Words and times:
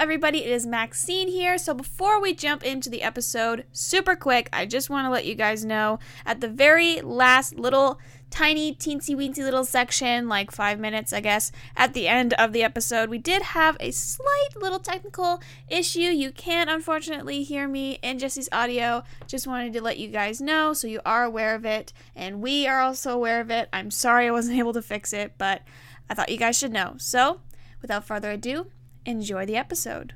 everybody. 0.00 0.42
It 0.42 0.50
is 0.50 0.66
Maxine 0.66 1.28
here. 1.28 1.58
So, 1.58 1.74
before 1.74 2.22
we 2.22 2.32
jump 2.32 2.64
into 2.64 2.88
the 2.88 3.02
episode, 3.02 3.66
super 3.70 4.16
quick, 4.16 4.48
I 4.50 4.64
just 4.64 4.88
want 4.88 5.04
to 5.04 5.10
let 5.10 5.26
you 5.26 5.34
guys 5.34 5.62
know 5.62 5.98
at 6.24 6.40
the 6.40 6.48
very 6.48 7.02
last 7.02 7.58
little 7.58 8.00
tiny, 8.30 8.74
teensy 8.74 9.14
weensy 9.14 9.44
little 9.44 9.66
section, 9.66 10.26
like 10.26 10.50
five 10.52 10.80
minutes, 10.80 11.12
I 11.12 11.20
guess, 11.20 11.52
at 11.76 11.92
the 11.92 12.08
end 12.08 12.32
of 12.34 12.54
the 12.54 12.62
episode, 12.62 13.10
we 13.10 13.18
did 13.18 13.42
have 13.42 13.76
a 13.78 13.90
slight 13.90 14.56
little 14.58 14.78
technical 14.78 15.42
issue. 15.68 16.00
You 16.00 16.32
can't 16.32 16.70
unfortunately 16.70 17.42
hear 17.42 17.68
me 17.68 17.98
in 18.02 18.18
Jesse's 18.18 18.48
audio. 18.52 19.02
Just 19.26 19.46
wanted 19.46 19.74
to 19.74 19.82
let 19.82 19.98
you 19.98 20.08
guys 20.08 20.40
know 20.40 20.72
so 20.72 20.86
you 20.86 21.00
are 21.04 21.24
aware 21.24 21.54
of 21.54 21.66
it, 21.66 21.92
and 22.16 22.40
we 22.40 22.66
are 22.66 22.80
also 22.80 23.12
aware 23.12 23.42
of 23.42 23.50
it. 23.50 23.68
I'm 23.70 23.90
sorry 23.90 24.28
I 24.28 24.30
wasn't 24.30 24.58
able 24.60 24.72
to 24.72 24.82
fix 24.82 25.12
it, 25.12 25.34
but 25.36 25.60
I 26.08 26.14
thought 26.14 26.30
you 26.30 26.38
guys 26.38 26.58
should 26.58 26.72
know. 26.72 26.94
So, 26.96 27.42
without 27.82 28.06
further 28.06 28.30
ado, 28.30 28.68
enjoy 29.06 29.46
the 29.46 29.56
episode. 29.56 30.14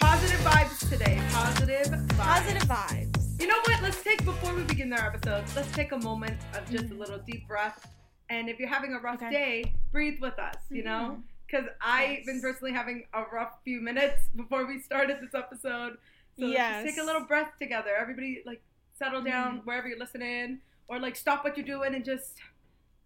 Positive 0.00 0.40
vibes 0.40 0.88
today. 0.88 1.20
Positive 1.30 1.86
vibes. 1.86 2.18
Positive 2.18 2.62
vibes. 2.62 3.40
You 3.40 3.46
know 3.48 3.58
what? 3.66 3.82
Let's 3.82 4.02
take 4.02 4.24
before 4.24 4.54
we 4.54 4.62
begin 4.62 4.92
our 4.92 5.08
episode. 5.08 5.44
Let's 5.56 5.70
take 5.72 5.92
a 5.92 5.98
moment 5.98 6.40
of 6.54 6.68
just 6.70 6.84
a 6.84 6.88
mm-hmm. 6.88 6.98
little 7.00 7.18
deep 7.18 7.46
breath. 7.48 7.88
And 8.30 8.48
if 8.48 8.58
you're 8.58 8.68
having 8.68 8.94
a 8.94 9.00
rough 9.00 9.16
Okay. 9.22 9.30
day, 9.30 9.74
breathe 9.90 10.20
with 10.20 10.38
us. 10.38 10.56
You 10.70 10.82
mm-hmm. 10.82 10.88
know, 10.88 11.22
because 11.46 11.66
I've 11.80 12.18
Yes. 12.18 12.26
been 12.26 12.40
personally 12.40 12.72
having 12.72 13.04
a 13.12 13.24
rough 13.32 13.58
few 13.64 13.80
minutes 13.80 14.28
before 14.36 14.66
we 14.66 14.80
started 14.80 15.18
this 15.20 15.34
episode. 15.34 15.98
So 16.38 16.46
let's 16.46 16.84
just 16.84 16.96
take 16.96 17.02
a 17.02 17.06
little 17.06 17.26
breath 17.26 17.52
together. 17.60 17.90
Everybody, 17.98 18.42
like, 18.46 18.62
settle 18.98 19.22
down 19.22 19.60
wherever 19.64 19.88
you're 19.88 19.98
listening, 19.98 20.58
or 20.88 20.98
like 20.98 21.16
stop 21.16 21.44
what 21.44 21.56
you're 21.56 21.66
doing 21.66 21.94
and 21.94 22.04
just 22.04 22.38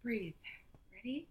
breathe. 0.03 0.35
Ready? 0.95 1.29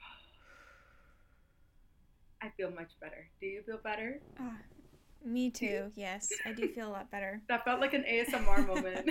I 2.42 2.50
feel 2.56 2.70
much 2.70 2.90
better. 3.00 3.28
Do 3.40 3.46
you 3.46 3.62
feel 3.62 3.78
better? 3.82 4.20
Ah, 4.38 4.56
me 5.24 5.50
too. 5.60 5.90
Yes, 5.96 6.28
I 6.46 6.52
do 6.52 6.68
feel 6.68 6.88
a 6.88 6.92
lot 6.92 7.10
better. 7.10 7.40
That 7.48 7.64
felt 7.64 7.80
like 7.80 7.94
an 7.94 8.04
ASMR 8.10 8.66
moment. 8.74 9.10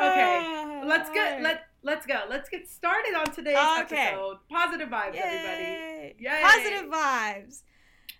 okay, 0.00 0.82
let's 0.86 1.10
get 1.10 1.42
let 1.42 1.62
let's 1.82 2.06
go. 2.06 2.22
Let's 2.28 2.48
get 2.48 2.68
started 2.68 3.14
on 3.14 3.26
today's 3.32 3.56
Okay. 3.82 4.08
episode. 4.08 4.38
Positive 4.50 4.88
vibes, 4.88 5.14
everybody. 5.16 5.64
Yay. 5.64 6.14
Yay. 6.18 6.40
Positive 6.42 6.90
vibes. 6.90 7.62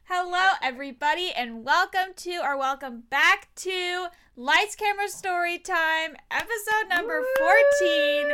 Hello, 0.06 0.50
everybody, 0.62 1.30
and 1.34 1.64
welcome 1.64 2.12
to 2.16 2.36
or 2.42 2.58
welcome 2.58 3.05
back 3.10 3.48
to 3.56 4.06
Lights 4.36 4.77
Camera 4.77 5.08
Story 5.08 5.58
Time, 5.58 6.14
episode 6.30 6.88
number 6.91 7.22
fourteen. 7.38 8.28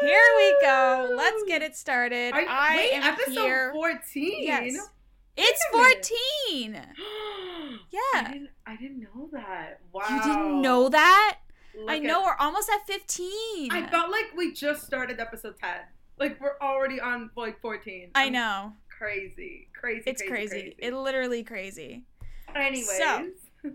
Here 0.00 0.28
we 0.38 0.56
go. 0.62 1.12
Let's 1.16 1.42
get 1.46 1.62
it 1.62 1.76
started. 1.76 2.32
Are- 2.32 2.44
I 2.48 2.76
wait, 2.76 2.92
am 2.94 3.02
episode 3.02 3.40
here. 3.42 3.72
fourteen. 3.72 4.44
Yes, 4.44 4.74
it's 5.36 5.60
a 5.72 5.76
minute. 5.76 6.06
fourteen. 6.08 6.76
I 6.98 7.78
Yeah, 7.90 8.32
didn't, 8.32 8.50
I 8.66 8.76
didn't 8.76 9.00
know 9.00 9.28
that. 9.32 9.80
Wow. 9.92 10.02
you 10.08 10.22
didn't 10.22 10.62
know 10.62 10.88
that? 10.88 11.38
Look 11.78 11.90
I 11.90 11.96
at- 11.96 12.02
know 12.02 12.22
we're 12.22 12.36
almost 12.38 12.70
at 12.70 12.86
fifteen. 12.86 13.70
I 13.70 13.86
felt 13.90 14.10
like 14.10 14.32
we 14.36 14.52
just 14.52 14.86
started 14.86 15.20
episode 15.20 15.56
ten. 15.60 15.80
Like 16.18 16.40
we're 16.40 16.58
already 16.62 16.98
on 17.00 17.30
like 17.36 17.60
fourteen. 17.60 18.10
I 18.14 18.24
I'm 18.26 18.32
know. 18.32 18.72
Crazy, 19.00 19.68
crazy. 19.72 20.02
It's 20.04 20.20
crazy. 20.20 20.74
It 20.78 20.92
literally 20.92 21.42
crazy. 21.42 22.04
Anyways. 22.54 22.98
So- 22.98 23.28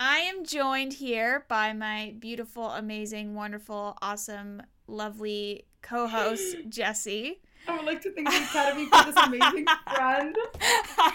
I 0.00 0.18
am 0.20 0.44
joined 0.46 0.94
here 0.94 1.44
by 1.48 1.74
my 1.74 2.14
beautiful, 2.18 2.70
amazing, 2.70 3.34
wonderful, 3.34 3.98
awesome, 4.00 4.62
lovely 4.86 5.66
co-host 5.82 6.56
Jessie. 6.70 7.42
I 7.68 7.76
would 7.76 7.84
like 7.84 8.00
to 8.02 8.12
thank 8.12 8.28
of 8.70 8.76
me 8.76 8.86
for 8.86 9.04
this 9.04 9.16
amazing 9.16 9.66
friend. 9.94 10.36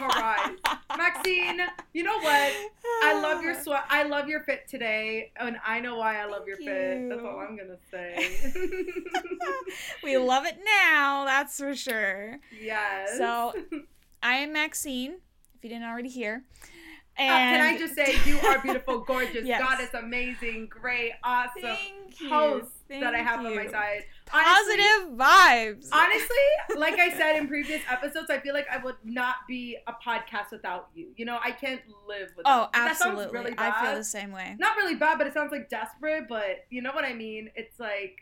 Alright. 0.02 0.58
Maxine, 0.98 1.62
you 1.94 2.04
know 2.04 2.18
what? 2.20 2.54
I 3.04 3.20
love 3.22 3.42
your 3.42 3.60
sweat. 3.62 3.84
I 3.90 4.04
love 4.04 4.28
your 4.28 4.42
fit 4.42 4.68
today, 4.68 5.32
and 5.40 5.58
I 5.66 5.80
know 5.80 5.98
why 5.98 6.22
I 6.22 6.26
love 6.26 6.48
your 6.48 6.58
Thank 6.58 6.70
fit. 6.70 7.10
That's 7.10 7.22
all 7.24 7.40
I'm 7.40 7.56
gonna 7.58 7.78
say. 7.90 8.38
we 10.04 10.18
love 10.18 10.46
it 10.46 10.58
now, 10.64 11.26
that's 11.26 11.58
for 11.58 11.76
sure. 11.76 12.40
yes. 12.60 13.18
So, 13.18 13.54
I 14.22 14.36
am 14.38 14.54
Maxine, 14.54 15.14
if 15.58 15.64
you 15.64 15.70
didn't 15.70 15.86
already 15.86 16.10
hear. 16.10 16.44
Uh, 17.18 17.24
And 17.24 17.58
can 17.58 17.76
I 17.76 17.78
just 17.78 17.96
say 17.96 18.16
you 18.26 18.40
are 18.40 18.60
beautiful, 18.60 19.00
gorgeous, 19.00 19.46
Yes. 19.46 19.62
goddess, 19.62 19.90
amazing, 19.94 20.68
great, 20.68 21.12
awesome 21.24 21.62
Thank 21.62 22.22
you. 22.22 22.30
host 22.30 22.68
that 22.90 23.14
I 23.16 23.18
Thank 23.18 23.28
have 23.28 23.46
on 23.46 23.56
my 23.56 23.68
side. 23.68 24.04
Honestly- 24.34 24.78
Positive 24.78 25.18
vibes. 25.18 25.88
Honestly, 25.92 26.78
like 26.78 27.00
I 27.00 27.12
said 27.18 27.36
in 27.38 27.48
previous 27.48 27.82
episodes, 27.90 28.30
I 28.30 28.40
feel 28.40 28.54
like 28.54 28.68
I 28.72 28.78
would 28.84 28.96
not 29.04 29.36
be 29.48 29.78
a 29.88 29.94
podcast 29.94 30.52
without 30.52 30.90
you. 30.96 31.10
You 31.18 31.26
know, 31.26 31.38
I 31.44 31.52
can't 31.52 31.82
live 32.08 32.30
without. 32.38 32.68
oh, 32.68 32.70
That 32.74 32.92
absolutely. 32.92 33.38
really 33.40 33.54
I 33.58 33.84
feel 33.86 33.96
the 33.96 34.04
same 34.04 34.32
way. 34.32 34.56
Not 34.60 34.78
really 34.78 34.96
bad, 34.96 35.18
but 35.18 35.28
it 35.28 35.34
sounds 35.34 35.52
like 35.52 35.70
desperate. 35.70 36.28
But 36.30 36.66
you 36.70 36.82
know 36.82 36.92
what 36.94 37.04
I 37.04 37.14
mean? 37.14 37.50
It's 37.56 37.80
like 37.80 38.18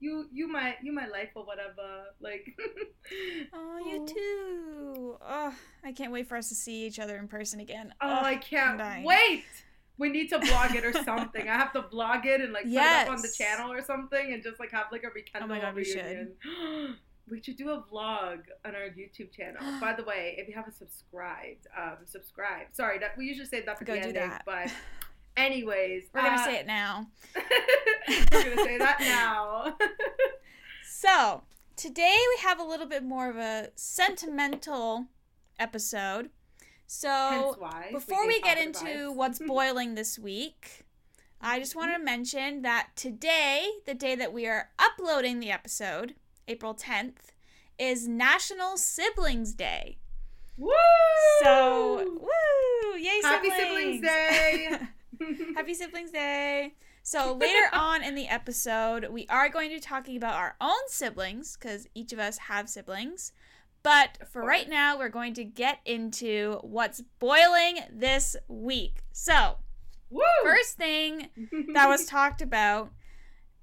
you, 0.00 0.26
you 0.32 0.46
my, 0.48 0.76
you 0.82 0.92
my 0.92 1.06
life 1.08 1.30
or 1.34 1.44
whatever. 1.44 2.04
Like, 2.20 2.46
Oh, 3.52 3.78
you 3.78 4.02
oh. 4.02 4.06
too. 4.06 5.16
Oh, 5.20 5.54
I 5.84 5.92
can't 5.92 6.12
wait 6.12 6.28
for 6.28 6.36
us 6.36 6.48
to 6.50 6.54
see 6.54 6.86
each 6.86 6.98
other 6.98 7.16
in 7.16 7.26
person 7.28 7.60
again. 7.60 7.92
Oh, 8.00 8.06
Ugh, 8.08 8.24
I 8.24 8.36
can't 8.36 9.04
wait. 9.04 9.44
We 9.98 10.08
need 10.10 10.28
to 10.28 10.38
blog 10.38 10.74
it 10.74 10.84
or 10.84 10.92
something. 11.04 11.48
I 11.48 11.54
have 11.56 11.72
to 11.72 11.82
blog 11.82 12.24
it 12.24 12.40
and 12.40 12.52
like 12.52 12.64
put 12.64 12.72
it 12.72 12.78
up 12.78 13.08
on 13.10 13.20
the 13.22 13.32
channel 13.36 13.72
or 13.72 13.82
something, 13.82 14.32
and 14.32 14.42
just 14.42 14.58
like 14.60 14.70
have 14.70 14.86
like 14.92 15.02
a 15.04 15.08
rekindle 15.14 15.50
Oh 15.50 15.54
my 15.54 15.60
God, 15.60 15.74
we 15.74 15.84
should. 15.84 16.04
reunion. 16.04 16.96
We 17.30 17.42
should 17.42 17.58
do 17.58 17.68
a 17.72 17.82
vlog 17.82 18.38
on 18.64 18.74
our 18.74 18.88
YouTube 18.88 19.30
channel. 19.36 19.60
By 19.82 19.92
the 19.92 20.02
way, 20.02 20.34
if 20.38 20.48
you 20.48 20.54
haven't 20.54 20.76
subscribed, 20.78 21.66
um, 21.76 21.98
subscribe. 22.06 22.68
Sorry, 22.72 22.98
that 23.00 23.18
we 23.18 23.26
usually 23.26 23.46
say 23.46 23.60
that 23.66 23.78
for 23.78 23.84
Go 23.84 23.92
the 23.96 24.00
do 24.00 24.06
ending, 24.08 24.30
that. 24.30 24.44
but 24.46 24.72
anyways, 25.36 26.04
We're 26.14 26.22
gonna 26.22 26.36
uh, 26.40 26.44
say 26.46 26.56
it 26.56 26.66
now. 26.66 27.06
we're 28.32 28.44
gonna 28.44 28.64
say 28.64 28.78
that 28.78 28.96
now. 29.00 29.76
So, 30.90 31.42
today 31.76 32.16
we 32.36 32.42
have 32.48 32.58
a 32.58 32.64
little 32.64 32.86
bit 32.86 33.04
more 33.04 33.28
of 33.28 33.36
a 33.36 33.68
sentimental 33.74 35.06
episode. 35.58 36.30
So, 36.90 37.54
before 37.92 38.26
we 38.26 38.40
gave 38.40 38.44
get 38.44 38.58
into 38.58 39.12
what's 39.12 39.38
boiling 39.46 39.94
this 39.94 40.18
week, 40.18 40.86
I 41.38 41.58
just 41.58 41.76
wanted 41.76 41.92
to 41.92 41.98
mm-hmm. 41.98 42.04
mention 42.06 42.62
that 42.62 42.88
today, 42.96 43.68
the 43.84 43.92
day 43.92 44.14
that 44.14 44.32
we 44.32 44.46
are 44.46 44.70
uploading 44.78 45.38
the 45.38 45.50
episode, 45.50 46.14
April 46.48 46.74
10th, 46.74 47.32
is 47.78 48.08
National 48.08 48.78
Siblings 48.78 49.52
Day. 49.52 49.98
Woo! 50.56 50.70
So, 51.44 52.18
woo! 52.22 52.96
Yay, 52.98 53.20
Happy 53.22 53.50
siblings! 53.50 54.00
Siblings 54.00 54.00
Day! 54.00 54.78
Happy 55.54 55.74
Siblings 55.74 56.10
Day! 56.10 56.72
So, 57.02 57.34
later 57.34 57.68
on 57.74 58.02
in 58.02 58.14
the 58.14 58.28
episode, 58.28 59.08
we 59.10 59.26
are 59.28 59.50
going 59.50 59.68
to 59.68 59.76
be 59.76 59.80
talking 59.80 60.16
about 60.16 60.36
our 60.36 60.56
own 60.58 60.88
siblings 60.88 61.54
because 61.54 61.86
each 61.94 62.14
of 62.14 62.18
us 62.18 62.38
have 62.38 62.70
siblings. 62.70 63.32
But 63.88 64.28
for 64.28 64.42
right 64.42 64.68
now, 64.68 64.98
we're 64.98 65.08
going 65.08 65.32
to 65.32 65.44
get 65.44 65.78
into 65.86 66.58
what's 66.60 67.00
boiling 67.18 67.78
this 67.90 68.36
week. 68.46 68.98
So, 69.12 69.56
Woo! 70.10 70.20
first 70.42 70.76
thing 70.76 71.30
that 71.72 71.88
was 71.88 72.04
talked 72.06 72.42
about 72.42 72.92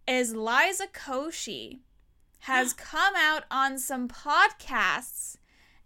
is 0.08 0.34
Liza 0.34 0.88
Koshy 0.88 1.82
has 2.40 2.74
come 2.74 3.14
out 3.16 3.44
on 3.52 3.78
some 3.78 4.08
podcasts 4.08 5.38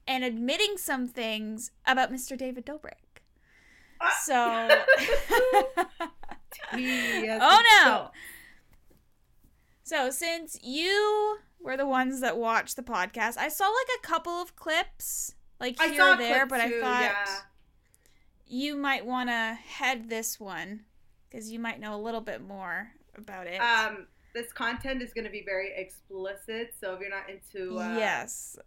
and 0.08 0.24
admitting 0.24 0.78
some 0.78 1.06
things 1.06 1.72
about 1.86 2.10
Mr. 2.10 2.38
David 2.38 2.66
Dobrik. 2.66 3.20
So, 4.24 4.34
Yes, 6.78 7.42
oh 7.44 7.62
no! 7.84 8.12
So, 9.84 10.10
since 10.10 10.58
you 10.64 11.40
were 11.62 11.78
the 11.78 11.86
ones 11.86 12.22
that 12.22 12.38
watched 12.38 12.76
the 12.76 12.84
podcast, 12.84 13.38
I 13.38 13.50
saw 13.50 13.66
like 13.66 14.00
a 14.04 14.08
couple 14.08 14.34
of 14.34 14.56
clips, 14.56 15.36
like 15.60 15.80
here 15.80 15.96
saw 15.96 16.14
or 16.14 16.18
there, 16.18 16.46
but 16.46 16.58
too, 16.66 16.78
I 16.78 16.82
thought 16.82 17.02
yeah. 17.02 17.36
you 18.48 18.76
might 18.76 19.06
want 19.06 19.30
to 19.30 19.58
head 19.68 20.10
this 20.10 20.40
one 20.40 20.82
because 21.30 21.52
you 21.52 21.60
might 21.60 21.80
know 21.80 21.96
a 21.96 22.02
little 22.02 22.22
bit 22.22 22.42
more 22.42 22.92
about 23.16 23.48
it. 23.48 23.60
Um, 23.60 24.08
this 24.34 24.52
content 24.54 25.02
is 25.02 25.14
going 25.14 25.26
to 25.26 25.32
be 25.32 25.44
very 25.44 25.74
explicit, 25.76 26.74
so 26.80 26.94
if 26.94 27.02
you're 27.02 27.10
not 27.10 27.30
into 27.30 27.78
uh, 27.80 27.98
yes. 27.98 28.58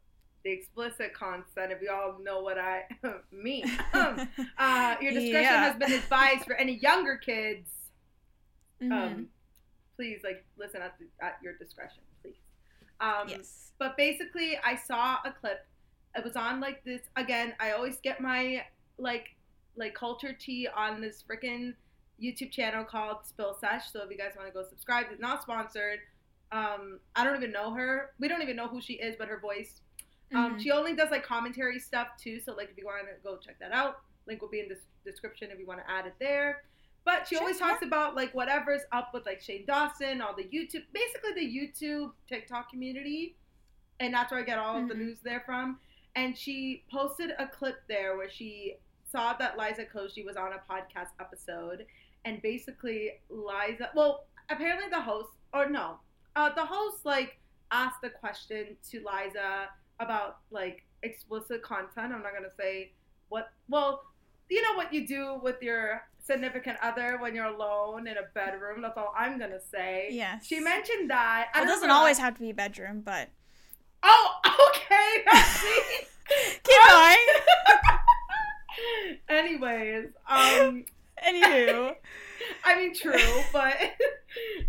the 0.45 0.51
explicit 0.51 1.15
content, 1.15 1.73
if 1.73 1.81
you 1.81 1.91
all 1.91 2.19
know 2.23 2.41
what 2.41 2.59
I 2.59 2.85
mean, 3.33 3.65
um, 3.93 4.29
uh, 4.59 4.97
your 5.01 5.13
discretion 5.13 5.43
Yeah. 5.43 5.65
has 5.65 5.77
been 5.77 5.93
advised 5.93 6.45
for 6.45 6.55
any 6.55 6.75
younger 6.75 7.17
kids. 7.17 7.69
Mhm. 8.83 8.93
Um, 8.93 9.29
please, 9.97 10.21
like, 10.25 10.45
listen 10.59 10.83
at, 10.83 10.99
the, 10.99 11.07
at 11.25 11.39
your 11.43 11.55
discretion, 11.55 12.03
please. 12.23 12.35
Um, 13.03 13.29
yes. 13.29 13.73
But 13.79 13.97
basically, 13.97 14.59
I 14.65 14.77
saw 14.77 15.19
a 15.25 15.33
clip. 15.33 15.67
It 16.17 16.25
was 16.25 16.37
on 16.37 16.61
like 16.61 16.85
this 16.85 17.03
again. 17.17 17.55
I 17.61 17.73
always 17.73 17.97
get 18.01 18.21
my 18.21 18.65
like 18.99 19.35
like 19.77 19.95
culture 19.95 20.33
tea 20.39 20.69
on 20.75 21.01
this 21.01 21.25
freaking 21.29 21.75
YouTube 22.23 22.51
channel 22.53 22.85
called 22.85 23.19
Spill 23.25 23.57
Sesh. 23.61 23.91
So 23.93 24.03
if 24.05 24.11
you 24.11 24.17
guys 24.19 24.33
want 24.37 24.47
to 24.49 24.55
go 24.55 24.63
subscribe, 24.69 25.07
it's 25.11 25.21
not 25.21 25.43
sponsored. 25.43 25.99
Um, 26.53 27.01
I 27.17 27.25
don't 27.25 27.37
even 27.37 27.51
know 27.51 27.73
her. 27.75 28.11
We 28.21 28.29
don't 28.29 28.43
even 28.43 28.57
know 28.57 28.69
who 28.69 28.81
she 28.81 28.95
is, 28.95 29.17
but 29.19 29.29
her 29.29 29.41
voice. 29.41 29.81
Um, 30.35 30.55
Mhm. 30.57 30.63
she 30.63 30.71
only 30.71 30.95
does 30.95 31.11
like 31.11 31.25
commentary 31.25 31.79
stuff 31.79 32.09
too. 32.19 32.41
So 32.41 32.55
like 32.55 32.71
if 32.71 32.77
you 32.79 32.85
want 32.87 33.07
to 33.09 33.15
go 33.23 33.39
check 33.39 33.59
that 33.59 33.73
out, 33.73 34.03
link 34.27 34.41
will 34.43 34.49
be 34.51 34.61
in 34.61 34.69
the 34.69 34.79
description 35.05 35.51
if 35.51 35.59
you 35.59 35.67
want 35.67 35.81
to 35.81 35.91
add 35.91 36.07
it 36.07 36.15
there. 36.21 36.65
But 37.05 37.27
she 37.27 37.37
always 37.37 37.59
talks 37.59 37.85
about 37.85 38.15
like 38.15 38.33
whatever's 38.35 38.83
up 38.93 39.13
with 39.13 39.27
like 39.27 39.41
Shane 39.41 39.65
Dawson, 39.67 40.21
all 40.21 40.35
the 40.35 40.45
YouTube, 40.45 40.85
basically 40.93 41.33
the 41.35 41.41
YouTube 41.47 42.13
TikTok 42.29 42.71
community, 42.71 43.37
and 44.01 44.15
that's 44.15 44.31
where 44.31 44.41
I 44.41 44.45
get 44.45 44.59
all 44.59 44.77
of 44.81 44.89
the 44.89 44.95
Mhm. 44.95 44.99
news 44.99 45.21
there 45.21 45.41
from. 45.41 45.81
And 46.15 46.37
she 46.39 46.85
posted 46.91 47.35
a 47.39 47.47
clip 47.49 47.87
there 47.89 48.17
where 48.17 48.31
she 48.31 48.77
saw 49.05 49.33
that 49.35 49.59
Liza 49.59 49.87
Koshy 49.87 50.25
was 50.25 50.37
on 50.37 50.53
a 50.53 50.59
podcast 50.59 51.11
episode, 51.19 51.87
and 52.25 52.41
basically 52.43 53.21
Liza, 53.29 53.91
well, 53.95 54.27
apparently 54.49 54.89
the 54.89 55.01
host, 55.01 55.31
or 55.53 55.67
no, 55.69 55.99
uh, 56.37 56.51
the 56.51 56.65
host 56.65 57.05
like 57.05 57.39
asked 57.73 58.01
the 58.03 58.11
question 58.11 58.77
to 58.91 58.99
Liza 59.01 59.71
about 59.99 60.41
like 60.51 60.85
explicit 61.03 61.63
content. 61.63 62.13
I'm 62.13 62.23
not 62.23 62.33
gonna 62.33 62.51
say 62.57 62.93
what. 63.29 63.53
Well, 63.69 64.05
you 64.49 64.61
know 64.63 64.75
what 64.75 64.93
you 64.93 65.07
do 65.07 65.35
with 65.43 65.63
your 65.63 66.07
significant 66.23 66.79
other 66.83 67.19
when 67.21 67.35
you're 67.35 67.47
alone 67.47 68.07
in 68.07 68.17
a 68.17 68.23
bedroom. 68.35 68.81
That's 68.83 68.97
all 68.97 69.13
I'm 69.17 69.39
gonna 69.39 69.61
say. 69.61 70.09
Yes. 70.13 70.47
She 70.47 70.61
mentioned 70.61 71.11
that. 71.11 71.49
I 71.55 71.59
It 71.59 71.61
don't 71.61 71.67
know 71.67 71.75
doesn't 71.75 71.91
always 71.91 72.19
have 72.19 72.35
to 72.35 72.41
be 72.41 72.51
a 72.51 72.55
bedroom, 72.55 73.03
but 73.05 73.29
Oh, 74.03 74.35
okay. 74.71 75.25
Keep 76.65 76.89
going. 76.89 77.17
Anyways, 79.29 80.07
um, 80.29 80.85
Anywho, 81.27 81.95
I 82.65 82.77
mean, 82.77 82.95
true, 82.95 83.13
but 83.53 83.77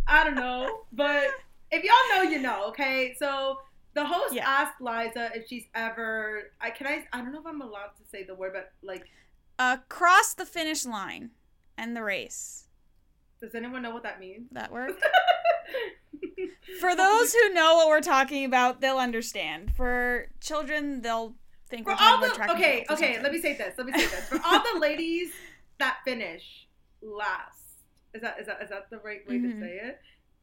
I 0.08 0.24
don't 0.24 0.36
know. 0.36 0.82
But 0.92 1.28
if 1.72 1.84
y'all 1.84 1.94
know, 2.24 2.30
you 2.30 2.40
know. 2.40 2.66
Okay, 2.70 3.16
so 3.18 3.58
the 3.96 4.06
host 4.06 4.34
Yeah. 4.34 4.48
asked 4.48 4.80
Liza 4.82 5.32
if 5.36 5.48
she's 5.48 5.66
ever. 5.74 6.52
I 6.62 6.70
can 6.70 6.86
I. 6.88 7.06
I 7.14 7.22
don't 7.22 7.32
know 7.32 7.40
if 7.40 7.48
I'm 7.48 7.62
allowed 7.62 7.92
to 7.98 8.04
say 8.12 8.24
the 8.24 8.36
word, 8.36 8.52
but 8.54 8.72
like, 8.84 9.06
uh, 9.58 9.78
cross 9.90 10.34
the 10.34 10.46
finish 10.46 10.86
line 10.86 11.32
and 11.78 11.96
the 11.96 12.04
race. 12.04 12.66
does 13.42 13.56
anyone 13.56 13.82
know 13.82 13.92
what 13.92 14.04
that 14.04 14.20
means? 14.20 14.48
That 14.52 14.72
word? 14.72 14.92
For 16.80 16.96
those 16.96 17.34
who 17.34 17.54
know 17.54 17.76
what 17.76 17.88
we're 17.88 18.02
talking 18.02 18.46
about, 18.46 18.82
they'll 18.82 18.98
understand. 18.98 19.74
For 19.76 20.28
children, 20.42 21.02
they'll 21.02 21.36
think 21.70 21.86
For 21.86 21.92
we're 21.92 21.98
all 22.00 22.20
talking 22.20 22.22
the 22.22 22.26
about 22.28 22.36
track 22.36 22.50
okay, 22.52 22.86
okay, 22.90 23.06
something. 23.14 23.24
let 23.24 23.32
me 23.32 23.42
say 23.42 23.56
this. 23.58 23.74
Let 23.78 23.88
me 23.88 23.94
say 23.94 24.08
this. 24.08 24.28
For 24.28 24.40
all 24.44 24.62
the 24.74 24.80
ladies 24.82 25.32
that 25.80 25.98
finish 26.06 26.68
last, 27.02 27.60
is 28.14 28.22
that 28.22 28.40
is 28.40 28.48
that 28.48 28.62
is 28.62 28.70
that 28.70 28.90
the 28.90 29.00
right 29.00 29.28
way 29.28 29.36
Mhm. 29.40 29.54
to 29.54 29.60
say 29.60 29.80
it? 29.84 30.00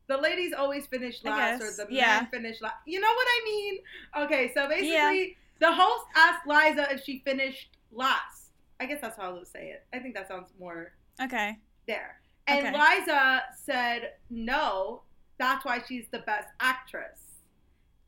The 0.09 0.17
ladies 0.17 0.53
always 0.53 0.87
finish 0.87 1.23
last, 1.25 1.63
or 1.63 1.71
the 1.87 1.93
yeah. 1.93 2.21
men 2.21 2.27
finish 2.31 2.61
last. 2.61 2.77
You 2.87 3.01
know 3.01 3.13
what 3.13 3.27
I 3.29 3.41
mean? 3.45 3.79
Okay, 4.19 4.51
so 4.55 4.69
basically, 4.69 5.37
the 5.61 5.73
host 5.73 6.05
asked 6.17 6.47
Liza 6.47 6.93
if 6.93 7.05
she 7.05 7.21
finished 7.25 7.77
last. 7.93 8.51
I 8.81 8.87
guess 8.87 9.01
that's 9.01 9.17
how 9.17 9.31
I 9.31 9.33
would 9.33 9.47
say 9.47 9.69
it. 9.71 9.85
I 9.93 9.99
think 10.01 10.15
that 10.15 10.27
sounds 10.29 10.49
more 10.59 10.93
Okay. 11.23 11.59
there. 11.87 12.21
And 12.47 12.67
Okay. 12.67 12.77
Liza 12.79 13.43
said 13.65 14.13
no. 14.29 15.03
That's 15.39 15.65
why 15.65 15.81
she's 15.87 16.07
the 16.11 16.19
best 16.21 16.49
actress. 16.61 17.21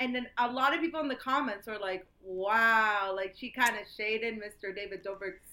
And 0.00 0.14
then 0.14 0.26
a 0.38 0.50
lot 0.50 0.74
of 0.74 0.80
people 0.80 1.00
in 1.00 1.08
the 1.08 1.14
comments 1.16 1.66
were 1.68 1.78
like, 1.78 2.04
"Wow!" 2.22 3.12
Like 3.14 3.34
she 3.38 3.50
kind 3.50 3.76
of 3.76 3.86
shaded 3.96 4.34
Mr. 4.40 4.74
David 4.74 5.04
Dobrik's 5.04 5.48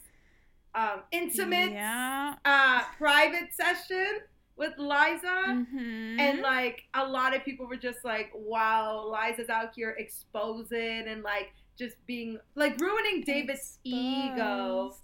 um, 0.76 1.04
intimate, 1.12 1.72
Yeah. 1.72 2.36
uh, 2.46 2.82
private 2.98 3.54
session 3.54 4.20
with 4.56 4.74
Liza. 4.78 5.46
Mm-hmm. 5.50 6.20
And 6.20 6.42
like 6.42 6.84
a 6.96 7.06
lot 7.06 7.36
of 7.36 7.44
people 7.46 7.68
were 7.68 7.78
just 7.78 8.04
like, 8.04 8.32
"Wow, 8.34 9.06
Liza's 9.08 9.50
out 9.50 9.74
here 9.76 9.96
exposing 10.00 11.08
and 11.08 11.22
like 11.24 11.54
just 11.78 11.96
being 12.08 12.40
like 12.56 12.80
ruining 12.82 13.22
David's 13.24 13.78
ego." 13.84 14.96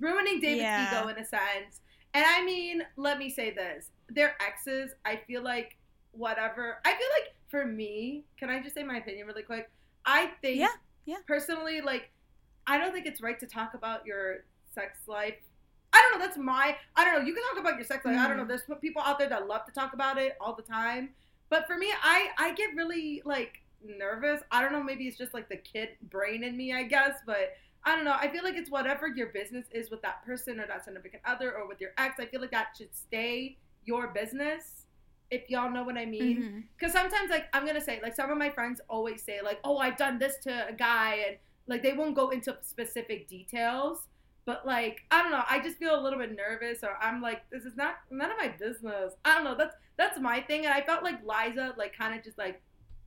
Ruining 0.00 0.40
David's 0.40 0.62
Yeah. 0.62 0.98
ego 1.00 1.08
in 1.08 1.18
a 1.18 1.24
sense. 1.24 1.80
And 2.14 2.24
I 2.24 2.44
mean, 2.44 2.82
let 2.96 3.18
me 3.18 3.30
say 3.30 3.50
this: 3.50 3.90
their 4.08 4.36
exes. 4.40 4.92
I 5.04 5.16
feel 5.26 5.42
like 5.42 5.76
whatever. 6.12 6.78
I 6.84 6.90
feel 6.94 7.08
like 7.20 7.34
for 7.48 7.64
me, 7.66 8.24
can 8.38 8.50
I 8.50 8.60
just 8.62 8.74
say 8.74 8.82
my 8.82 8.98
opinion 8.98 9.26
really 9.26 9.42
quick? 9.42 9.70
I 10.06 10.26
think, 10.42 10.58
Yeah, 10.60 10.68
yeah. 11.06 11.16
personally, 11.26 11.80
like, 11.80 12.10
I 12.66 12.78
don't 12.78 12.92
think 12.92 13.06
it's 13.06 13.20
right 13.20 13.38
to 13.40 13.46
talk 13.46 13.74
about 13.74 14.06
your 14.06 14.44
sex 14.74 14.98
life. 15.06 15.34
I 15.92 16.00
don't 16.02 16.18
know. 16.18 16.24
That's 16.26 16.36
my. 16.38 16.76
I 16.96 17.04
don't 17.04 17.14
know. 17.20 17.26
You 17.26 17.34
can 17.34 17.42
talk 17.44 17.58
about 17.58 17.76
your 17.76 17.84
sex 17.84 18.04
life. 18.04 18.16
I 18.18 18.26
don't 18.28 18.36
know. 18.36 18.44
Mm. 18.44 18.48
There's 18.48 18.62
people 18.80 19.02
out 19.02 19.18
there 19.18 19.28
that 19.28 19.46
love 19.46 19.64
to 19.66 19.72
talk 19.72 19.92
about 19.94 20.18
it 20.18 20.36
all 20.40 20.54
the 20.54 20.62
time. 20.62 21.10
But 21.50 21.66
for 21.66 21.76
me, 21.78 21.92
I 22.02 22.30
I 22.38 22.52
get 22.54 22.74
really 22.74 23.22
like 23.24 23.60
nervous. 23.84 24.40
I 24.50 24.60
don't 24.62 24.72
know. 24.72 24.82
Maybe 24.82 25.06
it's 25.06 25.16
just 25.16 25.34
like 25.34 25.48
the 25.48 25.56
kid 25.56 25.90
brain 26.10 26.42
in 26.42 26.56
me. 26.56 26.72
I 26.72 26.82
guess, 26.82 27.12
but 27.26 27.54
I 27.84 27.94
don't 27.96 28.04
know. 28.04 28.16
I 28.18 28.28
feel 28.28 28.42
like 28.42 28.54
it's 28.54 28.70
whatever 28.70 29.08
your 29.08 29.26
business 29.28 29.66
is 29.70 29.90
with 29.90 30.02
that 30.02 30.24
person 30.24 30.58
or 30.58 30.66
that 30.66 30.84
significant 30.84 31.22
other 31.26 31.54
or 31.56 31.68
with 31.68 31.80
your 31.80 31.90
ex. 31.98 32.18
I 32.18 32.26
feel 32.26 32.40
like 32.40 32.50
that 32.52 32.68
should 32.76 32.94
stay 32.94 33.58
your 33.84 34.08
business. 34.08 34.86
If 35.30 35.48
y'all 35.48 35.70
know 35.70 35.82
what 35.82 35.96
I 35.96 36.04
mean. 36.04 36.42
Mm-hmm. 36.42 36.60
Because 36.76 36.92
sometimes, 36.92 37.30
like, 37.30 37.46
I'm 37.52 37.66
gonna 37.66 37.80
say, 37.80 37.98
like, 38.02 38.14
some 38.14 38.30
of 38.30 38.38
my 38.38 38.50
friends 38.50 38.80
always 38.88 39.22
say, 39.22 39.40
like, 39.42 39.58
oh, 39.64 39.78
I've 39.78 39.96
done 39.96 40.18
this 40.18 40.36
to 40.44 40.68
a 40.68 40.72
guy, 40.72 41.24
and 41.26 41.36
like, 41.66 41.82
they 41.82 41.92
won't 41.92 42.14
go 42.14 42.28
into 42.30 42.56
specific 42.62 43.26
details. 43.28 44.06
But 44.46 44.66
like, 44.66 45.00
I 45.10 45.22
don't 45.22 45.32
know. 45.32 45.42
I 45.48 45.60
just 45.60 45.78
feel 45.78 45.98
a 45.98 46.02
little 46.02 46.18
bit 46.18 46.36
nervous, 46.36 46.84
or 46.84 46.96
I'm 47.00 47.22
like, 47.22 47.48
this 47.50 47.64
is 47.64 47.76
not 47.76 47.96
none 48.10 48.30
of 48.30 48.36
my 48.36 48.48
business. 48.48 49.14
I 49.24 49.34
don't 49.34 49.44
know. 49.44 49.56
That's 49.56 49.74
that's 49.96 50.20
my 50.20 50.40
thing, 50.40 50.66
and 50.66 50.74
I 50.74 50.82
felt 50.82 51.02
like 51.02 51.20
Liza, 51.24 51.74
like, 51.78 51.96
kind 51.96 52.16
of 52.16 52.22
just 52.22 52.36
like 52.36 52.60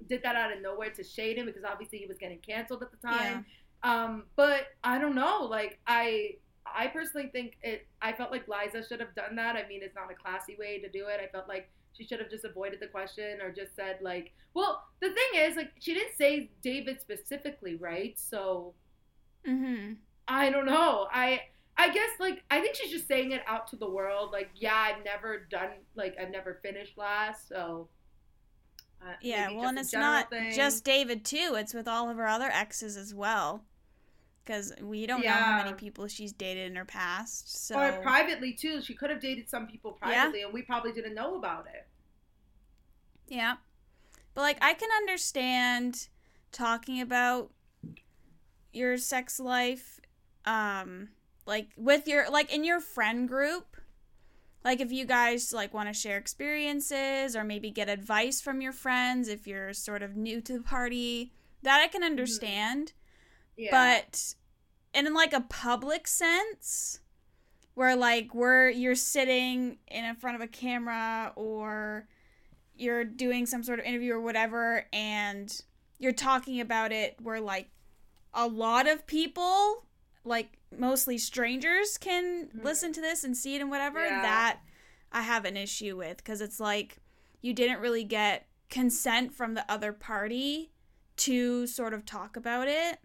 did 0.08 0.24
that 0.24 0.36
out 0.36 0.52
of 0.52 0.62
nowhere 0.62 0.90
to 0.90 1.04
shade 1.04 1.38
him 1.38 1.46
because 1.46 1.64
obviously 1.64 2.00
he 2.00 2.08
was 2.08 2.18
getting 2.18 2.40
canceled 2.40 2.82
at 2.82 2.90
the 2.92 2.98
time. 3.08 3.46
Um, 3.84 4.26
but 4.36 4.68
I 4.84 4.98
don't 5.00 5.16
know. 5.16 5.44
Like, 5.50 5.80
I 5.88 6.36
I 6.66 6.88
personally 6.88 7.30
think 7.32 7.58
it. 7.64 7.88
I 8.02 8.14
felt 8.14 8.32
like 8.32 8.48
Liza 8.48 8.88
should 8.88 9.00
have 9.00 9.16
done 9.16 9.36
that. 9.36 9.56
I 9.56 9.68
mean, 9.68 9.82
it's 9.84 9.96
not 9.96 10.12
a 10.12 10.16
classy 10.16 10.56
way 10.58 10.80
to 10.80 10.90
do 10.90 11.08
it. 11.08 11.20
I 11.24 11.28
felt 11.32 11.48
like 11.48 11.70
she 11.94 12.06
should 12.06 12.20
have 12.20 12.30
just 12.30 12.46
avoided 12.46 12.80
the 12.80 12.88
question 12.88 13.42
or 13.42 13.52
just 13.52 13.76
said 13.76 13.98
like, 14.02 14.34
well, 14.54 14.84
the 15.02 15.10
thing 15.10 15.42
is, 15.42 15.56
like, 15.56 15.72
she 15.80 15.94
didn't 15.94 16.16
say 16.18 16.52
David 16.62 17.02
specifically, 17.02 17.76
right? 17.76 18.18
So 18.20 18.76
Mm-hmm. 19.48 19.94
I 20.28 20.50
don't 20.50 20.66
know. 20.66 21.08
I 21.12 21.42
I 21.78 21.90
guess 21.94 22.10
like 22.20 22.44
I 22.52 22.62
think 22.62 22.76
she's 22.76 22.92
just 22.92 23.08
saying 23.08 23.32
it 23.32 23.42
out 23.48 23.68
to 23.68 23.76
the 23.76 23.90
world. 23.90 24.32
Like, 24.32 24.50
yeah, 24.56 24.76
I've 24.76 25.04
never 25.06 25.48
done 25.50 25.70
like 25.96 26.16
I've 26.20 26.32
never 26.32 26.60
finished 26.62 26.98
last, 26.98 27.48
so. 27.50 27.90
Uh, 29.02 29.14
Yeah, 29.22 29.52
well, 29.52 29.68
and 29.70 29.80
it's 29.80 29.94
not 29.94 30.30
thing. 30.30 30.52
just 30.52 30.84
David 30.84 31.24
too. 31.24 31.56
It's 31.58 31.74
with 31.74 31.88
all 31.88 32.10
of 32.10 32.18
her 32.18 32.28
other 32.28 32.50
exes 32.52 32.98
as 32.98 33.14
well, 33.14 33.64
because 34.44 34.74
we 34.82 35.06
don't 35.06 35.24
know 35.24 35.32
how 35.32 35.58
many 35.64 35.74
people 35.74 36.08
she's 36.08 36.34
dated 36.34 36.70
in 36.72 36.76
her 36.76 36.86
past. 36.86 37.66
So 37.68 37.80
or 37.80 38.02
privately 38.02 38.54
too. 38.54 38.82
She 38.82 38.94
could 38.94 39.10
have 39.10 39.20
dated 39.22 39.50
some 39.50 39.68
people 39.68 39.98
Yeah. 40.02 40.08
privately, 40.24 40.42
and 40.44 40.54
we 40.54 40.62
probably 40.64 40.92
didn't 40.92 41.14
know 41.16 41.36
about 41.36 41.68
it. 41.68 41.88
yeah, 43.28 43.58
but 44.34 44.42
like 44.42 44.58
I 44.62 44.74
can 44.74 44.90
understand 44.98 46.08
talking 46.52 47.02
about 47.02 47.52
your 48.74 48.98
sex 48.98 49.40
life, 49.40 50.00
um, 50.46 51.10
like 51.46 51.70
with 51.78 52.08
your 52.08 52.30
like 52.30 52.54
in 52.54 52.64
your 52.64 52.80
friend 52.80 53.28
group. 53.28 53.77
Like 54.68 54.82
if 54.82 54.92
you 54.92 55.06
guys 55.06 55.54
like 55.54 55.74
want 55.74 55.88
to 55.88 55.94
share 55.94 56.18
experiences 56.18 57.38
or 57.38 57.46
maybe 57.46 57.72
get 57.72 57.88
advice 57.88 58.42
from 58.42 58.60
your 58.60 58.74
friends 58.74 59.30
if 59.30 59.48
you're 59.48 59.72
sort 59.72 60.04
of 60.04 60.18
new 60.18 60.42
to 60.42 60.58
the 60.58 60.62
party, 60.62 61.32
that 61.62 61.80
I 61.80 61.88
can 61.88 62.02
mm-hmm. 62.02 62.10
understand. 62.10 62.92
Yeah. 63.56 63.70
but 63.72 64.36
in 64.94 65.14
like 65.14 65.32
a 65.32 65.40
public 65.40 66.06
sense 66.06 67.00
where 67.76 67.96
like 67.96 68.36
we're 68.36 68.68
you're 68.68 68.94
sitting 68.94 69.78
in 69.88 70.16
front 70.18 70.36
of 70.36 70.42
a 70.42 70.48
camera 70.48 71.32
or 71.38 72.06
you're 72.76 73.06
doing 73.06 73.46
some 73.46 73.64
sort 73.64 73.80
of 73.80 73.86
interview 73.86 74.16
or 74.16 74.20
whatever 74.20 74.86
and 74.92 75.62
you're 75.98 76.12
talking 76.12 76.60
about 76.60 76.92
it 76.92 77.16
where 77.22 77.40
like 77.40 77.70
a 78.34 78.46
lot 78.46 78.86
of 78.86 79.08
people 79.08 79.86
like 80.26 80.57
mostly 80.76 81.18
strangers 81.18 81.98
can 81.98 82.48
Mhm. 82.48 82.64
listen 82.64 82.94
to 82.94 83.02
this 83.02 83.24
and 83.24 83.36
see 83.38 83.56
it 83.56 83.62
and 83.62 83.70
whatever 83.70 84.04
Yeah. 84.06 84.22
that 84.22 84.60
i 85.12 85.22
have 85.22 85.46
an 85.46 85.56
issue 85.56 85.96
with 85.96 86.18
because 86.18 86.42
it's 86.42 86.60
like 86.60 86.98
you 87.42 87.54
didn't 87.54 87.80
really 87.80 88.04
get 88.04 88.48
consent 88.70 89.34
from 89.34 89.54
the 89.54 89.70
other 89.72 89.94
party 89.94 90.72
to 91.16 91.66
sort 91.68 91.94
of 91.94 92.06
talk 92.06 92.36
about 92.36 92.68
it 92.68 93.00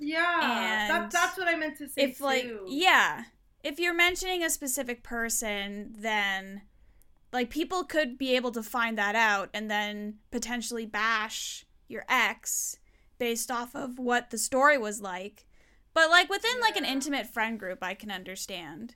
yeah, 0.00 0.84
and 0.84 0.90
that, 0.90 1.10
that's 1.10 1.36
what 1.36 1.48
I 1.48 1.56
meant 1.56 1.78
to 1.78 1.88
say 1.88 2.02
if 2.02 2.20
like 2.20 2.48
yeah 2.68 3.24
if 3.64 3.80
you're 3.80 3.94
mentioning 3.94 4.44
a 4.44 4.50
specific 4.50 5.02
person 5.02 5.92
then 5.98 6.62
like 7.32 7.50
people 7.50 7.82
could 7.84 8.16
be 8.16 8.36
able 8.36 8.52
to 8.52 8.62
find 8.62 8.96
that 8.96 9.16
out 9.16 9.50
and 9.52 9.68
then 9.70 10.18
potentially 10.30 10.86
bash 10.86 11.66
your 11.88 12.04
ex 12.08 12.78
based 13.18 13.50
off 13.50 13.74
of 13.74 13.98
what 13.98 14.30
the 14.30 14.38
story 14.38 14.78
was 14.78 15.00
like 15.00 15.46
But 15.94 16.10
like 16.10 16.28
within 16.28 16.60
like 16.60 16.76
an 16.76 16.84
intimate 16.84 17.26
friend 17.26 17.58
group, 17.58 17.78
I 17.82 17.94
can 17.94 18.10
understand. 18.10 18.94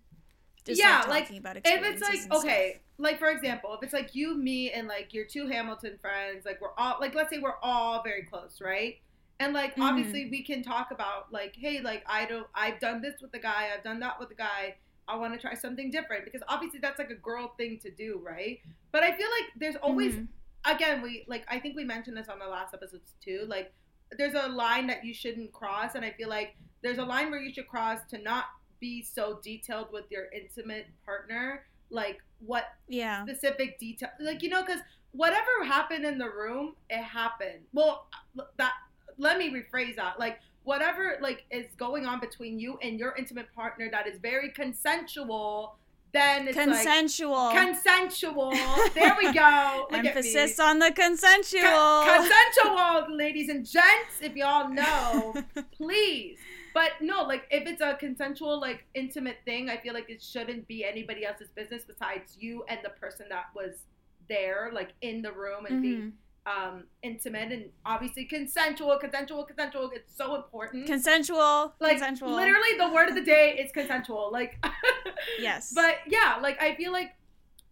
Just 0.64 0.80
Yeah, 0.80 1.00
like 1.08 1.28
like, 1.30 1.38
about 1.40 1.56
if 1.56 1.62
it's 1.64 2.00
like 2.02 2.12
and 2.14 2.22
stuff. 2.22 2.38
okay 2.44 2.80
like 2.98 3.18
for 3.18 3.30
example 3.30 3.74
if 3.74 3.82
it's 3.82 3.92
like 3.92 4.14
you 4.14 4.36
me 4.36 4.70
and 4.70 4.86
like 4.86 5.12
your 5.12 5.24
two 5.24 5.48
hamilton 5.48 5.98
friends 6.00 6.44
like 6.44 6.60
we're 6.60 6.74
all 6.78 6.98
like 7.00 7.16
let's 7.16 7.30
say 7.30 7.40
we're 7.40 7.56
all 7.62 8.00
very 8.04 8.22
close 8.22 8.60
right 8.60 9.00
and 9.40 9.52
like 9.54 9.74
Mhm. 9.74 9.82
obviously 9.82 10.28
we 10.30 10.44
can 10.44 10.62
talk 10.62 10.92
about 10.92 11.32
like 11.32 11.56
hey 11.56 11.80
like 11.80 12.04
i 12.06 12.24
don't 12.26 12.46
i've 12.54 12.78
done 12.78 13.02
this 13.02 13.20
with 13.20 13.32
the 13.32 13.40
guy 13.40 13.70
i've 13.76 13.82
done 13.82 13.98
that 14.00 14.20
with 14.20 14.28
the 14.28 14.36
guy 14.36 14.76
i 15.08 15.16
want 15.16 15.32
to 15.34 15.40
try 15.40 15.52
something 15.54 15.90
different 15.90 16.24
because 16.24 16.42
obviously 16.46 16.78
that's 16.78 16.98
like 17.00 17.10
a 17.10 17.14
girl 17.16 17.54
thing 17.56 17.76
to 17.80 17.90
do 17.90 18.20
right 18.24 18.60
but 18.92 19.02
i 19.02 19.10
feel 19.16 19.28
like 19.40 19.50
there's 19.58 19.76
always 19.76 20.14
Mhm. 20.14 20.28
again 20.66 21.02
we 21.02 21.24
like 21.26 21.44
i 21.48 21.58
think 21.58 21.74
we 21.74 21.82
mentioned 21.82 22.16
this 22.16 22.28
on 22.28 22.38
the 22.38 22.46
last 22.46 22.72
episodes 22.72 23.14
too 23.20 23.46
like 23.48 23.72
there's 24.18 24.34
a 24.34 24.48
line 24.48 24.86
that 24.86 25.04
you 25.04 25.14
shouldn't 25.14 25.52
cross 25.52 25.94
and 25.94 26.04
i 26.04 26.10
feel 26.10 26.28
like 26.28 26.56
there's 26.82 26.98
a 26.98 27.04
line 27.04 27.30
where 27.30 27.40
you 27.40 27.52
should 27.52 27.68
cross 27.68 27.98
to 28.08 28.18
not 28.18 28.46
be 28.80 29.02
so 29.02 29.38
detailed 29.42 29.88
with 29.92 30.04
your 30.10 30.24
intimate 30.34 30.86
partner 31.04 31.64
like 31.90 32.18
what 32.44 32.64
yeah. 32.88 33.24
specific 33.24 33.78
detail 33.78 34.08
like 34.20 34.42
you 34.42 34.48
know 34.48 34.62
because 34.64 34.80
whatever 35.12 35.64
happened 35.64 36.04
in 36.04 36.18
the 36.18 36.28
room 36.28 36.74
it 36.90 37.02
happened 37.02 37.60
well 37.72 38.08
that 38.56 38.72
let 39.18 39.38
me 39.38 39.50
rephrase 39.50 39.94
that 39.96 40.18
like 40.18 40.40
whatever 40.64 41.18
like 41.20 41.44
is 41.50 41.66
going 41.76 42.06
on 42.06 42.18
between 42.18 42.58
you 42.58 42.78
and 42.82 42.98
your 42.98 43.14
intimate 43.16 43.52
partner 43.54 43.88
that 43.90 44.06
is 44.06 44.18
very 44.20 44.50
consensual 44.50 45.76
then 46.12 46.48
it's 46.48 46.56
like 46.56 46.66
Consensual. 46.68 47.50
consensual 47.50 48.50
there 48.94 49.16
we 49.18 49.32
go 49.32 49.86
Look. 49.90 50.04
Emphasis 50.04 50.58
on 50.60 50.78
the 50.78 50.92
consensual. 50.92 51.62
Con- 51.62 52.28
consensual, 52.28 53.16
ladies 53.16 53.48
and 53.48 53.64
gents, 53.64 54.20
if 54.20 54.34
y'all 54.36 54.68
know, 54.68 55.34
please. 55.72 56.38
But 56.74 56.92
no, 57.00 57.22
like 57.22 57.44
if 57.50 57.66
it's 57.66 57.80
a 57.82 57.94
consensual, 57.94 58.60
like 58.60 58.84
intimate 58.94 59.36
thing, 59.44 59.68
I 59.68 59.76
feel 59.78 59.94
like 59.94 60.08
it 60.08 60.22
shouldn't 60.22 60.66
be 60.68 60.84
anybody 60.84 61.24
else's 61.26 61.48
business 61.54 61.82
besides 61.86 62.36
you 62.38 62.64
and 62.68 62.80
the 62.82 62.90
person 62.90 63.26
that 63.28 63.46
was 63.54 63.84
there, 64.28 64.70
like 64.72 64.90
in 65.02 65.20
the 65.22 65.32
room 65.32 65.66
and 65.66 65.82
being 65.82 66.00
Mhm. 66.00 66.12
Um 66.44 66.84
intimate 67.02 67.52
and 67.52 67.66
obviously 67.86 68.24
consensual, 68.24 68.96
consensual, 68.98 69.44
consensual. 69.44 69.90
It's 69.94 70.16
so 70.16 70.34
important. 70.34 70.86
Consensual. 70.86 71.74
like 71.80 71.98
consensual. 71.98 72.32
literally, 72.32 72.76
the 72.78 72.88
word 72.92 73.08
of 73.08 73.14
the 73.14 73.22
day 73.24 73.56
is 73.62 73.70
consensual. 73.72 74.30
Like, 74.32 74.62
Yes. 75.38 75.72
but 75.74 75.96
yeah, 76.08 76.38
like 76.42 76.60
I 76.60 76.74
feel 76.74 76.92
like 76.92 77.12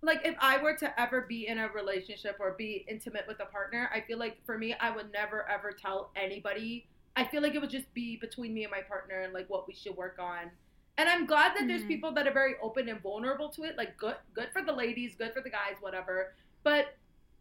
like 0.02 0.20
if 0.24 0.34
I 0.40 0.62
were 0.62 0.74
to 0.76 1.00
ever 1.00 1.22
be 1.22 1.46
in 1.48 1.58
a 1.58 1.68
relationship 1.68 2.36
or 2.40 2.52
be 2.56 2.86
intimate 2.88 3.24
with 3.28 3.40
a 3.40 3.46
partner, 3.46 3.90
I 3.94 4.00
feel 4.00 4.18
like 4.18 4.38
for 4.46 4.56
me 4.56 4.74
I 4.80 4.90
would 4.94 5.12
never 5.12 5.48
ever 5.48 5.72
tell 5.72 6.10
anybody. 6.16 6.86
I 7.16 7.24
feel 7.24 7.42
like 7.42 7.54
it 7.54 7.60
would 7.60 7.70
just 7.70 7.92
be 7.92 8.16
between 8.16 8.54
me 8.54 8.62
and 8.62 8.70
my 8.70 8.80
partner 8.82 9.20
and 9.22 9.32
like 9.32 9.50
what 9.50 9.66
we 9.66 9.74
should 9.74 9.96
work 9.96 10.18
on. 10.20 10.50
And 10.96 11.08
I'm 11.08 11.26
glad 11.26 11.52
that 11.56 11.66
there's 11.66 11.82
Mhm. 11.82 11.88
people 11.88 12.12
that 12.12 12.26
are 12.26 12.32
very 12.32 12.54
open 12.62 12.88
and 12.88 13.00
vulnerable 13.02 13.48
to 13.50 13.64
it. 13.64 13.76
Like 13.76 13.96
good 13.96 14.16
good 14.32 14.50
for 14.52 14.62
the 14.62 14.72
ladies, 14.72 15.16
good 15.16 15.32
for 15.34 15.40
the 15.40 15.50
guys, 15.50 15.74
whatever. 15.80 16.34
But 16.62 16.94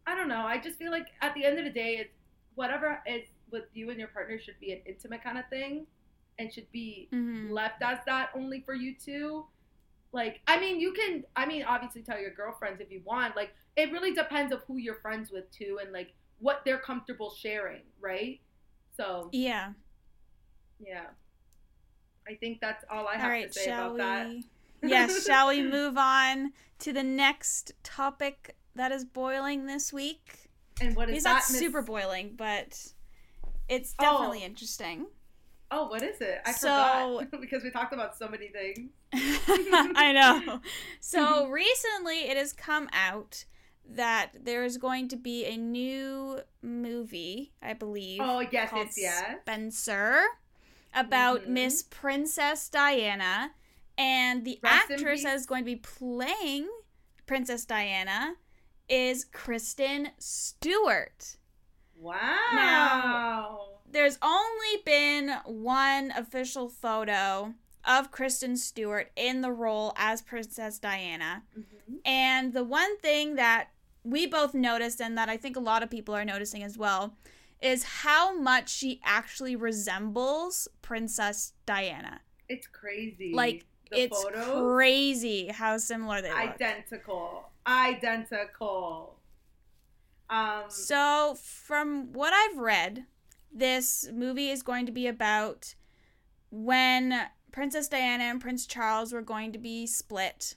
I 0.09 0.15
don't 0.15 0.27
know. 0.27 0.41
I 0.41 0.57
just 0.57 0.79
feel 0.79 0.89
like 0.91 1.07
at 1.21 1.35
the 1.35 1.45
end 1.45 1.59
of 1.59 1.65
the 1.65 1.69
day 1.71 1.97
it's 1.97 2.15
whatever 2.55 2.99
is 3.05 3.21
with 3.51 3.65
you 3.73 3.91
and 3.91 3.99
your 3.99 4.07
partner 4.07 4.39
should 4.39 4.59
be 4.59 4.71
an 4.71 4.81
intimate 4.87 5.23
kind 5.23 5.37
of 5.37 5.47
thing 5.49 5.85
and 6.39 6.51
should 6.51 6.71
be 6.71 7.07
Mhm. 7.11 7.51
left 7.51 7.81
as 7.83 7.99
that 8.07 8.31
only 8.33 8.61
for 8.61 8.73
you 8.73 8.95
two. 8.95 9.45
Like, 10.11 10.41
I 10.47 10.59
mean, 10.59 10.79
you 10.79 10.93
can, 10.93 11.23
I 11.35 11.45
mean, 11.45 11.63
obviously 11.63 12.01
tell 12.01 12.19
your 12.19 12.31
girlfriends 12.31 12.81
if 12.81 12.89
you 12.91 13.01
want. 13.05 13.35
Like, 13.35 13.53
it 13.75 13.91
really 13.91 14.13
depends 14.15 14.51
of 14.51 14.63
who 14.63 14.77
you're 14.77 14.95
friends 15.01 15.29
with 15.31 15.49
too 15.51 15.77
and 15.81 15.91
like 15.91 16.15
what 16.39 16.63
they're 16.65 16.79
comfortable 16.79 17.29
sharing, 17.35 17.83
right? 17.99 18.41
So, 18.97 19.29
Yeah. 19.31 19.73
yeah. 20.79 21.07
I 22.27 22.33
think 22.35 22.61
that's 22.61 22.83
all 22.89 23.07
I 23.07 23.13
have 23.15 23.23
All 23.25 23.29
right. 23.29 23.51
to 23.51 23.59
say 23.59 23.71
about 23.71 23.97
that. 23.97 24.27
yes. 24.83 25.25
Shall 25.25 25.49
we 25.49 25.61
move 25.61 25.97
on 25.97 26.53
to 26.79 26.93
the 26.93 27.03
next 27.03 27.73
topic 27.83 28.55
that 28.79 28.91
is 28.91 29.05
boiling 29.05 29.65
this 29.65 29.91
week? 29.93 30.49
And 30.81 30.95
what 30.95 31.09
is 31.09 31.15
It's 31.17 31.23
that? 31.25 31.33
not 31.33 31.43
super 31.43 31.81
boiling, 31.81 32.33
but 32.35 32.87
it's 33.67 33.93
Oh. 33.99 34.03
definitely 34.03 34.43
interesting. 34.43 35.07
Oh, 35.71 35.87
what 35.87 36.01
is 36.01 36.19
it? 36.21 36.41
I 36.45 36.51
So- 36.51 37.19
forgot 37.25 37.41
because 37.41 37.63
we 37.63 37.69
talked 37.69 37.93
about 37.93 38.17
so 38.17 38.27
many 38.27 38.47
things. 38.47 38.89
I 39.13 40.11
know. 40.13 40.61
So 40.99 41.47
recently 41.47 42.29
it 42.29 42.37
has 42.37 42.53
come 42.53 42.89
out 42.93 43.45
that 43.91 44.31
there 44.45 44.63
is 44.63 44.77
going 44.77 45.07
to 45.09 45.15
be 45.15 45.45
a 45.45 45.57
new 45.57 46.39
movie, 46.61 47.51
I 47.61 47.73
believe, 47.73 48.21
Oh, 48.21 48.39
yes, 48.39 48.71
yes, 48.73 48.93
yes. 48.97 49.35
Spencer 49.41 50.21
about 50.93 51.41
Mhm. 51.43 51.47
Miss 51.47 51.83
Princess 51.83 52.69
Diana. 52.69 53.51
And 53.97 54.45
the 54.45 54.59
Rest 54.63 54.91
actress 54.91 55.23
that 55.23 55.35
is 55.35 55.45
going 55.45 55.61
to 55.61 55.65
be 55.65 55.75
playing 55.75 56.69
Princess 57.25 57.65
Diana 57.65 58.35
is 58.89 59.25
Kristen 59.25 60.09
Stewart. 60.17 61.37
Wow. 61.95 63.67
There's 63.91 64.17
only 64.21 64.81
been 64.85 65.29
one 65.45 66.11
official 66.11 66.69
photo 66.69 67.53
of 67.85 68.11
Kristen 68.11 68.55
Stewart 68.57 69.11
in 69.15 69.41
the 69.41 69.51
role 69.51 69.93
as 69.95 70.21
Princess 70.21 70.79
Diana. 70.79 71.43
Mhm. 71.57 71.99
And 72.05 72.53
the 72.53 72.63
one 72.63 72.97
thing 72.99 73.35
that 73.35 73.69
we 74.03 74.25
both 74.27 74.53
noticed, 74.53 75.01
and 75.01 75.17
that 75.17 75.29
I 75.29 75.37
think 75.37 75.55
a 75.55 75.59
lot 75.61 75.83
of 75.83 75.89
people 75.89 76.15
are 76.15 76.25
noticing 76.25 76.63
as 76.63 76.77
well, 76.77 77.17
is 77.61 77.83
how 77.83 78.37
much 78.37 78.69
she 78.69 79.01
actually 79.03 79.55
resembles 79.55 80.67
Princess 80.81 81.53
Diana. 81.65 82.21
It's 82.47 82.67
crazy. 82.67 83.33
Like, 83.33 83.65
the 83.91 84.03
it's 84.03 84.23
photos, 84.23 84.73
crazy 84.75 85.47
how 85.47 85.77
similar 85.77 86.21
they 86.21 86.29
look. 86.29 86.37
identical. 86.37 87.48
Identical. 87.65 89.19
Um, 90.29 90.63
So, 90.69 91.35
from 91.41 92.13
what 92.13 92.33
I've 92.33 92.57
read, 92.57 93.05
this 93.51 94.09
movie 94.13 94.49
is 94.49 94.61
going 94.61 94.85
to 94.85 94.91
be 94.91 95.07
about 95.07 95.75
when 96.51 97.27
Princess 97.51 97.87
Diana 97.87 98.25
and 98.25 98.41
Prince 98.41 98.65
Charles 98.65 99.11
were 99.11 99.21
going 99.21 99.51
to 99.53 99.59
be 99.59 99.87
split, 99.87 100.55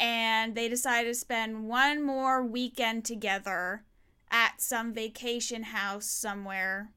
and 0.00 0.54
they 0.54 0.68
decided 0.68 1.08
to 1.08 1.14
spend 1.14 1.68
one 1.68 2.04
more 2.04 2.44
weekend 2.44 3.04
together 3.04 3.84
at 4.30 4.60
some 4.60 4.92
vacation 4.92 5.62
house 5.64 6.06
somewhere. 6.06 6.90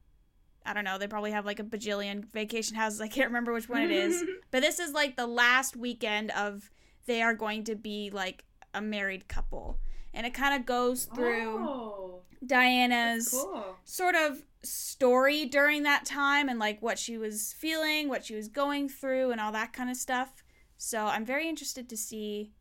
I 0.64 0.72
don't 0.72 0.84
know, 0.84 0.98
they 0.98 1.06
probably 1.06 1.30
have 1.30 1.46
like 1.46 1.60
a 1.60 1.64
bajillion 1.64 2.24
vacation 2.32 2.76
houses. 2.76 3.00
I 3.00 3.06
can't 3.06 3.28
remember 3.28 3.52
which 3.52 3.68
one 3.68 3.82
it 3.82 3.92
is. 3.92 4.24
But 4.50 4.62
this 4.62 4.80
is 4.80 4.92
like 4.92 5.16
the 5.16 5.26
last 5.26 5.76
weekend 5.76 6.32
of 6.32 6.70
they 7.06 7.22
are 7.22 7.34
going 7.34 7.62
to 7.64 7.76
be 7.76 8.10
like 8.10 8.44
a 8.76 8.80
married 8.82 9.26
couple. 9.28 9.78
And 10.14 10.26
it 10.26 10.34
kind 10.34 10.54
of 10.58 10.64
goes 10.66 11.04
through 11.06 11.58
Oh, 11.68 12.20
Diana's 12.44 13.28
cool. 13.30 13.76
sort 13.84 14.14
of 14.14 14.44
story 14.62 15.44
during 15.46 15.82
that 15.82 16.04
time 16.04 16.48
and 16.48 16.58
like 16.58 16.80
what 16.82 16.98
she 16.98 17.18
was 17.18 17.54
feeling, 17.58 18.08
what 18.08 18.24
she 18.24 18.34
was 18.34 18.48
going 18.48 18.88
through, 18.88 19.30
and 19.32 19.40
all 19.40 19.52
that 19.52 19.72
kind 19.72 19.90
of 19.90 19.96
stuff. 19.96 20.42
So 20.78 21.06
I'm 21.06 21.24
very 21.24 21.48
interested 21.48 21.88
to 21.88 21.96
see 21.96 22.52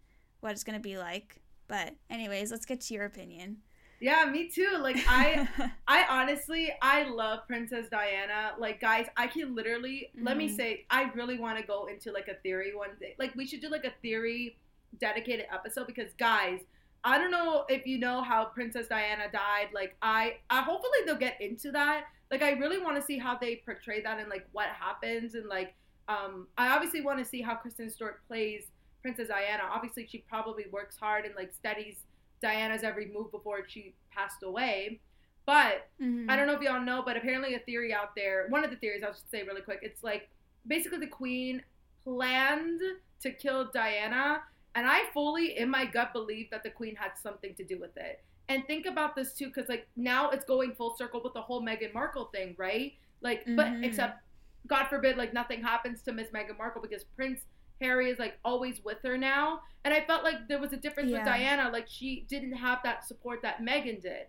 what 0.41 0.51
it's 0.51 0.63
going 0.63 0.77
to 0.77 0.83
be 0.83 0.97
like. 0.97 1.41
But, 1.67 1.95
anyways, 2.09 2.51
let's 2.51 2.65
get 2.65 2.81
to 2.81 2.93
your 2.93 3.05
opinion. 3.05 3.57
Yeah, 3.99 4.25
me 4.25 4.49
too. 4.49 4.77
Like 4.81 4.97
I, 5.07 5.47
I 5.87 6.05
honestly, 6.09 6.71
I 6.81 7.03
love 7.03 7.47
Princess 7.47 7.87
Diana. 7.89 8.51
Like 8.59 8.81
guys, 8.81 9.07
I 9.17 9.27
can 9.27 9.55
literally 9.55 10.11
let 10.21 10.35
me 10.37 10.49
Mhm. 10.49 10.55
say, 10.55 10.85
I 10.89 11.09
really 11.15 11.39
want 11.39 11.57
to 11.59 11.65
go 11.65 11.85
into 11.87 12.11
like 12.11 12.27
a 12.27 12.35
theory 12.35 12.75
one 12.75 12.89
day. 12.99 13.15
Like 13.17 13.33
we 13.35 13.47
should 13.47 13.61
do 13.61 13.69
like 13.69 13.85
a 13.85 13.93
theory 14.01 14.57
dedicated 14.99 15.45
episode 15.53 15.87
because 15.87 16.11
guys, 16.17 16.61
I 17.03 17.17
don't 17.17 17.31
know 17.31 17.65
if 17.69 17.85
you 17.85 17.99
know 17.99 18.21
how 18.21 18.45
Princess 18.45 18.87
Diana 18.87 19.25
died. 19.31 19.67
Like 19.73 19.95
I, 20.01 20.37
I 20.49 20.61
hopefully 20.61 20.99
they'll 21.05 21.15
get 21.15 21.39
into 21.39 21.71
that. 21.71 22.05
Like 22.31 22.41
I 22.41 22.51
really 22.53 22.79
want 22.79 22.95
to 22.97 23.01
see 23.03 23.17
how 23.19 23.37
they 23.37 23.57
portray 23.57 24.01
that 24.01 24.19
and 24.19 24.29
like 24.29 24.47
what 24.51 24.67
happens 24.69 25.35
and 25.35 25.47
like 25.47 25.75
um 26.07 26.47
I 26.57 26.69
obviously 26.69 27.01
want 27.01 27.19
to 27.19 27.25
see 27.25 27.41
how 27.41 27.55
Kristen 27.55 27.89
Stewart 27.89 28.25
plays 28.27 28.65
Princess 29.01 29.27
Diana. 29.27 29.63
Obviously 29.71 30.07
she 30.07 30.19
probably 30.27 30.65
works 30.71 30.97
hard 30.97 31.25
and 31.25 31.35
like 31.35 31.53
studies 31.53 31.97
Diana's 32.41 32.83
every 32.83 33.07
move 33.13 33.31
before 33.31 33.59
she 33.67 33.93
passed 34.11 34.41
away. 34.43 34.99
But 35.45 35.87
Mhm. 36.01 36.29
I 36.29 36.35
don't 36.35 36.47
know 36.47 36.53
if 36.53 36.61
y'all 36.61 36.81
know, 36.81 37.03
but 37.05 37.15
apparently 37.17 37.53
a 37.53 37.59
theory 37.59 37.93
out 37.93 38.15
there, 38.15 38.47
one 38.49 38.63
of 38.63 38.71
the 38.71 38.77
theories 38.77 39.03
I'll 39.03 39.11
just 39.13 39.29
say 39.29 39.43
really 39.43 39.61
quick, 39.61 39.79
it's 39.83 40.03
like 40.03 40.29
basically 40.65 40.97
the 40.97 41.07
queen 41.07 41.63
planned 42.03 42.81
to 43.21 43.31
kill 43.31 43.69
Diana, 43.71 44.41
and 44.75 44.85
I 44.87 45.03
fully 45.13 45.57
in 45.57 45.69
my 45.69 45.85
gut 45.85 46.13
believe 46.13 46.49
that 46.51 46.63
the 46.63 46.69
queen 46.69 46.95
had 46.95 47.11
something 47.21 47.55
to 47.55 47.63
do 47.63 47.79
with 47.79 47.95
it. 47.97 48.23
And 48.49 48.65
think 48.67 48.85
about 48.85 49.15
this 49.15 49.33
too, 49.33 49.47
because 49.47 49.69
like 49.69 49.87
now 49.95 50.29
it's 50.29 50.45
going 50.45 50.73
full 50.75 50.95
circle 50.95 51.21
with 51.23 51.33
the 51.33 51.41
whole 51.41 51.61
Meghan 51.63 51.93
Markle 51.93 52.25
thing, 52.25 52.53
right? 52.57 52.93
Like, 53.21 53.43
but 53.55 53.67
Mhm. 53.67 53.83
except 53.85 54.21
God 54.67 54.85
forbid, 54.87 55.17
like 55.17 55.33
nothing 55.33 55.61
happens 55.61 56.01
to 56.03 56.11
Miss 56.11 56.29
Meghan 56.29 56.57
Markle 56.57 56.81
because 56.81 57.03
Prince 57.03 57.41
Harry 57.81 58.09
is 58.09 58.19
like 58.19 58.37
always 58.45 58.83
with 58.83 59.01
her 59.03 59.17
now. 59.17 59.61
And 59.83 59.93
I 59.93 60.01
felt 60.01 60.23
like 60.23 60.47
there 60.47 60.59
was 60.59 60.73
a 60.73 60.77
difference 60.77 61.09
Yeah. 61.11 61.17
with 61.17 61.25
Diana, 61.25 61.69
like 61.71 61.87
she 61.87 62.25
didn't 62.29 62.53
have 62.53 62.81
that 62.83 63.05
support 63.05 63.41
that 63.41 63.61
Meghan 63.61 64.01
did. 64.01 64.27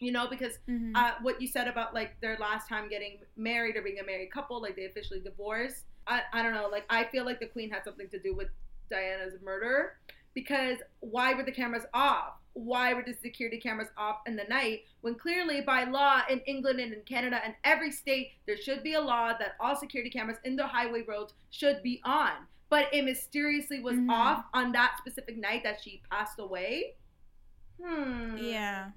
You 0.00 0.12
know, 0.12 0.28
because 0.28 0.58
Mhm. 0.68 0.92
uh, 0.94 1.14
what 1.22 1.40
you 1.40 1.48
said 1.48 1.66
about 1.66 1.92
like 1.92 2.20
their 2.20 2.36
last 2.38 2.68
time 2.68 2.88
getting 2.88 3.20
married 3.36 3.76
or 3.76 3.82
being 3.82 3.98
a 3.98 4.04
married 4.04 4.30
couple, 4.30 4.60
like 4.62 4.76
they 4.76 4.84
officially 4.84 5.20
divorced. 5.20 5.86
I, 6.06 6.22
I 6.32 6.42
don't 6.42 6.54
know. 6.54 6.68
Like 6.68 6.84
I 6.88 7.04
feel 7.04 7.24
like 7.24 7.40
the 7.40 7.46
queen 7.48 7.68
had 7.70 7.84
something 7.84 8.08
to 8.10 8.18
do 8.18 8.34
with 8.34 8.48
Diana's 8.90 9.34
murder 9.42 9.94
because 10.34 10.78
why 11.00 11.34
were 11.34 11.42
the 11.42 11.52
cameras 11.52 11.84
off? 11.94 12.34
Why 12.54 12.92
were 12.94 13.02
the 13.06 13.14
security 13.14 13.58
cameras 13.58 13.88
off 13.96 14.18
in 14.26 14.34
the 14.36 14.44
night 14.44 14.80
when 15.02 15.14
clearly 15.14 15.60
by 15.60 15.84
law 15.84 16.22
in 16.28 16.40
England 16.40 16.80
and 16.80 16.92
in 16.92 17.00
Canada 17.02 17.40
and 17.44 17.54
every 17.64 17.92
state 17.92 18.32
there 18.46 18.56
should 18.56 18.82
be 18.82 18.94
a 18.94 19.00
law 19.00 19.32
that 19.38 19.54
all 19.60 19.76
security 19.76 20.10
cameras 20.10 20.38
in 20.44 20.56
the 20.56 20.66
highway 20.66 21.02
roads 21.06 21.34
should 21.50 21.82
be 21.82 22.00
on. 22.04 22.30
But 22.70 22.92
it 22.92 23.04
mysteriously 23.04 23.80
was 23.80 23.96
Mhm. 23.96 24.10
off 24.10 24.44
on 24.52 24.72
that 24.72 24.96
specific 24.98 25.36
night 25.38 25.62
that 25.62 25.80
she 25.82 26.02
passed 26.10 26.38
away. 26.38 26.94
Hmm. 27.82 28.36
yeah. 28.38 28.90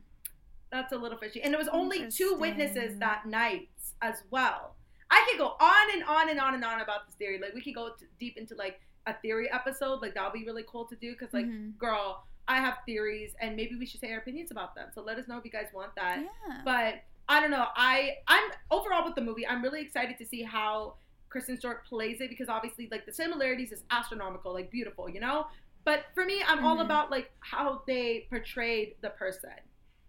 That's 0.72 0.94
a 0.94 0.98
little 0.98 1.18
fishy. 1.18 1.42
And 1.42 1.54
there 1.54 1.60
was 1.60 1.68
only 1.68 2.10
two 2.10 2.36
witnesses 2.40 2.98
that 3.00 3.26
night 3.26 3.70
as 4.02 4.24
well. 4.32 4.76
I 5.10 5.26
could 5.30 5.38
go 5.38 5.50
on 5.60 5.92
and 5.94 6.04
on 6.06 6.30
and 6.30 6.40
on 6.40 6.54
and 6.56 6.64
on 6.64 6.80
about 6.82 7.06
this 7.06 7.16
theory. 7.16 7.38
Like 7.40 7.54
we 7.54 7.62
could 7.62 7.76
go 7.76 7.90
t- 8.00 8.06
deep 8.20 8.38
into 8.38 8.56
like 8.56 8.80
a 9.08 9.14
theory 9.22 9.50
episode. 9.52 10.02
Like 10.02 10.14
that 10.16 10.24
would 10.32 10.38
be 10.40 10.46
really 10.46 10.64
cool 10.68 10.86
to 10.86 10.96
do 10.96 11.12
because 11.14 11.34
like, 11.34 11.46
Mhm. 11.46 11.78
girl, 11.78 12.26
I 12.48 12.58
have 12.58 12.80
theories 12.86 13.34
and 13.40 13.56
maybe 13.56 13.76
we 13.76 13.86
should 13.86 14.00
say 14.02 14.12
our 14.12 14.20
opinions 14.20 14.52
about 14.52 14.76
them. 14.76 14.90
So 14.94 15.02
let 15.02 15.18
us 15.18 15.28
know 15.28 15.38
if 15.38 15.46
you 15.46 15.52
guys 15.52 15.68
want 15.74 15.96
that. 15.96 16.20
yeah. 16.20 16.62
But 16.66 17.04
I 17.30 17.40
don't 17.40 17.52
know. 17.52 17.68
I 17.76 18.18
I'm 18.28 18.52
overall 18.72 19.06
with 19.06 19.16
the 19.16 19.22
movie. 19.22 19.48
I'm 19.48 19.62
really 19.62 19.82
excited 19.82 20.18
to 20.18 20.26
see 20.26 20.44
how 20.44 20.96
Kristen 21.30 21.58
Stewart 21.58 21.86
plays 21.86 22.20
it 22.20 22.30
because 22.30 22.50
obviously 22.50 22.90
like 22.92 23.06
the 23.06 23.14
similarities 23.14 23.72
is 23.72 23.84
astronomical, 23.90 24.54
like 24.54 24.70
beautiful, 24.70 25.10
you 25.10 25.20
know. 25.22 25.48
But 25.86 26.06
for 26.14 26.26
me, 26.26 26.44
I'm 26.46 26.66
all 26.66 26.78
Mhm. 26.78 26.86
about 26.86 27.10
like 27.10 27.32
how 27.40 27.84
they 27.88 28.28
portrayed 28.30 28.96
the 29.02 29.12
person. 29.12 29.54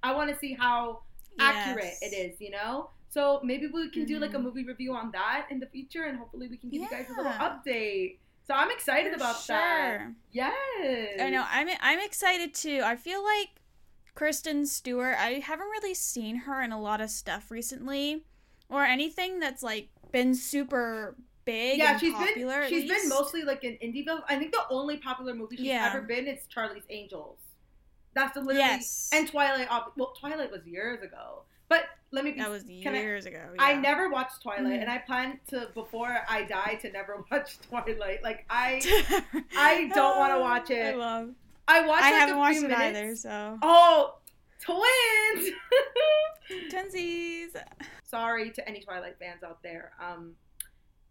I 0.02 0.12
want 0.14 0.30
to 0.30 0.36
see 0.36 0.52
how 0.54 1.02
accurate 1.38 1.98
it 2.02 2.12
is, 2.12 2.40
you 2.40 2.50
know. 2.50 2.90
So 3.08 3.40
maybe 3.44 3.66
we 3.68 3.88
can 3.90 4.04
do 4.06 4.18
like 4.18 4.34
a 4.34 4.38
Mhm. 4.38 4.42
movie 4.42 4.64
review 4.64 4.94
on 4.94 5.10
that 5.12 5.46
in 5.50 5.60
the 5.60 5.66
future, 5.66 6.04
and 6.04 6.18
hopefully 6.18 6.48
we 6.48 6.56
can 6.56 6.70
give 6.70 6.80
you 6.82 6.88
guys 6.88 7.06
a 7.10 7.14
little 7.16 7.32
update. 7.38 8.18
So 8.46 8.54
I'm 8.54 8.70
excited 8.70 9.10
For 9.12 9.16
about 9.16 9.46
that. 9.46 9.98
sure. 10.00 10.14
Yes. 10.32 11.20
I 11.20 11.30
know. 11.30 11.44
I'm 11.48 11.68
I'm 11.80 12.00
excited 12.00 12.54
too. 12.54 12.82
I 12.84 12.96
feel 12.96 13.22
like 13.22 13.48
Kristen 14.14 14.66
Stewart. 14.66 15.14
I 15.18 15.34
haven't 15.44 15.68
really 15.68 15.94
seen 15.94 16.36
her 16.36 16.60
in 16.62 16.72
a 16.72 16.80
lot 16.80 17.00
of 17.00 17.10
stuff 17.10 17.50
recently, 17.50 18.24
or 18.68 18.84
anything 18.84 19.38
that's 19.40 19.62
like 19.62 19.88
been 20.10 20.34
super 20.34 21.14
big. 21.44 21.78
Yeah, 21.78 21.92
and 21.92 22.00
she's 22.00 22.12
popular, 22.14 22.60
been 22.62 22.68
she's 22.68 22.90
been 22.90 23.08
mostly 23.08 23.42
like 23.42 23.64
in 23.64 23.74
indie 23.74 24.04
films. 24.04 24.22
I 24.28 24.36
think 24.38 24.52
the 24.52 24.64
only 24.70 24.96
popular 24.98 25.34
movie 25.34 25.56
she's 25.56 25.66
Yeah. 25.66 25.88
ever 25.88 26.02
been 26.02 26.26
is 26.26 26.46
Charlie's 26.48 26.84
Angels. 26.90 27.38
That's 28.14 28.34
the 28.34 28.40
literally 28.40 28.58
Yes. 28.58 29.08
and 29.14 29.26
Twilight. 29.28 29.68
Well, 29.96 30.12
Twilight 30.18 30.50
was 30.50 30.66
years 30.66 31.02
ago, 31.02 31.44
but 31.68 31.84
let 32.12 32.24
me 32.24 32.32
be. 32.32 32.38
That 32.40 32.50
was 32.50 32.62
can 32.62 32.94
I- 32.94 33.00
years 33.00 33.26
ago. 33.26 33.40
I 33.58 33.74
never 33.74 34.08
watched 34.10 34.42
Twilight, 34.42 34.64
Mhm. 34.64 34.82
and 34.82 34.90
I 34.90 34.98
plan 34.98 35.40
to 35.48 35.68
before 35.74 36.16
I 36.28 36.44
die 36.44 36.78
to 36.82 36.92
never 36.92 37.24
watch 37.30 37.58
Twilight. 37.60 38.22
Like 38.22 38.44
I, 38.50 38.80
I 39.56 39.90
don't 39.94 40.18
wanna 40.18 40.38
watch 40.40 40.70
it. 40.70 40.94
I 40.94 40.96
love. 40.96 41.30
I 41.68 41.86
watched 41.86 42.02
I 42.04 42.10
like 42.10 42.20
haven't 42.20 42.36
a 42.36 42.38
watched 42.38 42.58
few 42.58 42.66
it 42.68 42.78
minutes. 42.78 42.98
either. 42.98 43.16
So 43.16 43.58
Oh, 43.62 44.14
twins! 44.60 45.50
twinsies. 46.70 47.50
Sorry 48.04 48.50
to 48.50 48.68
any 48.68 48.80
Twilight 48.80 49.16
fans 49.18 49.42
out 49.42 49.62
there. 49.62 49.92
Um, 50.00 50.34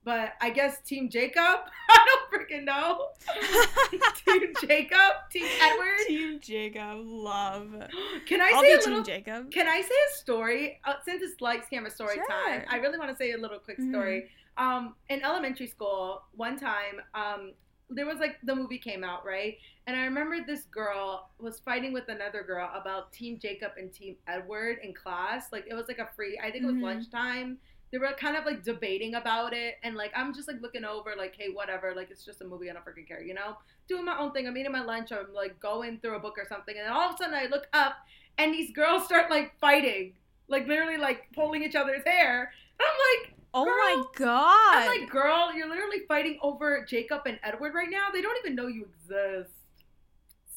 but 0.03 0.33
I 0.41 0.49
guess 0.49 0.81
Team 0.81 1.09
Jacob. 1.09 1.37
I 1.89 2.05
don't 2.31 2.31
freaking 2.49 2.63
know. 2.63 3.07
Team 4.25 4.53
Jacob. 4.61 4.97
Team 5.31 5.47
Edward. 5.61 5.97
Team 6.07 6.39
Jacob, 6.41 6.99
love. 7.05 7.69
Can 8.25 8.41
I 8.41 8.51
I'll 8.53 8.61
say 8.61 8.73
a 8.73 8.77
Team 8.79 8.89
little? 8.89 9.03
Jacob. 9.03 9.51
Can 9.51 9.67
I 9.67 9.81
say 9.81 9.95
a 10.11 10.17
story? 10.17 10.79
Uh, 10.85 10.93
since 11.05 11.21
it's 11.21 11.41
lights, 11.41 11.67
camera, 11.69 11.91
story 11.91 12.15
Sure. 12.15 12.25
time, 12.27 12.63
I 12.69 12.77
really 12.77 12.97
want 12.97 13.11
to 13.11 13.15
say 13.15 13.31
a 13.33 13.37
little 13.37 13.59
quick 13.59 13.79
Mhm. 13.79 13.89
story. 13.91 14.29
Um, 14.57 14.95
in 15.09 15.23
elementary 15.23 15.67
school, 15.67 16.23
one 16.35 16.57
time, 16.59 17.01
um, 17.15 17.53
there 17.89 18.05
was 18.05 18.19
like 18.19 18.37
the 18.43 18.55
movie 18.55 18.77
came 18.77 19.03
out, 19.03 19.25
right? 19.25 19.57
And 19.87 19.97
I 19.97 20.05
remember 20.05 20.37
this 20.45 20.63
girl 20.65 21.29
was 21.39 21.59
fighting 21.59 21.91
with 21.91 22.07
another 22.07 22.41
girl 22.43 22.69
about 22.73 23.11
Team 23.11 23.37
Jacob 23.39 23.73
and 23.77 23.93
Team 23.93 24.15
Edward 24.27 24.79
in 24.81 24.93
class. 24.93 25.51
Like 25.51 25.65
it 25.69 25.73
was 25.73 25.87
like 25.89 25.99
a 25.99 26.09
free, 26.15 26.39
I 26.41 26.51
think 26.51 26.63
it 26.63 26.67
was 26.67 26.75
Mhm. 26.75 26.83
lunchtime. 26.83 27.57
They 27.91 27.97
were 27.97 28.11
kind 28.17 28.37
of 28.37 28.45
like 28.45 28.63
debating 28.63 29.15
about 29.15 29.53
it, 29.53 29.75
and 29.83 29.95
like 29.95 30.11
I'm 30.15 30.33
just 30.33 30.47
like 30.47 30.61
looking 30.61 30.85
over, 30.85 31.13
like, 31.17 31.35
hey, 31.37 31.49
whatever, 31.53 31.93
like 31.95 32.09
it's 32.09 32.23
just 32.23 32.41
a 32.41 32.45
movie, 32.45 32.69
I 32.69 32.73
don't 32.73 32.85
freaking 32.85 33.07
care, 33.07 33.21
you 33.21 33.33
know? 33.33 33.57
Doing 33.87 34.05
my 34.05 34.17
own 34.17 34.31
thing. 34.31 34.47
I'm 34.47 34.57
eating 34.57 34.71
my 34.71 34.83
lunch, 34.83 35.11
I'm 35.11 35.33
like 35.33 35.59
going 35.59 35.99
through 35.99 36.15
a 36.15 36.19
book 36.19 36.37
or 36.37 36.45
something, 36.47 36.75
and 36.77 36.85
then 36.85 36.93
all 36.93 37.09
of 37.09 37.15
a 37.15 37.17
sudden 37.17 37.35
I 37.35 37.47
look 37.47 37.67
up, 37.73 37.95
and 38.37 38.53
these 38.53 38.71
girls 38.71 39.03
start 39.05 39.29
like 39.29 39.59
fighting, 39.59 40.13
like 40.47 40.67
literally 40.67 40.97
like 40.97 41.27
pulling 41.33 41.63
each 41.63 41.75
other's 41.75 42.03
hair. 42.05 42.51
And 42.79 42.87
I'm 42.87 43.23
like, 43.25 43.35
Oh 43.53 43.65
my 43.65 44.03
god. 44.15 44.89
I'm 44.89 45.01
like, 45.01 45.09
girl, 45.09 45.53
you're 45.53 45.67
literally 45.67 46.03
fighting 46.07 46.39
over 46.41 46.85
Jacob 46.87 47.23
and 47.25 47.37
Edward 47.43 47.73
right 47.73 47.89
now. 47.89 48.07
They 48.13 48.21
don't 48.21 48.37
even 48.37 48.55
know 48.55 48.67
you 48.67 48.85
exist. 48.85 49.51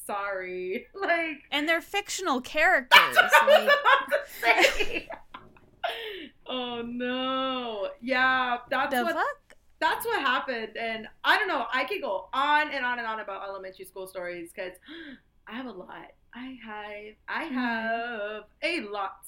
Sorry. 0.05 0.87
Like, 0.95 1.41
and 1.51 1.67
they're 1.67 1.81
fictional 1.81 2.39
characters. 2.55 3.15
that's 3.15 3.33
what 3.33 3.43
I 3.43 3.63
was 3.65 3.73
about 3.73 4.09
to 4.11 4.19
say. 4.41 5.09
oh 6.47 6.81
no. 6.81 7.89
Yeah, 8.01 8.57
that's 8.69 8.93
the 8.95 9.03
what 9.03 9.13
fuck? 9.15 9.55
that's 9.79 10.05
what 10.05 10.19
happened. 10.21 10.77
And 10.77 11.07
I 11.23 11.37
don't 11.37 11.47
know. 11.47 11.65
I 11.73 11.83
could 11.85 12.01
go 12.01 12.29
on 12.33 12.71
and 12.71 12.85
on 12.85 12.99
and 12.99 13.07
on 13.07 13.19
about 13.19 13.47
elementary 13.47 13.85
school 13.85 14.07
stories 14.07 14.51
because 14.53 14.73
I 15.47 15.55
have 15.55 15.65
a 15.67 15.71
lot. 15.71 16.11
I 16.33 16.57
have. 16.65 17.15
I 17.27 17.45
Mhm. 17.45 17.51
have 17.53 18.43
a 18.63 18.81
lot. 18.89 19.27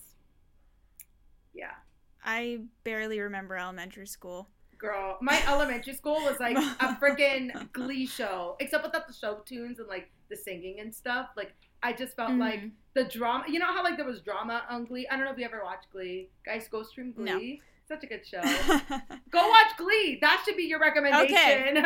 Yeah. 1.53 1.71
I 2.23 2.59
barely 2.83 3.19
remember 3.19 3.55
elementary 3.55 4.07
school. 4.07 4.49
Girl, 4.77 5.17
my 5.21 5.41
elementary 5.47 5.93
school 5.93 6.15
was 6.21 6.39
like 6.39 6.57
a 6.57 6.97
freaking 7.01 7.71
glee 7.71 8.05
show, 8.05 8.55
except 8.59 8.83
without 8.83 9.07
the 9.07 9.13
show 9.13 9.41
tunes 9.45 9.79
and 9.79 9.87
like 9.87 10.11
the 10.29 10.35
singing 10.35 10.79
and 10.81 10.93
stuff. 10.93 11.29
Like, 11.35 11.53
I 11.83 11.93
just 11.93 12.15
felt 12.15 12.33
like 12.33 12.59
Mhm. 12.61 12.71
the 12.93 13.03
drama. 13.05 13.45
You 13.47 13.59
know 13.59 13.67
how 13.67 13.83
like 13.83 13.97
there 13.97 14.05
was 14.05 14.21
drama 14.21 14.63
on 14.69 14.85
Glee? 14.85 15.07
I 15.09 15.15
don't 15.15 15.25
know 15.25 15.31
if 15.31 15.37
you 15.37 15.45
ever 15.45 15.63
watched 15.63 15.89
Glee. 15.91 16.29
Guys, 16.45 16.67
go 16.67 16.83
stream 16.83 17.11
Glee. 17.13 17.61
No. 17.61 17.95
Such 17.95 18.03
a 18.03 18.07
good 18.07 18.25
show. 18.27 18.41
go 19.29 19.47
watch 19.49 19.77
Glee. 19.77 20.17
That 20.19 20.41
should 20.43 20.57
be 20.57 20.63
your 20.63 20.79
recommendation. 20.79 21.77
okay. 21.77 21.83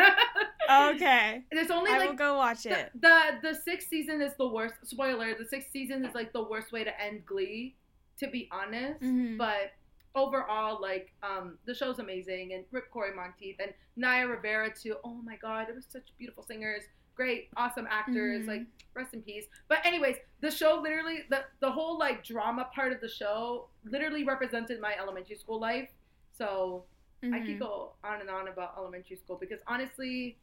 okay. 0.94 1.44
There's 1.52 1.70
only 1.70 1.90
I 1.92 1.98
like 1.98 2.08
will 2.10 2.16
go 2.16 2.36
watch 2.36 2.64
the, 2.64 2.70
it. 2.80 2.90
the 3.00 3.38
the 3.42 3.54
sixth 3.54 3.88
season 3.88 4.20
is 4.20 4.32
the 4.36 4.48
worst. 4.48 4.74
Spoiler: 4.84 5.34
the 5.34 5.44
sixth 5.46 5.70
season 5.70 6.04
is 6.04 6.14
like 6.14 6.32
the 6.32 6.42
worst 6.42 6.72
way 6.72 6.82
to 6.84 7.00
end 7.00 7.24
Glee, 7.26 7.76
to 8.18 8.26
be 8.28 8.48
honest. 8.50 9.00
Mhm. 9.02 9.38
But 9.38 9.72
overall, 10.14 10.80
like 10.80 11.12
um, 11.22 11.58
the 11.66 11.74
show's 11.74 11.98
amazing, 11.98 12.52
and 12.54 12.64
Rip 12.72 12.90
Cory 12.90 13.14
Monteith 13.14 13.56
and 13.60 13.72
Naya 13.96 14.26
Rivera 14.26 14.74
too. 14.74 14.96
Oh 15.04 15.14
my 15.22 15.36
God, 15.36 15.68
they 15.68 15.72
were 15.72 15.82
such 15.86 16.08
beautiful 16.18 16.42
singers, 16.42 16.82
great, 17.14 17.48
awesome 17.56 17.86
actors. 17.90 18.42
Mhm. 18.44 18.48
Like 18.48 18.62
rest 18.94 19.14
in 19.14 19.22
peace. 19.22 19.46
But 19.68 19.84
anyways, 19.84 20.16
the 20.40 20.50
show 20.50 20.80
literally 20.80 21.24
the 21.30 21.44
the 21.60 21.70
whole 21.70 21.98
like 21.98 22.24
drama 22.24 22.68
part 22.74 22.92
of 22.92 23.00
the 23.00 23.08
show 23.08 23.68
literally 23.84 24.24
represented 24.24 24.80
my 24.80 24.94
elementary 24.98 25.36
school 25.36 25.60
life. 25.60 25.90
So 26.32 26.84
I 27.22 27.26
Mhm. 27.26 27.46
could 27.46 27.58
go 27.60 27.92
on 28.02 28.20
and 28.20 28.28
on 28.28 28.48
about 28.48 28.74
elementary 28.76 29.16
school 29.16 29.36
because 29.36 29.60
honestly, 29.66 30.36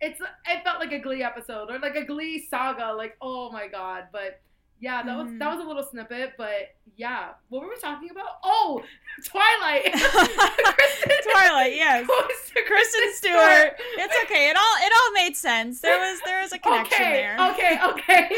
it's 0.00 0.20
it 0.20 0.64
felt 0.64 0.80
like 0.80 0.92
a 0.92 0.98
Glee 0.98 1.22
episode 1.22 1.70
or 1.70 1.78
like 1.78 1.96
a 1.96 2.04
Glee 2.04 2.46
saga. 2.46 2.92
Like 2.92 3.16
oh 3.20 3.50
my 3.50 3.68
god, 3.68 4.08
but 4.12 4.40
yeah, 4.80 5.02
that 5.02 5.16
was 5.16 5.26
Mhm. 5.28 5.38
that 5.38 5.56
was 5.56 5.64
a 5.64 5.68
little 5.68 5.82
snippet. 5.84 6.34
But 6.38 6.74
yeah, 6.96 7.30
what 7.48 7.62
were 7.62 7.68
we 7.68 7.76
talking 7.80 8.10
about? 8.10 8.38
Oh, 8.42 8.82
Twilight. 9.24 9.92
Kristen, 9.92 11.10
Twilight, 11.32 11.74
yes. 11.74 12.06
to 12.54 12.62
Kristen 12.64 13.14
Stewart. 13.14 13.76
It's 13.98 14.16
okay. 14.24 14.50
It 14.50 14.56
all 14.56 14.76
it 14.80 14.92
all 14.92 15.12
made 15.12 15.36
sense. 15.36 15.80
There 15.80 15.98
was 15.98 16.20
there 16.24 16.40
was 16.42 16.52
a 16.52 16.58
connection 16.58 17.02
okay, 17.02 17.12
there. 17.12 17.50
Okay, 17.50 17.78
okay. 17.84 18.28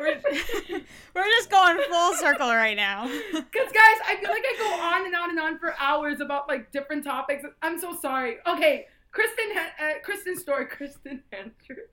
We're, 0.00 0.80
we're 1.14 1.26
just 1.36 1.50
going 1.50 1.78
full 1.88 2.14
circle 2.14 2.48
right 2.48 2.76
now. 2.76 3.06
Because 3.06 3.72
guys, 3.72 3.98
I 4.06 4.16
feel 4.20 4.30
like 4.30 4.44
I 4.44 4.54
go 4.58 4.74
on 4.82 5.06
and 5.06 5.14
on 5.14 5.30
and 5.30 5.38
on 5.38 5.58
for 5.58 5.74
hours 5.78 6.20
about 6.20 6.48
like 6.48 6.72
different 6.72 7.04
topics. 7.04 7.44
I'm 7.62 7.78
so 7.78 7.96
sorry. 8.00 8.36
Okay, 8.46 8.86
Kristen, 9.12 9.44
uh, 9.56 9.84
Kristen 10.02 10.36
Story, 10.36 10.66
Kristen 10.66 11.22
Andrew. 11.32 11.84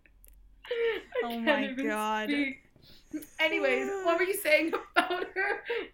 Oh 1.24 1.40
my 1.40 1.68
God. 1.74 2.30
speak. 2.30 2.64
Anyways, 3.39 3.89
what 4.04 4.17
were 4.17 4.26
you 4.26 4.36
saying 4.36 4.74
about 4.95 5.26
her? 5.36 5.63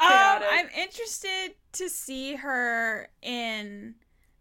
um, 0.00 0.42
I'm 0.50 0.68
interested 0.76 1.54
to 1.72 1.88
see 1.88 2.36
her 2.36 3.08
in 3.22 3.94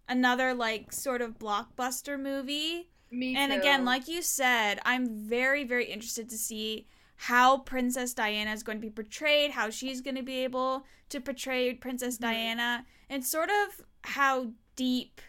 another 0.07 0.53
like 0.53 0.91
sort 0.91 1.21
of 1.21 1.39
blockbuster 1.39 2.19
movie. 2.19 2.89
Me 3.11 3.33
too. 3.33 3.39
And 3.39 3.53
again, 3.53 3.85
like 3.85 4.07
you 4.07 4.21
said, 4.21 4.79
I'm 4.85 5.07
very, 5.07 5.63
very 5.63 5.85
interested 5.85 6.29
to 6.29 6.37
see 6.37 6.87
how 7.15 7.59
Princess 7.59 8.13
Diana 8.13 8.51
is 8.51 8.63
going 8.63 8.77
to 8.77 8.81
be 8.81 8.89
portrayed, 8.89 9.51
how 9.51 9.69
she's 9.69 10.01
going 10.01 10.15
to 10.15 10.23
be 10.23 10.43
able 10.43 10.85
to 11.09 11.19
portray 11.19 11.73
Princess 11.73 12.17
Mhm. 12.17 12.21
Diana, 12.21 12.85
and 13.09 13.25
sort 13.25 13.49
of 13.49 13.81
how 14.03 14.53
deep 14.75 15.21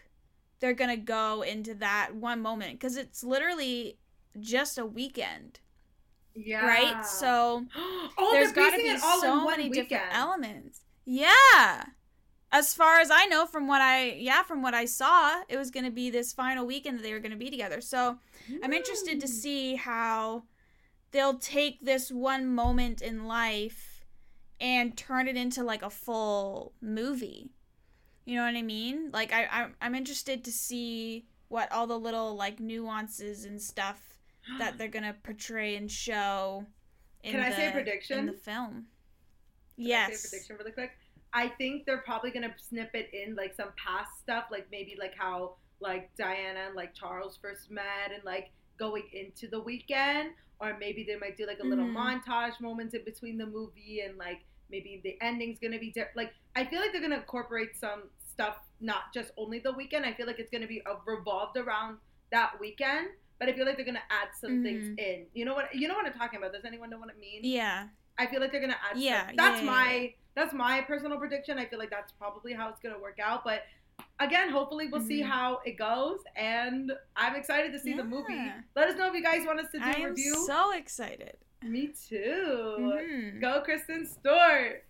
they're 0.59 0.73
going 0.73 0.89
to 0.89 0.97
go 0.97 1.41
into 1.43 1.75
that 1.75 2.15
one 2.15 2.41
moment. 2.41 2.79
Because 2.79 2.95
it's 2.97 3.23
literally 3.23 3.97
just 4.39 4.77
a 4.77 4.85
weekend. 4.85 5.59
Yeah. 6.35 6.65
right? 6.65 7.05
So 7.05 7.65
oh, 7.75 8.29
there's 8.33 8.51
got 8.51 8.71
to 8.71 8.77
be 8.77 8.89
all 9.03 9.21
so 9.21 9.45
many 9.45 9.69
weekend. 9.69 9.89
different 9.89 10.15
elements. 10.15 10.81
Yeah. 11.05 11.85
As 12.51 12.73
far 12.75 12.99
as 12.99 13.09
I 13.11 13.25
know 13.25 13.45
from 13.47 13.67
what 13.67 13.81
I 13.81 14.11
yeah, 14.11 14.43
from 14.43 14.61
what 14.61 14.73
I 14.73 14.85
saw, 14.85 15.41
it 15.49 15.57
was 15.57 15.71
going 15.71 15.85
to 15.85 15.91
be 15.91 16.09
this 16.09 16.33
final 16.33 16.65
weekend 16.65 16.99
that 16.99 17.03
they 17.03 17.13
were 17.13 17.19
going 17.19 17.31
to 17.31 17.37
be 17.37 17.49
together. 17.49 17.81
So, 17.81 18.17
I'm 18.63 18.73
interested 18.73 19.19
to 19.21 19.27
Mm. 19.27 19.29
see 19.29 19.75
how 19.75 20.43
they'll 21.11 21.37
take 21.39 21.83
this 21.83 22.11
one 22.11 22.47
moment 22.53 23.01
in 23.01 23.25
life 23.27 24.03
and 24.61 24.95
turn 24.95 25.27
it 25.27 25.35
into 25.35 25.63
like 25.63 25.81
a 25.81 25.89
full 25.89 26.73
movie. 26.79 27.49
You 28.25 28.37
know 28.37 28.45
what 28.45 28.55
I 28.55 28.61
mean? 28.61 29.09
Like 29.11 29.33
I 29.33 29.67
I'm 29.81 29.95
interested 29.95 30.43
to 30.45 30.51
see 30.51 31.25
what 31.49 31.71
all 31.71 31.87
the 31.87 31.99
little 31.99 32.35
like 32.35 32.59
nuances 32.59 33.45
and 33.45 33.59
stuff 33.61 34.12
that 34.59 34.77
they're 34.77 34.89
to 34.89 35.15
portray 35.23 35.75
and 35.75 35.89
show 35.91 36.65
in 37.23 37.31
Can 37.31 37.41
I 37.41 37.49
the, 37.49 37.55
say 37.55 37.67
a 37.69 37.71
prediction? 37.71 38.19
in 38.19 38.25
the 38.25 38.33
film. 38.33 38.71
Can 39.75 39.85
I 39.85 39.89
yes. 39.89 40.07
say 40.21 40.27
a 40.27 40.29
prediction 40.29 40.55
really 40.59 40.71
quick. 40.71 40.91
I 41.33 41.47
think 41.47 41.85
they're 41.85 41.97
probably 41.99 42.29
gonna 42.31 42.53
snip 42.59 42.91
it 42.93 43.09
in 43.13 43.35
like 43.35 43.55
some 43.55 43.69
past 43.75 44.19
stuff, 44.19 44.45
like 44.51 44.67
maybe 44.71 44.95
like 44.99 45.13
how 45.17 45.55
like 45.79 46.11
Diana 46.15 46.59
and 46.67 46.75
like 46.75 46.93
Charles 46.93 47.37
first 47.41 47.71
met, 47.71 48.11
and 48.13 48.23
like 48.23 48.51
going 48.77 49.03
into 49.13 49.47
the 49.47 49.59
weekend, 49.59 50.31
or 50.59 50.77
maybe 50.79 51.03
they 51.03 51.15
might 51.17 51.35
do 51.37 51.47
like 51.47 51.59
a 51.59 51.65
little 51.65 51.85
Mhm. 51.85 52.21
montage 52.23 52.59
moments 52.61 52.93
in 52.93 53.03
between 53.03 53.37
the 53.37 53.45
movie, 53.47 54.01
and 54.01 54.15
like 54.17 54.41
maybe 54.69 55.01
the 55.03 55.17
ending's 55.21 55.57
gonna 55.59 55.79
be 55.79 55.91
different. 55.91 56.15
Like 56.17 56.33
I 56.55 56.65
feel 56.65 56.79
like 56.81 56.91
they're 56.91 57.01
gonna 57.01 57.15
incorporate 57.17 57.75
some 57.77 58.03
stuff, 58.19 58.57
not 58.79 59.11
just 59.13 59.31
only 59.37 59.57
the 59.59 59.71
weekend. 59.71 60.05
I 60.05 60.13
feel 60.13 60.27
like 60.27 60.37
it's 60.39 60.51
gonna 60.51 60.67
be 60.67 60.85
uh, 60.85 60.95
revolved 61.05 61.57
around 61.57 61.97
that 62.31 62.59
weekend. 62.59 63.07
But 63.39 63.49
I 63.49 63.53
feel 63.53 63.65
like 63.65 63.75
they're 63.75 63.85
gonna 63.85 63.99
add 64.09 64.29
some 64.39 64.63
things 64.63 64.87
Mhm. 64.87 64.99
in. 64.99 65.25
You 65.33 65.45
know 65.45 65.53
what? 65.53 65.73
You 65.75 65.87
know 65.87 65.95
what 65.95 66.05
I'm 66.05 66.13
talking 66.13 66.37
about. 66.39 66.53
Does 66.53 66.65
anyone 66.65 66.89
know 66.89 66.97
what 66.99 67.09
I 67.09 67.19
mean? 67.19 67.41
Yeah. 67.43 67.87
I 68.17 68.27
feel 68.27 68.39
like 68.39 68.51
they're 68.51 68.61
gonna 68.61 68.77
add. 68.89 68.97
Yeah, 68.97 69.27
some, 69.27 69.35
that's 69.35 69.59
yeah, 69.61 69.65
yeah, 69.65 69.71
my 69.71 70.13
that's 70.35 70.53
my 70.53 70.81
personal 70.81 71.17
prediction. 71.17 71.57
I 71.57 71.65
feel 71.65 71.79
like 71.79 71.89
that's 71.89 72.11
probably 72.13 72.53
how 72.53 72.69
it's 72.69 72.79
gonna 72.79 72.99
work 72.99 73.19
out. 73.19 73.43
But 73.43 73.63
again, 74.19 74.49
hopefully 74.49 74.87
we'll 74.87 75.01
see 75.01 75.21
Mhm. 75.21 75.25
how 75.25 75.61
it 75.65 75.77
goes, 75.77 76.19
and 76.35 76.91
I'm 77.15 77.35
excited 77.35 77.71
to 77.73 77.79
see 77.79 77.93
the 77.93 78.03
movie. 78.03 78.51
Let 78.75 78.87
us 78.89 78.95
know 78.97 79.07
if 79.07 79.13
you 79.13 79.23
guys 79.23 79.45
want 79.45 79.59
us 79.59 79.71
to 79.71 79.79
do 79.79 79.83
I 79.85 79.91
a 79.93 80.09
review. 80.09 80.35
so 80.45 80.71
excited. 80.71 81.37
Me 81.63 81.87
too. 81.87 82.77
Mhm. 82.89 83.41
Go 83.41 83.61
Kristen 83.61 84.05
Stewart. 84.05 84.85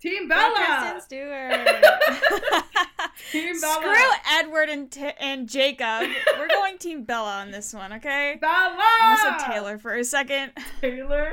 Team 0.00 0.28
Go 0.28 0.36
Bella. 0.36 0.54
Kristen 0.54 1.00
Stewart. 1.00 1.52
Team 3.32 3.60
Bella. 3.60 3.74
Screw 3.74 4.10
Edward 4.30 4.68
and 4.68 4.90
T- 4.90 5.10
and 5.18 5.48
Jacob. 5.48 6.08
We're 6.38 6.48
going 6.48 6.78
Team 6.78 7.02
Bella 7.02 7.40
on 7.40 7.50
this 7.50 7.74
one, 7.74 7.92
okay? 7.94 8.36
Bella. 8.40 8.76
I 8.78 9.24
almost 9.24 9.46
Taylor 9.46 9.78
for 9.78 9.96
a 9.96 10.04
second. 10.04 10.52
Taylor. 10.80 11.32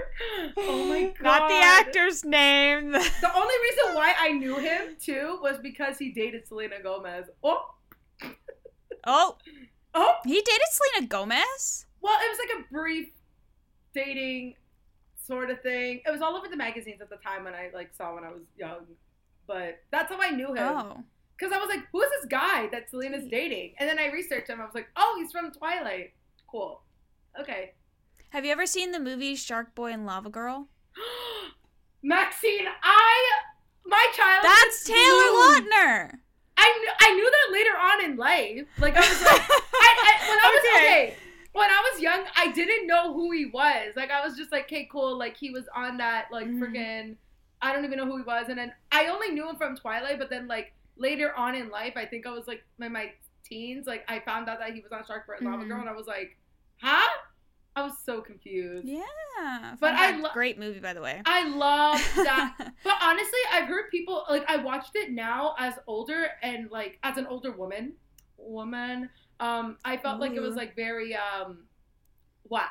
Oh 0.58 0.86
my 0.86 1.04
god. 1.04 1.15
Not 1.23 1.49
the 1.49 1.56
actor's 1.56 2.23
name. 2.23 2.91
The 3.25 3.36
only 3.36 3.54
reason 3.63 3.95
why 3.95 4.13
I 4.19 4.32
knew 4.32 4.58
him 4.58 4.95
too 4.99 5.39
was 5.41 5.58
because 5.62 5.97
he 5.97 6.12
dated 6.12 6.47
Selena 6.47 6.82
Gomez. 6.82 7.28
Oh, 7.43 7.65
oh, 9.06 9.38
oh. 9.93 10.15
he 10.25 10.36
dated 10.36 10.67
Selena 10.69 11.08
Gomez. 11.08 11.86
Well, 12.01 12.17
it 12.21 12.30
was 12.30 12.39
like 12.39 12.60
a 12.60 12.73
brief 12.73 13.10
dating 13.93 14.56
sort 15.25 15.49
of 15.49 15.61
thing. 15.61 16.01
It 16.05 16.11
was 16.11 16.21
all 16.21 16.35
over 16.35 16.47
the 16.47 16.57
magazines 16.57 17.01
at 17.01 17.09
the 17.09 17.17
time 17.17 17.43
when 17.43 17.53
I 17.53 17.69
like 17.73 17.93
saw 17.95 18.13
when 18.15 18.23
I 18.23 18.29
was 18.31 18.41
young. 18.57 18.85
But 19.47 19.79
that's 19.91 20.11
how 20.11 20.19
I 20.21 20.31
knew 20.31 20.49
him. 20.53 20.57
Oh, 20.59 21.03
Because 21.38 21.53
I 21.53 21.59
was 21.59 21.69
like, 21.69 21.83
who 21.91 22.01
is 22.01 22.09
this 22.19 22.25
guy 22.29 22.67
that 22.71 22.89
Selena's 22.89 23.27
dating? 23.29 23.73
And 23.79 23.88
then 23.89 23.99
I 23.99 24.07
researched 24.11 24.49
him. 24.49 24.59
I 24.61 24.65
was 24.65 24.73
like, 24.73 24.88
oh, 24.95 25.15
he's 25.19 25.31
from 25.31 25.51
Twilight. 25.51 26.13
Cool. 26.47 26.81
Okay. 27.39 27.73
have 28.29 28.45
you 28.45 28.51
ever 28.51 28.65
seen 28.65 28.91
the 28.91 28.99
movie 28.99 29.35
Shark 29.35 29.75
Boy 29.75 29.91
and 29.91 30.05
Lava 30.05 30.29
Girl? 30.29 30.67
Maxine, 32.03 32.67
I 32.83 33.31
my 33.85 34.07
child. 34.15 34.43
That's 34.43 34.83
Taylor 34.83 34.97
Lautner. 34.97 36.11
I 36.57 36.79
knew, 36.79 36.89
I 37.01 37.13
knew 37.15 37.31
that 37.31 37.51
later 37.51 37.77
on 37.77 38.05
in 38.05 38.17
life. 38.17 38.67
Like 38.79 38.95
I 38.95 39.01
was 39.01 39.21
like, 39.21 39.41
I, 39.49 39.89
I, 40.05 40.29
when 40.29 40.39
I 40.39 40.49
was 40.53 40.63
Okay. 40.75 40.85
okay. 41.07 41.15
When 41.55 41.69
I 41.69 41.89
was 41.91 42.01
young, 42.01 42.25
I 42.35 42.51
didn't 42.51 42.85
know 42.85 43.13
who 43.13 43.31
he 43.31 43.45
was. 43.45 43.93
Like 43.95 44.11
I 44.11 44.25
was 44.25 44.35
just 44.35 44.51
like, 44.51 44.63
okay, 44.65 44.87
cool. 44.91 45.17
Like 45.17 45.37
he 45.37 45.51
was 45.51 45.63
on 45.73 45.97
that 45.97 46.27
like 46.31 46.47
Mhm. 46.47 46.59
freaking. 46.59 47.15
I 47.61 47.71
don't 47.73 47.85
even 47.85 47.97
know 47.97 48.05
who 48.05 48.17
he 48.17 48.23
was, 48.23 48.47
and 48.49 48.57
then 48.59 48.73
I 48.91 49.07
only 49.07 49.29
knew 49.31 49.49
him 49.49 49.55
from 49.55 49.75
Twilight. 49.77 50.19
But 50.19 50.29
then 50.29 50.47
like 50.47 50.73
later 50.97 51.33
on 51.35 51.55
in 51.55 51.69
life, 51.69 51.93
I 51.95 52.05
think 52.05 52.27
I 52.27 52.31
was 52.31 52.45
like 52.47 52.63
in 52.81 52.91
my 52.91 53.11
teens. 53.43 53.87
Like 53.87 54.03
I 54.09 54.19
found 54.19 54.49
out 54.49 54.59
that 54.59 54.73
he 54.73 54.81
was 54.81 54.91
on 54.91 55.05
Shark 55.05 55.27
Boy 55.27 55.35
and 55.39 55.45
Lava 55.49 55.63
Mhm. 55.63 55.67
Girl, 55.69 55.79
and 55.79 55.89
I 55.89 55.93
was 55.93 56.07
like, 56.07 56.37
huh? 56.81 57.07
I 57.77 57.83
was 57.83 57.97
so 58.05 58.21
confused. 58.21 58.85
Yeah, 58.87 59.75
But 59.81 59.93
I 59.95 60.15
lo- 60.17 60.29
great 60.33 60.57
movie 60.57 60.79
by 60.79 60.93
the 60.93 61.01
way. 61.01 61.21
I 61.25 61.47
love 61.49 61.99
that 62.15 62.55
but 62.83 62.95
honestly, 63.01 63.39
I've 63.51 63.67
heard 63.67 63.89
people 63.91 64.25
like 64.29 64.49
I 64.49 64.57
watched 64.57 64.95
it 64.95 65.11
now 65.11 65.55
as 65.59 65.73
older 65.87 66.29
and 66.41 66.69
like 66.71 66.99
as 67.03 67.17
an 67.17 67.27
older 67.27 67.51
woman, 67.51 67.93
woman. 68.37 69.09
Um, 69.39 69.77
I 69.83 69.97
felt 69.97 70.19
like 70.19 70.33
it 70.33 70.39
was 70.39 70.55
like 70.55 70.75
very 70.75 71.15
um, 71.15 71.65
what? 72.43 72.69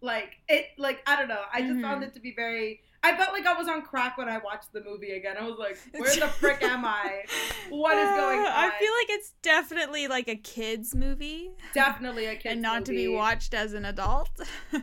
Like 0.00 0.34
it, 0.48 0.66
like 0.78 1.02
I 1.06 1.16
don't 1.16 1.28
know. 1.28 1.42
I 1.52 1.62
just 1.62 1.80
found 1.80 2.02
Mhm. 2.02 2.08
it 2.08 2.14
to 2.14 2.20
be 2.20 2.32
very. 2.34 2.80
I 3.02 3.16
felt 3.16 3.32
like 3.32 3.46
I 3.46 3.52
was 3.52 3.68
on 3.68 3.82
crack 3.82 4.16
when 4.16 4.28
I 4.28 4.38
watched 4.38 4.72
the 4.72 4.82
movie 4.82 5.12
again. 5.12 5.36
I 5.38 5.44
was 5.46 5.58
like, 5.58 5.76
where 6.00 6.14
the 6.14 6.28
frick 6.28 6.62
am 6.62 6.84
I? 6.84 7.24
What 7.68 7.96
is 7.98 8.10
going 8.16 8.38
on? 8.40 8.46
I 8.46 8.70
feel 8.78 8.92
like 8.92 9.10
it's 9.10 9.32
definitely 9.42 10.08
like 10.08 10.26
a 10.28 10.36
kids 10.36 10.94
movie 10.94 11.50
Definitely 11.74 12.26
a 12.26 12.34
kid's 12.36 12.46
and 12.46 12.62
not 12.62 12.84
to 12.86 12.92
be 12.92 13.08
watched 13.08 13.52
as 13.54 13.72
an 13.74 13.84
adult. 13.84 14.30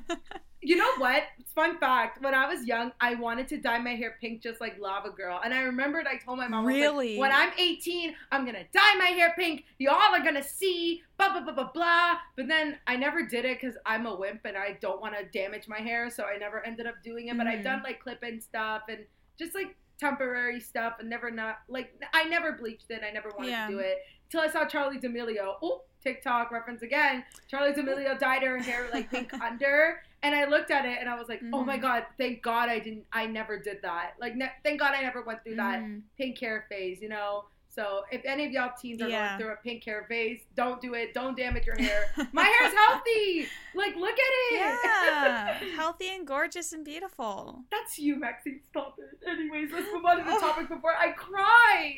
You 0.62 0.76
know 0.76 0.96
what? 0.98 1.24
Fun 1.56 1.78
fact: 1.80 2.22
When 2.22 2.36
I 2.36 2.48
was 2.48 2.66
young, 2.66 2.92
I 3.02 3.16
wanted 3.16 3.48
to 3.50 3.58
dye 3.58 3.80
my 3.80 3.96
hair 3.96 4.16
pink, 4.22 4.42
just 4.42 4.62
like 4.62 4.80
Lava 4.80 5.10
Girl. 5.10 5.40
And 5.44 5.54
I 5.54 5.62
remembered 5.62 6.06
I 6.08 6.18
told 6.18 6.38
my 6.38 6.48
mom, 6.48 6.66
was 6.66 6.74
like, 6.74 6.82
Really? 6.82 7.18
when 7.18 7.32
I'm 7.32 7.52
18, 7.58 8.16
I'm 8.32 8.46
gonna 8.46 8.66
dye 8.72 8.96
my 8.98 9.08
hair 9.08 9.34
pink. 9.38 9.66
Y'all 9.80 9.96
are 9.96 10.24
gonna 10.24 10.44
see, 10.44 11.02
blah 11.18 11.32
blah 11.32 11.42
blah 11.42 11.54
blah 11.54 11.72
blah. 11.72 12.18
But 12.36 12.48
then 12.48 12.78
I 12.88 12.96
never 12.96 13.26
did 13.26 13.46
it 13.46 13.60
because 13.60 13.76
I'm 13.86 14.06
a 14.06 14.16
wimp 14.16 14.42
and 14.46 14.56
I 14.56 14.78
don't 14.82 15.02
want 15.02 15.16
to 15.18 15.26
damage 15.26 15.68
my 15.68 15.80
hair, 15.80 16.10
so 16.10 16.26
I 16.26 16.38
never 16.38 16.66
ended 16.66 16.86
up 16.86 16.96
doing 17.04 17.30
it. 17.30 17.38
But 17.38 17.48
I've 17.48 17.64
done 17.64 17.80
mm. 17.80 17.86
like 17.86 18.00
clip-in 18.02 18.40
stuff 18.40 18.84
and 18.88 19.00
just 19.38 19.56
like 19.56 19.76
temporary 20.00 20.60
stuff, 20.60 20.96
and 21.00 21.10
never 21.10 21.32
not 21.32 21.60
like 21.68 21.94
I 22.14 22.26
never 22.26 22.52
bleached 22.54 22.90
it. 22.90 23.02
I 23.08 23.12
never 23.12 23.32
wanted 23.36 23.52
Yeah. 23.52 23.68
to 23.68 23.74
do 23.74 23.80
it 23.80 23.98
till 24.30 24.42
I 24.42 24.48
saw 24.48 24.66
Charli 24.66 25.00
D'Amelio. 25.00 25.56
Oh, 25.62 25.84
TikTok 26.02 26.52
reference 26.52 26.82
again. 26.82 27.24
Charli 27.52 27.76
D'Amelio 27.76 28.18
dyed 28.18 28.44
her 28.44 28.58
hair 28.58 28.88
like 28.92 29.12
pink 29.12 29.34
under, 29.42 30.02
and 30.24 30.36
I 30.36 30.46
looked 30.46 30.72
at 30.72 30.86
it 30.86 31.00
and 31.00 31.10
I 31.10 31.18
was 31.18 31.28
like, 31.30 31.42
oh 31.52 31.64
my 31.64 31.78
Mhm. 31.78 31.82
god, 31.82 32.06
thank 32.18 32.42
God 32.44 32.70
I 32.70 32.80
didn't, 32.80 33.06
I 33.12 33.26
never 33.26 33.58
did 33.58 33.82
that. 33.82 34.14
Like, 34.20 34.36
ne- 34.36 34.52
thank 34.64 34.80
God 34.80 34.94
I 34.94 35.02
never 35.02 35.22
went 35.24 35.44
through 35.44 35.56
that 35.56 35.80
Mhm. 35.82 36.04
pink 36.18 36.38
hair 36.40 36.66
phase, 36.70 37.02
you 37.02 37.10
know. 37.10 37.46
So 37.74 38.02
if 38.12 38.22
any 38.26 38.46
of 38.46 38.52
y'all 38.52 38.72
teens 38.80 39.02
are 39.02 39.08
Yeah. 39.08 39.30
going 39.30 39.40
through 39.40 39.54
a 39.54 39.56
pink 39.58 39.84
hair 39.86 40.06
phase, 40.10 40.42
don't 40.56 40.82
do 40.82 40.94
it. 40.94 41.14
Don't 41.14 41.38
damage 41.38 41.66
your 41.66 41.78
hair. 41.78 42.08
My 42.34 42.44
hair's 42.44 42.74
healthy. 42.74 43.48
Like, 43.74 43.96
look 43.96 44.12
at 44.12 44.20
it. 44.20 44.54
Yeah, 44.56 45.54
healthy 45.78 46.10
and 46.14 46.28
gorgeous 46.28 46.74
and 46.74 46.84
beautiful. 46.84 47.64
That's 47.72 47.98
you, 47.98 48.18
Maxine. 48.18 48.60
Stop 48.70 48.98
it. 49.00 49.26
Anyways, 49.26 49.72
let's 49.72 49.88
move 49.94 50.04
on 50.06 50.18
to 50.18 50.24
the 50.26 50.32
topic 50.40 50.68
before 50.68 50.94
I 50.98 51.12
cry. 51.12 51.96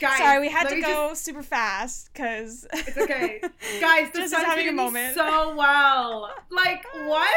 Guys, 0.00 0.18
Sorry, 0.18 0.40
we 0.40 0.50
had 0.50 0.68
to 0.68 0.80
go 0.82 1.14
super 1.14 1.42
fast 1.42 2.10
because 2.12 2.66
It's 2.72 2.96
okay. 2.98 3.40
Guys, 3.80 4.10
the 4.12 4.18
Just 4.20 4.32
sun's 4.32 4.44
having 4.44 4.68
a 4.68 4.72
moment. 4.72 5.14
so 5.14 5.54
well. 5.56 6.34
Like 6.50 6.84
what? 7.06 7.30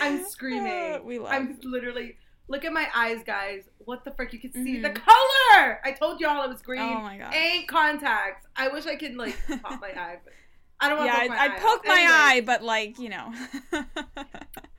I'm 0.00 0.24
screaming. 0.24 1.04
We 1.04 1.18
love. 1.18 1.32
I'm 1.32 1.58
literally 1.64 2.16
look 2.48 2.64
at 2.64 2.72
my 2.72 2.86
eyes, 2.94 3.22
guys. 3.24 3.64
What 3.84 4.04
the 4.04 4.10
frick? 4.12 4.32
You 4.32 4.38
can 4.38 4.52
see 4.52 4.80
the 4.80 4.90
Mhm. 4.90 4.94
color. 4.94 5.80
I 5.84 5.92
told 5.98 6.20
y'all 6.20 6.44
it 6.44 6.48
was 6.50 6.62
green. 6.62 6.80
oh 6.80 7.00
my 7.00 7.16
god. 7.18 7.34
Ain't 7.34 7.66
contacts. 7.68 8.46
I 8.56 8.68
wish 8.68 8.86
I 8.86 8.96
could 8.96 9.16
like 9.16 9.36
pop 9.62 9.80
my 9.80 9.88
eye, 9.88 10.18
but 10.22 10.32
I 10.80 10.88
don't 10.88 10.98
want 10.98 11.10
yeah, 11.12 11.24
to 11.26 11.30
I'd, 11.30 11.30
poke 11.30 11.36
my 11.36 11.42
I'd 11.44 11.50
eye. 11.50 11.58
poke 11.58 11.80
out. 11.80 11.86
my 11.86 12.06
eye, 12.36 12.40
but 12.46 12.62
like 12.62 12.98
you 12.98 13.08
know. 13.08 13.32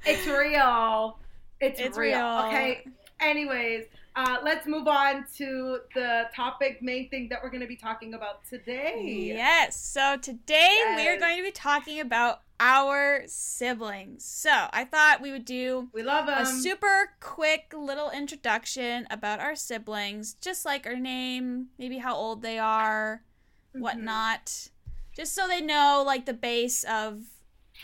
It's 0.06 0.26
real. 0.28 1.20
It's, 1.60 1.80
It's 1.80 1.98
real. 1.98 2.18
real. 2.18 2.46
Okay. 2.48 2.86
Anyways, 3.20 3.86
uh, 4.15 4.38
let's 4.43 4.67
move 4.67 4.88
on 4.88 5.26
to 5.38 5.80
the 5.95 6.24
topic, 6.36 6.82
main 6.82 7.10
thing 7.10 7.30
that 7.30 7.39
we're 7.41 7.50
going 7.50 7.62
to 7.62 7.67
be 7.67 7.76
talking 7.78 8.13
about 8.13 8.43
today. 8.45 9.32
Yes. 9.36 9.80
So 9.80 10.17
today 10.17 10.93
we 10.95 11.08
are 11.08 11.17
going 11.17 11.38
to 11.38 11.43
be 11.43 11.52
talking 11.52 12.00
about 12.02 12.41
our 12.60 13.24
siblings. 13.26 14.24
So 14.26 14.52
I 14.71 14.84
thought 14.86 15.21
we 15.21 15.32
would 15.32 15.45
do 15.45 15.88
We 15.93 16.04
love 16.04 16.26
them. 16.28 16.39
a 16.41 16.45
super 16.45 17.13
quick 17.19 17.74
little 17.76 18.12
introduction 18.12 19.08
about 19.10 19.39
our 19.39 19.56
siblings, 19.56 20.36
just 20.36 20.65
like 20.65 20.86
our 20.86 20.95
name, 20.97 21.67
maybe 21.80 21.97
how 22.00 22.15
old 22.15 22.41
they 22.41 22.60
are, 22.60 23.24
Mm-hmm. 23.74 23.84
whatnot, 23.84 24.67
just 25.15 25.34
so 25.34 25.47
they 25.47 25.62
know 25.62 26.04
like 26.06 26.26
the 26.26 26.34
base 26.34 26.84
of 26.84 27.21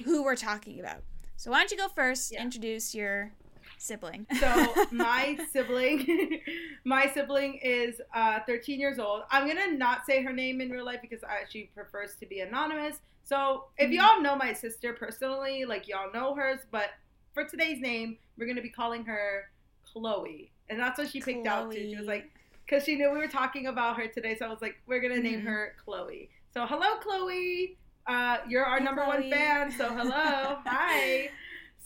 who 0.03 0.21
we're 0.21 0.35
talking 0.35 0.81
about. 0.81 1.01
So 1.37 1.49
why 1.49 1.59
don't 1.59 1.71
you 1.71 1.77
go 1.77 1.87
first? 1.87 2.33
Yeah. 2.33 2.41
Introduce 2.41 2.93
your 2.93 3.31
sibling. 3.77 4.25
So 4.39 4.73
my 4.91 5.37
sibling, 5.51 6.41
my 6.83 7.07
sibling 7.13 7.59
is 7.63 8.01
uh, 8.13 8.39
13 8.47 8.79
years 8.79 8.99
old. 8.99 9.23
I'm 9.31 9.47
gonna 9.47 9.71
not 9.71 10.05
say 10.05 10.21
her 10.23 10.33
name 10.33 10.61
in 10.61 10.69
real 10.69 10.85
life 10.85 10.99
because 11.01 11.23
I, 11.23 11.41
she 11.49 11.69
prefers 11.73 12.15
to 12.19 12.25
be 12.25 12.39
anonymous. 12.41 12.97
So 13.23 13.65
if 13.77 13.89
Mhm. 13.89 13.93
y'all 13.95 14.21
know 14.21 14.35
my 14.35 14.53
sister 14.53 14.93
personally, 14.93 15.65
like 15.65 15.87
y'all 15.87 16.11
know 16.13 16.33
hers, 16.35 16.59
but 16.71 16.91
for 17.33 17.43
today's 17.43 17.79
name, 17.79 18.17
we're 18.37 18.47
gonna 18.47 18.61
be 18.61 18.69
calling 18.69 19.03
her 19.05 19.49
Chloe, 19.85 20.51
and 20.69 20.79
that's 20.79 20.97
what 20.97 21.09
she 21.09 21.21
picked 21.21 21.47
out 21.47 21.71
too. 21.71 21.89
She 21.89 21.95
was 21.97 22.07
like, 22.07 22.31
because 22.65 22.83
she 22.83 22.95
knew 22.95 23.11
we 23.11 23.17
were 23.19 23.27
talking 23.27 23.67
about 23.67 23.97
her 23.97 24.07
today, 24.07 24.35
so 24.37 24.45
I 24.45 24.49
was 24.49 24.61
like, 24.61 24.81
we're 24.87 24.99
gonna 25.01 25.19
name 25.19 25.41
Mhm. 25.41 25.45
her 25.45 25.75
Chloe. 25.83 26.29
So 26.53 26.65
hello, 26.65 26.97
Chloe. 26.99 27.77
Uh, 28.07 28.37
you're 28.47 28.63
our 28.65 28.77
Hey, 28.79 28.83
number 28.85 29.03
Chloe. 29.03 29.21
one 29.21 29.29
fan. 29.31 29.71
So 29.71 29.89
hello, 29.89 30.59
hi. 30.65 31.29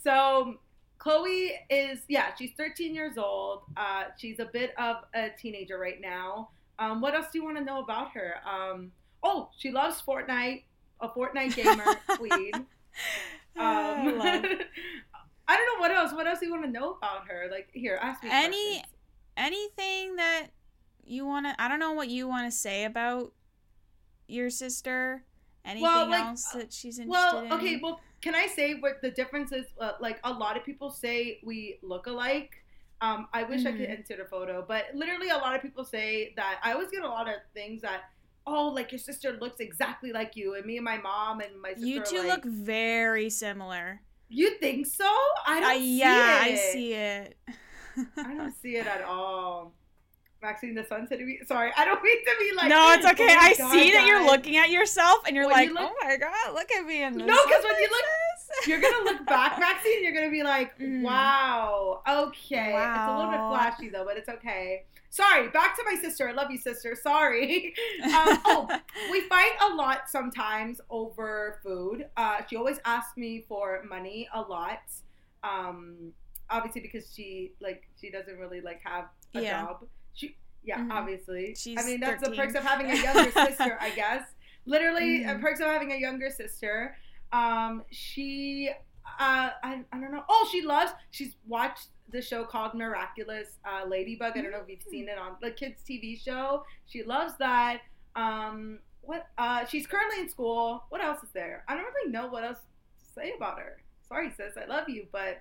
So 0.02 0.58
Chloe 1.02 1.52
is 1.68 1.98
yeah, 2.08 2.32
she's 2.38 2.50
13 2.56 2.94
years 2.94 3.18
old. 3.18 3.62
Uh, 3.76 4.04
she's 4.16 4.38
a 4.38 4.44
bit 4.44 4.72
of 4.78 4.98
a 5.14 5.30
teenager 5.36 5.76
right 5.76 6.00
now. 6.00 6.50
Um, 6.78 7.00
what 7.00 7.14
else 7.14 7.26
do 7.32 7.38
you 7.40 7.44
want 7.44 7.56
to 7.58 7.64
know 7.64 7.82
about 7.82 8.12
her? 8.12 8.36
Um, 8.48 8.92
oh, 9.24 9.48
she 9.58 9.72
loves 9.72 10.00
Fortnite, 10.00 10.62
a 11.00 11.08
Fortnite 11.08 11.56
gamer 11.56 11.84
queen. 12.16 12.52
Um, 13.54 13.64
I 14.22 15.56
don't 15.56 15.66
know 15.66 15.80
what 15.80 15.90
else. 15.90 16.12
What 16.14 16.26
else 16.26 16.38
do 16.38 16.46
you 16.46 16.52
want 16.52 16.64
to 16.64 16.70
know 16.70 16.92
about 16.94 17.28
her? 17.28 17.48
Like 17.50 17.68
here, 17.74 17.98
ask 18.00 18.22
me. 18.22 18.30
Any- 18.32 18.50
questions. 18.50 18.86
anything 19.36 20.16
that 20.16 20.46
you 21.04 21.26
want 21.26 21.44
to 21.46 21.54
i 21.60 21.68
don't 21.68 21.80
know 21.80 21.92
what 21.92 22.08
you 22.08 22.28
want 22.28 22.46
to 22.46 22.56
say 22.56 22.84
about 22.84 23.32
your 24.28 24.48
sister 24.50 25.24
anything 25.64 25.82
Well, 25.82 26.06
like, 26.08 26.24
else 26.24 26.46
that 26.52 26.72
she's 26.72 26.98
interested 26.98 27.10
Well, 27.34 27.42
in 27.42 27.48
Well, 27.50 27.58
okay. 27.58 27.80
Well, 27.82 28.00
can 28.22 28.34
I 28.34 28.46
say 28.46 28.74
what 28.74 29.02
the 29.02 29.10
difference 29.10 29.52
is? 29.52 29.66
Uh, 29.78 29.92
like 30.00 30.20
a 30.24 30.32
lot 30.32 30.56
of 30.56 30.64
people 30.64 30.90
say 30.90 31.40
we 31.44 31.78
look 31.82 32.06
alike. 32.06 32.50
Um, 33.00 33.26
I 33.32 33.42
wish 33.42 33.66
I 33.66 33.72
could 33.72 33.88
Mhm. 33.88 33.98
insert 33.98 34.20
a 34.20 34.24
photo, 34.24 34.64
but 34.66 34.86
literally 34.94 35.28
a 35.30 35.36
lot 35.36 35.56
of 35.56 35.60
people 35.62 35.84
say 35.84 36.32
that. 36.36 36.60
I 36.62 36.72
always 36.72 36.88
get 36.88 37.02
a 37.02 37.08
lot 37.08 37.28
of 37.28 37.34
things 37.52 37.82
that, 37.82 38.02
oh, 38.46 38.68
like 38.68 38.92
your 38.92 39.00
sister 39.00 39.32
looks 39.32 39.58
exactly 39.58 40.12
like 40.12 40.36
you, 40.36 40.54
and 40.54 40.64
me 40.64 40.76
and 40.76 40.84
my 40.84 40.98
mom 40.98 41.40
and 41.40 41.60
my 41.60 41.70
sister. 41.74 41.86
you 41.86 42.00
two 42.04 42.18
like, 42.18 42.28
look 42.28 42.44
very 42.44 43.28
similar 43.28 44.00
You 44.28 44.56
think 44.58 44.86
so? 44.86 45.04
I 45.46 45.60
don't 45.60 45.70
I- 45.70 45.78
see 45.78 45.98
yeah 45.98 46.44
it. 46.46 46.52
i 46.52 46.54
see 46.72 46.92
it 46.94 47.36
I 48.16 48.34
don't 48.34 48.54
see 48.62 48.76
it 48.76 48.86
at 48.86 49.02
all. 49.02 49.74
Maxine, 50.42 50.74
the 50.74 50.84
sun 50.84 51.06
said 51.06 51.20
to 51.20 51.24
me. 51.24 51.38
Sorry, 51.46 51.70
I 51.76 51.84
don't 51.84 52.02
mean 52.02 52.18
to 52.24 52.32
be 52.38 52.52
like. 52.56 52.68
no 52.68 52.92
it's 52.92 53.06
okay 53.06 53.28
oh 53.30 53.36
i 53.38 53.54
God, 53.56 53.70
see 53.72 53.92
that 53.92 54.06
you're 54.06 54.26
looking 54.26 54.56
at 54.56 54.70
yourself 54.70 55.18
and 55.26 55.36
you're 55.36 55.46
When 55.46 55.54
like 55.54 55.68
you 55.68 55.74
look- 55.74 55.90
oh 55.90 56.06
my 56.06 56.16
god 56.16 56.54
look 56.54 56.70
at 56.72 56.84
me 56.84 57.02
in 57.04 57.12
this 57.16 57.26
No, 57.26 57.36
'cause 57.36 57.62
when 57.64 57.76
you 57.80 57.88
look- 57.90 58.02
this." 58.04 58.18
You're 58.66 58.80
gonna 58.80 59.04
look 59.04 59.24
back, 59.26 59.58
Maxine. 59.58 60.02
You're 60.04 60.12
gonna 60.12 60.30
be 60.30 60.42
like, 60.42 60.78
Mhm. 60.78 61.02
"Wow, 61.02 62.02
okay." 62.06 62.74
It's 62.76 63.08
a 63.08 63.16
little 63.16 63.30
bit 63.30 63.38
flashy 63.38 63.88
though, 63.88 64.04
but 64.04 64.16
it's 64.18 64.28
okay. 64.28 64.84
Sorry. 65.08 65.48
Back 65.48 65.74
to 65.76 65.82
my 65.90 65.94
sister. 66.00 66.28
I 66.28 66.32
love 66.32 66.50
you, 66.50 66.58
sister. 66.58 66.94
Sorry. 66.94 67.74
Um, 68.04 68.38
oh, 68.44 68.80
we 69.10 69.22
fight 69.22 69.52
a 69.62 69.74
lot 69.74 70.10
sometimes 70.10 70.80
over 70.90 71.60
food. 71.62 72.08
Uh, 72.16 72.42
she 72.48 72.56
always 72.56 72.78
asks 72.84 73.16
me 73.16 73.40
for 73.48 73.82
money 73.88 74.28
a 74.34 74.40
lot. 74.42 74.80
Um, 75.44 76.12
obviously 76.50 76.82
because 76.82 77.10
she 77.14 77.52
like 77.60 77.84
she 77.98 78.10
doesn't 78.10 78.38
really 78.38 78.60
like 78.60 78.80
have 78.84 79.06
a 79.34 79.40
Yeah. 79.40 79.62
job. 79.62 79.86
She 80.14 80.36
yeah, 80.64 80.78
Mhm. 80.78 80.92
obviously. 80.92 81.54
She's 81.56 81.78
I 81.80 81.84
mean 81.86 82.00
that's 82.00 82.20
13. 82.22 82.30
the 82.30 82.36
perks 82.36 82.54
of 82.54 82.62
having 82.64 82.90
a 82.90 82.94
younger 82.94 83.30
sister, 83.32 83.78
I 83.80 83.90
guess. 83.90 84.22
Literally, 84.64 85.20
Mhm. 85.24 85.40
perks 85.40 85.60
of 85.60 85.66
having 85.66 85.92
a 85.92 85.96
younger 85.96 86.30
sister. 86.30 86.96
Um, 87.32 87.84
she 87.90 88.70
uh, 89.18 89.50
I, 89.62 89.82
I 89.92 89.98
don't 90.00 90.12
know. 90.12 90.24
Oh, 90.28 90.48
she 90.52 90.62
loves. 90.62 90.92
She's 91.10 91.34
watched 91.48 91.88
the 92.10 92.22
show 92.22 92.44
called 92.44 92.74
Miraculous 92.74 93.58
uh, 93.64 93.84
Ladybug. 93.86 94.36
I 94.36 94.42
don't 94.42 94.52
know 94.52 94.60
if 94.60 94.68
you've 94.68 94.82
seen 94.82 95.08
it 95.08 95.18
on 95.18 95.36
the 95.40 95.50
kids' 95.50 95.82
TV 95.88 96.16
show. 96.22 96.64
She 96.86 97.02
loves 97.02 97.34
that. 97.38 97.80
Um, 98.14 98.78
what? 99.00 99.26
Uh, 99.36 99.64
she's 99.66 99.86
currently 99.88 100.20
in 100.20 100.28
school. 100.28 100.84
What 100.90 101.02
else 101.02 101.22
is 101.24 101.30
there? 101.34 101.64
I 101.68 101.74
don't 101.74 101.84
really 101.84 102.12
know 102.12 102.28
what 102.28 102.44
else 102.44 102.58
to 102.58 103.12
say 103.20 103.32
about 103.36 103.58
her. 103.58 103.82
Sorry, 104.08 104.30
sis. 104.36 104.56
I 104.56 104.66
love 104.66 104.88
you, 104.88 105.06
but 105.10 105.40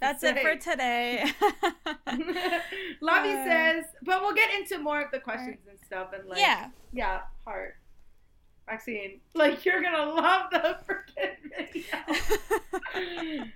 that's 0.00 0.22
it 0.22 0.38
for 0.40 0.56
today 0.56 1.24
Lavi 3.02 3.34
Uh, 3.34 3.44
says, 3.44 3.84
but 4.02 4.20
we'll 4.22 4.34
get 4.34 4.52
into 4.54 4.78
more 4.78 5.00
of 5.00 5.10
the 5.10 5.18
questions 5.18 5.58
and 5.68 5.78
stuff 5.86 6.08
and 6.12 6.28
like 6.28 6.38
yeah 6.38 6.68
yeah, 6.92 7.20
heart. 7.44 7.76
Maxine, 8.66 9.20
like 9.34 9.64
you're 9.64 9.80
gonna 9.82 10.12
love 10.12 10.50
the 10.50 10.76
freaking 10.86 11.36
video. 11.56 13.44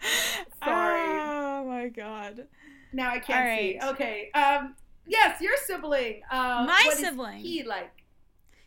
Sorry. 0.65 1.21
Oh 1.21 1.65
my 1.67 1.88
god. 1.88 2.47
Now 2.95 3.11
I 3.11 3.19
can't 3.19 3.59
see. 3.59 3.79
Okay. 3.83 4.31
Um. 4.33 4.75
Yes, 5.07 5.41
your 5.41 5.57
sibling. 5.67 6.23
Uh, 6.31 6.65
My 6.67 6.91
sibling. 6.95 7.38
he 7.41 7.62
like? 7.62 7.91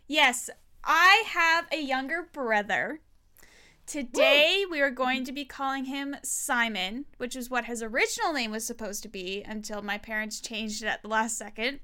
Yes, 0.08 0.50
I 0.84 1.24
have 1.28 1.66
a 1.72 1.82
younger 1.82 2.28
brother. 2.32 3.00
Today 3.86 4.66
we 4.70 4.82
are 4.82 4.90
going 4.90 5.26
to 5.26 5.32
be 5.32 5.46
calling 5.46 5.86
him 5.86 6.16
Simon, 6.24 7.06
which 7.18 7.36
is 7.36 7.50
what 7.50 7.66
his 7.66 7.84
original 7.84 8.34
name 8.34 8.52
was 8.52 8.66
supposed 8.66 9.04
to 9.04 9.10
be 9.10 9.44
until 9.46 9.82
my 9.82 9.98
parents 9.98 10.40
changed 10.40 10.84
it 10.84 10.88
at 10.88 11.04
the 11.04 11.08
last 11.08 11.38
second. 11.38 11.80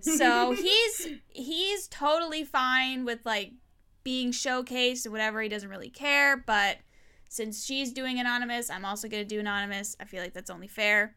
So 0.00 0.52
he's 0.58 1.08
he's 1.28 1.86
totally 1.88 2.44
fine 2.44 3.04
with 3.04 3.20
like 3.24 3.52
being 4.02 4.32
showcased 4.32 5.04
and 5.04 5.12
whatever. 5.12 5.40
He 5.40 5.48
doesn't 5.48 5.70
really 5.70 5.90
care, 5.90 6.36
but 6.36 6.78
since 7.28 7.64
she's 7.64 7.92
doing 7.92 8.18
anonymous, 8.18 8.70
I'm 8.70 8.84
also 8.84 9.08
going 9.08 9.22
to 9.22 9.28
do 9.28 9.38
anonymous. 9.38 9.96
I 10.00 10.04
feel 10.04 10.22
like 10.22 10.32
that's 10.32 10.50
only 10.50 10.68
fair. 10.68 11.14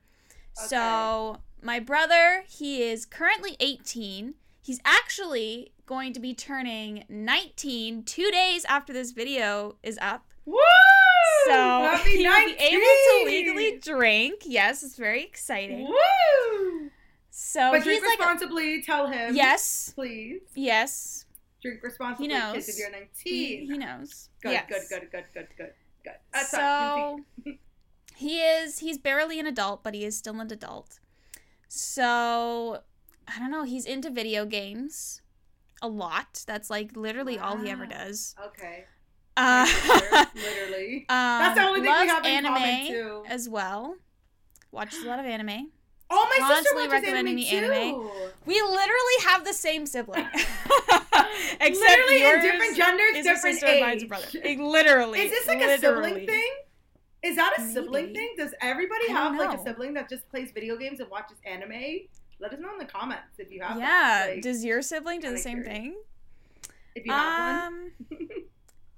So, 0.53 1.37
my 1.61 1.79
brother, 1.79 2.43
he 2.47 2.83
is 2.83 3.05
currently 3.05 3.55
18. 3.61 4.33
He's 4.61 4.81
actually 4.83 5.71
going 5.91 6.13
to 6.13 6.21
be 6.21 6.33
turning 6.33 7.03
19 7.09 8.03
2 8.03 8.31
days 8.31 8.63
after 8.63 8.93
this 8.93 9.11
video 9.11 9.75
is 9.83 9.99
up. 10.01 10.25
Woo! 10.45 10.55
So, 11.47 11.51
Happy 11.51 12.25
will 12.25 12.45
be 12.45 12.55
able 12.57 12.79
to 12.79 13.23
legally 13.25 13.77
drink. 13.77 14.43
Yes, 14.45 14.83
it's 14.83 14.95
very 14.95 15.21
exciting. 15.21 15.89
Woo! 15.89 16.89
So, 17.29 17.71
but 17.71 17.79
he's 17.79 17.83
drink 17.83 18.05
like 18.05 18.19
responsibly. 18.19 18.81
tell 18.83 19.07
him. 19.07 19.35
Yes. 19.35 19.91
Please 19.93 20.39
Yes. 20.55 21.25
drink 21.61 21.83
responsibly. 21.83 22.29
He 22.29 22.33
knows. 22.33 22.53
Kids 22.53 22.69
if 22.69 22.79
you're 22.79 22.91
19. 22.91 23.09
He, 23.25 23.65
he 23.65 23.77
knows. 23.77 24.29
Good, 24.41 24.53
yes. 24.53 24.65
good, 24.69 24.81
good, 24.89 25.11
good, 25.11 25.25
good, 25.33 25.47
good, 25.57 25.73
good. 26.05 26.13
That's 26.31 26.51
so 26.51 27.19
he 28.15 28.39
is 28.39 28.79
he's 28.79 28.97
barely 28.97 29.41
an 29.41 29.45
adult 29.45 29.83
but 29.83 29.93
he 29.93 30.05
is 30.05 30.15
still 30.15 30.39
an 30.39 30.51
adult 30.51 30.99
so 31.67 32.81
i 33.27 33.39
don't 33.39 33.49
know 33.49 33.63
he's 33.63 33.85
into 33.85 34.09
video 34.11 34.45
games 34.45 35.20
a 35.81 35.87
lot 35.87 36.43
that's 36.47 36.69
like 36.69 36.95
literally 36.95 37.37
all 37.39 37.57
he 37.57 37.69
ever 37.69 37.85
does 37.85 38.35
Okay. 38.47 38.85
uh, 39.37 39.65
Literally. 40.35 41.05
um, 41.09 41.15
That's 41.39 41.55
the 41.59 41.65
only 41.65 41.79
thing 41.81 41.83
we 41.83 41.87
loves 41.89 42.11
have 42.11 42.25
in 42.25 42.45
anime 42.45 42.87
too. 42.87 43.23
as 43.27 43.49
well 43.49 43.95
watches 44.71 45.03
a 45.03 45.07
lot 45.07 45.19
of 45.19 45.25
anime 45.25 45.69
Oh, 46.13 46.25
my 46.29 46.35
sister 46.35 46.53
constantly 46.75 46.87
watches 46.87 47.03
recommending 47.03 47.47
anime 47.47 47.71
me 47.71 47.75
anime. 47.79 48.01
too. 48.01 48.11
we 48.45 48.61
literally 48.61 49.17
have 49.25 49.45
the 49.45 49.53
same 49.53 49.85
sibling 49.85 50.27
except 50.33 51.79
Literally 51.79 52.23
in 52.23 52.41
different 52.41 52.75
genders, 52.75 53.15
is 53.15 53.25
a 53.25 53.29
different 53.29 53.55
sister 53.55 53.65
and 53.67 53.79
mine's 53.79 54.01
a 54.01 54.05
age. 54.05 54.09
brother 54.09 54.27
Like, 54.43 54.59
literally 54.59 55.19
Is 55.21 55.31
this 55.31 55.47
like 55.47 55.61
a 55.61 55.77
sibling 55.79 56.25
thing? 56.27 56.51
Is 57.23 57.35
that 57.37 57.53
a 57.57 57.61
sibling 57.61 58.13
thing? 58.13 58.33
Does 58.37 58.53
everybody 58.61 59.09
have 59.11 59.37
like 59.37 59.57
a 59.57 59.61
sibling 59.63 59.93
that 59.93 60.09
just 60.09 60.27
plays 60.29 60.51
video 60.51 60.75
games 60.75 60.99
and 60.99 61.09
watches 61.09 61.37
anime? 61.45 61.99
Let 62.41 62.53
us 62.53 62.59
know 62.59 62.71
in 62.73 62.79
the 62.79 62.85
comments 62.85 63.37
if 63.37 63.51
you 63.51 63.61
have. 63.61 63.77
yeah 63.77 64.25
Like, 64.31 64.41
does 64.41 64.65
your 64.65 64.81
sibling 64.81 65.19
do 65.21 65.29
the 65.31 65.37
same 65.37 65.61
curious. 65.63 65.77
thing? 65.77 65.95
If 66.95 67.05
you 67.05 67.11
have 67.13 67.67
um 67.71 67.91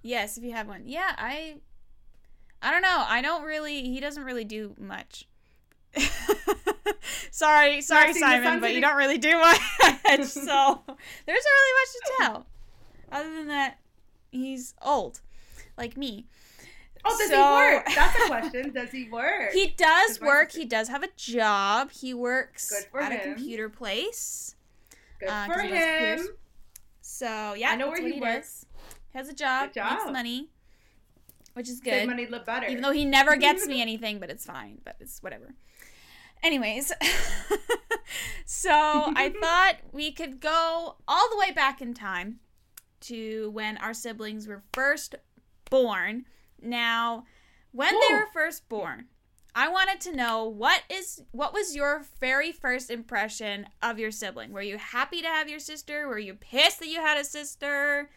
yes 0.01 0.37
if 0.37 0.43
you 0.43 0.53
have 0.53 0.67
one. 0.67 0.83
Yeah 0.87 1.13
i 1.17 1.55
i 2.61 2.71
don't 2.71 2.81
know. 2.81 3.03
I 3.07 3.21
don't 3.21 3.43
really 3.43 3.83
he 3.83 3.99
doesn't 3.99 4.23
really 4.23 4.45
do 4.45 4.73
much. 4.79 5.27
Sorry 7.31 7.81
sorry 7.81 8.05
Maxine, 8.07 8.21
simon 8.21 8.59
but 8.59 8.73
you 8.73 8.81
don't 8.81 8.95
really 8.95 9.17
do 9.17 9.37
much 9.37 9.57
so 9.57 10.81
there's 10.85 11.43
not 11.45 11.53
really 11.59 11.73
much 11.79 11.93
to 11.93 12.13
tell. 12.19 12.45
Other 13.11 13.33
than 13.35 13.47
that 13.47 13.79
he's 14.31 14.73
old 14.81 15.21
like 15.77 15.97
me 15.97 16.27
Oh, 17.05 17.17
does 17.17 17.29
So- 17.29 17.35
he 17.35 17.75
work? 17.75 17.85
That's 17.95 18.23
a 18.23 18.27
question. 18.27 18.71
Does 18.73 18.91
he 18.91 19.09
work? 19.09 19.51
he 19.53 19.67
does 19.77 20.21
work 20.21 20.51
he 20.51 20.65
does 20.65 20.87
have 20.89 21.03
a 21.03 21.09
job 21.17 21.91
he 21.91 22.13
works 22.13 22.73
at 22.99 23.11
a 23.11 23.19
computer 23.19 23.69
place 23.69 24.55
Good 25.19 25.29
uh, 25.29 25.45
for 25.47 25.59
he 25.61 25.69
him. 25.69 26.27
so 27.01 27.53
yeah 27.55 27.71
I 27.71 27.75
know 27.75 27.87
where 27.89 28.01
he 28.01 28.11
does. 28.13 28.21
works. 28.21 28.65
He 29.11 29.17
has 29.17 29.29
a 29.29 29.33
job, 29.33 29.73
Good 29.73 29.83
makes 29.83 30.05
money, 30.11 30.49
which 31.53 31.69
is 31.69 31.77
Save 31.83 31.83
good. 32.03 32.07
money, 32.09 32.25
live 32.25 32.45
better. 32.45 32.65
Even 32.67 32.81
though 32.81 32.91
he 32.91 33.05
never 33.05 33.35
gets 33.35 33.67
me 33.67 33.79
anything, 33.87 34.17
but 34.19 34.29
it's 34.31 34.45
fine. 34.45 34.79
But 34.83 34.95
it's 34.99 35.21
whatever. 35.21 35.53
Anyways, 36.41 36.91
so 38.45 38.71
I 38.71 39.33
thought 39.39 39.75
we 39.91 40.11
could 40.11 40.39
go 40.39 40.95
all 41.07 41.29
the 41.29 41.37
way 41.37 41.51
back 41.51 41.81
in 41.81 41.93
time 41.93 42.39
to 43.01 43.49
when 43.51 43.77
our 43.77 43.93
siblings 43.93 44.47
were 44.47 44.63
first 44.73 45.15
born. 45.69 46.25
Now, 46.63 47.25
when 47.71 47.93
they 47.93 48.15
were 48.15 48.27
first 48.33 48.67
born, 48.69 49.05
I 49.55 49.69
wanted 49.69 50.01
to 50.01 50.15
know 50.15 50.45
what 50.45 50.81
is 50.89 51.21
what 51.31 51.53
was 51.53 51.75
your 51.75 52.05
very 52.19 52.51
first 52.51 52.89
impression 52.89 53.67
of 53.81 53.99
your 53.99 54.11
sibling? 54.11 54.51
Were 54.51 54.61
you 54.61 54.77
happy 54.77 55.21
to 55.21 55.27
have 55.27 55.49
your 55.49 55.59
sister? 55.59 56.07
Were 56.07 56.19
you 56.19 56.33
pissed 56.33 56.79
that 56.79 56.87
you 56.87 57.01
had 57.01 57.17
a 57.17 57.23
sister? 57.23 58.09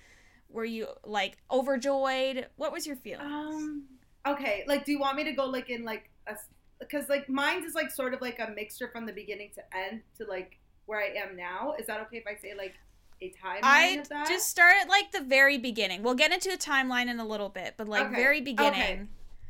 Were 0.49 0.65
you 0.65 0.89
like 1.05 1.37
overjoyed? 1.51 2.47
What 2.57 2.73
was 2.73 2.87
your 2.87 2.97
feeling? 2.97 3.27
Um. 3.27 3.85
Okay. 4.27 4.65
Like, 4.67 4.85
do 4.85 4.93
you 4.93 4.99
want 4.99 5.17
me 5.17 5.25
to 5.25 5.33
go 5.33 5.45
like 5.45 5.69
in 5.69 5.85
like 5.85 6.11
a 6.27 6.37
because 6.79 7.09
like 7.09 7.29
mine 7.29 7.65
is 7.65 7.75
like 7.75 7.91
sort 7.91 8.15
of 8.15 8.21
like 8.21 8.39
a 8.39 8.51
mixture 8.55 8.89
from 8.89 9.07
the 9.07 9.13
beginning 9.13 9.51
to 9.55 9.63
end 9.77 10.03
to 10.19 10.25
like 10.25 10.59
where 10.87 11.01
I 11.01 11.09
am 11.09 11.37
now. 11.37 11.75
Is 11.79 11.87
that 11.87 12.01
okay 12.03 12.19
if 12.19 12.27
I 12.27 12.41
say 12.41 12.55
like 12.57 12.75
a 13.21 13.33
timeline 13.43 13.63
I 13.63 13.87
of 14.01 14.09
that? 14.09 14.29
just 14.29 14.49
start 14.49 14.75
at 14.81 14.89
like 14.89 15.13
the 15.13 15.21
very 15.23 15.59
beginning. 15.59 16.03
We'll 16.03 16.15
get 16.15 16.33
into 16.33 16.51
the 16.51 16.57
timeline 16.59 17.09
in 17.09 17.19
a 17.21 17.25
little 17.27 17.49
bit, 17.49 17.75
but 17.77 17.89
like 17.89 18.07
Okay, 18.07 18.15
very 18.15 18.41
beginning. 18.41 18.83
okay. 18.83 19.03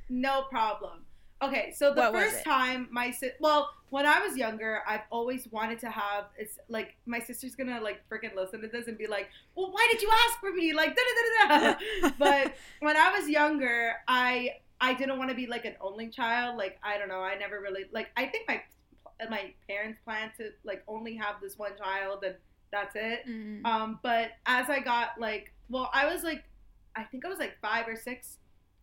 No 0.08 0.42
problem. 0.42 1.04
Okay, 1.42 1.72
so 1.76 1.92
the 1.92 2.00
What 2.00 2.12
first 2.12 2.44
time 2.44 2.88
my 2.90 3.10
si- 3.10 3.32
well, 3.40 3.70
when 3.90 4.06
I 4.06 4.20
was 4.26 4.36
younger, 4.36 4.82
I've 4.86 5.02
always 5.10 5.46
wanted 5.50 5.78
to 5.80 5.90
have 5.90 6.26
it's 6.38 6.58
like 6.68 6.96
my 7.06 7.18
sister's 7.20 7.54
gonna 7.54 7.80
like 7.80 8.00
freaking 8.08 8.34
listen 8.34 8.62
to 8.62 8.68
this 8.68 8.86
and 8.88 8.96
be 8.96 9.06
like, 9.06 9.28
"Well, 9.54 9.70
why 9.70 9.86
did 9.92 10.00
you 10.00 10.10
ask 10.26 10.40
for 10.40 10.52
me?" 10.52 10.72
Like 10.72 10.96
da 10.96 11.02
da 11.02 11.48
da 11.58 11.72
da. 12.08 12.10
But 12.18 12.54
when 12.80 12.96
I 12.96 13.18
was 13.18 13.28
younger, 13.28 13.94
I 14.08 14.54
I 14.80 14.94
didn't 14.94 15.18
want 15.18 15.30
to 15.30 15.36
be 15.36 15.46
like 15.46 15.64
an 15.66 15.74
only 15.80 16.08
child. 16.08 16.56
Like 16.56 16.78
I 16.82 16.96
don't 16.98 17.08
know, 17.08 17.20
I 17.20 17.36
never 17.36 17.60
really 17.60 17.84
like. 17.92 18.08
I 18.16 18.26
think 18.26 18.48
my 18.48 18.62
my 19.30 19.52
parents 19.68 19.98
planned 20.04 20.32
to 20.38 20.50
like 20.64 20.82
only 20.88 21.14
have 21.16 21.36
this 21.42 21.58
one 21.58 21.76
child 21.76 22.24
and 22.24 22.34
that's 22.72 22.94
it. 22.94 23.26
Mm. 23.28 23.64
Um, 23.64 24.00
but 24.02 24.32
as 24.46 24.68
I 24.68 24.80
got 24.80 25.18
like, 25.18 25.52
well, 25.68 25.90
I 25.92 26.12
was 26.12 26.22
like, 26.22 26.44
I 26.94 27.04
think 27.04 27.24
I 27.24 27.28
was 27.28 27.38
like 27.38 27.56
five 27.60 27.86
or 27.88 27.96
six. 27.96 28.38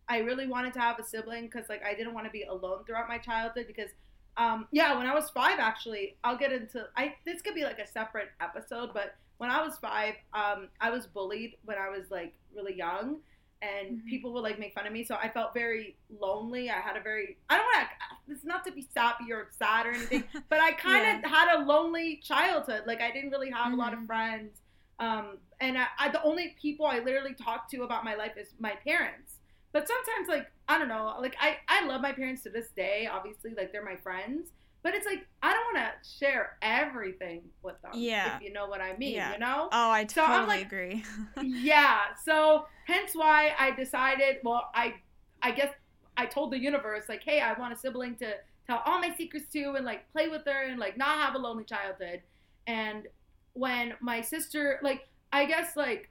I 0.08 0.18
really 0.18 0.46
wanted 0.46 0.72
to 0.74 0.80
have 0.80 0.98
a 0.98 1.04
sibling 1.04 1.44
because 1.44 1.68
like 1.68 1.82
I 1.84 1.94
didn't 1.94 2.14
want 2.14 2.26
to 2.26 2.32
be 2.32 2.42
alone 2.42 2.84
throughout 2.86 3.08
my 3.08 3.18
childhood 3.18 3.66
because, 3.66 3.90
um, 4.36 4.66
yeah, 4.70 4.96
when 4.96 5.06
I 5.06 5.14
was 5.14 5.30
five, 5.30 5.58
actually, 5.58 6.16
I'll 6.24 6.36
get 6.36 6.52
into 6.52 6.86
I. 6.96 7.14
This 7.24 7.40
could 7.42 7.54
be 7.54 7.64
like 7.64 7.78
a 7.78 7.86
separate 7.86 8.28
episode, 8.40 8.90
but 8.92 9.14
when 9.38 9.50
I 9.50 9.62
was 9.62 9.78
five, 9.78 10.14
um, 10.32 10.68
I 10.80 10.90
was 10.90 11.06
bullied 11.06 11.56
when 11.64 11.78
I 11.78 11.88
was 11.88 12.10
like 12.10 12.34
really 12.54 12.76
young. 12.76 13.18
And 13.64 13.98
Mhm. 14.02 14.06
people 14.06 14.32
would 14.34 14.42
like 14.42 14.58
make 14.58 14.74
fun 14.74 14.86
of 14.86 14.92
me, 14.92 15.04
so 15.04 15.14
I 15.16 15.28
felt 15.28 15.54
very 15.54 15.96
lonely. 16.10 16.68
I 16.70 16.80
had 16.80 16.96
a 16.96 17.00
very 17.00 17.36
I 17.48 17.56
don't 17.56 17.66
want 17.66 17.88
to. 17.88 18.32
It's 18.32 18.44
not 18.44 18.64
to 18.66 18.72
be 18.72 18.82
sappy 18.82 19.32
or 19.32 19.48
sad 19.58 19.86
or 19.86 19.92
anything, 19.92 20.24
but 20.50 20.60
I 20.60 20.72
kind 20.72 21.24
of 21.24 21.30
had 21.30 21.56
a 21.56 21.64
lonely 21.64 22.16
childhood. 22.22 22.82
Like 22.86 23.00
I 23.00 23.10
didn't 23.10 23.30
really 23.30 23.50
have 23.50 23.72
a 23.72 23.76
lot 23.76 23.92
of 23.94 24.00
Mhm. 24.00 24.06
friends. 24.06 24.60
Um, 24.98 25.38
and 25.60 25.76
I, 25.78 25.86
I, 25.98 26.08
the 26.10 26.22
only 26.22 26.54
people 26.60 26.86
I 26.86 26.98
literally 27.00 27.34
talk 27.34 27.68
to 27.70 27.82
about 27.82 28.04
my 28.04 28.14
life 28.14 28.36
is 28.36 28.48
my 28.58 28.74
parents. 28.86 29.36
But 29.72 29.88
sometimes, 29.88 30.28
like 30.28 30.46
I 30.68 30.78
don't 30.78 30.88
know, 30.88 31.16
like 31.20 31.36
I, 31.40 31.58
I 31.68 31.84
love 31.86 32.00
my 32.00 32.12
parents 32.12 32.42
to 32.44 32.50
this 32.50 32.68
day. 32.70 33.06
Obviously, 33.10 33.54
like 33.56 33.72
they're 33.72 33.84
my 33.84 33.96
friends. 33.96 34.50
But 34.84 34.94
it's 34.94 35.06
like 35.06 35.26
I 35.42 35.52
don't 35.52 35.74
want 35.74 35.78
to 35.86 36.08
share 36.08 36.56
everything 36.62 37.42
with 37.62 37.80
them. 37.82 37.90
Yeah. 37.94 38.36
If 38.36 38.42
you 38.42 38.52
know 38.52 38.66
what 38.66 38.80
I 38.80 38.96
mean. 38.96 39.14
Yeah. 39.14 39.32
You 39.32 39.38
know. 39.40 39.68
Oh, 39.72 39.90
I 39.90 40.06
So 40.06 40.20
totally 40.20 40.38
I'm 40.38 40.46
like- 40.46 40.66
agree. 40.66 41.02
yeah. 41.42 41.98
So 42.24 42.66
hence 42.86 43.12
why 43.14 43.54
I 43.58 43.72
decided. 43.72 44.36
Well, 44.44 44.70
I 44.74 44.94
I 45.42 45.50
guess 45.50 45.72
I 46.16 46.26
told 46.26 46.52
the 46.52 46.58
universe 46.58 47.04
like, 47.08 47.22
hey, 47.24 47.40
I 47.40 47.58
want 47.58 47.72
a 47.72 47.76
sibling 47.76 48.14
to 48.16 48.34
tell 48.68 48.82
all 48.86 49.00
my 49.00 49.12
secrets 49.16 49.46
to 49.54 49.72
and 49.72 49.84
like 49.84 50.08
play 50.12 50.28
with 50.28 50.42
her 50.46 50.62
and 50.68 50.78
like 50.78 50.96
not 50.96 51.18
have 51.18 51.34
a 51.34 51.38
lonely 51.38 51.64
childhood. 51.64 52.20
And 52.66 53.08
when 53.54 53.94
my 54.00 54.20
sister, 54.20 54.78
like, 54.82 55.08
I 55.32 55.44
guess 55.46 55.76
like 55.76 56.10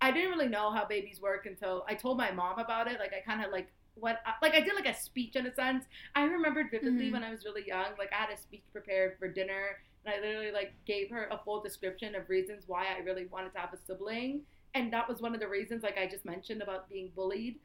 I 0.00 0.10
didn't 0.10 0.30
really 0.30 0.48
know 0.48 0.70
how 0.72 0.84
babies 0.86 1.20
work 1.20 1.46
until 1.46 1.84
I 1.88 1.94
told 1.94 2.18
my 2.18 2.30
mom 2.32 2.58
about 2.58 2.90
it. 2.90 2.98
Like 2.98 3.12
I 3.12 3.20
kind 3.20 3.44
of 3.44 3.52
like 3.52 3.68
what 3.94 4.20
I, 4.26 4.32
like 4.42 4.54
I 4.54 4.60
did 4.60 4.74
like 4.74 4.86
a 4.86 4.94
speech 4.94 5.36
in 5.36 5.46
a 5.46 5.54
sense. 5.54 5.84
I 6.14 6.24
remembered 6.24 6.70
vividly 6.70 7.08
Mhm. 7.08 7.12
when 7.12 7.24
I 7.24 7.30
was 7.30 7.44
really 7.44 7.66
young. 7.66 7.88
Like 7.98 8.12
I 8.12 8.16
had 8.16 8.30
a 8.30 8.36
speech 8.36 8.62
prepared 8.72 9.18
for 9.18 9.28
dinner, 9.28 9.78
and 10.04 10.14
I 10.14 10.20
literally 10.20 10.50
like 10.50 10.72
gave 10.86 11.10
her 11.10 11.28
a 11.30 11.38
full 11.44 11.60
description 11.62 12.14
of 12.14 12.28
reasons 12.28 12.64
why 12.66 12.86
I 12.86 12.98
really 13.00 13.26
wanted 13.26 13.52
to 13.54 13.58
have 13.60 13.72
a 13.72 13.76
sibling, 13.76 14.42
and 14.74 14.92
that 14.92 15.08
was 15.08 15.20
one 15.20 15.34
of 15.34 15.40
the 15.40 15.48
reasons, 15.48 15.82
like 15.82 15.98
I 15.98 16.06
just 16.06 16.24
mentioned 16.24 16.62
about 16.62 16.88
being 16.88 17.10
bullied. 17.14 17.58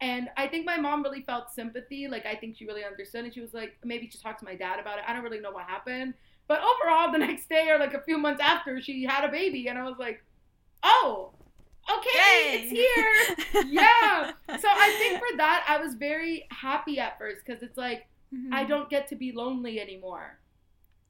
And 0.00 0.30
I 0.36 0.46
think 0.46 0.64
my 0.64 0.76
mom 0.76 1.02
really 1.02 1.22
felt 1.22 1.50
sympathy. 1.50 2.06
Like 2.06 2.24
I 2.24 2.36
think 2.36 2.56
she 2.56 2.66
really 2.66 2.84
understood, 2.84 3.24
and 3.24 3.34
she 3.34 3.40
was 3.40 3.52
like, 3.52 3.76
maybe 3.84 4.08
she 4.08 4.18
talked 4.18 4.38
to 4.40 4.44
my 4.44 4.54
dad 4.54 4.78
about 4.78 4.98
it. 4.98 5.04
I 5.06 5.12
don't 5.12 5.24
really 5.24 5.40
know 5.40 5.50
what 5.50 5.66
happened, 5.66 6.14
but 6.46 6.60
overall, 6.60 7.12
the 7.12 7.18
next 7.26 7.48
day 7.48 7.68
or 7.68 7.78
like 7.78 7.94
a 7.94 8.02
few 8.02 8.16
months 8.16 8.40
after, 8.40 8.80
she 8.80 9.04
had 9.04 9.24
a 9.24 9.28
baby, 9.28 9.68
and 9.68 9.78
I 9.78 9.82
was 9.84 9.98
like, 9.98 10.24
oh, 10.82 11.32
okay, 11.90 12.60
it's 12.62 12.70
here 12.70 13.64
yeah. 13.68 14.32
So 14.58 14.68
I 14.68 14.96
think 14.98 15.18
for 15.18 15.36
that, 15.38 15.64
I 15.68 15.78
was 15.78 15.94
very 15.94 16.46
happy 16.50 16.98
at 16.98 17.18
first 17.18 17.44
because 17.44 17.62
it's 17.62 17.76
like 17.78 18.06
I 18.52 18.64
Mhm. 18.64 18.68
don't 18.68 18.90
get 18.90 19.08
to 19.08 19.16
be 19.16 19.32
lonely 19.32 19.80
anymore. 19.80 20.38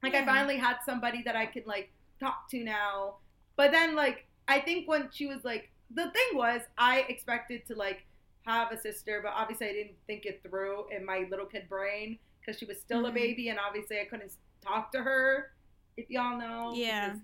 Like 0.03 0.15
I 0.15 0.25
finally 0.25 0.57
had 0.57 0.77
somebody 0.87 1.23
that 1.25 1.35
I 1.35 1.47
could 1.47 1.67
like 1.67 1.91
talk 2.21 2.49
to 2.51 2.63
now. 2.63 3.17
But 3.57 3.73
then 3.73 3.95
like 3.97 4.27
I 4.47 4.61
think 4.61 4.89
when 4.89 5.11
she 5.13 5.27
was 5.27 5.45
like 5.45 5.71
the 5.91 6.11
thing 6.11 6.31
was 6.35 6.63
I 6.77 7.01
expected 7.09 7.67
to 7.67 7.75
like 7.75 8.05
have 8.47 8.71
a 8.73 8.79
sister, 8.79 9.21
but 9.23 9.33
obviously 9.35 9.69
I 9.69 9.73
didn't 9.73 9.97
think 10.07 10.27
it 10.27 10.43
through 10.43 10.89
in 10.91 11.05
my 11.05 11.27
little 11.31 11.47
kid 11.47 11.69
brain 11.69 12.19
because 12.41 12.59
she 12.59 12.67
was 12.67 12.79
still 12.81 13.07
a 13.07 13.11
Mhm. 13.11 13.15
baby 13.15 13.49
and 13.49 13.59
obviously 13.59 14.01
I 14.01 14.05
couldn't 14.05 14.33
talk 14.61 14.93
to 14.93 15.03
her. 15.03 15.53
If 15.97 16.09
y'all 16.11 16.39
know, 16.39 16.73
Yeah. 16.75 17.17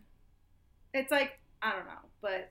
It's 0.93 1.11
like 1.13 1.39
I 1.63 1.73
don't 1.73 1.87
know, 1.87 2.05
but 2.21 2.51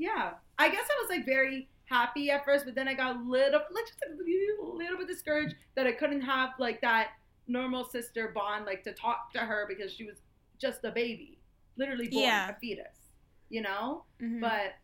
yeah, 0.00 0.30
I 0.58 0.68
guess 0.70 0.84
I 0.90 1.02
was 1.02 1.10
like 1.10 1.26
very 1.26 1.68
happy 1.84 2.30
at 2.30 2.44
first, 2.44 2.64
but 2.64 2.74
then 2.74 2.88
I 2.88 2.94
got 2.94 3.16
a 3.16 3.18
little, 3.20 3.60
like 3.70 3.86
just 3.86 3.98
a 4.08 4.22
little, 4.22 4.96
bit 4.96 5.06
discouraged 5.06 5.56
that 5.76 5.86
I 5.86 5.92
couldn't 5.92 6.22
have 6.22 6.50
like 6.58 6.80
that 6.80 7.08
normal 7.46 7.84
sister 7.84 8.32
bond, 8.34 8.64
like 8.64 8.82
to 8.84 8.92
talk 8.92 9.32
to 9.34 9.40
her 9.40 9.66
because 9.68 9.92
she 9.92 10.04
was 10.04 10.16
just 10.58 10.84
a 10.84 10.90
baby, 10.90 11.38
literally 11.76 12.08
born 12.08 12.24
Yeah. 12.24 12.48
a 12.50 12.54
fetus, 12.54 13.10
you 13.50 13.60
know. 13.60 14.04
Mhm. 14.20 14.40
But 14.40 14.74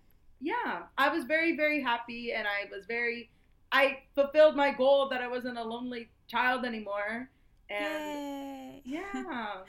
yeah, 0.41 0.83
I 0.99 1.09
was 1.09 1.25
very, 1.25 1.57
very 1.57 1.81
happy, 1.83 2.33
and 2.35 2.47
I 2.47 2.69
was 2.71 2.85
very, 2.87 3.31
I 3.73 4.03
fulfilled 4.15 4.55
my 4.55 4.71
goal 4.73 5.09
that 5.09 5.23
I 5.23 5.29
wasn't 5.29 5.57
a 5.57 5.65
lonely 5.65 6.11
child 6.29 6.65
anymore, 6.67 7.31
and 7.71 8.13
Yay. 8.13 8.83
yeah, 8.85 9.63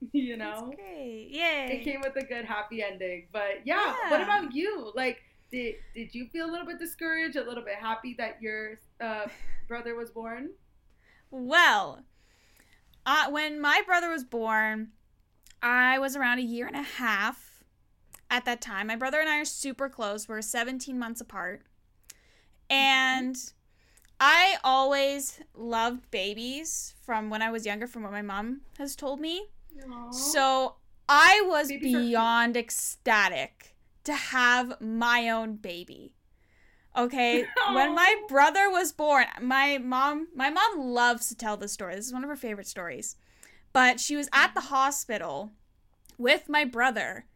you 0.12 0.36
know 0.36 0.66
That's 0.70 0.76
great. 0.76 1.28
Yay. 1.30 1.80
it 1.80 1.84
came 1.84 2.00
with 2.00 2.16
a 2.16 2.24
good 2.24 2.44
happy 2.44 2.82
ending. 2.82 3.28
But 3.32 3.64
yeah, 3.64 3.94
what 4.08 4.20
about 4.20 4.54
you? 4.54 4.92
Like, 4.94 5.18
did 5.50 5.76
did 5.94 6.14
you 6.14 6.26
feel 6.28 6.46
a 6.46 6.50
little 6.50 6.66
bit 6.66 6.78
discouraged, 6.78 7.36
a 7.36 7.44
little 7.44 7.64
bit 7.64 7.76
happy 7.76 8.14
that 8.18 8.40
your 8.40 8.78
uh, 9.00 9.26
brother 9.66 9.94
was 9.94 10.10
born? 10.10 10.50
Well, 11.30 12.04
uh, 13.04 13.30
when 13.30 13.60
my 13.60 13.82
brother 13.86 14.10
was 14.10 14.24
born, 14.24 14.88
I 15.62 15.98
was 15.98 16.16
around 16.16 16.38
a 16.38 16.42
year 16.42 16.66
and 16.66 16.76
a 16.76 16.82
half 16.82 17.64
at 18.30 18.44
that 18.44 18.60
time. 18.60 18.86
My 18.86 18.96
brother 18.96 19.20
and 19.20 19.28
I 19.28 19.40
are 19.40 19.44
super 19.44 19.88
close. 19.88 20.28
We're 20.28 20.42
17 20.42 20.98
months 20.98 21.20
apart. 21.20 21.62
And 22.70 23.36
I 24.20 24.56
always 24.62 25.40
loved 25.54 26.10
babies 26.10 26.94
from 27.02 27.30
when 27.30 27.40
I 27.40 27.50
was 27.50 27.64
younger, 27.64 27.86
from 27.86 28.02
what 28.02 28.12
my 28.12 28.22
mom 28.22 28.62
has 28.78 28.94
told 28.94 29.20
me. 29.20 29.46
So 30.10 30.76
I 31.08 31.42
was 31.46 31.68
cute. 31.68 31.82
beyond 31.82 32.56
ecstatic 32.56 33.76
to 34.04 34.14
have 34.14 34.80
my 34.80 35.28
own 35.28 35.56
baby. 35.56 36.12
Okay, 36.96 37.44
when 37.74 37.94
my 37.94 38.16
brother 38.28 38.70
was 38.70 38.92
born, 38.92 39.26
my 39.40 39.78
mom 39.78 40.28
my 40.34 40.50
mom 40.50 40.78
loves 40.78 41.28
to 41.28 41.36
tell 41.36 41.56
this 41.56 41.72
story. 41.72 41.94
This 41.94 42.06
is 42.06 42.12
one 42.12 42.24
of 42.24 42.30
her 42.30 42.36
favorite 42.36 42.66
stories. 42.66 43.16
But 43.72 44.00
she 44.00 44.16
was 44.16 44.28
at 44.32 44.54
the 44.54 44.62
hospital 44.62 45.52
with 46.16 46.48
my 46.48 46.64
brother 46.64 47.26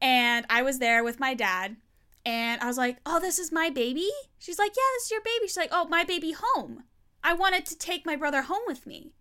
and 0.00 0.46
I 0.48 0.62
was 0.62 0.78
there 0.78 1.04
with 1.04 1.20
my 1.20 1.34
dad 1.34 1.76
and 2.24 2.60
I 2.62 2.66
was 2.66 2.78
like, 2.78 2.98
"Oh, 3.04 3.20
this 3.20 3.38
is 3.38 3.52
my 3.52 3.70
baby?" 3.70 4.08
She's 4.38 4.58
like, 4.58 4.72
"Yeah, 4.76 4.82
this 4.96 5.04
is 5.04 5.10
your 5.10 5.20
baby." 5.20 5.46
She's 5.46 5.56
like, 5.58 5.68
"Oh, 5.72 5.86
my 5.88 6.04
baby 6.04 6.34
home." 6.36 6.84
I 7.22 7.32
wanted 7.32 7.64
to 7.66 7.78
take 7.78 8.04
my 8.04 8.16
brother 8.16 8.42
home 8.42 8.62
with 8.66 8.86
me. 8.86 9.12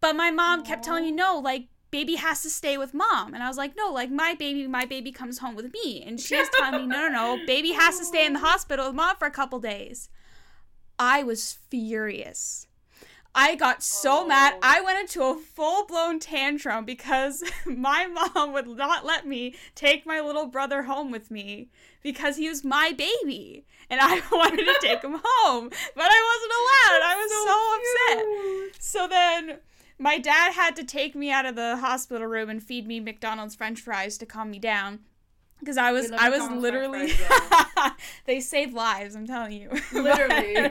But 0.00 0.14
my 0.14 0.30
mom 0.30 0.62
kept 0.62 0.84
telling 0.84 1.04
me, 1.04 1.10
no, 1.10 1.38
like, 1.38 1.66
baby 1.90 2.16
has 2.16 2.42
to 2.42 2.50
stay 2.50 2.76
with 2.76 2.94
mom. 2.94 3.34
And 3.34 3.42
I 3.42 3.48
was 3.48 3.56
like, 3.56 3.76
no, 3.76 3.90
like, 3.92 4.10
my 4.10 4.34
baby, 4.34 4.66
my 4.66 4.84
baby 4.84 5.12
comes 5.12 5.38
home 5.38 5.54
with 5.54 5.72
me. 5.72 6.02
And 6.06 6.20
she's 6.20 6.48
telling 6.50 6.82
me, 6.82 6.86
no, 6.86 7.08
no, 7.08 7.36
no, 7.36 7.46
baby 7.46 7.72
has 7.72 7.98
to 7.98 8.04
stay 8.04 8.26
in 8.26 8.34
the 8.34 8.38
hospital 8.40 8.86
with 8.86 8.94
mom 8.94 9.16
for 9.16 9.26
a 9.26 9.30
couple 9.30 9.60
days. 9.60 10.08
I 10.98 11.22
was 11.22 11.58
furious. 11.70 12.66
I 13.34 13.54
got 13.54 13.82
so 13.82 14.26
mad. 14.26 14.54
Oh. 14.56 14.60
I 14.62 14.80
went 14.80 14.98
into 14.98 15.22
a 15.22 15.36
full 15.36 15.86
blown 15.86 16.18
tantrum 16.18 16.84
because 16.84 17.44
my 17.66 18.06
mom 18.06 18.52
would 18.52 18.66
not 18.66 19.06
let 19.06 19.26
me 19.26 19.54
take 19.74 20.06
my 20.06 20.20
little 20.20 20.46
brother 20.46 20.82
home 20.82 21.10
with 21.10 21.30
me 21.30 21.68
because 22.02 22.36
he 22.36 22.48
was 22.48 22.64
my 22.64 22.92
baby. 22.92 23.64
And 23.90 24.00
I 24.00 24.22
wanted 24.32 24.64
to 24.64 24.78
take 24.80 25.02
him 25.02 25.20
home, 25.22 25.68
but 25.68 26.08
I 26.08 26.20
wasn't 26.30 26.52
allowed. 26.58 27.00
I 27.04 27.16
was 27.16 27.30
so 27.46 28.66
upset. 28.66 28.82
So 28.82 29.08
then 29.08 29.58
my 29.98 30.18
dad 30.18 30.52
had 30.52 30.76
to 30.76 30.84
take 30.84 31.14
me 31.14 31.30
out 31.30 31.46
of 31.46 31.56
the 31.56 31.76
hospital 31.78 32.26
room 32.26 32.48
and 32.48 32.62
feed 32.62 32.86
me 32.86 33.00
McDonald's 33.00 33.54
french 33.54 33.80
fries 33.80 34.16
to 34.18 34.26
calm 34.26 34.50
me 34.50 34.58
down. 34.58 35.00
because 35.58 35.76
I 35.76 35.90
was 35.92 36.10
I 36.12 36.28
was 36.30 36.48
literally 36.50 37.12
they 38.26 38.40
save 38.40 38.72
lives. 38.74 39.14
I'm 39.16 39.26
telling 39.26 39.52
you, 39.52 39.70
Literally. 39.92 40.70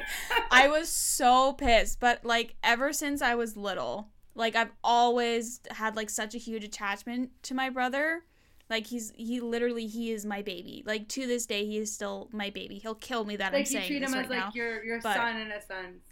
I 0.52 0.68
was 0.70 0.90
so 0.90 1.54
pissed. 1.54 2.00
But 2.00 2.24
like 2.24 2.56
ever 2.64 2.94
since 2.94 3.22
I 3.22 3.36
was 3.36 3.58
little, 3.58 4.10
like 4.36 4.56
I've 4.56 4.72
always 4.84 5.60
had 5.72 5.96
like 5.96 6.10
such 6.10 6.36
a 6.36 6.38
huge 6.38 6.64
attachment 6.64 7.32
to 7.44 7.54
my 7.54 7.70
brother. 7.70 8.24
Like 8.70 8.88
he's 8.88 9.12
he 9.16 9.40
literally 9.40 9.88
he 9.88 10.12
is 10.12 10.26
my 10.26 10.42
baby. 10.42 10.84
Like 10.86 11.08
to 11.10 11.26
this 11.28 11.46
day 11.46 11.66
he 11.66 11.78
is 11.78 11.92
still 11.94 12.30
my 12.32 12.50
baby. 12.50 12.80
He'll 12.80 12.96
kill 12.96 13.24
me 13.26 13.36
that 13.38 13.54
I'm 13.54 13.66
saying. 13.66 13.82
like 13.84 13.90
you 13.90 14.00
treat 14.00 14.10
him 14.10 14.14
as 14.18 14.30
like 14.30 14.56
your 14.56 14.84
your 14.84 15.02
but- 15.02 15.16
son 15.16 15.38
in 15.38 15.52
a 15.52 15.62
sense. 15.62 16.04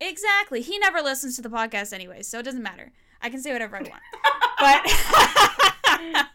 Exactly. 0.00 0.60
He 0.60 0.78
never 0.78 1.00
listens 1.00 1.36
to 1.36 1.42
the 1.42 1.48
podcast 1.48 1.92
anyway, 1.92 2.22
so 2.22 2.38
it 2.38 2.42
doesn't 2.44 2.62
matter. 2.62 2.92
I 3.22 3.30
can 3.30 3.40
say 3.40 3.52
whatever 3.52 3.76
I 3.76 3.82
want. 3.82 4.02
But 4.60 4.86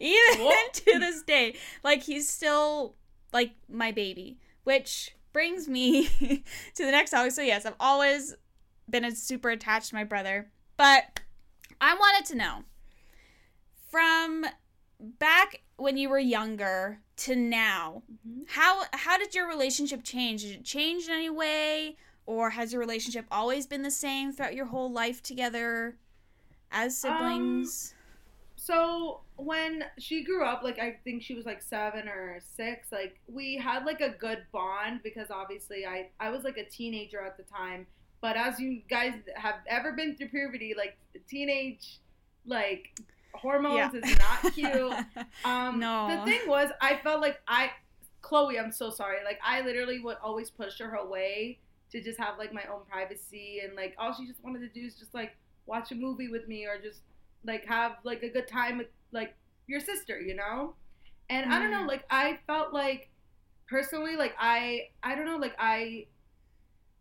even 0.00 0.40
Whoa. 0.40 0.52
to 0.72 0.98
this 0.98 1.22
day, 1.22 1.56
like 1.82 2.02
he's 2.04 2.28
still 2.28 2.94
like 3.32 3.52
my 3.68 3.92
baby, 3.92 4.38
which 4.64 5.14
brings 5.32 5.68
me 5.68 6.06
to 6.74 6.84
the 6.84 6.90
next 6.90 7.10
topic. 7.10 7.32
So 7.32 7.42
yes, 7.42 7.66
I've 7.66 7.74
always 7.80 8.34
been 8.88 9.04
a 9.04 9.14
super 9.14 9.50
attached 9.50 9.90
to 9.90 9.94
my 9.94 10.04
brother, 10.04 10.48
but 10.76 11.20
I 11.80 11.94
wanted 11.94 12.24
to 12.26 12.36
know 12.36 12.64
from 13.90 14.46
back 15.00 15.62
when 15.76 15.96
you 15.96 16.08
were 16.08 16.18
younger 16.18 17.00
to 17.18 17.36
now, 17.36 18.02
Mm-hmm. 18.26 18.42
how 18.48 18.82
how 18.92 19.18
did 19.18 19.34
your 19.34 19.48
relationship 19.48 20.02
change? 20.02 20.42
Did 20.42 20.52
it 20.52 20.64
change 20.64 21.06
in 21.06 21.12
any 21.14 21.30
way? 21.30 21.96
Or 22.26 22.50
has 22.50 22.72
your 22.72 22.80
relationship 22.80 23.24
always 23.30 23.66
been 23.66 23.82
the 23.82 23.90
same 23.90 24.32
throughout 24.32 24.54
your 24.54 24.66
whole 24.66 24.90
life 24.90 25.22
together 25.22 25.96
as 26.72 27.04
Um, 27.04 27.12
siblings? 27.18 27.94
So 28.56 29.20
when 29.36 29.84
she 29.98 30.24
grew 30.24 30.44
up, 30.44 30.62
like 30.64 30.78
I 30.80 30.98
think 31.04 31.22
she 31.22 31.34
was 31.34 31.46
like 31.46 31.62
seven 31.62 32.08
or 32.08 32.40
six, 32.56 32.90
like 32.90 33.20
we 33.28 33.56
had 33.56 33.84
like 33.84 34.00
a 34.00 34.08
good 34.10 34.44
bond 34.50 35.00
because 35.04 35.30
obviously 35.30 35.86
I 35.86 36.08
I 36.18 36.30
was 36.30 36.42
like 36.42 36.56
a 36.56 36.64
teenager 36.64 37.20
at 37.20 37.36
the 37.36 37.44
time. 37.44 37.86
But 38.20 38.36
as 38.36 38.58
you 38.58 38.82
guys 38.90 39.12
have 39.36 39.56
ever 39.68 39.92
been 39.92 40.16
through 40.16 40.28
puberty, 40.30 40.74
like 40.76 40.96
teenage 41.28 42.00
like 42.44 42.98
hormones 43.34 43.92
Yeah. 43.94 44.00
is 44.02 44.18
not 44.18 44.54
cute. 44.54 45.26
Um, 45.44 45.78
No. 45.78 46.08
The 46.08 46.24
thing 46.30 46.48
was, 46.48 46.70
I 46.80 46.96
felt 47.04 47.20
like 47.20 47.40
I, 47.46 47.70
Chloe, 48.22 48.58
I'm 48.58 48.72
so 48.72 48.90
sorry. 48.90 49.18
Like 49.24 49.38
I 49.44 49.60
literally 49.60 50.00
would 50.00 50.16
always 50.22 50.50
push 50.50 50.78
her 50.80 50.94
away 50.94 51.58
to 51.92 52.02
just 52.02 52.18
have 52.18 52.38
like 52.38 52.52
my 52.52 52.64
own 52.72 52.80
privacy 52.88 53.60
and 53.64 53.74
like 53.76 53.94
all 53.98 54.12
she 54.12 54.26
just 54.26 54.42
wanted 54.42 54.60
to 54.60 54.68
do 54.68 54.86
is 54.86 54.94
just 54.96 55.14
like 55.14 55.36
watch 55.66 55.92
a 55.92 55.94
movie 55.94 56.28
with 56.28 56.48
me 56.48 56.66
or 56.66 56.78
just 56.80 57.00
like 57.44 57.64
have 57.66 57.92
like 58.04 58.22
a 58.22 58.28
good 58.28 58.46
time 58.48 58.78
with 58.78 58.88
like 59.12 59.34
your 59.66 59.80
sister, 59.80 60.20
you 60.20 60.34
know. 60.34 60.74
And 61.30 61.52
I 61.52 61.58
don't 61.58 61.70
know, 61.70 61.84
Mhm. 61.84 61.88
like 61.88 62.04
I 62.10 62.38
felt 62.46 62.72
like 62.72 63.10
personally, 63.68 64.16
like 64.16 64.34
I, 64.38 64.90
I 65.02 65.14
don't 65.14 65.26
know, 65.26 65.36
like 65.38 65.56
I, 65.58 66.06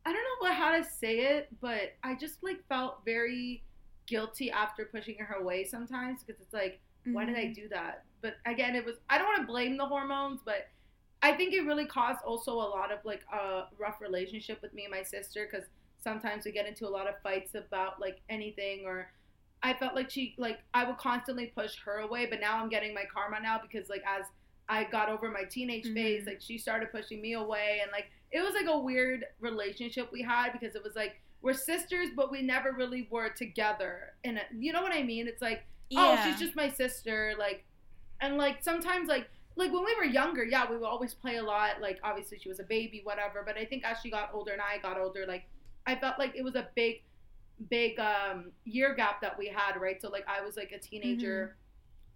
I 0.05 0.13
don't 0.13 0.23
know 0.23 0.47
what 0.47 0.53
how 0.53 0.77
to 0.77 0.83
say 0.83 1.19
it, 1.19 1.49
but 1.61 1.93
I 2.03 2.15
just 2.15 2.43
like 2.43 2.63
felt 2.67 3.03
very 3.05 3.63
guilty 4.07 4.51
after 4.51 4.85
pushing 4.85 5.17
her 5.17 5.35
away 5.35 5.63
sometimes 5.63 6.23
because 6.23 6.39
it's 6.41 6.53
like 6.53 6.79
why 7.11 7.25
did 7.25 7.35
I 7.37 7.45
Mhm. 7.45 7.55
do 7.55 7.69
that? 7.69 8.03
But 8.21 8.37
again, 8.45 8.75
it 8.75 8.83
was 8.85 8.95
I 9.09 9.17
don't 9.17 9.27
want 9.27 9.41
to 9.41 9.47
blame 9.47 9.77
the 9.77 9.85
hormones, 9.85 10.41
but 10.43 10.69
I 11.25 11.35
think 11.35 11.53
it 11.53 11.61
really 11.65 11.85
caused 11.87 12.21
also 12.23 12.51
a 12.53 12.69
lot 12.77 12.91
of 12.91 12.99
like 13.03 13.21
a 13.33 13.63
rough 13.79 13.99
relationship 13.99 14.61
with 14.61 14.73
me 14.75 14.83
and 14.83 14.91
my 14.91 15.01
sister 15.01 15.47
because 15.49 15.67
sometimes 16.03 16.45
we 16.45 16.51
get 16.51 16.67
into 16.67 16.87
a 16.87 16.93
lot 16.97 17.07
of 17.07 17.15
fights 17.23 17.55
about 17.55 17.99
like 17.99 18.21
anything 18.29 18.85
or 18.85 19.09
I 19.63 19.73
felt 19.73 19.95
like 19.95 20.11
she 20.11 20.35
like 20.37 20.59
I 20.75 20.83
would 20.85 20.97
constantly 20.97 21.47
push 21.47 21.73
her 21.83 21.97
away, 21.99 22.27
but 22.27 22.39
now 22.39 22.61
I'm 22.61 22.69
getting 22.69 22.93
my 22.93 23.05
karma 23.11 23.39
now 23.41 23.59
because 23.59 23.89
like 23.89 24.03
as 24.07 24.25
I 24.69 24.83
got 24.83 25.09
over 25.09 25.31
my 25.31 25.43
teenage 25.45 25.91
phase, 25.93 26.23
Mhm. 26.23 26.27
like 26.27 26.41
she 26.41 26.59
started 26.59 26.91
pushing 26.91 27.21
me 27.21 27.33
away 27.33 27.79
and 27.81 27.91
like 27.91 28.11
it 28.31 28.41
was 28.41 28.53
like 28.53 28.67
a 28.67 28.77
weird 28.77 29.25
relationship 29.39 30.11
we 30.11 30.21
had 30.21 30.51
because 30.51 30.75
it 30.75 30.83
was 30.83 30.95
like 30.95 31.19
we're 31.41 31.53
sisters 31.53 32.09
but 32.15 32.31
we 32.31 32.43
never 32.43 32.71
really 32.71 33.07
were 33.09 33.29
together 33.29 34.13
and 34.23 34.39
you 34.59 34.71
know 34.73 34.83
what 34.83 34.93
I 34.93 35.01
mean? 35.01 35.27
It's 35.27 35.41
like 35.41 35.65
oh 35.95 36.19
she's 36.23 36.39
just 36.39 36.55
my 36.55 36.69
sister 36.69 37.33
like 37.39 37.65
and 38.21 38.37
like 38.37 38.63
sometimes 38.63 39.07
like 39.09 39.27
like 39.55 39.71
when 39.71 39.83
we 39.85 39.95
were 39.95 40.03
younger 40.03 40.43
yeah 40.43 40.69
we 40.69 40.75
would 40.77 40.85
always 40.85 41.13
play 41.13 41.37
a 41.37 41.43
lot. 41.43 41.81
Like 41.81 41.99
obviously 42.03 42.37
she 42.39 42.49
was 42.49 42.59
a 42.59 42.63
baby 42.63 43.01
whatever 43.03 43.43
but 43.45 43.57
i 43.57 43.65
think 43.65 43.83
as 43.85 43.97
she 44.01 44.09
got 44.09 44.29
older 44.33 44.51
and 44.51 44.61
i 44.61 44.77
got 44.79 44.97
older 44.99 45.25
like 45.27 45.43
i 45.87 45.95
felt 45.95 46.19
like 46.19 46.33
it 46.35 46.43
was 46.43 46.55
a 46.55 46.67
big 46.75 47.01
big 47.69 47.97
um 47.99 48.51
year 48.65 48.93
gap 48.93 49.21
that 49.21 49.37
we 49.37 49.47
had 49.47 49.79
right? 49.79 50.01
So 50.01 50.09
like 50.09 50.25
i 50.27 50.41
was 50.43 50.57
like 50.57 50.71
a 50.71 50.79
teenager. 50.79 51.55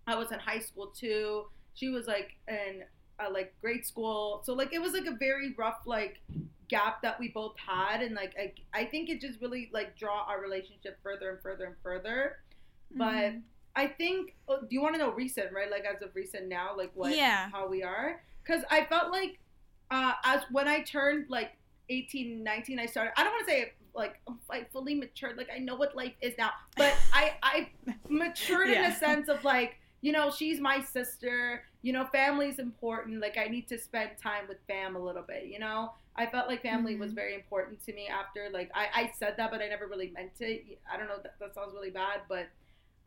I 0.07 0.15
was 0.15 0.31
in 0.31 0.39
high 0.39 0.59
school 0.59 0.87
too. 0.87 1.45
She 1.75 1.89
was 1.89 2.07
like 2.07 2.35
in 2.47 2.83
uh, 3.19 3.29
like 3.31 3.53
grade 3.61 3.85
school. 3.85 4.41
So 4.43 4.53
like 4.53 4.73
it 4.73 4.81
was 4.81 4.93
like 4.93 5.05
a 5.05 5.15
very 5.15 5.53
rough 5.57 5.81
like 5.85 6.19
gap 6.67 7.01
that 7.03 7.19
we 7.19 7.29
both 7.29 7.55
had. 7.57 8.01
And 8.01 8.15
like 8.15 8.33
I, 8.37 8.53
I 8.73 8.85
think 8.85 9.09
it 9.09 9.21
just 9.21 9.39
really 9.39 9.69
like 9.71 9.95
draw 9.97 10.23
our 10.27 10.41
relationship 10.41 10.97
further 11.03 11.29
and 11.29 11.41
further 11.41 11.65
and 11.65 11.75
further. 11.83 12.37
But 12.91 13.13
Mhm. 13.33 13.41
I 13.75 13.87
think. 13.87 14.35
oh, 14.47 14.59
Do 14.61 14.67
you 14.71 14.81
want 14.81 14.95
to 14.95 14.99
know 14.99 15.11
recent, 15.11 15.51
right? 15.53 15.69
Like 15.69 15.85
as 15.85 16.01
of 16.01 16.15
recent 16.15 16.47
now, 16.47 16.75
like 16.75 16.91
what, 16.95 17.15
Yeah. 17.15 17.49
how 17.51 17.67
we 17.67 17.83
are? 17.83 18.21
Because 18.43 18.63
I 18.69 18.85
felt 18.85 19.11
like, 19.11 19.39
uh, 19.91 20.13
as 20.23 20.41
when 20.51 20.67
I 20.67 20.81
turned 20.81 21.29
like 21.29 21.51
18, 21.89 22.43
19, 22.43 22.79
I 22.79 22.85
started. 22.85 23.13
I 23.17 23.23
don't 23.23 23.33
want 23.33 23.47
to 23.47 23.51
say 23.51 23.73
like 23.95 24.19
I 24.49 24.65
fully 24.71 24.93
matured. 24.95 25.37
Like 25.37 25.49
I 25.53 25.57
know 25.59 25.75
what 25.75 25.95
life 25.95 26.13
is 26.21 26.33
now, 26.37 26.51
but 26.77 26.93
I 27.13 27.33
I 27.41 27.69
matured 28.07 28.69
in 28.69 28.83
a 28.83 28.95
sense 28.95 29.27
of 29.29 29.43
like 29.43 29.77
you 30.01 30.11
know 30.11 30.29
she's 30.31 30.59
my 30.59 30.81
sister. 30.81 31.63
You 31.81 31.93
know, 31.93 32.05
family's 32.11 32.59
important. 32.59 33.19
Like 33.21 33.37
I 33.37 33.47
need 33.47 33.67
to 33.69 33.79
spend 33.79 34.11
time 34.21 34.43
with 34.47 34.57
fam 34.67 34.95
a 34.95 34.99
little 34.99 35.23
bit. 35.23 35.45
You 35.47 35.59
know, 35.59 35.93
I 36.15 36.25
felt 36.27 36.47
like 36.47 36.61
family 36.61 36.95
was 36.97 37.11
Mhm. 37.11 37.15
very 37.15 37.33
important 37.35 37.83
to 37.85 37.93
me 37.93 38.07
after 38.07 38.49
like 38.51 38.69
I 38.75 38.87
I 38.93 39.11
said 39.17 39.35
that, 39.37 39.49
but 39.51 39.61
I 39.61 39.67
never 39.67 39.87
really 39.87 40.11
meant 40.11 40.33
it. 40.39 40.79
I 40.91 40.97
don't 40.97 41.07
know. 41.07 41.17
That, 41.23 41.39
that 41.39 41.55
sounds 41.55 41.73
really 41.73 41.89
bad, 41.91 42.21
but 42.29 42.47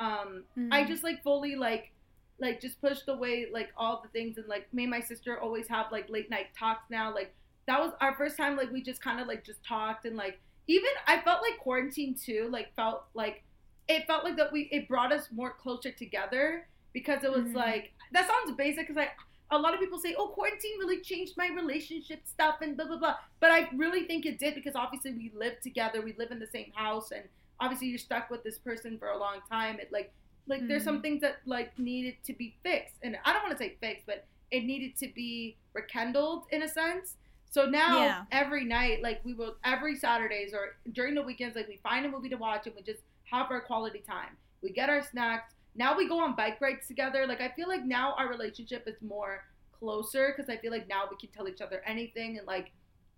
um 0.02 0.44
I 0.70 0.82
Mhm. 0.84 0.88
just 0.88 1.02
like 1.04 1.22
fully 1.22 1.54
like 1.56 1.92
like 2.38 2.60
just 2.60 2.80
pushed 2.80 3.08
away 3.08 3.46
like 3.52 3.70
all 3.76 4.00
the 4.02 4.08
things 4.08 4.36
and 4.38 4.48
like 4.48 4.72
me 4.74 4.82
and 4.84 4.90
my 4.90 5.00
sister 5.00 5.38
always 5.40 5.68
have 5.68 5.86
like 5.92 6.08
late 6.08 6.28
night 6.30 6.48
talks 6.58 6.90
now. 6.90 7.14
Like 7.14 7.30
that 7.66 7.78
was 7.80 7.92
our 8.00 8.14
first 8.14 8.36
time 8.36 8.56
like 8.56 8.70
we 8.72 8.82
just 8.82 9.00
kind 9.00 9.20
of 9.20 9.26
like 9.28 9.44
just 9.44 9.62
talked 9.64 10.04
and 10.06 10.16
like 10.16 10.40
even 10.66 10.90
I 11.06 11.20
felt 11.20 11.40
like 11.42 11.58
quarantine 11.58 12.14
too 12.14 12.48
like 12.50 12.74
felt 12.74 13.04
like 13.14 13.44
it 13.88 14.06
felt 14.06 14.24
like 14.24 14.36
that 14.36 14.50
we 14.52 14.62
it 14.72 14.88
brought 14.88 15.12
us 15.12 15.28
more 15.30 15.52
closer 15.52 15.92
together 15.92 16.66
because 16.92 17.22
it 17.22 17.30
was 17.30 17.44
Mhm. 17.44 17.54
like 17.54 17.92
that 18.12 18.26
sounds 18.28 18.56
basic 18.56 18.82
because 18.88 18.96
like 18.96 19.12
a 19.52 19.58
lot 19.58 19.74
of 19.74 19.80
people 19.80 19.98
say 19.98 20.14
oh 20.18 20.28
quarantine 20.28 20.76
really 20.80 21.00
changed 21.00 21.36
my 21.36 21.48
relationship 21.48 22.20
stuff 22.26 22.56
and 22.62 22.76
blah 22.76 22.86
blah 22.86 22.96
blah 22.96 23.16
but 23.38 23.50
I 23.52 23.68
really 23.76 24.04
think 24.06 24.24
it 24.26 24.38
did 24.38 24.54
because 24.54 24.74
obviously 24.74 25.12
we 25.12 25.30
live 25.34 25.60
together 25.60 26.00
we 26.00 26.14
live 26.14 26.30
in 26.32 26.40
the 26.40 26.46
same 26.56 26.72
house 26.74 27.12
and 27.12 27.24
obviously 27.62 27.86
you're 27.88 27.98
stuck 27.98 28.28
with 28.30 28.42
this 28.42 28.58
person 28.58 28.98
for 28.98 29.08
a 29.08 29.18
long 29.18 29.38
time 29.50 29.78
it 29.78 29.90
like 29.92 30.12
like 30.48 30.66
there's 30.66 30.82
some 30.82 30.98
Mhm. 30.98 31.02
things 31.02 31.20
that 31.20 31.36
like 31.46 31.78
needed 31.78 32.16
to 32.24 32.32
be 32.32 32.56
fixed 32.64 32.96
and 33.04 33.16
i 33.24 33.32
don't 33.32 33.42
want 33.44 33.56
to 33.56 33.62
say 33.64 33.76
fixed 33.80 34.04
but 34.06 34.26
it 34.50 34.64
needed 34.64 34.96
to 34.96 35.06
be 35.14 35.56
rekindled 35.72 36.44
in 36.50 36.62
a 36.62 36.68
sense 36.68 37.16
so 37.48 37.66
now 37.68 38.04
Yeah. 38.04 38.24
every 38.32 38.64
night 38.64 39.02
like 39.02 39.24
we 39.24 39.34
will 39.34 39.54
every 39.64 39.94
saturdays 39.96 40.52
or 40.52 40.76
during 40.92 41.14
the 41.14 41.22
weekends 41.22 41.54
like 41.56 41.68
we 41.68 41.76
find 41.78 42.04
a 42.04 42.08
movie 42.08 42.28
to 42.30 42.36
watch 42.36 42.66
and 42.66 42.74
we 42.74 42.82
just 42.82 43.02
have 43.30 43.50
our 43.50 43.60
quality 43.60 44.00
time 44.00 44.36
we 44.62 44.70
get 44.72 44.88
our 44.90 45.02
snacks 45.02 45.54
now 45.74 45.96
we 45.96 46.08
go 46.08 46.18
on 46.18 46.34
bike 46.34 46.60
rides 46.60 46.86
together 46.88 47.26
like 47.26 47.40
i 47.40 47.48
feel 47.50 47.68
like 47.68 47.84
now 47.84 48.14
our 48.18 48.28
relationship 48.28 48.82
is 48.88 49.00
more 49.00 49.44
closer 49.78 50.34
because 50.36 50.48
i 50.50 50.56
feel 50.56 50.72
like 50.72 50.88
now 50.88 51.04
we 51.10 51.16
can 51.16 51.28
tell 51.30 51.48
each 51.48 51.60
other 51.60 51.82
anything 51.86 52.38
and 52.38 52.46
like 52.46 52.72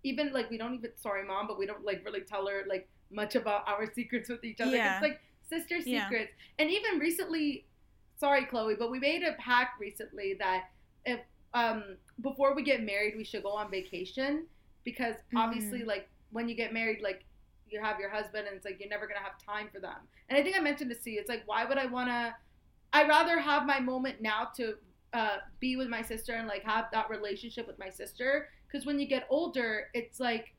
even 0.05 0.31
like 0.31 0.49
we 0.49 0.57
don't 0.57 0.75
even 0.75 0.91
sorry 0.95 1.25
mom 1.25 1.47
but 1.47 1.57
we 1.57 1.65
don't 1.65 1.83
like 1.83 2.03
really 2.05 2.21
tell 2.21 2.47
her 2.47 2.63
like 2.69 2.87
much 3.11 3.35
about 3.35 3.67
our 3.67 3.91
secrets 3.97 4.29
with 4.29 4.43
each 4.43 4.61
other 4.61 4.75
Yeah. 4.77 4.93
it's 4.93 5.01
like 5.01 5.19
sister 5.49 5.77
Yeah. 5.77 6.03
secrets 6.07 6.31
and 6.59 6.69
even 6.69 6.99
recently 6.99 7.65
sorry 8.17 8.45
chloe 8.45 8.75
but 8.77 8.89
we 8.91 8.99
made 8.99 9.23
a 9.23 9.33
pact 9.33 9.79
recently 9.79 10.35
that 10.39 10.65
if 11.05 11.19
um 11.53 11.97
before 12.21 12.55
we 12.55 12.61
get 12.63 12.83
married 12.83 13.15
we 13.17 13.23
should 13.23 13.43
go 13.43 13.51
on 13.51 13.69
vacation 13.71 14.45
because 14.83 15.15
obviously 15.35 15.79
Mhm. 15.81 15.87
like 15.87 16.09
when 16.31 16.47
you 16.49 16.55
get 16.55 16.71
married 16.71 17.01
like 17.01 17.25
you 17.67 17.81
have 17.81 17.99
your 17.99 18.09
husband 18.09 18.47
and 18.47 18.55
it's 18.55 18.65
like 18.65 18.79
you're 18.79 18.89
never 18.89 19.07
gonna 19.07 19.19
have 19.29 19.37
time 19.53 19.67
for 19.73 19.79
them 19.79 19.97
and 20.29 20.37
i 20.37 20.43
think 20.43 20.55
i 20.55 20.59
mentioned 20.59 20.89
to 20.89 20.95
see 21.05 21.13
it's 21.13 21.29
like 21.29 21.43
why 21.47 21.65
would 21.65 21.77
i 21.79 21.87
want 21.87 22.09
to 22.09 22.33
i'd 22.93 23.07
rather 23.07 23.39
have 23.39 23.65
my 23.65 23.79
moment 23.79 24.21
now 24.21 24.41
to 24.55 24.75
uh, 25.13 25.37
be 25.61 25.77
with 25.77 25.87
my 25.87 26.01
sister 26.01 26.33
and 26.33 26.45
like 26.47 26.63
have 26.63 26.85
that 26.91 27.09
relationship 27.09 27.65
with 27.67 27.79
my 27.79 27.89
sister 27.89 28.49
because 28.67 28.85
when 28.85 28.99
you 28.99 29.07
get 29.07 29.25
older 29.29 29.87
it's 29.93 30.19
like 30.19 30.53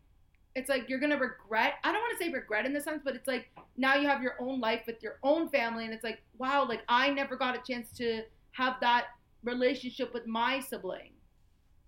it's 0.54 0.68
like 0.68 0.88
you're 0.88 0.98
gonna 0.98 1.18
regret 1.18 1.74
i 1.84 1.92
don't 1.92 2.00
want 2.00 2.18
to 2.18 2.24
say 2.24 2.30
regret 2.32 2.64
in 2.64 2.72
the 2.72 2.80
sense 2.80 3.02
but 3.04 3.14
it's 3.14 3.26
like 3.28 3.48
now 3.76 3.94
you 3.94 4.06
have 4.08 4.22
your 4.22 4.34
own 4.40 4.58
life 4.60 4.82
with 4.86 5.02
your 5.02 5.18
own 5.22 5.48
family 5.48 5.84
and 5.84 5.92
it's 5.92 6.04
like 6.04 6.22
wow 6.38 6.64
like 6.66 6.82
i 6.88 7.10
never 7.10 7.36
got 7.36 7.54
a 7.56 7.60
chance 7.70 7.90
to 7.90 8.22
have 8.52 8.76
that 8.80 9.06
relationship 9.42 10.12
with 10.14 10.26
my 10.26 10.60
sibling 10.60 11.12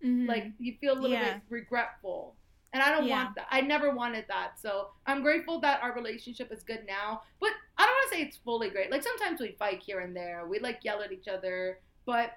Mhm. 0.04 0.28
like 0.28 0.44
you 0.58 0.76
feel 0.80 0.92
a 0.92 1.00
little 1.00 1.16
Yeah. 1.16 1.34
bit 1.34 1.42
regretful 1.48 2.36
and 2.72 2.82
i 2.82 2.90
don't 2.90 3.06
Yeah. 3.06 3.24
want 3.24 3.34
that 3.36 3.46
i 3.50 3.60
never 3.60 3.90
wanted 3.90 4.26
that 4.28 4.60
so 4.60 4.90
i'm 5.06 5.22
grateful 5.22 5.58
that 5.60 5.82
our 5.82 5.92
relationship 5.94 6.52
is 6.52 6.62
good 6.62 6.84
now 6.86 7.22
but 7.40 7.50
i 7.78 7.84
don't 7.86 7.94
want 7.94 8.10
to 8.12 8.16
say 8.16 8.22
it's 8.22 8.36
fully 8.36 8.70
great 8.70 8.90
like 8.92 9.02
sometimes 9.02 9.40
we 9.40 9.52
fight 9.58 9.82
here 9.82 10.00
and 10.00 10.14
there 10.14 10.46
we 10.46 10.58
like 10.60 10.84
yell 10.84 11.02
at 11.02 11.10
each 11.10 11.26
other 11.26 11.80
but 12.04 12.32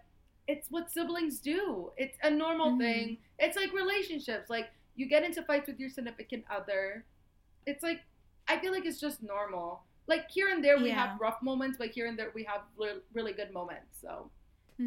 it's 0.47 0.69
what 0.69 0.91
siblings 0.91 1.39
do. 1.39 1.91
It's 1.97 2.17
a 2.23 2.29
normal 2.29 2.71
Mhm. 2.71 2.79
thing. 2.79 3.17
It's 3.39 3.55
like 3.55 3.71
relationships. 3.73 4.49
Like 4.49 4.69
you 4.95 5.05
get 5.07 5.23
into 5.23 5.41
fights 5.43 5.67
with 5.67 5.79
your 5.79 5.89
significant 5.89 6.45
other. 6.49 7.05
It's 7.65 7.83
like 7.83 8.01
I 8.47 8.59
feel 8.59 8.71
like 8.73 8.85
it's 8.85 8.99
just 8.99 9.21
normal. 9.23 9.83
Like 10.07 10.29
here 10.29 10.49
and 10.49 10.63
there 10.63 10.77
we 10.77 10.89
Yeah. 10.89 11.07
have 11.07 11.19
rough 11.21 11.41
moments, 11.41 11.77
but 11.77 11.89
here 11.91 12.07
and 12.07 12.17
there 12.19 12.31
we 12.33 12.43
have 12.43 12.61
re- 12.77 13.01
really 13.13 13.33
good 13.33 13.51
moments. 13.53 13.99
So 14.01 14.29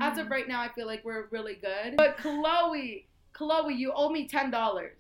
as 0.00 0.18
of 0.18 0.26
Mhm. 0.26 0.30
right 0.30 0.48
now, 0.48 0.60
I 0.60 0.68
feel 0.68 0.86
like 0.86 1.04
we're 1.04 1.26
really 1.30 1.54
good. 1.54 1.96
But 1.96 2.18
Chloe, 2.18 3.06
Chloe, 3.32 3.74
you 3.74 3.92
owe 3.92 4.10
me 4.10 4.26
ten 4.28 4.50
dollars. 4.50 4.96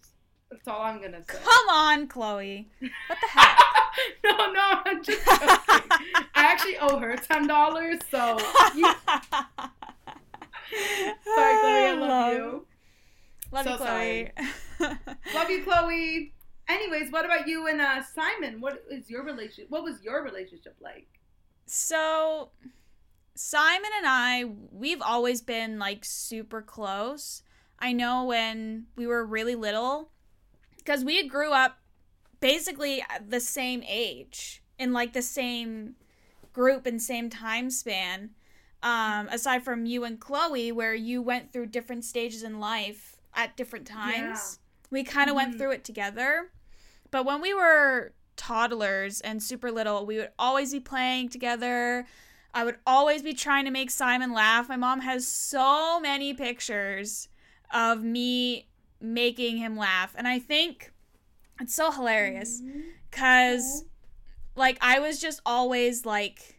That's 0.50 0.68
all 0.68 0.82
I'm 0.82 1.00
gonna 1.02 1.22
say. 1.24 1.38
Come 1.42 1.68
on, 1.68 2.06
Chloe. 2.06 2.70
What 2.78 2.90
the 3.20 3.26
heck? 3.26 3.58
no, 4.24 4.52
no, 4.52 4.82
I'm 4.84 5.02
just 5.02 5.24
joking. 5.26 5.90
I 6.34 6.44
actually 6.44 6.78
owe 6.78 6.98
her 6.98 7.16
ten 7.16 7.46
dollars. 7.48 7.98
So 8.10 8.38
you, 8.74 8.86
sorry, 11.24 11.54
Chloe, 11.60 11.86
I 11.86 11.92
love 11.94 12.32
you. 12.34 12.66
Love 13.52 13.64
So 13.64 13.70
you, 13.70 13.76
Chloe. 13.76 14.32
Love 15.34 15.50
you, 15.50 15.62
Chloe. 15.62 16.32
Anyways, 16.68 17.12
what 17.12 17.24
about 17.24 17.46
you 17.46 17.66
and 17.68 17.80
uh, 17.80 18.02
Simon? 18.02 18.60
What 18.60 18.82
is 18.90 19.10
your 19.10 19.22
relationship? 19.22 19.70
What 19.70 19.84
was 19.84 20.02
your 20.02 20.24
relationship 20.24 20.76
like? 20.80 21.06
So, 21.66 22.50
Simon 23.34 23.90
and 23.98 24.06
I, 24.06 24.44
we've 24.72 25.02
always 25.02 25.40
been 25.42 25.78
like 25.78 26.04
super 26.04 26.62
close. 26.62 27.42
I 27.78 27.92
know 27.92 28.24
when 28.24 28.86
we 28.96 29.06
were 29.06 29.24
really 29.24 29.54
little, 29.54 30.10
because 30.78 31.04
we 31.04 31.26
grew 31.28 31.52
up 31.52 31.78
basically 32.40 33.04
the 33.26 33.40
same 33.40 33.82
age 33.86 34.62
in 34.78 34.92
like 34.92 35.12
the 35.12 35.22
same 35.22 35.94
group 36.52 36.86
and 36.86 37.00
same 37.00 37.30
time 37.30 37.70
span. 37.70 38.30
Um, 38.84 39.28
aside 39.32 39.64
from 39.64 39.86
you 39.86 40.04
and 40.04 40.20
Chloe, 40.20 40.70
where 40.70 40.94
you 40.94 41.22
went 41.22 41.52
through 41.52 41.66
different 41.66 42.04
stages 42.04 42.42
in 42.42 42.60
life 42.60 43.16
at 43.34 43.56
different 43.56 43.86
times, 43.86 44.58
we 44.90 45.02
kind 45.02 45.30
of 45.30 45.34
went 45.36 45.54
Mhm. 45.54 45.58
through 45.58 45.70
it 45.72 45.84
together. 45.84 46.52
But 47.10 47.24
when 47.24 47.40
we 47.40 47.54
were 47.54 48.12
toddlers 48.36 49.20
and 49.22 49.42
super 49.42 49.72
little, 49.72 50.04
we 50.04 50.18
would 50.18 50.32
always 50.38 50.70
be 50.72 50.80
playing 50.80 51.30
together. 51.30 52.06
I 52.52 52.62
would 52.64 52.78
always 52.86 53.22
be 53.22 53.32
trying 53.32 53.64
to 53.64 53.70
make 53.70 53.90
Simon 53.90 54.32
laugh. 54.32 54.68
My 54.68 54.76
mom 54.76 55.00
has 55.00 55.26
so 55.26 55.98
many 55.98 56.34
pictures 56.34 57.28
of 57.72 58.02
me 58.04 58.68
making 59.00 59.56
him 59.56 59.76
laugh. 59.78 60.14
And 60.16 60.28
I 60.28 60.38
think 60.38 60.92
it's 61.58 61.74
so 61.74 61.90
hilarious 61.90 62.60
because, 63.10 63.84
like, 64.56 64.76
I 64.80 64.98
was 65.00 65.20
just 65.20 65.40
always 65.46 66.04
like 66.04 66.53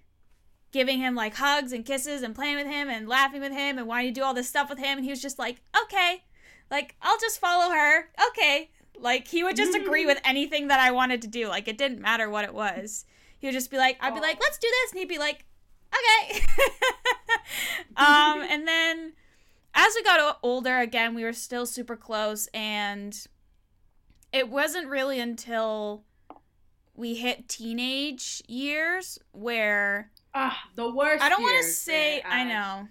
giving 0.75 0.99
him 0.99 1.15
like 1.15 1.35
hugs 1.35 1.71
and 1.71 1.85
kisses 1.85 2.21
and 2.21 2.35
playing 2.35 2.57
with 2.57 2.67
him 2.67 2.89
and 2.89 3.07
laughing 3.07 3.39
with 3.39 3.53
him 3.53 3.77
and 3.77 3.87
wanting 3.87 4.07
to 4.07 4.11
do 4.11 4.21
all 4.21 4.33
this 4.33 4.49
stuff 4.49 4.69
with 4.69 4.77
him. 4.77 4.97
And 4.97 5.05
he 5.05 5.09
was 5.09 5.21
just 5.21 5.39
like, 5.39 5.61
okay, 5.83 6.25
like, 6.69 6.97
I'll 7.01 7.17
just 7.17 7.39
follow 7.39 7.73
her. 7.73 8.09
Okay. 8.29 8.71
Like, 8.99 9.25
he 9.29 9.41
would 9.41 9.55
just 9.55 9.73
agree 9.73 10.05
with 10.05 10.19
anything 10.25 10.67
that 10.67 10.81
I 10.81 10.91
wanted 10.91 11.21
to 11.21 11.29
do. 11.29 11.47
Like, 11.47 11.69
it 11.69 11.77
didn't 11.77 12.01
matter 12.01 12.29
what 12.29 12.43
it 12.43 12.53
was. 12.53 13.05
He 13.39 13.47
would 13.47 13.53
just 13.53 13.71
be 13.71 13.77
like, 13.77 13.97
I'd 14.01 14.13
be 14.13 14.19
like, 14.19 14.37
let's 14.41 14.57
do 14.57 14.67
this. 14.67 14.91
And 14.91 14.99
he'd 14.99 15.07
be 15.07 15.17
like, 15.17 15.45
okay. 15.95 16.41
um, 17.95 18.41
and 18.41 18.67
then 18.67 19.13
as 19.73 19.93
we 19.95 20.03
got 20.03 20.39
older, 20.43 20.79
again, 20.79 21.15
we 21.15 21.23
were 21.23 21.31
still 21.31 21.65
super 21.65 21.95
close. 21.95 22.49
And 22.53 23.17
it 24.33 24.49
wasn't 24.49 24.89
really 24.89 25.21
until 25.21 26.03
we 26.93 27.15
hit 27.15 27.47
teenage 27.47 28.43
years 28.49 29.19
where 29.31 30.11
Ah, 30.37 30.61
the 30.75 30.91
worst. 30.91 31.23
I 31.23 31.29
don't 31.29 31.41
want 31.41 31.63
to 31.63 31.71
say. 31.71 32.21
I 32.23 32.43
know. 32.43 32.87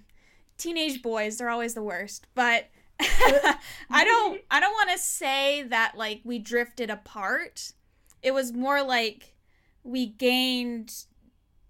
Teenage 0.57 1.03
boys, 1.03 1.37
they're 1.37 1.51
always 1.51 1.75
the 1.75 1.83
worst. 1.83 2.27
But 2.35 2.71
I 3.01 4.05
don't 4.05 4.41
I 4.51 4.61
don't 4.61 4.73
want 4.73 4.91
to 4.93 4.99
say 4.99 5.63
that 5.65 5.93
like 5.97 6.23
we 6.25 6.39
drifted 6.39 6.91
apart. 6.91 7.73
It 8.23 8.33
was 8.33 8.53
more 8.53 8.83
like 8.83 9.35
we 9.83 10.07
gained 10.07 11.05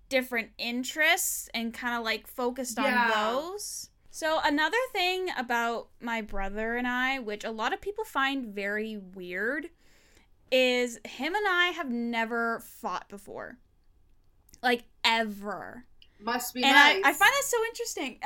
different 0.09 0.51
interests 0.59 1.49
and 1.53 1.75
kind 1.75 1.97
of 1.99 2.05
like 2.05 2.29
focused 2.29 2.79
on 2.79 2.85
Yeah. 2.85 3.11
those. 3.33 3.89
So 4.11 4.39
another 4.45 4.77
thing 4.93 5.29
about 5.37 5.89
my 6.01 6.21
brother 6.21 6.77
and 6.77 6.87
I, 6.87 7.19
which 7.19 7.43
a 7.43 7.51
lot 7.51 7.73
of 7.73 7.81
people 7.81 8.05
find 8.05 8.47
very 8.55 8.97
weird, 8.97 9.71
is 10.53 11.01
him 11.05 11.35
and 11.35 11.49
I 11.49 11.69
have 11.75 11.91
never 11.91 12.61
fought 12.61 13.09
before. 13.09 13.59
Like 14.63 14.85
ever. 15.05 15.85
Must 16.21 16.55
be 16.55 16.63
And 16.63 16.73
nice. 16.73 17.03
I, 17.05 17.11
I 17.11 17.13
find 17.13 17.33
that 17.33 17.45
so 17.45 17.65
interesting. 17.67 18.19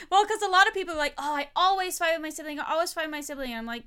well, 0.10 0.24
because 0.24 0.42
a 0.42 0.48
lot 0.48 0.66
of 0.66 0.74
people 0.74 0.94
are 0.94 0.98
like, 0.98 1.14
oh, 1.18 1.34
I 1.34 1.48
always 1.54 1.98
fight 1.98 2.12
with 2.14 2.22
my 2.22 2.30
sibling. 2.30 2.58
I 2.58 2.70
always 2.72 2.92
fight 2.92 3.02
with 3.04 3.10
my 3.10 3.20
sibling. 3.20 3.50
And 3.50 3.58
I'm 3.58 3.66
like, 3.66 3.84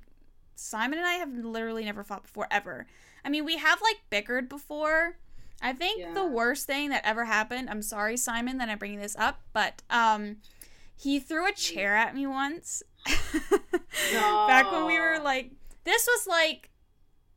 Simon 0.55 0.99
and 0.99 1.07
I 1.07 1.13
have 1.13 1.33
literally 1.33 1.85
never 1.85 2.03
fought 2.03 2.23
before, 2.23 2.47
ever. 2.51 2.85
I 3.25 3.29
mean, 3.29 3.45
we 3.45 3.57
have 3.57 3.81
like 3.81 3.97
bickered 4.09 4.49
before. 4.49 5.17
I 5.61 5.73
think 5.73 5.99
Yeah. 6.01 6.13
the 6.13 6.25
worst 6.25 6.67
thing 6.67 6.89
that 6.89 7.01
ever 7.05 7.25
happened, 7.25 7.69
I'm 7.69 7.81
sorry, 7.81 8.17
Simon, 8.17 8.57
that 8.59 8.69
I'm 8.69 8.77
bringing 8.77 8.99
this 9.01 9.15
up, 9.17 9.41
but 9.51 9.81
um, 9.89 10.37
he 10.95 11.19
threw 11.19 11.47
a 11.47 11.51
chair 11.53 11.95
at 11.95 12.13
me 12.15 12.27
once. 12.27 12.83
Back 14.13 14.71
when 14.71 14.85
we 14.85 14.99
were 14.99 15.19
like, 15.23 15.51
this 15.83 16.07
was 16.07 16.27
like, 16.27 16.68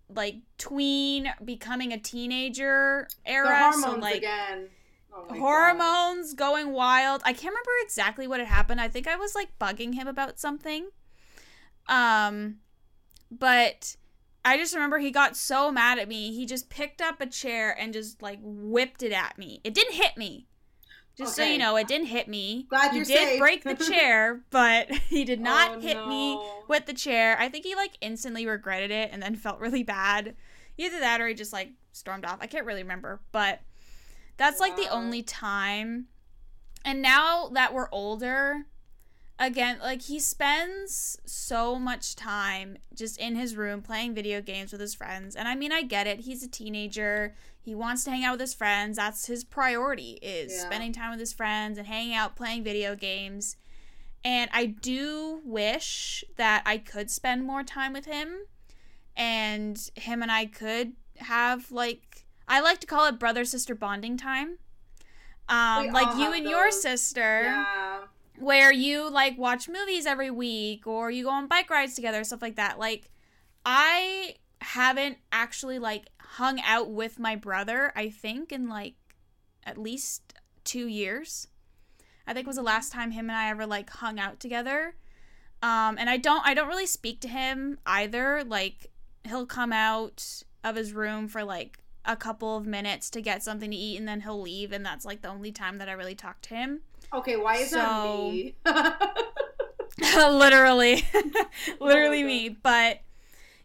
like 0.08 0.36
tween 0.58 1.32
becoming 1.44 1.92
a 1.92 1.98
teenager 1.98 3.08
the 3.24 3.30
era. 3.30 3.70
hormones 3.70 3.84
so 3.84 3.96
like 3.96 4.16
again. 4.16 4.68
Oh 5.14 5.26
my 5.28 5.36
God. 5.36 5.38
hormones 5.38 6.34
going 6.34 6.72
wild. 6.72 7.22
I 7.24 7.32
can't 7.32 7.52
remember 7.52 7.70
exactly 7.82 8.26
what 8.26 8.40
had 8.40 8.48
happened. 8.48 8.80
I 8.80 8.88
think 8.88 9.06
I 9.06 9.16
was 9.16 9.34
like 9.34 9.58
bugging 9.58 9.94
him 9.94 10.06
about 10.06 10.38
something. 10.38 10.88
Um 11.88 12.56
but 13.30 13.96
I 14.44 14.56
just 14.56 14.74
remember 14.74 14.98
he 14.98 15.10
got 15.10 15.36
so 15.36 15.70
mad 15.70 15.98
at 15.98 16.08
me. 16.08 16.34
He 16.34 16.46
just 16.46 16.68
picked 16.68 17.00
up 17.00 17.20
a 17.20 17.26
chair 17.26 17.76
and 17.78 17.92
just 17.92 18.22
like 18.22 18.38
whipped 18.42 19.02
it 19.02 19.12
at 19.12 19.38
me. 19.38 19.60
It 19.64 19.74
didn't 19.74 19.94
hit 19.94 20.16
me. 20.16 20.48
Just 21.16 21.36
so 21.36 21.44
you 21.44 21.58
know, 21.58 21.76
it 21.76 21.86
didn't 21.86 22.06
hit 22.06 22.26
me. 22.26 22.66
Glad 22.70 22.90
he 22.92 22.96
you're 22.98 23.04
did 23.04 23.18
safe. 23.18 23.38
break 23.38 23.64
the 23.64 23.74
chair, 23.90 24.40
but 24.50 24.90
he 25.08 25.24
did 25.24 25.40
not 25.40 25.76
Oh, 25.76 25.80
hit 25.80 26.06
me 26.06 26.40
with 26.68 26.86
the 26.86 26.94
chair. 26.94 27.36
I 27.38 27.48
think 27.48 27.64
he 27.64 27.74
like 27.74 27.92
instantly 28.00 28.46
regretted 28.46 28.90
it 28.90 29.10
and 29.12 29.22
then 29.22 29.34
felt 29.36 29.60
really 29.60 29.82
bad. 29.82 30.34
Either 30.78 31.00
that 31.00 31.20
or 31.20 31.28
he 31.28 31.34
just 31.34 31.52
like 31.52 31.70
stormed 31.92 32.24
off. 32.24 32.38
I 32.40 32.46
can't 32.46 32.64
really 32.64 32.82
remember, 32.82 33.20
but 33.30 33.60
that's 34.38 34.58
like 34.58 34.76
the 34.76 34.88
only 34.88 35.22
time. 35.22 36.06
And 36.84 37.02
now 37.02 37.48
that 37.50 37.74
we're 37.74 37.88
older, 37.92 38.64
again, 39.38 39.78
like 39.80 40.02
he 40.02 40.18
spends 40.20 41.18
so 41.24 41.78
much 41.78 42.14
time 42.16 42.76
just 42.94 43.18
in 43.18 43.34
his 43.36 43.56
room 43.56 43.82
playing 43.82 44.14
video 44.14 44.40
games 44.40 44.72
with 44.72 44.80
his 44.80 44.94
friends. 44.94 45.34
And 45.36 45.48
I 45.48 45.54
mean, 45.54 45.72
I 45.72 45.82
get 45.82 46.06
it. 46.06 46.20
He's 46.20 46.42
a 46.42 46.48
teenager. 46.48 47.34
He 47.60 47.74
wants 47.74 48.04
to 48.04 48.10
hang 48.10 48.24
out 48.24 48.32
with 48.32 48.40
his 48.40 48.54
friends. 48.54 48.96
That's 48.96 49.26
his 49.26 49.44
priority 49.44 50.18
is 50.22 50.52
Yeah. 50.52 50.66
spending 50.66 50.92
time 50.92 51.10
with 51.10 51.20
his 51.20 51.32
friends 51.32 51.78
and 51.78 51.86
hanging 51.86 52.14
out 52.14 52.36
playing 52.36 52.64
video 52.64 52.94
games. 52.94 53.56
And 54.24 54.48
I 54.52 54.66
do 54.66 55.40
wish 55.44 56.24
that 56.36 56.62
I 56.64 56.78
could 56.78 57.10
spend 57.10 57.44
more 57.44 57.64
time 57.64 57.92
with 57.92 58.04
him 58.04 58.46
and 59.16 59.90
him 59.96 60.22
and 60.22 60.30
I 60.30 60.46
could 60.46 60.92
have 61.18 61.70
like 61.72 62.24
I 62.48 62.60
like 62.60 62.80
to 62.80 62.86
call 62.86 63.06
it 63.06 63.18
brother 63.18 63.44
sister 63.44 63.74
bonding 63.74 64.16
time. 64.16 64.58
Um 65.48 65.86
We 65.86 65.90
like 65.90 66.16
you 66.16 66.32
and 66.32 66.48
your 66.48 66.70
sister 66.70 67.42
Yeah. 67.44 68.02
Where 68.42 68.72
you 68.72 69.08
like 69.08 69.38
watch 69.38 69.68
movies 69.68 70.06
every 70.06 70.30
week 70.30 70.86
or 70.86 71.10
you 71.10 71.24
go 71.24 71.30
on 71.30 71.46
bike 71.46 71.70
rides 71.70 71.94
together 71.94 72.24
stuff 72.24 72.42
like 72.42 72.56
that. 72.56 72.78
Like 72.78 73.10
I 73.64 74.36
haven't 74.60 75.18
actually 75.30 75.78
like 75.78 76.06
hung 76.20 76.60
out 76.64 76.90
with 76.90 77.18
my 77.18 77.36
brother 77.36 77.92
I 77.96 78.10
think 78.10 78.52
in 78.52 78.68
like 78.68 78.94
at 79.64 79.78
least 79.78 80.34
2 80.64 80.86
years. 80.86 81.48
I 82.26 82.34
think 82.34 82.46
was 82.46 82.56
the 82.56 82.62
last 82.62 82.92
time 82.92 83.12
him 83.12 83.30
and 83.30 83.36
I 83.36 83.50
ever 83.50 83.66
like 83.66 83.90
hung 83.90 84.18
out 84.18 84.40
together. 84.40 84.96
Um 85.62 85.96
and 85.98 86.10
I 86.10 86.16
don't 86.16 86.46
I 86.46 86.54
don't 86.54 86.68
really 86.68 86.86
speak 86.86 87.20
to 87.20 87.28
him 87.28 87.78
either. 87.86 88.42
Like 88.44 88.90
he'll 89.24 89.46
come 89.46 89.72
out 89.72 90.42
of 90.64 90.76
his 90.76 90.92
room 90.92 91.28
for 91.28 91.44
like 91.44 91.78
a 92.04 92.16
couple 92.16 92.56
of 92.56 92.66
minutes 92.66 93.10
to 93.10 93.20
get 93.20 93.42
something 93.44 93.70
to 93.70 93.76
eat 93.76 93.96
and 93.96 94.08
then 94.08 94.22
he'll 94.22 94.40
leave 94.40 94.72
and 94.72 94.84
that's 94.84 95.04
like 95.04 95.22
the 95.22 95.28
only 95.28 95.52
time 95.52 95.78
that 95.78 95.88
I 95.88 95.92
really 95.92 96.16
talk 96.16 96.40
to 96.42 96.54
him. 96.54 96.80
Okay, 97.14 97.36
why 97.36 97.56
is 97.56 97.70
that 97.72 98.02
me? 98.02 98.54
literally 100.16 101.04
literally 101.80 102.22
God. 102.22 102.26
me 102.26 102.48
but 102.48 103.00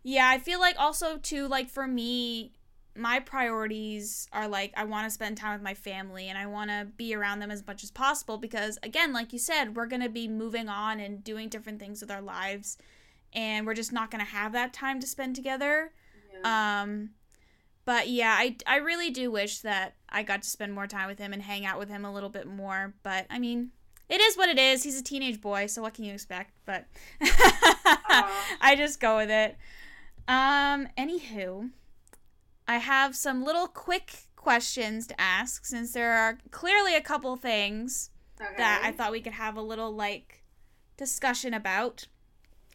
yeah 0.03 0.27
i 0.29 0.37
feel 0.37 0.59
like 0.59 0.75
also 0.77 1.17
too 1.17 1.47
like 1.47 1.69
for 1.69 1.87
me 1.87 2.51
my 2.95 3.19
priorities 3.19 4.27
are 4.33 4.47
like 4.47 4.73
i 4.75 4.83
want 4.83 5.05
to 5.05 5.09
spend 5.09 5.37
time 5.37 5.53
with 5.53 5.61
my 5.61 5.73
family 5.73 6.27
and 6.27 6.37
i 6.37 6.45
want 6.45 6.69
to 6.69 6.87
be 6.97 7.15
around 7.15 7.39
them 7.39 7.49
as 7.51 7.65
much 7.65 7.83
as 7.83 7.91
possible 7.91 8.37
because 8.37 8.77
again 8.83 9.13
like 9.13 9.31
you 9.33 9.39
said 9.39 9.75
we're 9.75 9.87
going 9.87 10.01
to 10.01 10.09
be 10.09 10.27
moving 10.27 10.67
on 10.67 10.99
and 10.99 11.23
doing 11.23 11.47
different 11.49 11.79
things 11.79 12.01
with 12.01 12.11
our 12.11 12.21
lives 12.21 12.77
and 13.33 13.65
we're 13.65 13.73
just 13.73 13.93
not 13.93 14.11
going 14.11 14.23
to 14.23 14.31
have 14.31 14.51
that 14.51 14.73
time 14.73 14.99
to 14.99 15.07
spend 15.07 15.35
together 15.35 15.91
Yeah. 16.43 16.81
um 16.83 17.11
but 17.87 18.07
yeah 18.07 18.35
I, 18.37 18.55
I 18.67 18.75
really 18.75 19.09
do 19.09 19.31
wish 19.31 19.61
that 19.61 19.95
i 20.09 20.21
got 20.21 20.43
to 20.43 20.49
spend 20.49 20.73
more 20.73 20.85
time 20.85 21.07
with 21.07 21.17
him 21.17 21.33
and 21.33 21.41
hang 21.41 21.65
out 21.65 21.79
with 21.79 21.89
him 21.89 22.05
a 22.05 22.13
little 22.13 22.29
bit 22.29 22.45
more 22.45 22.93
but 23.01 23.25
i 23.31 23.39
mean 23.39 23.71
it 24.09 24.21
is 24.21 24.37
what 24.37 24.49
it 24.49 24.57
is. 24.57 24.83
He's 24.83 24.99
a 24.99 25.03
teenage 25.03 25.41
boy, 25.41 25.67
so 25.67 25.81
what 25.81 25.93
can 25.93 26.05
you 26.05 26.13
expect? 26.13 26.51
But 26.65 26.85
I 27.21 28.75
just 28.77 28.99
go 28.99 29.17
with 29.17 29.29
it. 29.29 29.57
Um, 30.27 30.87
anywho, 30.97 31.71
I 32.67 32.77
have 32.77 33.15
some 33.15 33.43
little 33.43 33.67
quick 33.67 34.27
questions 34.35 35.07
to 35.07 35.19
ask 35.19 35.65
since 35.65 35.91
there 35.91 36.13
are 36.13 36.37
clearly 36.51 36.95
a 36.95 37.01
couple 37.01 37.35
things 37.35 38.11
okay. 38.41 38.53
that 38.57 38.81
I 38.83 38.91
thought 38.91 39.11
we 39.11 39.21
could 39.21 39.33
have 39.33 39.57
a 39.57 39.61
little 39.61 39.91
like 39.91 40.43
discussion 40.95 41.53
about. 41.53 42.07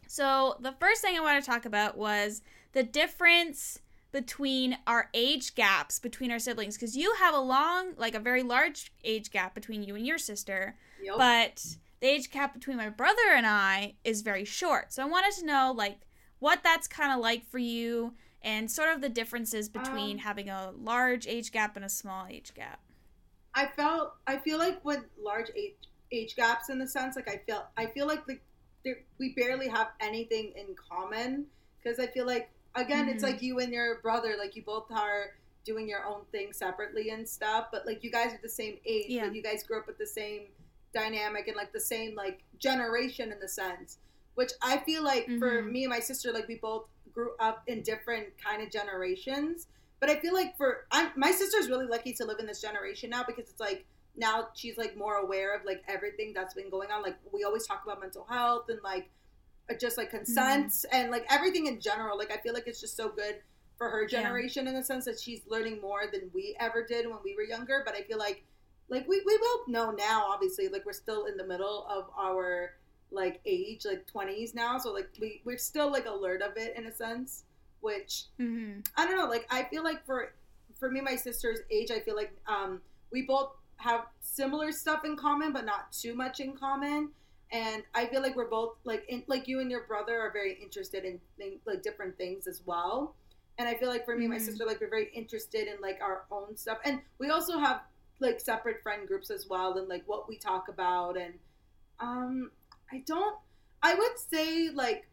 So, 0.07 0.57
the 0.59 0.73
first 0.79 1.01
thing 1.01 1.17
I 1.17 1.21
want 1.21 1.43
to 1.43 1.49
talk 1.49 1.65
about 1.65 1.97
was 1.97 2.43
the 2.73 2.83
difference 2.83 3.79
between 4.13 4.77
our 4.85 5.09
age 5.15 5.55
gaps 5.55 5.97
between 5.97 6.31
our 6.31 6.37
siblings 6.37 6.75
because 6.75 6.95
you 6.95 7.13
have 7.15 7.33
a 7.33 7.39
long 7.39 7.93
like 7.97 8.13
a 8.13 8.19
very 8.19 8.43
large 8.43 8.93
age 9.03 9.31
gap 9.31 9.55
between 9.55 9.83
you 9.83 9.95
and 9.95 10.05
your 10.05 10.19
sister 10.19 10.77
yep. 11.01 11.17
but 11.17 11.65
the 11.99 12.07
age 12.07 12.29
gap 12.29 12.53
between 12.53 12.77
my 12.77 12.89
brother 12.89 13.33
and 13.35 13.47
i 13.47 13.95
is 14.03 14.21
very 14.21 14.45
short 14.45 14.93
so 14.93 15.01
i 15.01 15.05
wanted 15.05 15.33
to 15.33 15.45
know 15.45 15.73
like 15.75 15.97
what 16.37 16.61
that's 16.63 16.87
kind 16.87 17.11
of 17.11 17.19
like 17.19 17.43
for 17.49 17.57
you 17.57 18.13
and 18.43 18.69
sort 18.69 18.93
of 18.93 19.01
the 19.01 19.09
differences 19.09 19.67
between 19.67 20.17
um, 20.17 20.19
having 20.19 20.47
a 20.47 20.71
large 20.79 21.25
age 21.25 21.51
gap 21.51 21.75
and 21.75 21.83
a 21.83 21.89
small 21.89 22.27
age 22.29 22.53
gap 22.53 22.79
i 23.55 23.65
felt 23.65 24.13
i 24.27 24.37
feel 24.37 24.59
like 24.59 24.83
with 24.85 25.01
large 25.19 25.49
age 25.55 25.73
age 26.11 26.35
gaps 26.35 26.69
in 26.69 26.77
the 26.77 26.87
sense 26.87 27.15
like 27.15 27.27
i 27.27 27.41
feel 27.47 27.65
i 27.77 27.87
feel 27.87 28.05
like 28.05 28.23
the, 28.27 28.37
we 29.17 29.33
barely 29.35 29.67
have 29.67 29.87
anything 29.99 30.53
in 30.55 30.75
common 30.75 31.47
because 31.81 31.97
i 31.99 32.05
feel 32.05 32.27
like 32.27 32.51
again, 32.75 33.05
mm-hmm. 33.05 33.15
it's 33.15 33.23
like 33.23 33.41
you 33.41 33.59
and 33.59 33.71
your 33.71 33.99
brother, 34.01 34.35
like 34.37 34.55
you 34.55 34.63
both 34.63 34.91
are 34.91 35.31
doing 35.65 35.87
your 35.87 36.05
own 36.05 36.21
thing 36.31 36.51
separately 36.53 37.09
and 37.09 37.27
stuff, 37.27 37.67
but 37.71 37.85
like 37.85 38.03
you 38.03 38.11
guys 38.11 38.33
are 38.33 38.39
the 38.41 38.49
same 38.49 38.77
age, 38.85 39.05
yeah. 39.07 39.31
you 39.31 39.41
guys 39.41 39.63
grew 39.63 39.79
up 39.79 39.87
with 39.87 39.97
the 39.97 40.05
same 40.05 40.47
dynamic 40.93 41.47
and 41.47 41.55
like 41.55 41.71
the 41.73 41.79
same 41.79 42.15
like 42.15 42.43
generation 42.59 43.31
in 43.31 43.39
the 43.39 43.47
sense. 43.47 43.97
Which 44.35 44.51
I 44.61 44.77
feel 44.77 45.03
like 45.03 45.23
mm-hmm. 45.23 45.39
for 45.39 45.61
me 45.61 45.83
and 45.83 45.91
my 45.91 45.99
sister, 45.99 46.31
like 46.31 46.47
we 46.47 46.55
both 46.55 46.85
grew 47.13 47.31
up 47.39 47.63
in 47.67 47.81
different 47.83 48.27
kind 48.43 48.63
of 48.63 48.71
generations. 48.71 49.67
But 49.99 50.09
I 50.09 50.15
feel 50.15 50.33
like 50.33 50.57
for 50.57 50.85
I'm, 50.91 51.11
my 51.15 51.31
sister's 51.31 51.69
really 51.69 51.85
lucky 51.85 52.13
to 52.13 52.25
live 52.25 52.39
in 52.39 52.47
this 52.47 52.61
generation 52.61 53.11
now 53.11 53.23
because 53.25 53.49
it's 53.49 53.59
like 53.59 53.85
now 54.17 54.49
she's 54.53 54.77
like 54.77 54.97
more 54.97 55.15
aware 55.15 55.55
of 55.55 55.65
like 55.65 55.83
everything 55.87 56.33
that's 56.33 56.53
been 56.53 56.69
going 56.69 56.91
on. 56.91 57.03
Like 57.03 57.17
we 57.31 57.43
always 57.43 57.65
talk 57.65 57.83
about 57.85 58.01
mental 58.01 58.25
health 58.29 58.65
and 58.69 58.79
like 58.83 59.09
just 59.79 59.97
like 59.97 60.09
consent 60.09 60.67
mm-hmm. 60.67 60.95
and 60.95 61.11
like 61.11 61.25
everything 61.29 61.67
in 61.67 61.79
general. 61.79 62.17
Like 62.17 62.31
I 62.31 62.37
feel 62.37 62.53
like 62.53 62.67
it's 62.67 62.81
just 62.81 62.97
so 62.97 63.09
good 63.09 63.37
for 63.77 63.89
her 63.89 64.05
generation 64.05 64.65
yeah. 64.65 64.71
in 64.71 64.75
the 64.77 64.83
sense 64.83 65.05
that 65.05 65.19
she's 65.19 65.41
learning 65.47 65.81
more 65.81 66.03
than 66.11 66.29
we 66.33 66.55
ever 66.59 66.85
did 66.85 67.07
when 67.07 67.19
we 67.23 67.35
were 67.35 67.43
younger. 67.43 67.81
But 67.85 67.95
I 67.95 68.01
feel 68.01 68.17
like 68.17 68.43
like 68.89 69.07
we, 69.07 69.21
we 69.25 69.37
both 69.37 69.67
know 69.67 69.91
now 69.91 70.25
obviously 70.27 70.67
like 70.67 70.85
we're 70.85 70.93
still 70.93 71.25
in 71.25 71.37
the 71.37 71.45
middle 71.45 71.87
of 71.89 72.05
our 72.17 72.73
like 73.11 73.39
age 73.45 73.85
like 73.85 74.05
20s 74.11 74.55
now 74.55 74.77
so 74.77 74.91
like 74.91 75.09
we 75.19 75.41
we're 75.45 75.57
still 75.57 75.91
like 75.91 76.05
alert 76.05 76.41
of 76.41 76.57
it 76.57 76.75
in 76.77 76.85
a 76.87 76.91
sense 76.91 77.43
which 77.81 78.25
mm-hmm. 78.39 78.79
i 78.97 79.05
don't 79.05 79.17
know 79.17 79.29
like 79.29 79.45
i 79.49 79.63
feel 79.63 79.83
like 79.83 80.05
for 80.05 80.33
for 80.79 80.89
me 80.89 80.99
my 80.99 81.15
sister's 81.15 81.59
age 81.69 81.91
i 81.91 81.99
feel 81.99 82.15
like 82.15 82.35
um 82.47 82.81
we 83.11 83.21
both 83.21 83.51
have 83.77 84.05
similar 84.21 84.71
stuff 84.71 85.05
in 85.05 85.15
common 85.15 85.53
but 85.53 85.65
not 85.65 85.91
too 85.91 86.15
much 86.15 86.39
in 86.39 86.53
common 86.53 87.09
and 87.53 87.83
I 87.93 88.07
feel 88.07 88.23
like 88.23 88.35
we're 88.35 88.49
both 88.49 88.77
like 88.83 89.05
in, 89.07 89.23
like 89.27 89.47
you 89.47 89.59
and 89.59 89.69
your 89.69 89.83
brother 89.83 90.19
are 90.19 90.31
very 90.33 90.57
interested 90.61 91.05
in, 91.05 91.19
in 91.39 91.59
like 91.65 91.83
different 91.83 92.17
things 92.17 92.47
as 92.47 92.63
well. 92.65 93.15
And 93.59 93.69
I 93.69 93.75
feel 93.75 93.89
like 93.89 94.05
for 94.05 94.17
me, 94.17 94.23
mm-hmm. 94.23 94.33
my 94.33 94.39
sister, 94.39 94.65
like 94.65 94.81
we're 94.81 94.89
very 94.89 95.11
interested 95.13 95.67
in 95.67 95.79
like 95.79 95.99
our 96.01 96.23
own 96.31 96.57
stuff, 96.57 96.79
and 96.83 96.99
we 97.19 97.29
also 97.29 97.59
have 97.59 97.81
like 98.19 98.39
separate 98.39 98.81
friend 98.81 99.07
groups 99.07 99.29
as 99.29 99.47
well, 99.47 99.77
and 99.77 99.87
like 99.87 100.01
what 100.07 100.27
we 100.27 100.37
talk 100.37 100.67
about. 100.67 101.15
And 101.15 101.35
um, 101.99 102.49
I 102.91 103.03
don't. 103.05 103.37
I 103.83 103.93
would 103.93 104.17
say 104.17 104.69
like 104.73 105.07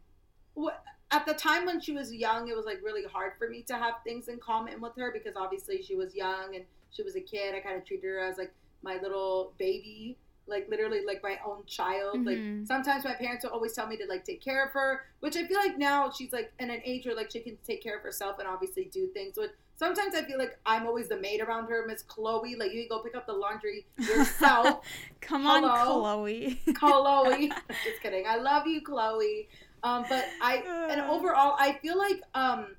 what 0.55 0.83
at 1.11 1.27
the 1.27 1.35
time 1.35 1.67
when 1.67 1.81
she 1.81 1.93
was 1.93 2.15
young, 2.15 2.49
it 2.49 2.57
was 2.57 2.65
like 2.65 2.81
really 2.83 3.05
hard 3.05 3.33
for 3.39 3.51
me 3.51 3.63
to 3.63 3.75
have 3.75 3.95
things 4.03 4.29
in 4.29 4.39
common 4.39 4.81
with 4.81 4.97
her 4.97 5.13
because 5.13 5.37
obviously 5.37 5.83
she 5.83 5.95
was 5.97 6.15
young 6.15 6.55
and 6.55 6.65
she 6.91 7.03
was 7.03 7.17
a 7.17 7.21
kid. 7.21 7.55
I 7.55 7.61
kind 7.61 7.77
of 7.77 7.85
treated 7.85 8.07
her 8.07 8.19
as 8.19 8.39
like 8.39 8.55
my 8.83 8.99
little 9.03 9.53
baby 9.59 10.17
like 10.51 10.69
literally 10.69 11.01
like 11.07 11.23
my 11.23 11.39
own 11.47 11.65
child. 11.67 12.19
Mm-hmm. 12.19 12.59
Like 12.59 12.67
sometimes 12.67 13.05
my 13.05 13.15
parents 13.15 13.45
will 13.45 13.53
always 13.53 13.73
tell 13.73 13.87
me 13.87 13.97
to 13.97 14.07
like 14.07 14.25
take 14.25 14.43
care 14.43 14.65
of 14.65 14.73
her, 14.73 15.07
which 15.21 15.37
I 15.37 15.47
feel 15.47 15.59
like 15.59 15.79
now 15.79 16.11
she's 16.11 16.33
like 16.33 16.53
in 16.59 16.71
an 16.71 16.81
age 16.85 17.07
where 17.07 17.15
like 17.15 17.31
she 17.31 17.41
can 17.41 17.57
take 17.65 17.83
care 17.83 17.97
of 17.97 18.03
herself 18.03 18.39
and 18.39 18.49
obviously 18.49 18.91
do 18.93 19.07
things. 19.09 19.35
But 19.37 19.55
sometimes 19.77 20.15
I 20.15 20.23
feel 20.23 20.39
like 20.39 20.59
I'm 20.67 20.87
always 20.87 21.09
the 21.09 21.19
maid 21.19 21.41
around 21.41 21.69
her, 21.69 21.85
Miss 21.87 22.03
Chloe. 22.03 22.57
Like 22.57 22.73
you 22.73 22.89
go 22.89 22.99
pick 22.99 23.17
up 23.17 23.27
the 23.27 23.33
laundry 23.33 23.87
yourself. 23.97 24.85
Come 25.21 25.47
on, 25.47 25.63
Chloe. 25.63 26.61
Chloe. 26.75 27.53
Just 27.85 28.03
kidding. 28.03 28.25
I 28.29 28.37
love 28.37 28.67
you, 28.67 28.83
Chloe. 28.83 29.49
Um, 29.83 30.05
but 30.09 30.27
I 30.43 30.89
and 30.91 31.01
overall 31.01 31.57
I 31.59 31.79
feel 31.81 31.97
like 31.97 32.21
um 32.35 32.77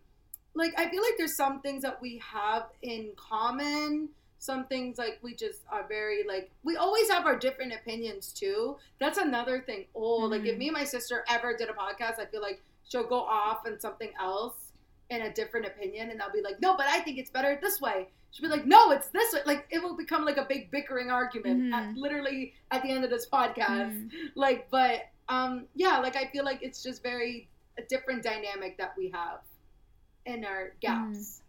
like 0.53 0.73
I 0.77 0.89
feel 0.89 1.01
like 1.01 1.13
there's 1.17 1.35
some 1.35 1.61
things 1.61 1.81
that 1.81 1.99
we 2.01 2.21
have 2.23 2.65
in 2.81 3.11
common 3.15 4.09
some 4.41 4.65
things 4.65 4.97
like 4.97 5.19
we 5.21 5.35
just 5.35 5.61
are 5.71 5.85
very 5.87 6.23
like 6.27 6.49
we 6.63 6.75
always 6.75 7.07
have 7.11 7.27
our 7.27 7.37
different 7.37 7.71
opinions 7.71 8.33
too 8.33 8.75
that's 8.99 9.19
another 9.19 9.61
thing 9.61 9.85
oh 9.95 10.21
mm-hmm. 10.21 10.31
like 10.31 10.41
if 10.41 10.49
mm-hmm. 10.49 10.57
me 10.57 10.67
and 10.69 10.73
my 10.73 10.83
sister 10.83 11.23
ever 11.29 11.55
did 11.55 11.69
a 11.69 11.73
podcast 11.73 12.19
i 12.19 12.25
feel 12.25 12.41
like 12.41 12.59
she'll 12.89 13.07
go 13.07 13.19
off 13.19 13.67
and 13.67 13.79
something 13.79 14.09
else 14.19 14.55
in 15.11 15.21
a 15.21 15.33
different 15.33 15.67
opinion 15.67 16.09
and 16.09 16.23
i'll 16.23 16.31
be 16.31 16.41
like 16.41 16.59
no 16.59 16.75
but 16.75 16.87
i 16.87 16.99
think 17.01 17.19
it's 17.19 17.29
better 17.29 17.59
this 17.61 17.79
way 17.79 18.07
she'll 18.31 18.49
be 18.49 18.49
like 18.49 18.65
no 18.65 18.89
it's 18.89 19.09
this 19.09 19.31
way 19.31 19.41
like 19.45 19.67
it 19.69 19.81
will 19.81 19.95
become 19.95 20.25
like 20.25 20.37
a 20.37 20.45
big 20.45 20.71
bickering 20.71 21.11
argument 21.11 21.61
mm-hmm. 21.61 21.73
at, 21.75 21.95
literally 21.95 22.51
at 22.71 22.81
the 22.81 22.89
end 22.89 23.03
of 23.03 23.11
this 23.11 23.27
podcast 23.31 23.93
mm-hmm. 23.93 24.25
like 24.33 24.67
but 24.71 25.01
um 25.29 25.65
yeah 25.75 25.99
like 25.99 26.15
i 26.15 26.25
feel 26.25 26.43
like 26.43 26.63
it's 26.63 26.81
just 26.81 27.03
very 27.03 27.47
a 27.77 27.83
different 27.83 28.23
dynamic 28.23 28.75
that 28.79 28.95
we 28.97 29.07
have 29.07 29.41
in 30.25 30.43
our 30.43 30.73
gaps 30.81 30.97
mm-hmm 30.97 31.40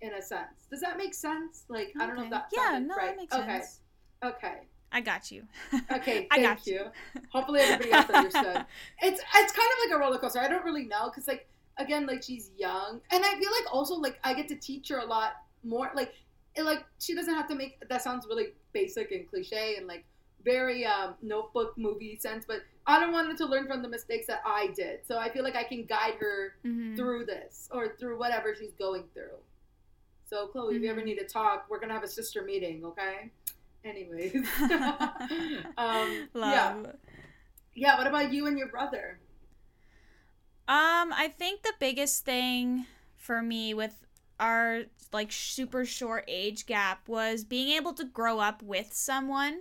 in 0.00 0.14
a 0.14 0.22
sense. 0.22 0.66
Does 0.70 0.80
that 0.80 0.96
make 0.96 1.14
sense? 1.14 1.64
Like 1.68 1.92
okay. 1.96 2.00
I 2.00 2.06
don't 2.06 2.16
know 2.16 2.24
if 2.24 2.30
that. 2.30 2.48
Yeah, 2.52 2.78
no, 2.78 2.94
right. 2.94 3.06
that 3.08 3.16
makes 3.16 3.34
okay. 3.34 3.46
sense. 3.46 3.80
Okay. 4.24 4.60
I 4.92 5.00
got 5.00 5.30
you. 5.30 5.42
okay, 5.92 6.26
I 6.30 6.40
got 6.40 6.66
you. 6.66 6.86
Hopefully 7.30 7.60
everybody 7.60 7.92
else 7.92 8.08
understood. 8.08 8.64
It's 9.02 9.20
it's 9.20 9.52
kind 9.52 9.70
of 9.72 9.90
like 9.90 9.96
a 9.96 9.98
roller 9.98 10.18
coaster. 10.18 10.40
I 10.40 10.48
don't 10.48 10.64
really 10.64 10.86
know 10.86 11.10
because 11.10 11.28
like 11.28 11.48
again 11.78 12.06
like 12.06 12.22
she's 12.22 12.50
young 12.56 13.00
and 13.10 13.24
I 13.24 13.38
feel 13.38 13.50
like 13.50 13.72
also 13.72 13.96
like 13.96 14.18
I 14.24 14.32
get 14.32 14.48
to 14.48 14.56
teach 14.56 14.88
her 14.88 14.98
a 14.98 15.04
lot 15.04 15.32
more 15.64 15.90
like 15.94 16.14
it, 16.54 16.62
like 16.62 16.84
she 16.98 17.14
doesn't 17.14 17.34
have 17.34 17.48
to 17.48 17.54
make 17.54 17.86
that 17.88 18.02
sounds 18.02 18.26
really 18.26 18.54
basic 18.72 19.12
and 19.12 19.28
cliche 19.28 19.76
and 19.76 19.86
like 19.86 20.04
very 20.44 20.86
um, 20.86 21.14
notebook 21.20 21.76
movie 21.76 22.16
sense 22.16 22.44
but 22.46 22.62
I 22.86 23.00
don't 23.00 23.12
want 23.12 23.26
her 23.30 23.36
to 23.36 23.46
learn 23.46 23.66
from 23.66 23.82
the 23.82 23.88
mistakes 23.88 24.28
that 24.28 24.40
I 24.46 24.68
did 24.68 25.00
so 25.06 25.18
I 25.18 25.28
feel 25.28 25.42
like 25.42 25.56
I 25.56 25.64
can 25.64 25.84
guide 25.84 26.14
her 26.20 26.54
mm-hmm. 26.64 26.94
through 26.94 27.26
this 27.26 27.68
or 27.72 27.96
through 27.98 28.18
whatever 28.18 28.54
she's 28.54 28.72
going 28.78 29.04
through. 29.12 29.36
So, 30.26 30.48
Chloe, 30.48 30.66
mm-hmm. 30.66 30.76
if 30.76 30.82
you 30.82 30.90
ever 30.90 31.00
mm-hmm. 31.00 31.08
need 31.08 31.18
to 31.18 31.24
talk, 31.24 31.66
we're 31.70 31.78
gonna 31.78 31.94
have 31.94 32.02
a 32.02 32.08
sister 32.08 32.42
meeting, 32.42 32.84
okay? 32.84 33.30
Anyways, 33.84 34.34
um, 35.78 36.28
yeah, 36.34 36.74
yeah. 37.74 37.96
What 37.96 38.08
about 38.08 38.32
you 38.32 38.46
and 38.46 38.58
your 38.58 38.68
brother? 38.68 39.20
Um, 40.68 41.12
I 41.12 41.32
think 41.38 41.62
the 41.62 41.74
biggest 41.78 42.24
thing 42.24 42.86
for 43.14 43.40
me 43.40 43.72
with 43.72 44.04
our 44.40 44.82
like 45.12 45.30
super 45.30 45.84
short 45.84 46.24
age 46.26 46.66
gap 46.66 47.08
was 47.08 47.44
being 47.44 47.68
able 47.76 47.92
to 47.94 48.04
grow 48.04 48.40
up 48.40 48.62
with 48.62 48.92
someone 48.92 49.60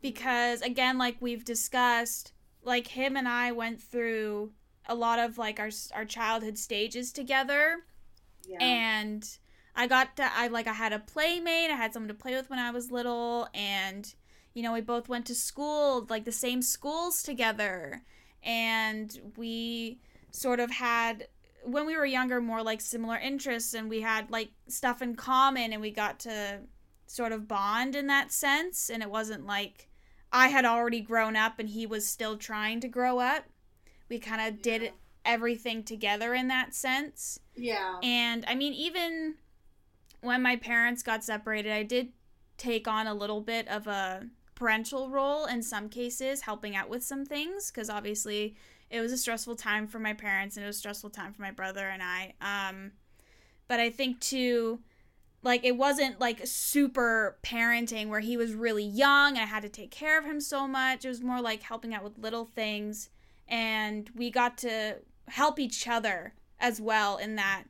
because 0.00 0.62
again 0.62 0.98
like 0.98 1.16
we've 1.20 1.44
discussed 1.44 2.32
like 2.62 2.88
him 2.88 3.16
and 3.16 3.28
I 3.28 3.52
went 3.52 3.80
through 3.80 4.52
a 4.88 4.94
lot 4.94 5.18
of 5.18 5.38
like 5.38 5.60
our 5.60 5.70
our 5.94 6.04
childhood 6.04 6.58
stages 6.58 7.12
together 7.12 7.84
yeah. 8.48 8.58
and 8.60 9.38
I 9.80 9.86
got 9.86 10.14
to 10.18 10.30
I 10.36 10.48
like 10.48 10.66
I 10.66 10.74
had 10.74 10.92
a 10.92 10.98
playmate, 10.98 11.70
I 11.70 11.74
had 11.74 11.94
someone 11.94 12.08
to 12.08 12.14
play 12.14 12.34
with 12.34 12.50
when 12.50 12.58
I 12.58 12.70
was 12.70 12.90
little 12.90 13.48
and 13.54 14.14
you 14.52 14.62
know, 14.62 14.74
we 14.74 14.82
both 14.82 15.08
went 15.08 15.24
to 15.26 15.34
school, 15.34 16.06
like 16.10 16.26
the 16.26 16.32
same 16.32 16.60
schools 16.60 17.22
together 17.22 18.02
and 18.42 19.18
we 19.38 19.98
sort 20.32 20.60
of 20.60 20.70
had 20.70 21.28
when 21.64 21.86
we 21.86 21.96
were 21.96 22.04
younger 22.04 22.42
more 22.42 22.62
like 22.62 22.82
similar 22.82 23.16
interests 23.16 23.72
and 23.72 23.88
we 23.88 24.02
had 24.02 24.30
like 24.30 24.50
stuff 24.68 25.00
in 25.00 25.14
common 25.14 25.72
and 25.72 25.80
we 25.80 25.90
got 25.90 26.18
to 26.20 26.58
sort 27.06 27.32
of 27.32 27.48
bond 27.48 27.96
in 27.96 28.06
that 28.08 28.32
sense 28.32 28.90
and 28.90 29.02
it 29.02 29.10
wasn't 29.10 29.46
like 29.46 29.88
I 30.30 30.48
had 30.48 30.66
already 30.66 31.00
grown 31.00 31.36
up 31.36 31.58
and 31.58 31.70
he 31.70 31.86
was 31.86 32.06
still 32.06 32.36
trying 32.36 32.80
to 32.80 32.88
grow 32.88 33.18
up. 33.18 33.46
We 34.10 34.18
kind 34.18 34.42
of 34.46 34.58
yeah. 34.58 34.78
did 34.78 34.92
everything 35.24 35.84
together 35.84 36.34
in 36.34 36.48
that 36.48 36.74
sense. 36.74 37.40
Yeah. 37.56 37.98
And 38.02 38.44
I 38.46 38.54
mean 38.54 38.74
even 38.74 39.36
when 40.20 40.42
my 40.42 40.56
parents 40.56 41.02
got 41.02 41.24
separated, 41.24 41.72
I 41.72 41.82
did 41.82 42.12
take 42.56 42.86
on 42.86 43.06
a 43.06 43.14
little 43.14 43.40
bit 43.40 43.66
of 43.68 43.86
a 43.86 44.26
parental 44.54 45.08
role 45.08 45.46
in 45.46 45.62
some 45.62 45.88
cases, 45.88 46.42
helping 46.42 46.76
out 46.76 46.90
with 46.90 47.02
some 47.02 47.24
things 47.24 47.70
because 47.70 47.88
obviously 47.88 48.54
it 48.90 49.00
was 49.00 49.12
a 49.12 49.16
stressful 49.16 49.56
time 49.56 49.86
for 49.86 49.98
my 49.98 50.12
parents 50.12 50.56
and 50.56 50.64
it 50.64 50.66
was 50.66 50.76
a 50.76 50.80
stressful 50.80 51.10
time 51.10 51.32
for 51.32 51.40
my 51.42 51.50
brother 51.50 51.88
and 51.88 52.02
I. 52.02 52.34
Um, 52.40 52.92
but 53.68 53.80
I 53.80 53.88
think 53.88 54.20
too, 54.20 54.80
like 55.42 55.64
it 55.64 55.76
wasn't 55.76 56.20
like 56.20 56.40
super 56.44 57.38
parenting 57.42 58.08
where 58.08 58.20
he 58.20 58.36
was 58.36 58.52
really 58.52 58.84
young 58.84 59.30
and 59.30 59.38
I 59.38 59.46
had 59.46 59.62
to 59.62 59.68
take 59.68 59.90
care 59.90 60.18
of 60.18 60.26
him 60.26 60.40
so 60.40 60.68
much. 60.68 61.04
It 61.04 61.08
was 61.08 61.22
more 61.22 61.40
like 61.40 61.62
helping 61.62 61.94
out 61.94 62.04
with 62.04 62.18
little 62.18 62.44
things 62.44 63.08
and 63.48 64.10
we 64.14 64.30
got 64.30 64.58
to 64.58 64.96
help 65.28 65.58
each 65.58 65.88
other 65.88 66.34
as 66.58 66.80
well 66.80 67.16
in 67.16 67.36
that 67.36 67.64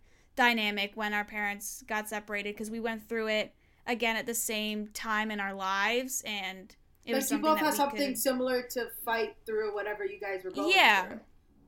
dynamic 0.45 0.93
when 0.95 1.13
our 1.13 1.25
parents 1.25 1.85
got 1.87 2.09
separated 2.09 2.55
because 2.55 2.71
we 2.71 2.81
went 2.81 3.07
through 3.07 3.29
it 3.29 3.55
again 3.87 4.17
at 4.17 4.25
the 4.25 4.33
same 4.35 4.89
time 4.95 5.31
in 5.31 5.39
our 5.39 5.53
lives 5.53 6.23
and 6.25 6.75
it 7.05 7.13
like 7.13 7.17
was 7.21 7.31
you 7.31 7.39
both 7.39 7.59
had 7.59 7.75
something 7.75 8.09
could- 8.13 8.19
similar 8.19 8.63
to 8.63 8.87
fight 9.05 9.37
through 9.45 9.75
whatever 9.75 10.03
you 10.05 10.19
guys 10.19 10.43
were 10.43 10.51
going 10.51 10.73
Yeah. 10.75 11.09
through. 11.09 11.21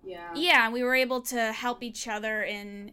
Yeah. 0.05 0.31
yeah 0.35 0.65
and 0.65 0.73
we 0.73 0.83
were 0.83 0.95
able 0.95 1.21
to 1.23 1.53
help 1.53 1.83
each 1.83 2.09
other 2.09 2.43
in 2.43 2.93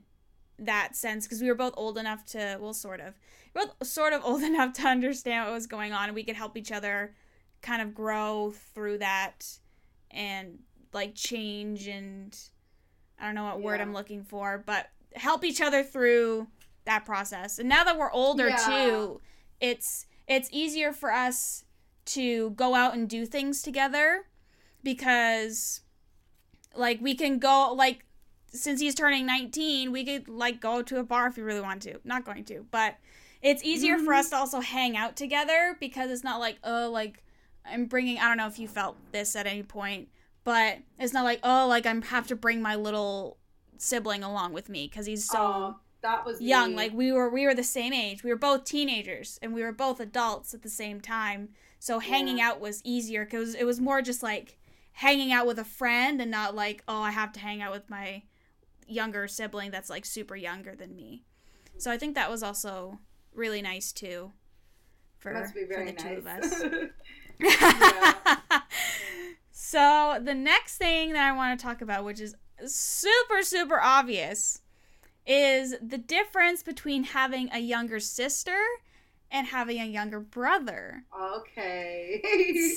that 0.58 0.98
sense 0.98 1.26
because 1.26 1.42
we 1.42 1.48
were 1.48 1.56
both 1.56 1.74
old 1.78 1.98
enough 1.98 2.26
to 2.26 2.58
well 2.60 2.74
sort 2.74 3.00
of 3.00 3.14
we 3.56 3.62
both 3.62 3.88
sort 3.88 4.12
of 4.12 4.22
old 4.26 4.44
enough 4.44 4.74
to 4.74 4.84
understand 4.86 5.46
what 5.46 5.54
was 5.54 5.66
going 5.66 5.94
on 5.94 6.06
and 6.10 6.14
we 6.16 6.24
could 6.26 6.36
help 6.36 6.58
each 6.58 6.74
other 6.74 7.16
kind 7.62 7.82
of 7.82 7.94
grow 7.96 8.54
through 8.74 8.98
that 8.98 9.48
and 10.12 10.60
like 10.92 11.16
change 11.16 11.88
and 11.88 12.38
i 13.20 13.26
don't 13.26 13.36
know 13.36 13.46
what 13.46 13.62
word 13.62 13.80
i'm 13.82 13.94
looking 13.94 14.24
for 14.24 14.62
but 14.66 14.90
help 15.16 15.44
each 15.44 15.62
other 15.62 15.84
through 15.84 16.48
that 16.86 17.06
process. 17.06 17.60
And 17.60 17.70
now 17.70 17.84
that 17.84 17.98
we're 17.98 18.12
older 18.12 18.50
Yeah. 18.50 18.58
too 18.58 19.22
it's 19.60 20.06
it's 20.28 20.50
easier 20.52 20.94
for 20.94 21.12
us 21.12 21.66
to 22.06 22.52
go 22.52 22.76
out 22.76 22.94
and 22.94 23.10
do 23.10 23.26
things 23.26 23.62
together 23.62 24.26
because 24.84 25.82
like 26.76 27.02
we 27.02 27.14
can 27.16 27.40
go 27.40 27.74
like 27.74 28.06
since 28.48 28.80
he's 28.80 28.96
turning 28.96 29.26
19 29.26 29.92
we 29.92 30.04
could 30.04 30.28
like 30.28 30.60
go 30.60 30.82
to 30.82 30.98
a 30.98 31.04
bar 31.04 31.28
if 31.28 31.38
we 31.38 31.44
really 31.44 31.62
want 31.62 31.82
to. 31.84 32.00
Not 32.04 32.26
going 32.26 32.46
to 32.46 32.66
but 32.72 32.98
it's 33.42 33.64
easier 33.64 33.98
for 33.98 34.12
mm-hmm. 34.12 34.20
us 34.20 34.30
to 34.30 34.36
also 34.36 34.60
hang 34.60 34.98
out 34.98 35.16
together 35.16 35.78
because 35.80 36.10
it's 36.12 36.24
not 36.24 36.40
like 36.40 36.58
oh 36.64 36.90
like 36.92 37.24
i'm 37.66 37.86
bringing 37.86 38.18
i 38.18 38.28
don't 38.28 38.38
know 38.38 38.48
if 38.48 38.60
you 38.60 38.68
felt 38.68 38.98
this 39.12 39.36
at 39.36 39.46
any 39.46 39.64
point 39.64 40.10
but 40.44 40.80
it's 40.98 41.14
not 41.14 41.24
like 41.24 41.40
oh 41.44 41.68
like 41.68 41.86
I'm 41.86 42.02
have 42.02 42.28
to 42.28 42.36
bring 42.36 42.62
my 42.62 42.76
little 42.76 43.38
sibling 43.80 44.24
along 44.24 44.54
with 44.54 44.70
me 44.70 44.88
because 44.88 45.06
he's 45.06 45.26
so 45.26 45.76
that 46.02 46.26
was 46.26 46.40
young 46.42 46.72
me. 46.72 46.76
like 46.76 46.94
we 46.94 47.12
were 47.12 47.30
we 47.30 47.46
were 47.46 47.54
the 47.54 47.64
same 47.64 47.94
age 47.94 48.24
we 48.24 48.30
were 48.30 48.38
both 48.38 48.64
teenagers 48.64 49.40
and 49.42 49.54
we 49.54 49.64
were 49.64 49.72
both 49.72 50.00
adults 50.00 50.54
at 50.54 50.62
the 50.62 50.70
same 50.70 51.02
time 51.02 51.50
so 51.80 52.00
hanging 52.00 52.42
out 52.42 52.60
was 52.60 52.82
easier 52.84 53.26
because 53.26 53.56
it 53.56 53.64
was 53.64 53.80
more 53.80 54.02
just 54.02 54.22
like 54.22 54.58
hanging 54.94 55.32
out 55.32 55.48
with 55.48 55.58
a 55.58 55.64
friend 55.64 56.22
and 56.22 56.30
not 56.30 56.54
like 56.54 56.84
oh 56.88 57.02
i 57.02 57.12
have 57.12 57.32
to 57.32 57.40
hang 57.40 57.62
out 57.62 57.72
with 57.72 57.90
my 57.90 58.22
younger 58.88 59.28
sibling 59.28 59.72
that's 59.72 59.90
like 59.90 60.06
super 60.06 60.36
younger 60.36 60.76
than 60.76 60.96
me 60.96 61.24
so 61.78 61.90
i 61.90 61.98
think 61.98 62.16
that 62.16 62.30
was 62.30 62.44
also 62.44 63.00
really 63.34 63.62
nice 63.62 63.92
too 63.92 64.32
for, 65.18 65.34
must 65.34 65.54
be 65.54 65.66
for 65.66 65.84
the 65.86 65.92
nice. 65.92 66.04
two 66.04 66.16
of 66.18 66.28
us 66.28 66.64
Yeah. 67.40 68.14
so 69.52 70.20
the 70.22 70.34
next 70.36 70.78
thing 70.78 71.14
that 71.14 71.26
I 71.26 71.32
want 71.32 71.58
to 71.58 71.64
talk 71.64 71.82
about, 71.82 72.04
which 72.04 72.20
is 72.20 72.36
super 72.66 73.42
super 73.44 73.80
obvious, 73.82 74.62
is 75.26 75.76
the 75.82 75.98
difference 75.98 76.64
between 76.64 77.04
having 77.04 77.50
a 77.54 77.60
younger 77.60 78.00
sister 78.00 78.58
and 79.32 79.46
having 79.48 79.80
a 79.80 79.86
younger 79.86 80.20
brother. 80.20 81.04
okay. 81.20 82.22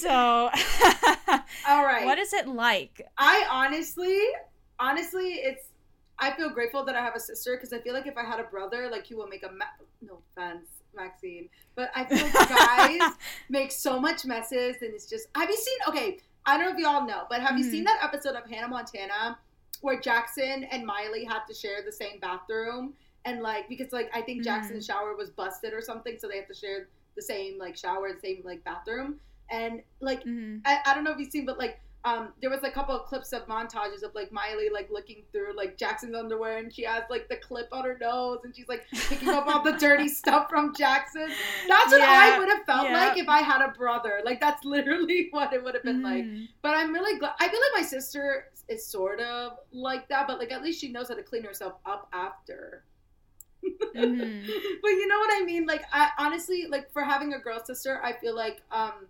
So, 0.01 0.11
All 1.69 1.83
right. 1.85 2.05
what 2.05 2.19
is 2.19 2.33
it 2.33 2.47
like? 2.47 3.01
I 3.17 3.47
honestly, 3.51 4.19
honestly, 4.79 5.35
it's. 5.35 5.69
I 6.19 6.31
feel 6.33 6.51
grateful 6.51 6.85
that 6.85 6.95
I 6.95 7.01
have 7.01 7.17
a 7.17 7.21
sister 7.21 7.57
because 7.57 7.73
I 7.73 7.79
feel 7.81 7.95
like 7.95 8.07
if 8.07 8.17
I 8.17 8.23
had 8.25 8.39
a 8.39 8.45
brother, 8.45 8.89
like 8.91 9.07
he 9.07 9.15
would 9.15 9.29
make 9.29 9.43
a 9.45 9.51
ma- 9.51 9.65
no 10.03 10.19
offense, 10.37 10.69
Maxine, 10.95 11.49
but 11.75 11.91
I 11.97 12.05
feel 12.05 12.23
like 12.23 12.49
guys 12.49 13.13
make 13.49 13.73
so 13.73 13.99
much 13.99 14.25
messes 14.25 14.77
and 14.83 14.93
it's 14.95 15.07
just. 15.07 15.29
Have 15.35 15.49
you 15.49 15.57
seen? 15.57 15.79
Okay, 15.89 16.19
I 16.47 16.57
don't 16.59 16.67
know 16.67 16.73
if 16.73 16.79
y'all 16.79 17.07
know, 17.07 17.25
but 17.31 17.41
have 17.41 17.59
you 17.59 17.65
Mhm. 17.65 17.71
seen 17.71 17.85
that 17.85 17.99
episode 18.03 18.37
of 18.37 18.49
Hannah 18.49 18.69
Montana 18.69 19.39
where 19.83 20.01
Jackson 20.01 20.65
and 20.65 20.85
Miley 20.87 21.25
had 21.25 21.41
to 21.49 21.55
share 21.55 21.83
the 21.85 21.93
same 21.93 22.19
bathroom. 22.21 22.95
And 23.25 23.41
like 23.41 23.69
because 23.69 23.93
like 23.93 24.11
I 24.13 24.21
think 24.23 24.39
Jackson's 24.45 24.85
shower 24.87 25.15
was 25.15 25.31
busted 25.31 25.73
or 25.73 25.81
something, 25.81 26.17
so 26.19 26.27
they 26.27 26.39
have 26.39 26.49
to 26.49 26.55
share 26.55 26.89
the 27.15 27.23
same 27.23 27.59
like 27.59 27.77
shower, 27.77 28.13
the 28.13 28.19
same 28.19 28.43
like 28.45 28.65
bathroom, 28.65 29.21
and 29.51 29.83
like 30.01 30.25
Mhm. 30.25 30.61
I, 30.65 30.81
I 30.87 30.95
don't 30.95 31.05
know 31.05 31.13
if 31.13 31.19
you've 31.19 31.31
seen, 31.31 31.45
but 31.45 31.59
like 31.59 31.79
um, 32.05 32.33
there 32.41 32.51
was 32.51 32.65
a 32.65 32.71
couple 32.71 32.97
of 32.97 33.07
clips 33.07 33.33
of 33.33 33.47
montages 33.47 34.03
of 34.03 34.13
like 34.15 34.33
Miley 34.33 34.69
like 34.73 34.89
looking 34.91 35.23
through 35.31 35.57
like 35.57 35.79
Jackson's 35.79 36.17
underwear 36.17 36.59
and 36.59 36.75
she 36.75 36.83
has 36.83 37.05
like 37.09 37.29
the 37.29 37.37
clip 37.37 37.69
on 37.71 37.85
her 37.85 37.97
nose 38.01 38.41
and 38.43 38.55
she's 38.55 38.67
like 38.67 38.85
picking 38.91 39.29
up 39.29 39.47
all 39.47 39.63
the 39.63 39.73
dirty 39.73 40.09
stuff 40.09 40.49
from 40.51 40.75
Jackson. 40.77 41.29
That's 41.69 41.93
what 41.93 42.01
I 42.01 42.39
would 42.39 42.49
have 42.49 42.65
felt 42.65 42.89
yeah. 42.89 43.07
like 43.07 43.19
if 43.19 43.29
I 43.29 43.39
had 43.39 43.63
a 43.63 43.69
brother. 43.69 44.21
Like 44.25 44.41
that's 44.41 44.65
literally 44.65 45.29
what 45.31 45.53
it 45.53 45.63
would 45.63 45.75
have 45.75 45.85
been 45.85 46.03
like. 46.03 46.25
Mhm. 46.25 46.49
But 46.61 46.77
I'm 46.77 46.93
really 46.93 47.19
glad. 47.21 47.35
I 47.39 47.49
feel 47.49 47.61
like 47.61 47.83
my 47.83 47.87
sister 47.87 48.47
is 48.69 48.85
sort 48.85 49.21
of 49.21 49.59
like 49.71 50.09
that, 50.09 50.27
but 50.27 50.41
like 50.41 50.51
at 50.51 50.63
least 50.63 50.81
she 50.81 50.91
knows 50.91 51.09
how 51.09 51.15
to 51.15 51.23
clean 51.23 51.45
herself 51.45 51.75
up 51.87 52.09
after. 52.13 52.83
Mhm. 53.65 54.47
but 54.83 54.89
you 54.89 55.07
know 55.07 55.19
what 55.19 55.31
I 55.41 55.45
mean? 55.45 55.67
Like, 55.67 55.85
I 55.93 56.11
honestly, 56.19 56.67
like, 56.69 56.93
for 56.93 57.03
having 57.03 57.35
a 57.35 57.39
girl 57.39 57.63
sister, 57.65 58.01
I 58.03 58.13
feel 58.13 58.35
like 58.35 58.61
um, 58.73 59.07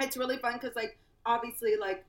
it's 0.00 0.16
really 0.16 0.38
fun 0.38 0.54
because, 0.54 0.74
like, 0.74 0.98
obviously, 1.24 1.76
like, 1.76 2.04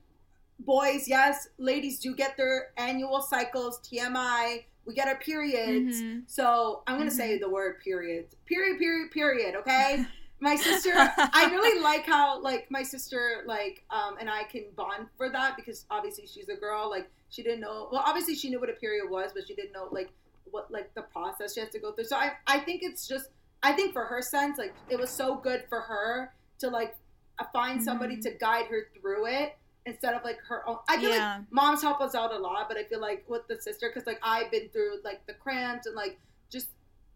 boys, 0.58 1.06
yes, 1.08 1.48
ladies 1.58 1.98
do 1.98 2.14
get 2.14 2.36
their 2.36 2.70
annual 2.76 3.20
cycles, 3.22 3.80
TMI, 3.80 4.64
we 4.84 4.94
get 4.94 5.06
our 5.08 5.16
periods. 5.18 6.00
Mhm. 6.00 6.22
So 6.26 6.82
I'm 6.86 6.96
gonna 6.98 7.10
say 7.10 7.38
the 7.38 7.48
word 7.48 7.80
periods. 7.80 8.34
Period, 8.46 8.78
period, 8.78 9.10
period. 9.10 9.54
Okay. 9.56 10.04
My 10.40 10.54
sister, 10.56 10.92
I 10.94 11.48
really 11.50 11.82
like 11.82 12.06
how 12.06 12.40
like 12.40 12.70
my 12.70 12.84
sister 12.84 13.42
like 13.46 13.82
um 13.90 14.16
and 14.20 14.30
I 14.30 14.44
can 14.44 14.66
bond 14.76 15.08
for 15.16 15.28
that 15.30 15.56
because 15.56 15.84
obviously 15.90 16.28
she's 16.28 16.48
a 16.48 16.54
girl. 16.54 16.88
Like 16.88 17.10
she 17.28 17.42
didn't 17.42 17.58
know. 17.60 17.88
Well, 17.90 18.04
obviously 18.06 18.36
she 18.36 18.48
knew 18.48 18.60
what 18.60 18.70
a 18.70 18.74
period 18.74 19.10
was, 19.10 19.32
but 19.34 19.48
she 19.48 19.54
didn't 19.56 19.72
know 19.72 19.88
like 19.90 20.10
what 20.52 20.70
like 20.70 20.94
the 20.94 21.02
process 21.02 21.54
she 21.54 21.60
has 21.60 21.70
to 21.70 21.80
go 21.80 21.90
through. 21.90 22.04
So 22.04 22.16
I 22.16 22.34
I 22.46 22.60
think 22.60 22.84
it's 22.84 23.08
just 23.08 23.30
I 23.64 23.72
think 23.72 23.92
for 23.92 24.04
her 24.04 24.22
sense 24.22 24.58
like 24.58 24.74
it 24.88 24.96
was 24.96 25.10
so 25.10 25.34
good 25.34 25.64
for 25.68 25.80
her 25.80 26.32
to 26.60 26.68
like 26.70 26.94
uh, 27.40 27.44
find 27.52 27.82
somebody 27.82 28.16
Mhm. 28.16 28.22
to 28.22 28.30
guide 28.30 28.66
her 28.66 28.88
through 29.00 29.26
it 29.26 29.56
instead 29.88 30.14
of 30.14 30.22
like 30.22 30.38
her 30.46 30.68
own. 30.68 30.78
I 30.88 30.98
feel 31.00 31.10
like 31.10 31.40
moms 31.50 31.82
help 31.82 32.00
us 32.00 32.14
out 32.14 32.32
a 32.32 32.38
lot, 32.38 32.68
but 32.68 32.76
I 32.76 32.84
feel 32.84 33.00
like 33.00 33.24
with 33.28 33.46
the 33.48 33.60
sister, 33.60 33.88
because 33.92 34.06
like 34.06 34.20
I've 34.22 34.50
been 34.50 34.68
through 34.68 34.98
like 35.02 35.26
the 35.26 35.32
cramps 35.34 35.86
and 35.86 35.96
like 35.96 36.18
just 36.50 36.68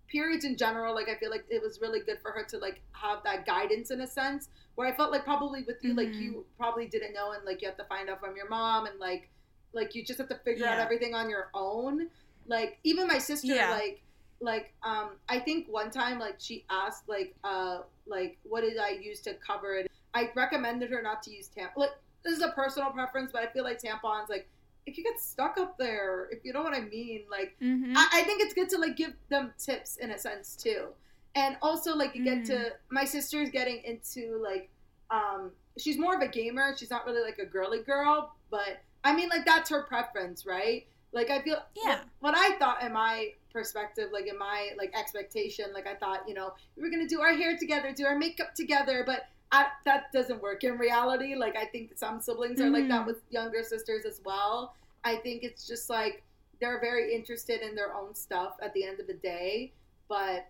periods 0.08 0.44
in 0.44 0.56
general. 0.56 0.94
Like 0.94 1.08
I 1.08 1.16
feel 1.16 1.30
like 1.30 1.44
it 1.50 1.62
was 1.62 1.80
really 1.80 2.00
good 2.00 2.18
for 2.22 2.32
her 2.32 2.44
to 2.44 2.58
like 2.58 2.80
have 2.92 3.22
that 3.24 3.46
guidance 3.46 3.90
in 3.90 4.00
a 4.00 4.06
sense. 4.06 4.48
Where 4.74 4.88
I 4.88 4.96
felt 4.96 5.12
like 5.12 5.24
probably 5.24 5.62
with 5.64 5.76
you, 5.84 5.94
like 5.94 6.08
Mhm. 6.08 6.20
you 6.22 6.46
probably 6.56 6.86
didn't 6.86 7.12
know, 7.12 7.32
and 7.32 7.44
like 7.44 7.60
you 7.62 7.68
have 7.68 7.76
to 7.76 7.84
find 7.84 8.08
out 8.08 8.20
from 8.20 8.34
your 8.36 8.48
mom, 8.48 8.86
and 8.86 8.98
like 8.98 9.28
like 9.74 9.94
you 9.94 10.04
just 10.04 10.18
have 10.18 10.28
to 10.28 10.36
figure 10.36 10.66
out 10.66 10.78
everything 10.78 11.14
on 11.14 11.30
your 11.30 11.50
own. 11.54 12.08
Like 12.46 12.78
even 12.84 13.06
my 13.06 13.18
sister, 13.18 13.48
Yeah. 13.54 13.70
like 13.70 14.02
like 14.40 14.72
um 14.82 15.10
I 15.28 15.38
think 15.38 15.68
one 15.68 15.90
time 15.90 16.18
like 16.18 16.36
she 16.38 16.64
asked 16.68 17.08
like 17.08 17.34
uh 17.44 17.82
like 18.06 18.38
what 18.42 18.62
did 18.62 18.76
I 18.78 18.90
use 18.90 19.20
to 19.22 19.34
cover 19.34 19.74
it. 19.76 19.90
I 20.14 20.30
recommended 20.34 20.90
her 20.90 21.00
not 21.00 21.22
to 21.24 21.30
use 21.30 21.48
tampons. 21.48 21.76
Like 21.76 21.90
this 22.24 22.34
is 22.36 22.42
a 22.42 22.48
personal 22.50 22.90
preference, 22.90 23.30
but 23.32 23.42
I 23.42 23.46
feel 23.48 23.64
like 23.64 23.80
tampons 23.80 24.28
like 24.28 24.48
if 24.84 24.98
you 24.98 25.04
get 25.04 25.20
stuck 25.20 25.58
up 25.58 25.78
there, 25.78 26.28
if 26.32 26.44
you 26.44 26.52
know 26.52 26.62
what 26.62 26.74
I 26.74 26.80
mean, 26.80 27.22
like 27.30 27.56
Mhm. 27.62 27.94
I, 27.96 28.20
I 28.20 28.22
think 28.24 28.42
it's 28.42 28.54
good 28.54 28.68
to 28.70 28.78
like 28.78 28.96
give 28.96 29.14
them 29.28 29.52
tips 29.58 29.96
in 29.96 30.10
a 30.10 30.18
sense 30.18 30.56
too, 30.56 30.88
and 31.34 31.56
also 31.62 31.94
like 31.94 32.14
you 32.14 32.24
get 32.24 32.44
to 32.46 32.72
my 32.90 33.04
sister's 33.04 33.50
getting 33.50 33.82
into 33.84 34.38
like 34.42 34.70
um 35.10 35.52
she's 35.78 35.98
more 35.98 36.14
of 36.14 36.20
a 36.22 36.28
gamer. 36.28 36.76
She's 36.76 36.90
not 36.90 37.06
really 37.06 37.22
like 37.22 37.38
a 37.38 37.46
girly 37.46 37.80
girl, 37.82 38.34
but 38.50 38.80
I 39.04 39.14
mean 39.14 39.28
like 39.28 39.44
that's 39.44 39.70
her 39.70 39.82
preference, 39.82 40.44
right? 40.46 40.86
Like 41.12 41.30
I 41.30 41.42
feel 41.42 41.62
Yeah. 41.76 42.00
What, 42.20 42.34
what 42.34 42.34
I 42.36 42.56
thought 42.58 42.82
in 42.82 42.92
my 42.92 43.32
perspective, 43.52 44.08
like 44.12 44.26
in 44.26 44.38
my 44.38 44.70
like 44.78 44.92
expectation, 44.98 45.66
like 45.74 45.86
I 45.86 45.94
thought 45.94 46.26
you 46.28 46.34
know 46.34 46.54
we 46.76 46.82
were 46.82 46.90
gonna 46.90 47.08
do 47.08 47.20
our 47.20 47.34
hair 47.34 47.56
together, 47.56 47.92
do 47.92 48.04
our 48.06 48.18
makeup 48.18 48.54
together, 48.54 49.04
but 49.06 49.26
I, 49.52 49.66
that 49.84 50.10
doesn't 50.12 50.40
work 50.42 50.64
in 50.64 50.78
reality. 50.78 51.34
Like 51.34 51.56
I 51.56 51.66
think 51.66 51.92
some 51.96 52.20
siblings 52.20 52.60
are 52.60 52.70
like 52.70 52.88
that 52.88 53.02
Mhm. 53.02 53.06
with 53.06 53.22
younger 53.30 53.62
sisters 53.62 54.04
as 54.06 54.20
well. 54.24 54.74
I 55.04 55.16
think 55.16 55.42
it's 55.42 55.66
just 55.66 55.90
like 55.90 56.22
they're 56.60 56.80
very 56.80 57.14
interested 57.14 57.60
in 57.60 57.74
their 57.74 57.94
own 57.94 58.14
stuff 58.14 58.56
at 58.62 58.72
the 58.72 58.84
end 58.84 58.98
of 59.00 59.06
the 59.06 59.14
day. 59.14 59.72
But 60.08 60.46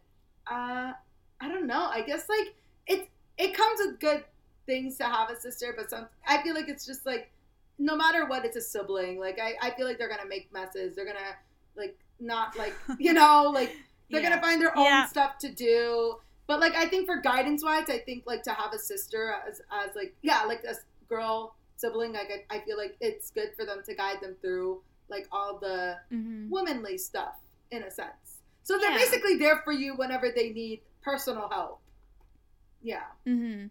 uh, 0.47 0.93
I 1.41 1.49
don't 1.49 1.67
know. 1.67 1.89
I 1.91 2.03
guess 2.03 2.29
like 2.29 2.55
it 2.87 3.09
it 3.39 3.55
comes 3.55 3.81
with 3.85 3.99
good 3.99 4.25
things 4.67 4.97
to 4.99 5.05
have 5.05 5.31
a 5.31 5.37
sister, 5.41 5.75
but 5.77 5.91
some 5.91 6.07
I 6.27 6.41
feel 6.43 6.55
like 6.55 6.69
it's 6.69 6.87
just 6.87 7.05
like 7.05 7.31
no 7.79 7.97
matter 7.97 8.27
what, 8.27 8.45
it's 8.45 8.57
a 8.57 8.61
sibling. 8.61 9.19
Like 9.19 9.41
I, 9.41 9.55
I 9.61 9.71
feel 9.71 9.87
like 9.87 9.99
they're 9.99 10.09
gonna 10.09 10.29
make 10.29 10.53
messes. 10.53 10.95
They're 10.95 11.07
gonna 11.07 11.35
like 11.77 11.99
not 12.21 12.57
like 12.57 12.75
you 12.99 13.13
know 13.21 13.51
like 13.53 13.75
they're 14.11 14.21
Yeah. 14.21 14.29
gonna 14.31 14.43
find 14.43 14.61
their 14.63 14.77
own 14.79 14.85
Yeah. 14.85 15.07
stuff 15.07 15.39
to 15.39 15.49
do. 15.53 16.19
But 16.53 16.61
like 16.61 16.75
I 16.75 16.85
think 16.85 17.07
for 17.07 17.17
guidance 17.17 17.65
wise, 17.65 17.89
I 17.89 17.97
think 17.97 18.25
like 18.27 18.43
to 18.43 18.53
have 18.53 18.75
a 18.75 18.79
sister 18.79 19.35
as 19.49 19.63
as 19.73 19.97
like 19.97 20.15
yeah 20.21 20.43
like 20.45 20.63
a 20.65 20.75
girl 21.09 21.55
sibling, 21.79 22.13
like 22.13 22.31
I, 22.51 22.57
I 22.57 22.61
feel 22.61 22.77
like 22.77 22.95
it's 23.01 23.31
good 23.31 23.53
for 23.57 23.65
them 23.65 23.79
to 23.87 23.95
guide 23.95 24.19
them 24.21 24.35
through 24.43 24.83
like 25.09 25.27
all 25.33 25.57
the 25.59 25.97
Mhm. 26.13 26.51
womanly 26.51 26.99
stuff 26.99 27.37
in 27.71 27.85
a 27.85 27.91
sense. 27.91 28.41
So 28.65 28.77
they're 28.77 28.91
Yeah. 28.91 28.99
basically 28.99 29.37
there 29.39 29.63
for 29.65 29.73
you 29.73 29.95
whenever 29.95 30.31
they 30.31 30.51
need 30.51 30.83
personal 31.01 31.49
help. 31.49 31.81
Yeah. 32.83 33.05
Mm-hmm. 33.27 33.69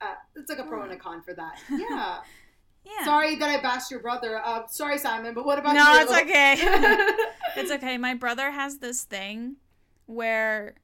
Uh, 0.00 0.14
it's 0.34 0.50
like 0.50 0.58
a 0.58 0.64
pro 0.64 0.82
and 0.82 0.90
a 0.90 0.96
con 0.96 1.22
for 1.22 1.34
that. 1.34 1.60
Yeah. 1.70 2.22
Yeah. 2.84 3.04
Sorry 3.04 3.36
that 3.36 3.48
I 3.48 3.62
bashed 3.62 3.92
your 3.92 4.00
brother. 4.00 4.44
Uh, 4.44 4.66
sorry, 4.66 4.98
Simon, 4.98 5.32
but 5.32 5.44
what 5.46 5.60
about 5.60 5.76
no, 5.76 5.92
you? 5.94 6.00
it's 6.00 6.12
okay. 6.12 6.54
it's 7.56 7.70
okay. 7.70 7.98
My 7.98 8.14
brother 8.14 8.50
has 8.50 8.78
this 8.78 9.04
thing 9.04 9.58
where 10.06 10.74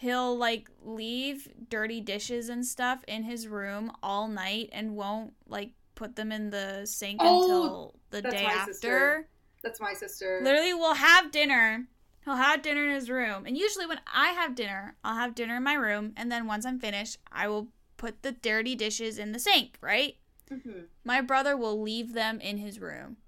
he'll 0.00 0.34
like 0.36 0.68
leave 0.82 1.46
dirty 1.68 2.00
dishes 2.00 2.48
and 2.48 2.64
stuff 2.64 3.04
in 3.06 3.22
his 3.22 3.46
room 3.46 3.92
all 4.02 4.28
night 4.28 4.70
and 4.72 4.96
won't 4.96 5.34
like 5.46 5.72
put 5.94 6.16
them 6.16 6.32
in 6.32 6.48
the 6.50 6.86
sink 6.86 7.20
Oh, 7.22 7.42
until 7.42 7.94
the 8.10 8.22
day 8.30 8.42
my 8.44 8.52
after. 8.52 8.72
sister. 8.72 9.28
That's 9.62 9.78
my 9.80 9.92
sister. 9.92 10.40
Literally, 10.42 10.72
we'll 10.72 10.94
have 10.94 11.30
dinner. 11.30 11.86
He'll 12.24 12.36
have 12.36 12.62
dinner 12.62 12.86
in 12.86 12.94
his 12.94 13.10
room. 13.10 13.44
And 13.44 13.58
usually, 13.58 13.86
when 13.86 14.00
I 14.12 14.28
have 14.28 14.54
dinner, 14.54 14.96
I'll 15.04 15.16
have 15.16 15.34
dinner 15.34 15.56
in 15.56 15.62
my 15.62 15.74
room. 15.74 16.14
And 16.16 16.32
then 16.32 16.46
once 16.46 16.64
I'm 16.64 16.78
finished, 16.80 17.18
I 17.30 17.48
will 17.48 17.68
put 17.98 18.22
the 18.22 18.32
dirty 18.32 18.74
dishes 18.74 19.18
in 19.18 19.32
the 19.32 19.38
sink, 19.38 19.76
right? 19.82 20.16
Mhm. 20.50 20.86
My 21.04 21.20
brother 21.20 21.56
will 21.58 21.80
leave 21.80 22.14
them 22.14 22.40
in 22.40 22.56
his 22.56 22.80
room 22.80 23.18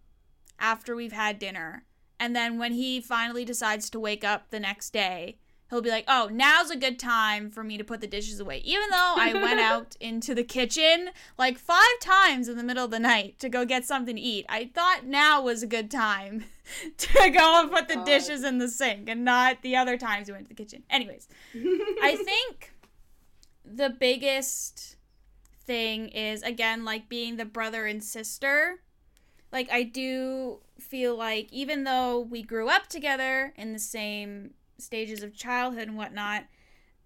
after 0.58 0.96
we've 0.96 1.12
had 1.12 1.38
dinner. 1.38 1.84
And 2.18 2.34
then 2.34 2.56
when 2.58 2.72
he 2.72 3.00
finally 3.00 3.44
decides 3.44 3.90
to 3.90 4.00
wake 4.00 4.24
up 4.24 4.48
the 4.50 4.60
next 4.60 4.90
day, 4.94 5.36
he'll 5.72 5.80
be 5.80 5.88
like, 5.88 6.04
oh, 6.06 6.28
now's 6.30 6.70
a 6.70 6.76
good 6.76 6.98
time 6.98 7.50
for 7.50 7.64
me 7.64 7.78
to 7.78 7.82
put 7.82 8.02
the 8.02 8.06
dishes 8.06 8.38
away. 8.38 8.58
Even 8.58 8.90
though 8.90 9.14
I 9.16 9.32
went 9.32 9.58
out 9.60 9.96
into 10.00 10.34
the 10.34 10.44
kitchen 10.44 11.08
like 11.38 11.58
five 11.58 11.98
times 11.98 12.46
in 12.46 12.58
the 12.58 12.62
middle 12.62 12.84
of 12.84 12.90
the 12.90 13.00
night 13.00 13.38
to 13.38 13.48
go 13.48 13.64
get 13.64 13.86
something 13.86 14.14
to 14.14 14.20
eat, 14.20 14.44
I 14.50 14.70
thought 14.74 15.06
now 15.06 15.40
was 15.40 15.62
a 15.62 15.66
good 15.66 15.90
time 15.90 16.44
to 16.98 17.30
go 17.30 17.60
and 17.62 17.70
put 17.70 17.88
the 17.88 17.94
oh 17.94 17.96
God. 17.96 18.06
dishes 18.06 18.44
in 18.44 18.58
the 18.58 18.68
sink 18.68 19.08
and 19.08 19.24
not 19.24 19.62
the 19.62 19.74
other 19.74 19.96
times 19.96 20.28
we 20.28 20.34
went 20.34 20.44
to 20.44 20.54
the 20.54 20.62
kitchen. 20.62 20.82
Anyways, 20.90 21.26
I 21.54 22.16
think 22.22 22.74
the 23.64 23.88
biggest 23.88 24.96
thing 25.64 26.08
is 26.08 26.42
again 26.42 26.84
like 26.84 27.08
being 27.08 27.38
the 27.38 27.46
brother 27.46 27.86
and 27.86 28.04
sister. 28.04 28.80
Like 29.50 29.72
I 29.72 29.84
do 29.84 30.58
feel 30.78 31.16
like 31.16 31.50
even 31.50 31.84
though 31.84 32.20
we 32.20 32.42
grew 32.42 32.68
up 32.68 32.88
together 32.88 33.54
in 33.56 33.72
the 33.72 33.78
same 33.78 34.50
stages 34.78 35.22
of 35.22 35.34
childhood 35.34 35.88
and 35.88 35.96
whatnot, 35.96 36.44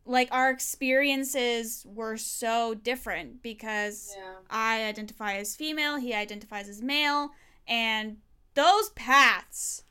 like 0.05 0.29
our 0.31 0.51
experiences 0.51 1.85
were 1.87 2.17
so 2.17 2.75
different 2.75 3.43
because 3.43 4.15
yeah. 4.17 4.35
I 4.49 4.85
identify 4.85 5.35
as 5.35 5.57
female, 5.57 5.97
he 5.97 6.15
identifies 6.15 6.69
as 6.69 6.81
male, 6.81 7.31
and 7.67 8.19
those 8.55 8.91
paths 8.91 9.83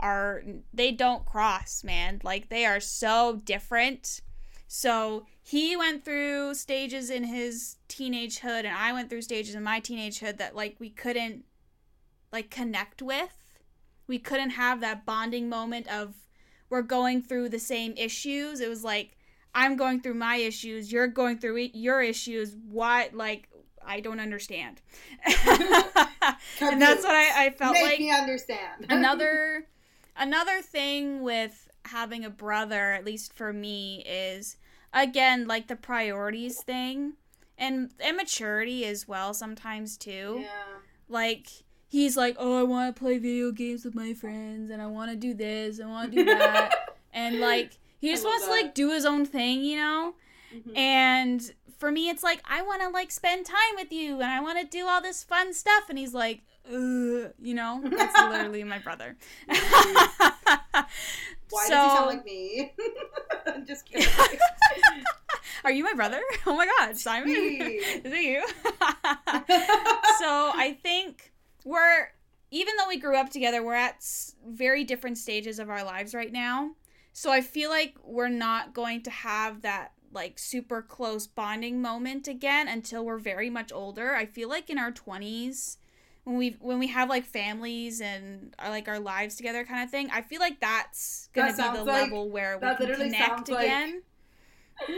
are 0.00 0.42
they 0.72 0.92
don't 0.92 1.26
cross, 1.26 1.82
man. 1.82 2.20
Like 2.22 2.48
they 2.48 2.64
are 2.64 2.80
so 2.80 3.40
different. 3.44 4.20
So 4.68 5.26
he 5.42 5.76
went 5.76 6.04
through 6.04 6.54
stages 6.54 7.10
in 7.10 7.24
his 7.24 7.76
teenagehood 7.88 8.64
and 8.64 8.68
I 8.76 8.92
went 8.92 9.08
through 9.08 9.22
stages 9.22 9.54
in 9.54 9.62
my 9.62 9.80
teenagehood 9.80 10.36
that 10.36 10.54
like 10.54 10.76
we 10.78 10.90
couldn't 10.90 11.44
like 12.32 12.50
connect 12.50 13.02
with. 13.02 13.34
We 14.06 14.18
couldn't 14.18 14.50
have 14.50 14.80
that 14.80 15.04
bonding 15.04 15.48
moment 15.48 15.88
of 15.88 16.14
we're 16.70 16.82
going 16.82 17.22
through 17.22 17.48
the 17.48 17.58
same 17.58 17.94
issues. 17.96 18.60
It 18.60 18.68
was 18.68 18.84
like 18.84 19.16
I'm 19.54 19.76
going 19.76 20.00
through 20.00 20.14
my 20.14 20.36
issues, 20.36 20.92
you're 20.92 21.08
going 21.08 21.38
through 21.38 21.70
your 21.72 22.02
issues. 22.02 22.54
What 22.70 23.14
like 23.14 23.48
I 23.84 24.00
don't 24.00 24.20
understand. 24.20 24.82
and 25.24 26.80
that's 26.80 27.02
what 27.02 27.14
I, 27.14 27.46
I 27.46 27.50
felt 27.50 27.72
Make 27.72 27.84
like 27.84 27.98
me 27.98 28.10
understand. 28.10 28.86
another 28.90 29.66
another 30.16 30.60
thing 30.62 31.22
with 31.22 31.68
having 31.86 32.24
a 32.24 32.30
brother 32.30 32.92
at 32.92 33.04
least 33.04 33.32
for 33.32 33.52
me 33.52 34.04
is 34.06 34.56
again 34.92 35.46
like 35.46 35.68
the 35.68 35.76
priorities 35.76 36.60
thing 36.62 37.14
and 37.56 37.90
immaturity 38.06 38.84
as 38.84 39.08
well 39.08 39.32
sometimes 39.32 39.96
too 39.96 40.40
yeah. 40.42 40.48
like 41.08 41.48
he's 41.88 42.16
like 42.16 42.36
oh 42.38 42.58
i 42.58 42.62
want 42.62 42.94
to 42.94 42.98
play 42.98 43.18
video 43.18 43.50
games 43.50 43.84
with 43.84 43.94
my 43.94 44.14
friends 44.14 44.70
and 44.70 44.80
i 44.80 44.86
want 44.86 45.10
to 45.10 45.16
do 45.16 45.34
this 45.34 45.78
and 45.78 45.88
i 45.88 45.92
want 45.92 46.12
to 46.12 46.18
do 46.18 46.24
that 46.24 46.70
and 47.12 47.40
like 47.40 47.72
he 47.98 48.10
just 48.10 48.24
wants 48.24 48.44
to 48.44 48.50
like 48.50 48.74
do 48.74 48.90
his 48.92 49.04
own 49.04 49.26
thing 49.26 49.64
you 49.64 49.76
know 49.76 50.14
Mhm. 50.54 50.78
and 50.78 51.52
for 51.78 51.92
me, 51.92 52.08
it's 52.08 52.22
like 52.24 52.40
I 52.48 52.62
want 52.62 52.80
to 52.82 52.88
like 52.88 53.10
spend 53.12 53.46
time 53.46 53.74
with 53.76 53.92
you, 53.92 54.14
and 54.14 54.24
I 54.24 54.40
want 54.40 54.58
to 54.58 54.64
do 54.66 54.86
all 54.86 55.00
this 55.00 55.22
fun 55.22 55.52
stuff. 55.54 55.84
And 55.90 55.98
he's 55.98 56.12
like, 56.14 56.40
Ugh, 56.66 57.30
you 57.38 57.54
know, 57.54 57.80
that's 57.84 58.18
literally 58.30 58.64
my 58.64 58.78
brother. 58.78 59.16
Why 59.46 60.86
so, 61.66 61.68
does 61.68 61.92
he 61.92 61.96
sound 61.96 62.06
like 62.06 62.24
me? 62.24 62.72
I'm 63.46 63.66
just 63.66 63.84
kidding. 63.86 64.08
are 65.64 65.70
you 65.70 65.84
my 65.84 65.92
brother? 65.94 66.20
Oh 66.46 66.56
my 66.56 66.66
God, 66.78 66.96
Simon, 66.96 67.28
is 67.30 68.00
it 68.04 68.22
you? 68.22 68.42
so 70.18 70.50
I 70.54 70.76
think 70.82 71.32
we're 71.68 72.08
even 72.50 72.74
though 72.78 72.88
we 72.88 72.98
grew 72.98 73.16
up 73.16 73.28
together, 73.28 73.62
we're 73.62 73.74
at 73.74 74.02
very 74.46 74.82
different 74.82 75.18
stages 75.18 75.58
of 75.58 75.68
our 75.68 75.84
lives 75.84 76.14
right 76.14 76.32
now. 76.32 76.70
So 77.12 77.30
I 77.30 77.42
feel 77.42 77.68
like 77.68 77.94
we're 78.02 78.28
not 78.30 78.72
going 78.72 79.02
to 79.02 79.10
have 79.10 79.60
that 79.62 79.92
like 80.12 80.38
super 80.38 80.80
close 80.80 81.26
bonding 81.26 81.82
moment 81.82 82.26
again 82.26 82.66
until 82.68 83.04
we're 83.04 83.18
very 83.18 83.50
much 83.50 83.70
older. 83.70 84.14
I 84.14 84.24
feel 84.24 84.48
like 84.48 84.70
in 84.70 84.78
our 84.78 84.90
20s 84.90 85.76
when 86.24 86.36
we 86.38 86.56
when 86.60 86.78
we 86.78 86.86
have 86.88 87.08
like 87.10 87.24
families 87.26 88.00
and 88.00 88.54
our, 88.58 88.70
like 88.70 88.88
our 88.88 88.98
lives 89.00 89.36
together 89.36 89.64
kind 89.64 89.82
of 89.84 89.90
thing, 89.90 90.08
I 90.10 90.22
feel 90.22 90.40
like 90.40 90.60
that's 90.60 91.28
going 91.34 91.54
That 91.54 91.66
to 91.66 91.72
be 91.72 91.78
the 91.78 91.84
like- 91.84 92.02
level 92.04 92.30
where 92.30 92.58
we 92.58 92.66
can 92.86 92.94
connect 92.96 93.48
like- 93.50 93.64
again. 93.66 94.02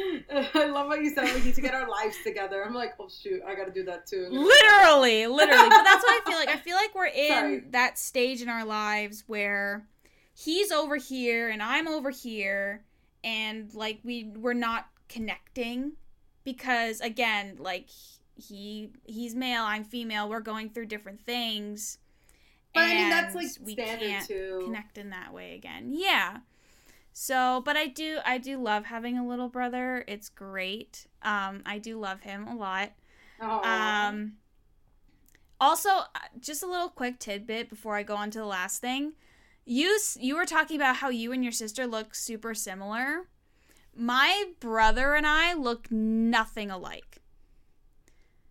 I 0.55 0.67
love 0.67 0.89
what 0.89 1.03
you 1.03 1.11
said 1.15 1.35
we 1.35 1.43
need 1.43 1.55
to 1.55 1.61
get 1.61 1.75
our 1.75 1.89
lives 1.89 2.17
together. 2.25 2.65
I'm 2.65 2.75
like, 2.75 2.95
oh 3.01 3.09
shoot, 3.09 3.41
I 3.47 3.55
gotta 3.55 3.71
do 3.73 3.85
that 3.85 4.07
too. 4.07 4.29
literally 4.31 5.27
literally 5.27 5.69
but 5.69 5.83
that's 5.83 6.03
what 6.03 6.23
i 6.23 6.31
feel 6.31 6.39
like 6.39 6.49
i 6.49 6.57
feel 6.57 6.77
like 6.77 6.95
we're 6.95 7.07
in 7.07 7.29
Sorry. 7.29 7.61
that 7.71 7.99
stage 7.99 8.43
in 8.43 8.49
our 8.49 8.65
lives 8.65 9.25
where 9.27 9.87
he's 10.35 10.71
over 10.73 10.97
here 10.97 11.49
and 11.49 11.63
i'm 11.63 11.87
over 11.89 12.11
here 12.11 12.83
and 13.25 13.73
like 13.75 14.01
we 14.05 14.25
we're 14.37 14.53
not 14.55 14.87
connecting 15.09 15.93
because 16.45 17.01
again 17.01 17.57
like 17.59 17.87
he 18.37 18.91
he's 19.05 19.35
male 19.35 19.63
i'm 19.65 19.85
female 19.85 20.29
we're 20.29 20.41
going 20.41 20.71
through 20.71 20.87
different 20.87 21.21
things 21.21 21.99
But 22.75 22.85
I 22.85 22.95
mean, 22.95 23.11
that's 23.11 23.35
like 23.35 23.49
we 23.63 23.73
standard 23.73 24.09
can't 24.09 24.27
too. 24.27 24.63
connect 24.65 24.99
in 24.99 25.11
that 25.11 25.33
way 25.33 25.55
again 25.55 25.91
yeah 25.93 26.39
so 27.23 27.61
but 27.67 27.77
i 27.77 27.87
do 27.87 28.19
i 28.25 28.39
do 28.39 28.57
love 28.57 28.87
having 28.87 29.19
a 29.19 29.27
little 29.27 29.49
brother 29.49 30.05
it's 30.09 30.31
great 30.31 31.07
um 31.23 31.61
i 31.67 31.77
do 31.77 31.99
love 31.99 32.21
him 32.23 32.47
a 32.49 32.55
lot 32.57 32.93
Aw. 33.43 34.09
um, 34.09 34.33
also, 35.61 35.91
uh, 35.91 36.07
just 36.41 36.63
a 36.63 36.67
little 36.67 36.89
quick 36.89 37.19
tidbit 37.19 37.69
before 37.69 37.97
I 37.97 38.03
go 38.03 38.17
on 38.17 38.31
to 38.31 38.39
the 38.39 38.47
last 38.47 38.81
thing. 38.81 39.13
You 39.67 39.99
you 40.19 40.37
were 40.37 40.47
talking 40.47 40.77
about 40.77 40.97
how 40.97 41.11
you 41.11 41.33
and 41.33 41.43
your 41.43 41.53
sister 41.53 41.87
look 41.87 42.15
super 42.15 42.55
similar. 42.55 43.29
My 43.95 44.47
brother 44.59 45.15
and 45.15 45.27
I 45.27 45.53
look 45.53 45.91
nothing 45.91 46.71
alike. 46.71 47.19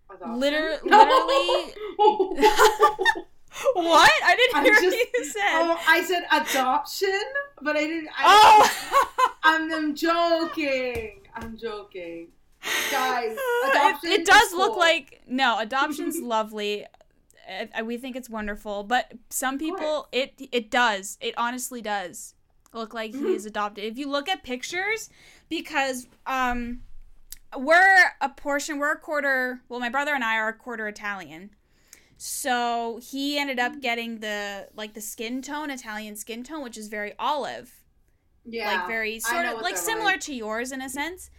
Adoption? 0.09 0.39
liter- 0.39 0.79
No. 0.85 1.69
What? 3.73 4.11
I 4.23 4.35
didn't 4.35 4.55
I'm 4.57 4.63
hear 4.63 4.73
just- 4.73 4.85
what 4.97 5.07
you 5.13 5.25
said. 5.25 5.41
oh, 5.53 5.79
I 5.87 6.03
said 6.03 6.23
adoption, 6.31 7.21
but 7.61 7.75
I 7.75 7.81
didn't. 7.81 8.09
I, 8.17 8.23
oh. 8.25 9.29
I'm, 9.43 9.71
I'm 9.73 9.95
joking. 9.95 11.21
I'm 11.35 11.57
joking. 11.57 12.27
Guys, 12.91 13.31
it, 13.37 13.69
adoption 13.71 14.11
it 14.11 14.25
does 14.25 14.49
is 14.51 14.53
look 14.53 14.75
like 14.77 15.21
no 15.27 15.57
adoption's 15.59 16.19
lovely 16.19 16.85
Uh, 17.49 17.83
we 17.85 17.97
think 17.97 18.15
it's 18.17 18.29
wonderful 18.29 18.83
but 18.83 19.13
some 19.29 19.57
people 19.57 20.07
it 20.11 20.33
it 20.51 20.69
does 20.69 21.17
it 21.21 21.33
honestly 21.37 21.81
does 21.81 22.35
look 22.73 22.93
like 22.93 23.15
he 23.15 23.33
is 23.33 23.45
adopted 23.53 23.85
if 23.85 23.97
you 23.97 24.09
look 24.09 24.27
at 24.27 24.43
pictures 24.43 25.09
because 25.47 26.05
um 26.27 26.81
we're 27.57 28.11
a 28.19 28.27
portion 28.27 28.77
we're 28.77 28.91
a 28.91 28.99
quarter 28.99 29.61
well 29.69 29.79
my 29.79 29.89
brother 29.89 30.13
and 30.13 30.23
i 30.25 30.35
are 30.35 30.49
a 30.49 30.53
quarter 30.53 30.85
italian 30.87 31.49
so 32.21 32.99
he 33.01 33.39
ended 33.39 33.59
up 33.59 33.79
getting 33.79 34.19
the 34.19 34.67
like 34.75 34.93
the 34.93 34.99
skin 34.99 35.41
tone 35.41 35.69
italian 35.71 36.17
skin 36.17 36.43
tone 36.43 36.61
which 36.61 36.77
is 36.77 36.89
very 36.89 37.13
olive 37.17 37.71
yeah, 38.45 38.65
like 38.65 38.87
very 38.87 39.19
sort 39.21 39.45
of 39.45 39.61
like 39.61 39.77
similar 39.77 40.11
like. 40.11 40.19
to 40.19 40.33
yours 40.33 40.73
in 40.73 40.81
a 40.81 40.89
sense 40.89 41.31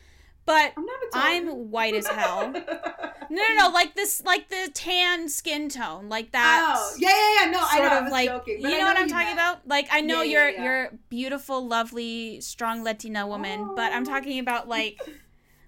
but 0.46 0.72
I'm 0.78 0.86
i'm 1.12 1.70
white 1.70 1.94
as 1.94 2.06
hell 2.06 2.50
no, 3.30 3.42
no, 3.42 3.54
no, 3.58 3.68
like 3.68 3.94
this, 3.94 4.22
like 4.24 4.48
the 4.48 4.70
tan 4.74 5.28
skin 5.28 5.68
tone, 5.68 6.08
like 6.08 6.26
oh, 6.26 6.30
that. 6.32 6.74
Oh, 6.76 6.96
yeah, 6.98 7.08
yeah, 7.08 7.44
yeah. 7.44 7.50
No, 7.52 7.60
I 7.62 7.78
know. 7.78 7.84
I 7.84 7.96
of 7.98 8.02
was 8.04 8.12
like, 8.12 8.28
joking. 8.28 8.56
you 8.56 8.62
but 8.62 8.78
know, 8.78 8.84
what 8.86 8.96
I'm 8.96 9.08
talking 9.08 9.26
meant. 9.26 9.38
about? 9.38 9.68
Like, 9.68 9.86
I 9.92 10.00
know 10.00 10.22
Yeah, 10.22 10.32
you're 10.32 10.48
yeah, 10.48 10.56
yeah. 10.56 10.64
you're 10.64 10.90
beautiful, 11.10 11.64
lovely, 11.66 12.40
strong 12.40 12.82
Latina 12.82 13.28
woman, 13.28 13.70
but 13.76 13.92
I'm 13.92 14.02
Oh. 14.02 14.06
talking 14.06 14.40
about 14.40 14.66
like, 14.68 14.98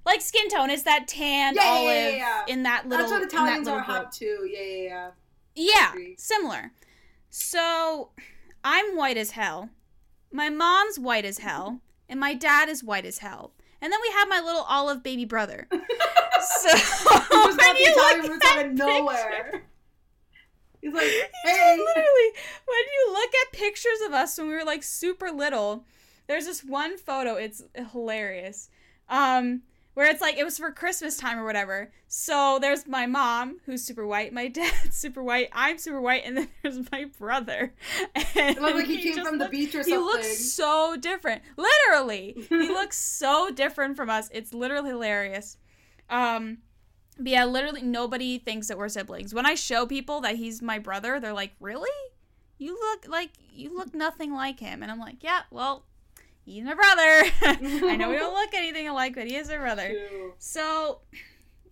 like 0.04 0.20
skin 0.20 0.48
tone. 0.48 0.70
It's 0.70 0.82
that 0.82 1.06
tan 1.08 1.54
Yeah, 1.54 1.62
olive 1.64 1.86
yeah, 1.86 2.08
yeah. 2.10 2.42
in 2.48 2.62
that 2.64 2.88
little. 2.88 3.08
That's 3.08 3.12
what 3.12 3.22
Italians 3.22 3.68
are 3.68 3.80
hot 3.80 4.12
too. 4.12 4.48
Yeah, 4.50 4.60
yeah, 4.62 5.10
yeah. 5.54 5.92
Yeah, 5.94 6.14
similar. 6.16 6.72
So, 7.30 8.10
I'm 8.64 8.96
white 8.96 9.16
as 9.16 9.32
hell. 9.32 9.70
my 10.32 10.48
mom's 10.48 10.98
white 10.98 11.24
as 11.24 11.38
hell, 11.38 11.80
and 12.08 12.18
my 12.18 12.34
dad 12.34 12.68
is 12.68 12.82
white 12.82 13.04
as 13.06 13.18
hell. 13.18 13.52
And 13.80 13.92
then 13.92 14.00
we 14.00 14.12
have 14.14 14.28
my 14.28 14.40
little 14.40 14.62
olive 14.62 15.02
baby 15.02 15.24
brother. 15.24 15.66
so 15.72 16.68
was 16.72 17.56
when 17.58 17.76
you 17.76 17.94
look 17.96 18.44
at 18.44 18.58
out 18.58 18.66
of 18.66 18.72
nowhere. 18.72 19.62
He's 20.80 20.92
like, 20.92 21.04
hey. 21.44 21.76
literally, 21.78 22.30
when 22.66 22.84
you 22.94 23.12
look 23.12 23.30
at 23.46 23.52
pictures 23.52 24.00
of 24.06 24.12
us 24.12 24.38
when 24.38 24.48
we 24.48 24.54
were 24.54 24.64
like 24.64 24.82
super 24.82 25.30
little, 25.30 25.84
there's 26.28 26.46
this 26.46 26.62
one 26.64 26.96
photo. 26.96 27.34
It's 27.34 27.62
hilarious. 27.92 28.68
Um, 29.08 29.62
where 29.94 30.10
it's 30.10 30.20
like 30.20 30.36
it 30.36 30.44
was 30.44 30.58
for 30.58 30.70
Christmas 30.70 31.16
time 31.16 31.38
or 31.38 31.44
whatever. 31.44 31.92
So 32.08 32.58
there's 32.60 32.86
my 32.86 33.06
mom 33.06 33.58
who's 33.66 33.84
super 33.84 34.06
white, 34.06 34.32
my 34.32 34.48
dad's 34.48 34.96
super 34.96 35.22
white, 35.22 35.48
I'm 35.52 35.78
super 35.78 36.00
white, 36.00 36.22
and 36.24 36.36
then 36.36 36.48
there's 36.62 36.90
my 36.90 37.06
brother. 37.18 37.74
And 38.34 38.58
looked 38.58 38.76
like 38.76 38.86
he 38.86 38.98
came 38.98 39.16
just 39.16 39.28
from 39.28 39.38
the 39.38 39.48
beach 39.48 39.74
or 39.74 39.82
something. 39.82 39.92
He 39.92 39.98
looks 39.98 40.52
so 40.52 40.96
different. 40.98 41.42
Literally, 41.56 42.46
he 42.48 42.68
looks 42.68 42.98
so 42.98 43.50
different 43.50 43.96
from 43.96 44.10
us. 44.10 44.28
It's 44.32 44.54
literally 44.54 44.90
hilarious. 44.90 45.56
Um, 46.08 46.58
but 47.18 47.28
yeah, 47.28 47.44
literally 47.44 47.82
nobody 47.82 48.38
thinks 48.38 48.68
that 48.68 48.78
we're 48.78 48.88
siblings. 48.88 49.34
When 49.34 49.46
I 49.46 49.54
show 49.54 49.86
people 49.86 50.20
that 50.22 50.36
he's 50.36 50.62
my 50.62 50.78
brother, 50.78 51.20
they're 51.20 51.32
like, 51.32 51.52
"Really? 51.60 51.90
You 52.58 52.78
look 52.78 53.06
like 53.08 53.30
you 53.52 53.76
look 53.76 53.94
nothing 53.94 54.32
like 54.32 54.60
him." 54.60 54.82
And 54.82 54.90
I'm 54.90 54.98
like, 54.98 55.22
"Yeah, 55.22 55.42
well, 55.50 55.84
he's 56.44 56.64
my 56.64 56.74
brother. 56.74 57.24
I 57.42 57.96
know 57.96 58.10
we 58.10 58.16
don't 58.16 58.34
look 58.40 58.54
anything 58.54 58.88
alike, 58.88 59.14
but 59.14 59.26
he 59.26 59.36
is 59.36 59.48
my 59.48 59.56
brother." 59.56 59.94
So, 60.38 61.00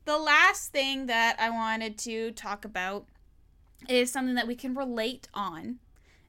the 0.04 0.18
last 0.18 0.72
thing 0.72 1.06
that 1.06 1.36
I 1.38 1.50
wanted 1.50 1.98
to 1.98 2.32
talk 2.32 2.64
about 2.64 3.06
is 3.88 4.10
something 4.10 4.34
that 4.34 4.46
we 4.46 4.54
can 4.54 4.74
relate 4.74 5.28
on 5.34 5.78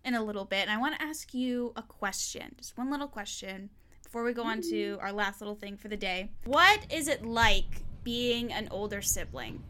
in 0.04 0.16
a 0.16 0.24
little 0.24 0.46
bit. 0.46 0.62
And 0.62 0.72
I 0.72 0.78
want 0.78 0.96
to 0.96 1.02
ask 1.02 1.34
you 1.34 1.74
a 1.76 1.82
question, 1.82 2.56
just 2.58 2.78
one 2.78 2.90
little 2.90 3.08
question 3.08 3.70
before 4.04 4.24
we 4.24 4.34
go 4.34 4.44
on 4.44 4.62
to 4.62 4.98
our 5.02 5.12
last 5.12 5.42
little 5.42 5.56
thing 5.56 5.78
for 5.78 5.88
the 5.88 5.98
day. 5.98 6.32
What 6.46 6.86
is 6.90 7.08
it 7.08 7.26
like 7.26 7.84
being 8.04 8.52
an 8.52 8.68
older 8.72 9.02
sibling? 9.02 9.64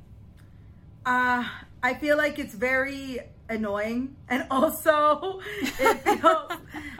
Uh, 1.05 1.47
I 1.84 1.93
feel 1.95 2.17
like 2.17 2.39
it's 2.39 2.53
very 2.53 3.19
annoying, 3.52 4.16
and 4.30 4.47
also 4.49 5.41
it 5.62 5.97
feels. 6.04 6.52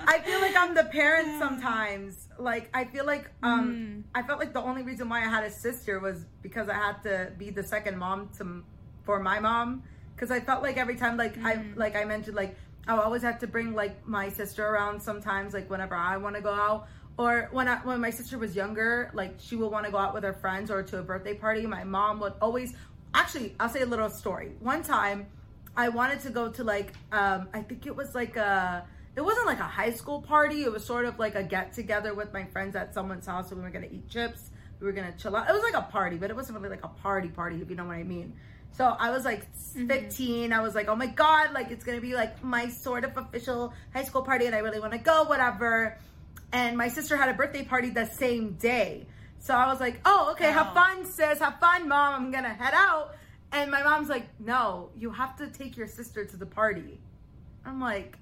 I 0.08 0.20
feel 0.20 0.42
like 0.42 0.56
I'm 0.56 0.76
the 0.76 0.86
parent 0.86 1.40
sometimes. 1.40 2.28
Like 2.38 2.70
I 2.74 2.86
feel 2.86 3.06
like 3.06 3.30
um, 3.42 4.04
I 4.14 4.24
felt 4.24 4.40
like 4.40 4.54
the 4.54 4.62
only 4.62 4.84
reason 4.84 5.10
why 5.10 5.20
I 5.20 5.30
had 5.30 5.44
a 5.44 5.52
sister 5.52 6.00
was 6.00 6.26
because 6.42 6.70
I 6.70 6.74
had 6.74 7.02
to 7.04 7.32
be 7.38 7.50
the 7.50 7.64
second 7.64 7.98
mom 7.98 8.30
to 8.38 8.64
for 9.04 9.20
my 9.20 9.40
mom. 9.40 9.84
Because 10.16 10.30
I 10.30 10.40
felt 10.40 10.62
like 10.62 10.78
every 10.78 10.96
time, 10.96 11.18
like 11.18 11.38
I 11.44 11.64
like 11.76 11.96
I 11.96 12.06
mentioned, 12.06 12.36
like 12.36 12.56
I 12.88 12.98
always 12.98 13.22
have 13.24 13.40
to 13.40 13.48
bring 13.48 13.74
like 13.74 14.08
my 14.08 14.30
sister 14.30 14.66
around 14.66 15.02
sometimes, 15.02 15.54
like 15.54 15.70
whenever 15.70 15.96
I 15.96 16.18
want 16.18 16.36
to 16.36 16.42
go 16.42 16.54
out. 16.54 16.88
Or 17.18 17.50
when 17.52 17.68
I, 17.68 17.78
when 17.78 18.00
my 18.00 18.10
sister 18.10 18.38
was 18.38 18.56
younger, 18.56 19.12
like 19.14 19.36
she 19.38 19.56
would 19.56 19.72
want 19.72 19.86
to 19.86 19.92
go 19.92 19.98
out 19.98 20.14
with 20.14 20.24
her 20.24 20.34
friends 20.34 20.72
or 20.72 20.82
to 20.82 21.00
a 21.00 21.04
birthday 21.04 21.34
party. 21.34 21.66
My 21.68 21.84
mom 21.84 22.20
would 22.22 22.34
always, 22.42 22.74
actually, 23.14 23.54
I'll 23.60 23.70
say 23.70 23.82
a 23.82 23.86
little 23.86 24.10
story. 24.10 24.54
One 24.60 24.82
time, 24.82 25.28
I 25.82 25.90
wanted 25.90 26.20
to 26.22 26.30
go 26.30 26.50
to 26.50 26.64
like, 26.64 26.94
um, 27.12 27.50
I 27.54 27.62
think 27.62 27.88
it 27.88 27.96
was 27.96 28.14
like 28.14 28.38
a, 28.38 28.86
it 29.16 29.22
wasn't 29.22 29.48
like 29.48 29.60
a 29.60 29.64
high 29.64 29.92
school 29.92 30.22
party. 30.22 30.64
It 30.64 30.72
was 30.72 30.86
sort 30.86 31.06
of 31.06 31.18
like 31.18 31.34
a 31.34 31.44
get 31.44 31.74
together 31.74 32.14
with 32.14 32.32
my 32.32 32.46
friends 32.46 32.76
at 32.76 32.94
someone's 32.94 33.26
house. 33.26 33.50
So 33.50 33.56
we 33.56 33.64
were 33.64 33.72
gonna 33.72 33.88
eat 33.92 34.08
chips. 34.08 34.52
We 34.80 34.86
were 34.86 34.94
gonna 34.94 35.14
chill 35.18 35.36
out. 35.36 35.50
It 35.50 35.54
was 35.54 35.64
like 35.64 35.74
a 35.74 35.88
party, 35.92 36.18
but 36.18 36.30
it 36.30 36.36
wasn't 36.36 36.60
really 36.60 36.70
like 36.70 36.84
a 36.84 36.88
party 36.88 37.30
party, 37.30 37.62
if 37.62 37.70
you 37.70 37.76
know 37.76 37.86
what 37.86 37.96
I 37.96 38.04
mean. 38.04 38.34
So 38.74 38.86
I 38.86 39.10
was 39.10 39.26
like 39.26 39.48
15. 39.56 40.54
I 40.54 40.62
was 40.62 40.76
like, 40.76 40.88
oh 40.88 40.96
my 40.96 41.08
God, 41.08 41.52
like 41.52 41.72
it's 41.72 41.84
gonna 41.84 42.00
be 42.00 42.14
like 42.14 42.44
my 42.44 42.70
sort 42.70 43.04
of 43.04 43.18
official 43.18 43.74
high 43.92 44.04
school 44.04 44.22
party 44.22 44.46
and 44.46 44.54
I 44.56 44.60
really 44.60 44.80
wanna 44.80 45.00
go, 45.00 45.24
whatever. 45.24 45.98
And 46.54 46.78
my 46.78 46.90
sister 46.90 47.18
had 47.18 47.30
a 47.30 47.34
birthday 47.34 47.66
party 47.66 47.90
the 47.90 48.06
same 48.06 48.54
day. 48.54 49.08
So 49.40 49.56
I 49.56 49.66
was 49.66 49.80
like, 49.80 50.00
oh, 50.06 50.30
okay, 50.34 50.52
have 50.52 50.76
fun, 50.76 51.06
sis, 51.06 51.40
have 51.40 51.60
fun, 51.60 51.90
mom. 51.90 52.26
I'm 52.26 52.32
gonna 52.32 52.54
head 52.54 52.76
out. 52.76 53.16
And 53.52 53.70
my 53.70 53.84
mom's 53.84 54.10
like, 54.10 54.28
no, 54.40 54.90
you 54.96 55.12
have 55.12 55.36
to 55.38 55.48
take 55.48 55.76
your 55.76 55.88
sister 55.88 56.26
to 56.26 56.38
the 56.38 56.46
party. 56.46 57.00
I'm 57.66 57.80
like, 57.82 58.18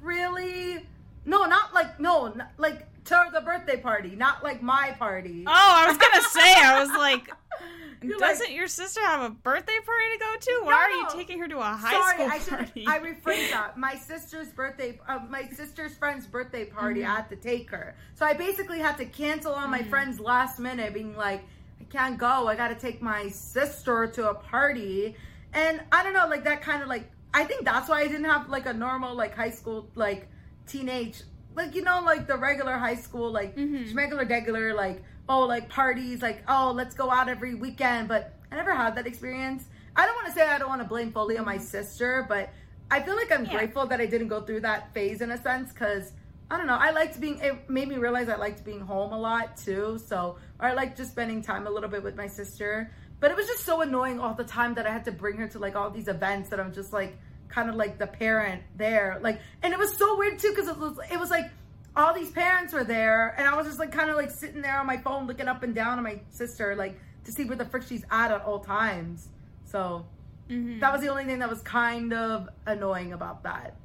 really? 0.00 0.86
No, 1.26 1.44
not 1.44 1.74
like, 1.74 2.00
no, 2.00 2.28
not, 2.28 2.52
like 2.58 2.86
to 3.04 3.30
the 3.32 3.40
birthday 3.40 3.76
party, 3.76 4.16
not 4.16 4.42
like 4.42 4.62
my 4.62 4.94
party. 4.98 5.44
Oh, 5.46 5.52
I 5.52 5.86
was 5.86 5.98
gonna 5.98 6.22
say, 6.22 6.54
I 6.54 6.80
was 6.80 6.88
like, 6.90 7.30
You're 8.02 8.18
doesn't 8.18 8.52
your 8.52 8.68
sister 8.68 9.00
have 9.00 9.22
a 9.22 9.30
birthday 9.30 9.78
party 9.84 10.04
to 10.12 10.18
go 10.18 10.34
to? 10.38 10.66
Why 10.66 10.70
No, 10.70 10.76
are 10.76 10.90
you 10.90 11.06
taking 11.18 11.38
her 11.38 11.48
to 11.48 11.58
a 11.58 11.62
high 11.62 11.90
Sorry, 11.90 12.14
school 12.14 12.28
I 12.30 12.38
should 12.38 12.66
party? 12.66 12.84
I 12.86 12.98
rephrased 12.98 13.50
that. 13.50 13.78
My 13.78 13.94
sister's 13.94 14.48
birthday, 14.48 14.98
uh, 15.08 15.20
my 15.30 15.48
sister's 15.48 15.94
friend's 15.96 16.26
birthday 16.26 16.66
party. 16.66 17.00
Mm-hmm. 17.00 17.10
I 17.10 17.14
had 17.16 17.30
to 17.30 17.36
take 17.36 17.70
her, 17.70 17.94
so 18.14 18.26
I 18.26 18.34
basically 18.34 18.78
had 18.78 18.96
to 18.98 19.06
cancel 19.06 19.52
on 19.54 19.70
my 19.70 19.82
friend's 19.82 20.20
last 20.20 20.58
minute, 20.58 20.92
being 20.92 21.16
like, 21.16 21.44
I 21.84 21.92
can't 21.92 22.18
go. 22.18 22.48
I 22.48 22.56
got 22.56 22.68
to 22.68 22.74
take 22.74 23.02
my 23.02 23.28
sister 23.28 24.06
to 24.06 24.30
a 24.30 24.34
party, 24.34 25.16
and 25.52 25.80
I 25.92 26.02
don't 26.02 26.12
know, 26.14 26.26
like 26.28 26.44
that 26.44 26.62
kind 26.62 26.82
of 26.82 26.88
like. 26.88 27.10
I 27.36 27.42
think 27.44 27.64
that's 27.64 27.88
why 27.88 28.00
I 28.00 28.06
didn't 28.06 28.24
have 28.26 28.48
like 28.48 28.66
a 28.66 28.72
normal 28.72 29.14
like 29.16 29.34
high 29.34 29.50
school 29.50 29.90
like 29.96 30.28
teenage 30.68 31.22
like 31.56 31.74
you 31.74 31.82
know 31.82 32.00
like 32.04 32.28
the 32.28 32.36
regular 32.36 32.74
high 32.78 32.94
school 32.94 33.32
like 33.32 33.56
Mhm. 33.56 33.92
regular 33.92 34.24
regular 34.24 34.72
like 34.72 35.02
oh 35.28 35.40
like 35.40 35.68
parties 35.68 36.22
like 36.22 36.44
oh 36.46 36.70
let's 36.72 36.94
go 36.94 37.10
out 37.10 37.28
every 37.28 37.56
weekend 37.56 38.06
but 38.06 38.34
I 38.52 38.54
never 38.54 38.72
had 38.72 38.94
that 38.94 39.08
experience. 39.08 39.64
I 39.96 40.06
don't 40.06 40.14
want 40.14 40.28
to 40.28 40.32
say 40.32 40.46
I 40.48 40.58
don't 40.58 40.68
want 40.68 40.80
to 40.82 40.86
blame 40.86 41.10
fully 41.10 41.36
on 41.36 41.44
my 41.44 41.58
sister, 41.58 42.24
but 42.28 42.50
I 42.88 43.00
feel 43.02 43.16
like 43.16 43.32
I'm 43.32 43.46
Yeah. 43.46 43.56
grateful 43.56 43.84
that 43.86 44.00
I 44.00 44.06
didn't 44.06 44.28
go 44.28 44.42
through 44.42 44.60
that 44.60 44.94
phase 44.94 45.20
in 45.20 45.32
a 45.32 45.42
sense 45.42 45.72
because 45.72 46.12
I 46.50 46.56
don't 46.58 46.66
know. 46.66 46.76
I 46.78 46.90
liked 46.90 47.20
being. 47.20 47.38
It 47.38 47.68
made 47.70 47.88
me 47.88 47.96
realize 47.96 48.28
I 48.28 48.36
liked 48.36 48.64
being 48.64 48.80
home 48.80 49.12
a 49.12 49.18
lot 49.18 49.56
too. 49.56 49.98
So 50.06 50.36
or 50.60 50.68
I 50.68 50.72
like 50.74 50.96
just 50.96 51.10
spending 51.12 51.42
time 51.42 51.66
a 51.66 51.70
little 51.70 51.88
bit 51.88 52.02
with 52.02 52.16
my 52.16 52.26
sister. 52.26 52.90
But 53.20 53.30
it 53.30 53.36
was 53.36 53.46
just 53.46 53.64
so 53.64 53.80
annoying 53.80 54.20
all 54.20 54.34
the 54.34 54.44
time 54.44 54.74
that 54.74 54.86
I 54.86 54.92
had 54.92 55.04
to 55.06 55.12
bring 55.12 55.36
her 55.38 55.48
to 55.48 55.58
like 55.58 55.74
all 55.76 55.90
these 55.90 56.08
events 56.08 56.50
that 56.50 56.60
I'm 56.60 56.72
just 56.72 56.92
like 56.92 57.16
kind 57.48 57.70
of 57.70 57.76
like 57.76 57.98
the 57.98 58.06
parent 58.06 58.62
there. 58.76 59.18
Like, 59.22 59.40
and 59.62 59.72
it 59.72 59.78
was 59.78 59.96
so 59.96 60.18
weird 60.18 60.38
too 60.38 60.50
because 60.50 60.68
it 60.68 60.76
was 60.76 60.98
it 61.10 61.18
was 61.18 61.30
like 61.30 61.50
all 61.96 62.12
these 62.12 62.30
parents 62.30 62.72
were 62.72 62.84
there, 62.84 63.34
and 63.38 63.46
I 63.48 63.56
was 63.56 63.66
just 63.66 63.78
like 63.78 63.92
kind 63.92 64.10
of 64.10 64.16
like 64.16 64.30
sitting 64.30 64.60
there 64.60 64.78
on 64.78 64.86
my 64.86 64.96
phone 64.98 65.26
looking 65.26 65.48
up 65.48 65.62
and 65.62 65.74
down 65.74 65.96
at 65.98 66.02
my 66.04 66.20
sister 66.30 66.74
like 66.76 67.00
to 67.24 67.32
see 67.32 67.44
where 67.44 67.56
the 67.56 67.64
frick 67.64 67.84
she's 67.84 68.04
at 68.10 68.30
at 68.32 68.42
all 68.42 68.58
times. 68.58 69.28
So 69.64 70.04
Mhm. 70.50 70.80
that 70.80 70.92
was 70.92 71.00
the 71.00 71.08
only 71.08 71.24
thing 71.24 71.38
that 71.38 71.48
was 71.48 71.62
kind 71.62 72.12
of 72.12 72.48
annoying 72.66 73.14
about 73.14 73.44
that. 73.44 73.76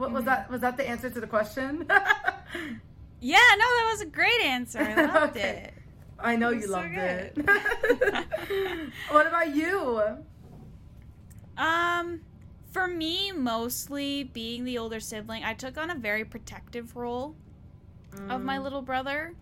What 0.00 0.12
was 0.12 0.22
Mhm. 0.22 0.26
that? 0.26 0.50
Was 0.50 0.60
that 0.62 0.76
the 0.76 0.88
answer 0.88 1.10
to 1.10 1.20
the 1.20 1.26
question? 1.26 1.86
Yeah, 3.22 3.36
no, 3.36 3.64
that 3.76 3.88
was 3.92 4.00
a 4.00 4.06
great 4.06 4.40
answer. 4.40 4.80
I 4.80 4.94
loved 5.04 5.36
Okay. 5.36 5.70
it. 5.70 5.74
I 6.18 6.36
know 6.36 6.48
you 6.50 6.62
So 6.62 6.72
loved 6.72 6.94
good. 6.94 7.32
it. 7.36 8.88
what 9.10 9.26
about 9.26 9.54
you? 9.54 10.00
Um, 11.58 12.20
for 12.72 12.86
me, 12.86 13.30
mostly 13.32 14.24
being 14.24 14.64
the 14.64 14.78
older 14.78 15.00
sibling, 15.00 15.44
I 15.44 15.52
took 15.52 15.76
on 15.76 15.90
a 15.90 15.94
very 15.94 16.24
protective 16.24 16.96
role 16.96 17.36
of 18.30 18.42
my 18.42 18.56
Mm. 18.56 18.62
little 18.64 18.82
brother. 18.82 19.34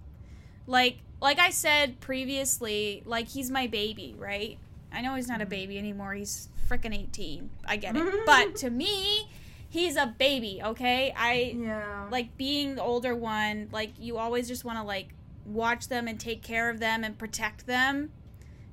Like, 0.67 0.99
like 1.21 1.39
I 1.39 1.51
said 1.51 2.01
previously, 2.01 3.03
like 3.07 3.29
he's 3.29 3.49
my 3.51 3.69
baby, 3.69 4.17
right? 4.19 4.59
I 4.93 5.03
know 5.03 5.15
he's 5.15 5.29
not 5.29 5.41
a 5.41 5.47
baby 5.47 5.79
anymore. 5.79 6.15
He's 6.15 6.49
freaking 6.69 6.95
18. 6.95 7.49
I 7.65 7.77
get 7.77 7.97
it. 7.97 8.27
but 8.27 8.57
to 8.57 8.71
me, 8.71 9.31
he's 9.69 9.97
a 9.97 10.07
baby, 10.07 10.61
okay? 10.63 11.13
I 11.17 11.57
Yeah. 11.59 12.09
like 12.11 12.37
being 12.37 12.77
the 12.77 12.83
older 12.83 13.15
one, 13.15 13.69
like 13.73 13.93
you 13.99 14.17
always 14.17 14.49
just 14.49 14.65
want 14.65 14.79
to 14.79 14.85
like 14.85 15.09
watch 15.45 15.89
them 15.89 16.09
and 16.09 16.19
take 16.19 16.43
care 16.43 16.71
of 16.71 16.81
them 16.81 17.05
and 17.05 17.19
protect 17.19 17.67
them. 17.67 18.11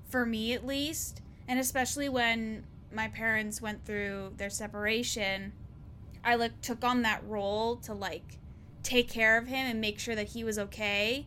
For 0.09 0.25
me 0.25 0.53
at 0.53 0.65
least, 0.65 1.21
and 1.47 1.59
especially 1.59 2.07
when 2.07 2.63
my 2.93 3.07
parents 3.09 3.61
went 3.61 3.83
through 3.85 4.33
their 4.37 4.49
separation, 4.49 5.51
I 6.23 6.35
like 6.35 6.61
took 6.61 6.83
on 6.83 7.01
that 7.01 7.21
role 7.27 7.75
to 7.77 7.93
like 7.93 8.37
take 8.83 9.09
care 9.09 9.37
of 9.37 9.47
him 9.47 9.65
and 9.65 9.81
make 9.81 9.99
sure 9.99 10.15
that 10.15 10.29
he 10.29 10.43
was 10.43 10.57
okay 10.57 11.25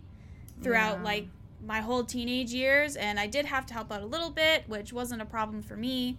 throughout 0.62 0.98
Yeah. 0.98 1.04
like 1.04 1.26
my 1.66 1.80
whole 1.80 2.04
teenage 2.04 2.52
years 2.52 2.94
and 2.96 3.18
I 3.18 3.26
did 3.26 3.44
have 3.46 3.66
to 3.66 3.74
help 3.74 3.92
out 3.92 4.00
a 4.00 4.06
little 4.06 4.30
bit, 4.30 4.64
which 4.68 4.92
wasn't 4.92 5.20
a 5.20 5.26
problem 5.26 5.60
for 5.60 5.76
me. 5.76 6.16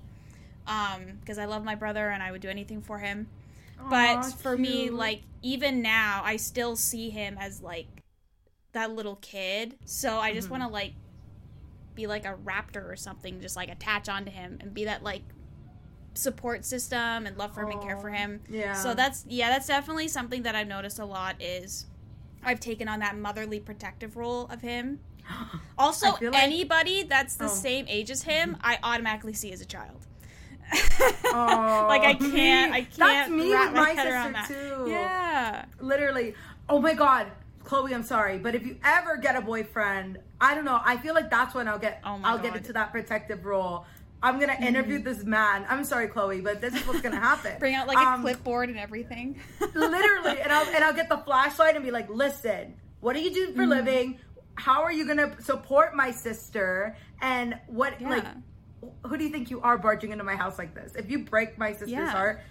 Um, 0.68 1.18
because 1.22 1.40
I 1.40 1.46
love 1.46 1.64
my 1.64 1.74
brother 1.76 2.10
and 2.10 2.22
I 2.22 2.32
would 2.32 2.42
do 2.42 2.50
anything 2.50 2.82
for 2.82 3.00
him 3.00 3.28
but 3.90 4.24
for 4.34 4.58
me 4.58 4.90
like 4.90 5.22
even 5.42 5.82
now 5.82 6.22
i 6.26 6.36
still 6.36 6.76
see 6.76 7.10
him 7.10 7.38
as 7.40 7.62
like 7.62 7.88
that 8.74 8.92
little 8.92 9.16
kid 9.18 9.76
so 9.86 10.18
i 10.20 10.34
just 10.34 10.48
Mhm. 10.48 10.52
want 10.52 10.64
to 10.64 10.70
like 10.70 10.94
be 11.96 12.08
like 12.08 12.26
a 12.26 12.36
raptor 12.46 12.90
or 12.90 12.96
something 12.96 13.42
just 13.42 13.56
like 13.56 13.70
attach 13.70 14.08
onto 14.10 14.32
him 14.32 14.58
and 14.62 14.74
be 14.74 14.86
that 14.86 15.04
like 15.04 15.22
support 16.14 16.66
system 16.66 17.26
and 17.26 17.38
love 17.38 17.54
for 17.54 17.62
him 17.64 17.70
and 17.72 17.82
care 17.82 17.98
for 17.98 18.10
him 18.10 18.42
Yeah. 18.50 18.74
so 18.74 18.94
that's 18.94 19.26
yeah 19.28 19.50
that's 19.50 19.68
definitely 19.68 20.08
something 20.08 20.44
that 20.44 20.56
i've 20.56 20.68
noticed 20.68 21.00
a 21.00 21.06
lot 21.06 21.42
is 21.42 21.86
i've 22.44 22.60
taken 22.60 22.88
on 22.88 23.00
that 23.00 23.18
motherly 23.18 23.60
protective 23.60 24.18
role 24.18 24.48
of 24.48 24.62
him 24.62 25.00
also 25.78 26.12
like- 26.12 26.34
anybody 26.36 27.04
that's 27.04 27.36
the 27.36 27.46
Oh. 27.46 27.48
same 27.48 27.86
age 27.88 28.10
as 28.12 28.24
him 28.24 28.58
i 28.62 28.80
automatically 28.84 29.34
see 29.34 29.52
as 29.52 29.62
a 29.62 29.66
child 29.66 30.06
Oh, 30.72 31.86
like 31.90 32.02
I 32.02 32.14
can't, 32.16 32.74
I 32.74 32.82
can't. 32.82 32.96
That's 32.98 33.30
me 33.30 33.52
wrap 33.54 33.74
with 33.74 33.82
my 33.82 33.90
head 33.92 34.08
around 34.08 34.36
sister 34.36 34.54
that. 34.70 34.86
too. 34.86 34.92
Yeah. 34.92 35.66
literally. 35.80 36.36
Oh 36.68 36.80
my 36.80 36.94
god, 36.94 37.28
Chloe, 37.64 37.94
I'm 37.94 38.04
sorry, 38.04 38.38
but 38.38 38.56
if 38.56 38.66
you 38.66 38.78
ever 38.84 39.18
get 39.18 39.36
a 39.36 39.42
boyfriend, 39.42 40.20
I 40.40 40.54
don't 40.56 40.66
know. 40.66 40.80
I 40.84 40.98
feel 40.98 41.14
like 41.14 41.30
that's 41.30 41.54
when 41.56 41.68
I'll 41.68 41.80
get 41.80 42.02
Oh 42.04 42.20
I'll 42.24 42.38
get 42.38 42.50
God. 42.54 42.58
into 42.58 42.74
that 42.74 42.92
protective 42.92 43.46
role. 43.46 43.86
I'm 44.22 44.38
gonna 44.40 44.58
interview 44.60 45.02
this 45.02 45.24
man. 45.24 45.66
I'm 45.70 45.84
sorry, 45.86 46.08
Chloe, 46.10 46.42
but 46.42 46.60
this 46.62 46.74
is 46.76 46.86
what's 46.86 47.02
gonna 47.02 47.20
happen. 47.20 47.54
Bring 47.60 47.74
out 47.76 47.88
like 47.88 47.98
Um, 47.98 48.20
a 48.20 48.24
clipboard 48.24 48.68
and 48.70 48.78
everything. 48.78 49.40
literally, 49.74 50.42
and 50.42 50.52
I'll 50.52 50.68
and 50.76 50.84
I'll 50.84 50.94
get 50.94 51.08
the 51.10 51.18
flashlight 51.20 51.76
and 51.76 51.84
be 51.86 51.92
like, 51.92 52.10
"Listen, 52.10 52.74
what 53.00 53.14
do 53.16 53.22
you 53.22 53.34
do 53.34 53.48
Mm-hmm. 53.48 53.56
for 53.56 53.64
a 53.64 53.68
living? 53.68 54.20
How 54.56 54.84
are 54.84 54.92
you 54.92 55.08
gonna 55.08 55.42
support 55.42 55.96
my 55.96 56.12
sister? 56.12 56.98
And 57.22 57.58
what 57.68 58.02
like." 58.02 58.26
Who 59.06 59.18
do 59.18 59.24
you 59.24 59.30
think 59.30 59.50
you 59.50 59.62
are 59.62 59.78
barging 59.78 60.12
into 60.12 60.24
my 60.24 60.36
house 60.36 60.58
like 60.58 60.74
this? 60.74 60.94
If 60.96 61.10
you 61.10 61.20
break 61.20 61.58
my 61.58 61.72
sister's 61.72 61.90
Yeah. 61.90 62.10
heart, 62.10 62.42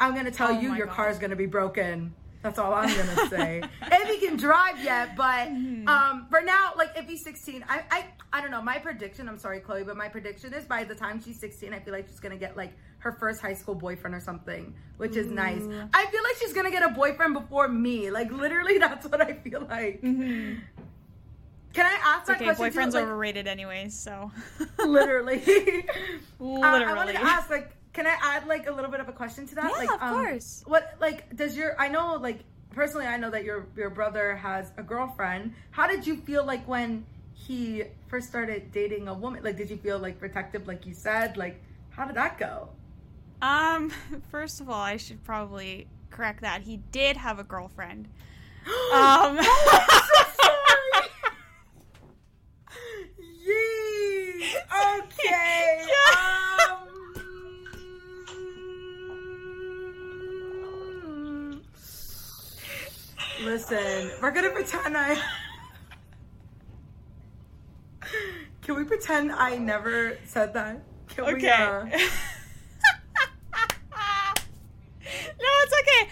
I'm 0.00 0.14
gonna 0.14 0.30
tell 0.30 0.48
Oh 0.48 0.60
you 0.60 0.74
your 0.74 0.86
God. 0.86 0.94
car's 0.96 1.18
gonna 1.18 1.36
be 1.36 1.46
broken. 1.46 2.14
That's 2.42 2.58
all 2.58 2.74
I'm 2.74 2.94
gonna 2.94 3.28
say. 3.30 3.62
if 3.82 4.08
he 4.08 4.26
can 4.26 4.36
drive 4.36 4.78
yet, 4.82 5.16
but 5.16 5.48
Mm-hmm. 5.48 5.88
um, 5.88 6.26
for 6.30 6.42
now, 6.42 6.72
like 6.76 6.90
if 6.96 7.06
he's 7.06 7.22
16, 7.24 7.64
I, 7.68 7.82
I 7.90 8.04
I 8.32 8.40
don't 8.42 8.50
know. 8.50 8.60
My 8.60 8.78
prediction, 8.78 9.28
I'm 9.28 9.38
sorry, 9.38 9.60
Chloe, 9.60 9.84
but 9.84 9.96
my 9.96 10.08
prediction 10.08 10.52
is 10.52 10.64
by 10.64 10.84
the 10.84 10.94
time 10.94 11.22
she's 11.22 11.38
16, 11.38 11.72
I 11.72 11.78
feel 11.80 11.94
like 11.94 12.08
she's 12.08 12.20
gonna 12.20 12.36
get 12.36 12.56
like 12.56 12.72
her 12.98 13.12
first 13.12 13.40
high 13.40 13.54
school 13.54 13.74
boyfriend 13.74 14.14
or 14.14 14.20
something, 14.20 14.74
which 14.98 15.16
is 15.16 15.30
nice. 15.30 15.62
I 15.94 16.06
feel 16.06 16.22
like 16.22 16.36
she's 16.38 16.52
gonna 16.52 16.70
get 16.70 16.82
a 16.82 16.88
boyfriend 16.94 17.32
before 17.34 17.68
me. 17.68 18.10
Like 18.10 18.30
literally, 18.32 18.78
that's 18.86 19.06
what 19.06 19.20
I 19.22 19.32
feel 19.34 19.66
like. 19.70 20.02
Can 21.74 21.86
I 21.86 21.98
ask 22.04 22.26
that 22.26 22.36
Okay, 22.36 22.44
question? 22.46 22.64
too? 22.64 22.70
boyfriend's 22.70 22.94
Like, 22.94 23.04
overrated 23.04 23.46
anyways, 23.46 23.94
so. 23.98 24.30
literally. 24.84 25.42
Uh, 26.40 26.60
I 26.62 26.92
wanted 26.94 27.12
to 27.14 27.22
ask, 27.22 27.48
like, 27.48 27.70
can 27.94 28.06
I 28.06 28.16
add 28.22 28.46
like 28.46 28.66
a 28.68 28.72
little 28.72 28.90
bit 28.90 29.00
of 29.00 29.08
a 29.08 29.12
question 29.12 29.46
to 29.46 29.54
that? 29.54 29.70
Yeah, 29.70 29.76
like, 29.86 29.90
um, 30.02 30.08
of 30.18 30.26
course. 30.26 30.62
What 30.66 30.94
like 31.00 31.34
does 31.34 31.56
your? 31.56 31.80
I 31.80 31.88
know, 31.88 32.16
like 32.16 32.40
personally, 32.70 33.06
I 33.06 33.16
know 33.16 33.30
that 33.30 33.44
your 33.44 33.66
your 33.76 33.88
brother 33.88 34.36
has 34.36 34.72
a 34.76 34.82
girlfriend. 34.82 35.54
How 35.70 35.86
did 35.86 36.06
you 36.06 36.16
feel 36.16 36.44
like 36.44 36.66
when 36.68 37.06
he 37.32 37.84
first 38.08 38.28
started 38.28 38.72
dating 38.72 39.08
a 39.08 39.14
woman? 39.14 39.42
Like, 39.42 39.56
did 39.56 39.70
you 39.70 39.78
feel 39.78 39.98
like 39.98 40.18
protective, 40.18 40.66
like 40.66 40.84
you 40.84 40.92
said? 40.92 41.36
Like, 41.38 41.62
how 41.90 42.04
did 42.04 42.16
that 42.16 42.36
go? 42.36 42.68
Um, 43.40 43.90
first 44.30 44.60
of 44.60 44.68
all, 44.68 44.80
I 44.80 44.96
should 44.98 45.24
probably 45.24 45.86
correct 46.10 46.42
that. 46.42 46.62
He 46.62 46.78
did 46.92 47.16
have 47.16 47.38
a 47.38 47.44
girlfriend. 47.44 48.08
Um, 48.92 49.38
Okay. 54.44 55.86
Um, 61.04 61.62
listen, 63.44 64.10
we're 64.20 64.30
gonna 64.30 64.50
pretend 64.50 64.96
I. 64.96 65.16
Can 68.62 68.76
we 68.76 68.84
pretend 68.84 69.32
I 69.32 69.56
never 69.58 70.18
said 70.24 70.54
that? 70.54 70.82
Can 71.08 71.26
we? 71.26 71.32
okay. 71.34 71.50
Uh... 71.50 71.84
no, 71.88 71.98
it's 75.62 75.74
okay. 75.80 76.08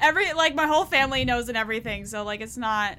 Every 0.00 0.32
like 0.32 0.54
my 0.54 0.66
whole 0.66 0.84
family 0.84 1.24
knows 1.24 1.48
and 1.48 1.56
everything, 1.56 2.06
so 2.06 2.22
like 2.24 2.40
it's 2.40 2.56
not 2.56 2.98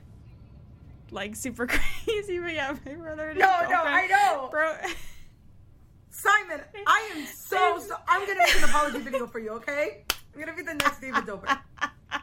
like 1.12 1.36
super 1.36 1.68
crazy. 2.06 2.40
But 2.40 2.54
yeah, 2.54 2.76
my 2.86 2.94
brother. 2.94 3.34
No, 3.34 3.46
no, 3.70 3.82
I 3.86 4.08
know. 4.08 4.48
bro. 4.52 4.74
Simon, 6.10 6.62
I 6.88 7.12
am 7.16 7.26
so, 7.28 7.80
so. 7.80 7.96
I'm 8.08 8.26
gonna 8.26 8.40
make 8.40 8.56
an 8.58 8.64
apology 8.64 9.00
video 9.00 9.28
for 9.28 9.40
you. 9.40 9.52
Okay? 9.52 10.04
I'm 10.34 10.40
gonna 10.40 10.56
be 10.56 10.64
the 10.64 10.74
next 10.74 11.00
David 11.00 11.24
Dobrik. 11.26 11.60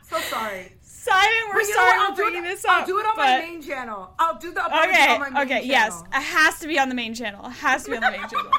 So 0.02 0.18
sorry. 0.18 0.72
Simon, 0.80 1.30
we're 1.48 1.60
But 1.60 1.66
sorry 1.66 1.90
for 1.90 1.96
I'll 1.98 2.14
do 2.14 2.22
bringing 2.22 2.44
it. 2.44 2.48
this 2.48 2.64
up. 2.64 2.70
I'll 2.80 2.86
do 2.86 2.98
it 2.98 3.06
on 3.06 3.16
my 3.16 3.38
main 3.38 3.62
channel. 3.62 4.12
I'll 4.18 4.38
do 4.38 4.52
the 4.52 4.64
apology 4.66 4.88
Okay, 4.90 5.12
on 5.14 5.20
my 5.20 5.30
main 5.30 5.42
okay, 5.42 5.48
channel. 5.60 5.66
yes, 5.66 6.02
it 6.12 6.22
has 6.22 6.58
to 6.60 6.66
be 6.66 6.78
on 6.78 6.88
the 6.88 6.94
main 6.94 7.14
channel. 7.14 7.44
It 7.46 7.52
has 7.52 7.84
to 7.84 7.90
be 7.90 7.96
on 7.96 8.02
the 8.02 8.10
main 8.10 8.20
channel. 8.28 8.50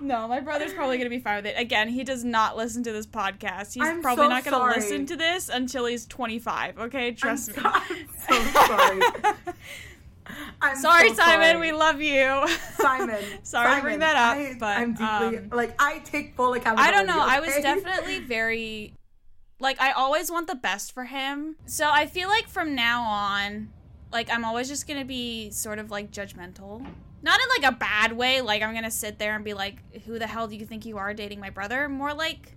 No, 0.00 0.26
my 0.26 0.40
brother's 0.40 0.72
probably 0.72 0.98
gonna 0.98 1.10
be 1.10 1.18
fine 1.18 1.36
with 1.36 1.46
it. 1.46 1.54
Again, 1.58 1.88
he 1.88 2.04
does 2.04 2.24
not 2.24 2.56
listen 2.56 2.82
to 2.84 2.92
this 2.92 3.06
podcast. 3.06 3.74
He's 3.74 3.82
I'm 3.82 4.00
probably 4.00 4.24
so 4.24 4.28
not 4.28 4.44
gonna 4.44 4.56
sorry. 4.56 4.74
listen 4.76 5.06
to 5.06 5.16
this 5.16 5.48
until 5.48 5.86
he's 5.86 6.06
25. 6.06 6.78
Okay, 6.78 7.08
I'm 7.08 7.14
trust 7.14 7.54
so, 7.54 7.60
me. 7.60 7.68
I'm 7.68 8.06
so 8.28 8.66
sorry. 8.66 9.00
I'm 10.62 10.76
sorry, 10.76 11.08
so 11.10 11.14
Simon. 11.16 11.54
sorry. 11.54 11.60
We 11.60 11.72
love 11.72 12.00
you. 12.00 12.46
Simon. 12.76 13.22
Sorry 13.42 13.76
to 13.76 13.82
bring 13.82 13.98
that 14.00 14.16
up, 14.16 14.36
I, 14.36 14.56
but, 14.58 14.76
I'm 14.76 14.92
deeply 14.92 15.38
um, 15.38 15.48
like 15.50 15.74
I 15.78 15.98
take 16.00 16.36
full 16.36 16.52
accountability. 16.52 16.94
I 16.94 16.96
don't 16.96 17.06
know. 17.06 17.20
I 17.20 17.40
was 17.40 17.54
definitely 17.62 18.20
very 18.20 18.92
like 19.58 19.80
I 19.80 19.92
always 19.92 20.30
want 20.30 20.46
the 20.46 20.54
best 20.54 20.92
for 20.92 21.04
him. 21.04 21.56
So 21.66 21.88
I 21.90 22.06
feel 22.06 22.28
like 22.28 22.48
from 22.48 22.74
now 22.74 23.02
on, 23.02 23.70
like 24.12 24.30
I'm 24.30 24.44
always 24.44 24.68
just 24.68 24.86
gonna 24.86 25.04
be 25.04 25.50
sort 25.50 25.78
of 25.78 25.90
like 25.90 26.10
judgmental. 26.10 26.86
Not 27.22 27.38
in 27.40 27.62
like 27.62 27.72
a 27.72 27.76
bad 27.76 28.12
way, 28.12 28.40
like 28.40 28.62
I'm 28.62 28.74
gonna 28.74 28.90
sit 28.90 29.18
there 29.18 29.34
and 29.34 29.44
be 29.44 29.54
like, 29.54 29.76
Who 30.06 30.18
the 30.18 30.26
hell 30.26 30.48
do 30.48 30.56
you 30.56 30.64
think 30.66 30.84
you 30.86 30.98
are 30.98 31.12
dating 31.14 31.40
my 31.40 31.50
brother? 31.50 31.88
More 31.88 32.14
like 32.14 32.54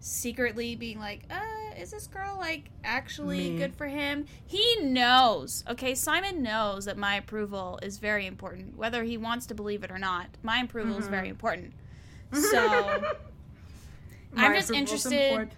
secretly 0.00 0.74
being 0.74 0.98
like, 0.98 1.22
uh, 1.30 1.80
is 1.80 1.92
this 1.92 2.08
girl 2.08 2.36
like 2.38 2.70
actually 2.82 3.50
Me. 3.50 3.56
good 3.58 3.74
for 3.74 3.86
him? 3.86 4.26
He 4.44 4.78
knows, 4.82 5.62
okay? 5.70 5.94
Simon 5.94 6.42
knows 6.42 6.84
that 6.86 6.96
my 6.98 7.14
approval 7.16 7.78
is 7.82 7.98
very 7.98 8.26
important, 8.26 8.76
whether 8.76 9.04
he 9.04 9.16
wants 9.16 9.46
to 9.46 9.54
believe 9.54 9.84
it 9.84 9.90
or 9.92 9.98
not. 9.98 10.26
My 10.42 10.58
approval 10.58 10.96
is 10.98 11.04
Mm-hmm. 11.04 11.10
very 11.14 11.28
important. 11.28 11.72
So 12.34 13.02
I'm 14.36 14.54
just 14.54 14.70
interested- 14.70 15.50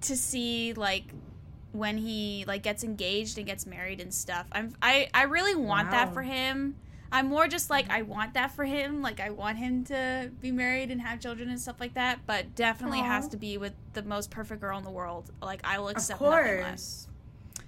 to 0.00 0.16
see 0.16 0.72
like 0.74 1.04
when 1.72 1.98
he 1.98 2.44
like 2.46 2.62
gets 2.62 2.82
engaged 2.82 3.36
and 3.36 3.46
gets 3.46 3.66
married 3.66 4.00
and 4.00 4.12
stuff. 4.14 4.46
I'm 4.52 4.74
I 4.80 5.08
I 5.12 5.24
really 5.24 5.54
want 5.54 5.90
that 5.90 6.14
for 6.14 6.22
him. 6.22 6.76
I'm 7.10 7.26
more 7.28 7.48
just 7.48 7.70
like 7.70 7.90
I 7.90 8.02
want 8.02 8.34
that 8.34 8.52
for 8.52 8.64
him. 8.64 9.00
Like 9.02 9.18
I 9.20 9.30
want 9.30 9.58
him 9.58 9.84
to 9.84 10.30
be 10.40 10.50
married 10.50 10.90
and 10.90 11.00
have 11.00 11.20
children 11.20 11.48
and 11.48 11.58
stuff 11.60 11.76
like 11.80 11.94
that. 11.94 12.20
But 12.26 12.54
definitely 12.54 13.00
has 13.00 13.28
to 13.28 13.36
be 13.36 13.56
with 13.58 13.72
the 13.94 14.02
most 14.02 14.30
perfect 14.30 14.60
girl 14.60 14.76
in 14.78 14.84
the 14.84 14.90
world. 14.90 15.30
Like 15.42 15.60
I 15.64 15.78
will 15.78 15.88
accept 15.88 16.20
nothing 16.20 16.60
less. 16.60 17.08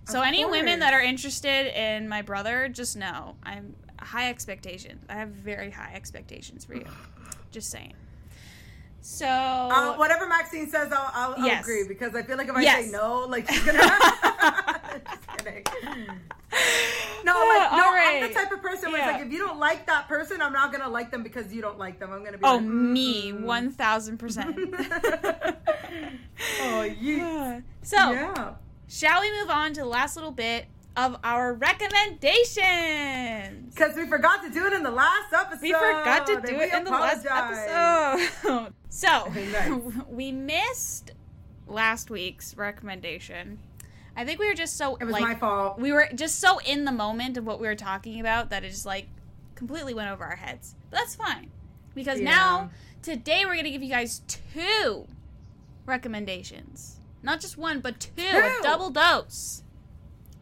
So 0.06 0.20
Of 0.20 0.26
any 0.26 0.44
women 0.44 0.80
that 0.80 0.92
are 0.92 1.00
interested 1.02 1.66
in 1.78 2.08
my 2.08 2.22
brother, 2.22 2.68
just 2.68 2.96
know 2.96 3.36
I'm 3.42 3.74
high 4.00 4.28
expectations. 4.30 5.04
I 5.08 5.14
have 5.14 5.28
very 5.28 5.70
high 5.70 5.92
expectations 5.94 6.64
for 6.64 6.74
you. 6.74 6.86
Just 7.50 7.70
saying. 7.70 7.94
So 9.02 9.26
Uh, 9.26 9.94
whatever 9.96 10.26
Maxine 10.28 10.68
says, 10.68 10.92
I'll, 10.92 11.10
I'll, 11.14 11.34
I'll 11.38 11.44
Yes. 11.46 11.62
agree 11.64 11.84
because 11.88 12.14
I 12.14 12.22
feel 12.22 12.36
like 12.36 12.48
if 12.48 12.54
I 12.54 12.62
Yes. 12.62 12.86
say 12.86 12.90
no, 12.92 13.20
like 13.26 13.48
she's 13.50 13.64
gonna. 13.64 13.80
No, 17.24 17.32
like 17.32 17.72
no, 17.72 17.84
All 17.84 17.94
I'm 17.94 18.28
the 18.28 18.34
type 18.34 18.52
of 18.52 18.62
person 18.62 18.92
where 18.92 19.00
it's 19.02 19.12
like 19.12 19.22
if 19.26 19.32
you 19.32 19.38
don't 19.38 19.58
like 19.58 19.86
that 19.86 20.08
person, 20.08 20.40
I'm 20.42 20.52
not 20.52 20.72
gonna 20.72 20.88
like 20.88 21.10
them 21.10 21.22
because 21.22 21.52
you 21.52 21.62
don't 21.62 21.78
like 21.78 21.98
them. 21.98 22.12
I'm 22.12 22.24
gonna 22.24 22.38
be 22.38 22.44
Oh, 22.44 22.56
like, 22.56 22.64
me, 22.64 23.32
mm-mm. 23.32 23.42
one 23.42 23.70
thousand 23.70 24.18
percent. 24.18 24.56
oh, 26.62 26.82
you. 27.00 27.62
So, 27.82 28.12
Yeah. 28.12 28.54
shall 28.88 29.20
we 29.20 29.30
move 29.40 29.50
on 29.50 29.72
to 29.74 29.80
the 29.80 29.86
last 29.86 30.16
little 30.16 30.30
bit 30.32 30.66
of 30.96 31.16
our 31.24 31.54
recommendations? 31.54 33.74
Because 33.74 33.96
we 33.96 34.06
forgot 34.06 34.42
to 34.44 34.50
do 34.50 34.66
it 34.66 34.72
in 34.72 34.82
the 34.82 34.90
last 34.90 35.32
episode. 35.32 35.62
We 35.62 35.72
forgot 35.72 36.26
to 36.26 36.40
do 36.40 36.58
it 36.60 36.72
in 36.74 36.84
the 36.84 36.90
last 36.90 37.26
episode. 37.28 38.72
So, 38.92 39.28
Nice. 39.28 39.70
we 40.08 40.32
missed 40.32 41.12
last 41.68 42.10
week's 42.10 42.56
recommendation. 42.56 43.60
I 44.16 44.24
think 44.24 44.38
we 44.40 44.46
were 44.48 44.54
just 44.54 44.76
so 44.76 44.96
It 44.96 45.04
was 45.04 45.12
like 45.12 45.22
my 45.22 45.34
fault. 45.34 45.78
we 45.78 45.92
were 45.92 46.08
just 46.14 46.38
so 46.40 46.58
in 46.60 46.84
the 46.84 46.92
moment 46.92 47.36
of 47.36 47.44
what 47.46 47.60
we 47.60 47.66
were 47.66 47.74
talking 47.76 48.20
about 48.20 48.50
that 48.50 48.64
it 48.64 48.70
just 48.70 48.86
like 48.86 49.06
completely 49.54 49.94
went 49.94 50.10
over 50.10 50.24
our 50.24 50.36
heads. 50.36 50.74
But 50.90 50.98
that's 50.98 51.14
fine. 51.14 51.50
Because 51.94 52.18
Yeah. 52.20 52.30
now 52.30 52.70
today 53.02 53.44
we're 53.46 53.56
gonna 53.56 53.70
give 53.70 53.82
you 53.82 53.90
guys 53.90 54.20
two 54.52 55.06
recommendations. 55.86 56.96
Not 57.22 57.40
just 57.40 57.58
one, 57.58 57.80
but 57.80 58.00
two, 58.00 58.10
a 58.22 58.32
Two. 58.56 58.62
double 58.62 58.90
dose. 58.90 59.62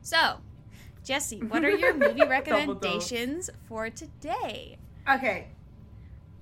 So, 0.01 0.39
Jesse, 1.05 1.41
what 1.41 1.65
are 1.65 1.71
your 1.71 1.95
movie 1.97 2.25
recommendations 2.25 3.51
for 3.67 3.91
today? 3.91 4.79
Okay. 5.11 5.49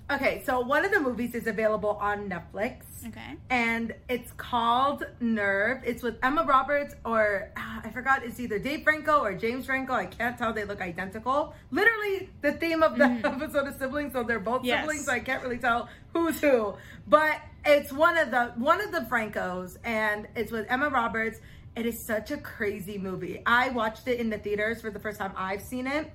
Okay, 0.09 0.41
so 0.45 0.61
one 0.61 0.85
of 0.85 0.91
the 0.91 1.01
movies 1.01 1.35
is 1.35 1.47
available 1.47 1.97
on 2.01 2.29
Netflix. 2.29 2.83
Okay. 3.07 3.35
and 3.49 3.93
it's 4.09 4.31
called 4.33 5.05
Nerve. 5.19 5.81
It's 5.85 6.01
with 6.01 6.17
Emma 6.23 6.43
Roberts 6.43 6.95
or 7.05 7.51
ah, 7.57 7.81
I 7.83 7.89
forgot. 7.89 8.23
It's 8.23 8.39
either 8.39 8.57
Dave 8.57 8.83
Franco 8.83 9.19
or 9.19 9.33
James 9.33 9.65
Franco. 9.65 9.93
I 9.93 10.05
can't 10.05 10.37
tell. 10.37 10.51
They 10.53 10.63
look 10.63 10.81
identical. 10.81 11.53
Literally 11.71 12.29
the 12.41 12.53
theme 12.53 12.83
of 12.83 12.97
the 12.97 13.03
episode 13.23 13.67
of 13.67 13.77
siblings, 13.77 14.13
so 14.13 14.23
they're 14.23 14.39
both 14.39 14.57
Mm-hmm. 14.61 14.65
Yes. 14.67 14.81
siblings. 14.81 15.05
So 15.05 15.11
I 15.11 15.19
can't 15.19 15.43
really 15.43 15.57
tell 15.59 15.89
who's 16.13 16.39
who. 16.41 16.73
But 17.07 17.39
it's 17.65 17.91
one 17.91 18.17
of 18.17 18.31
the 18.31 18.45
one 18.55 18.81
of 18.81 18.91
the 18.91 19.01
Francos, 19.01 19.77
and 19.83 20.27
it's 20.35 20.51
with 20.51 20.65
Emma 20.69 20.89
Roberts. 20.89 21.39
It 21.75 21.85
is 21.85 22.03
such 22.03 22.31
a 22.31 22.37
crazy 22.37 22.97
movie. 22.97 23.43
I 23.45 23.69
watched 23.69 24.07
it 24.07 24.19
in 24.19 24.29
the 24.31 24.37
theaters 24.39 24.81
for 24.81 24.89
the 24.89 24.99
first 24.99 25.19
time 25.19 25.33
I've 25.35 25.61
seen 25.61 25.85
it. 25.85 26.11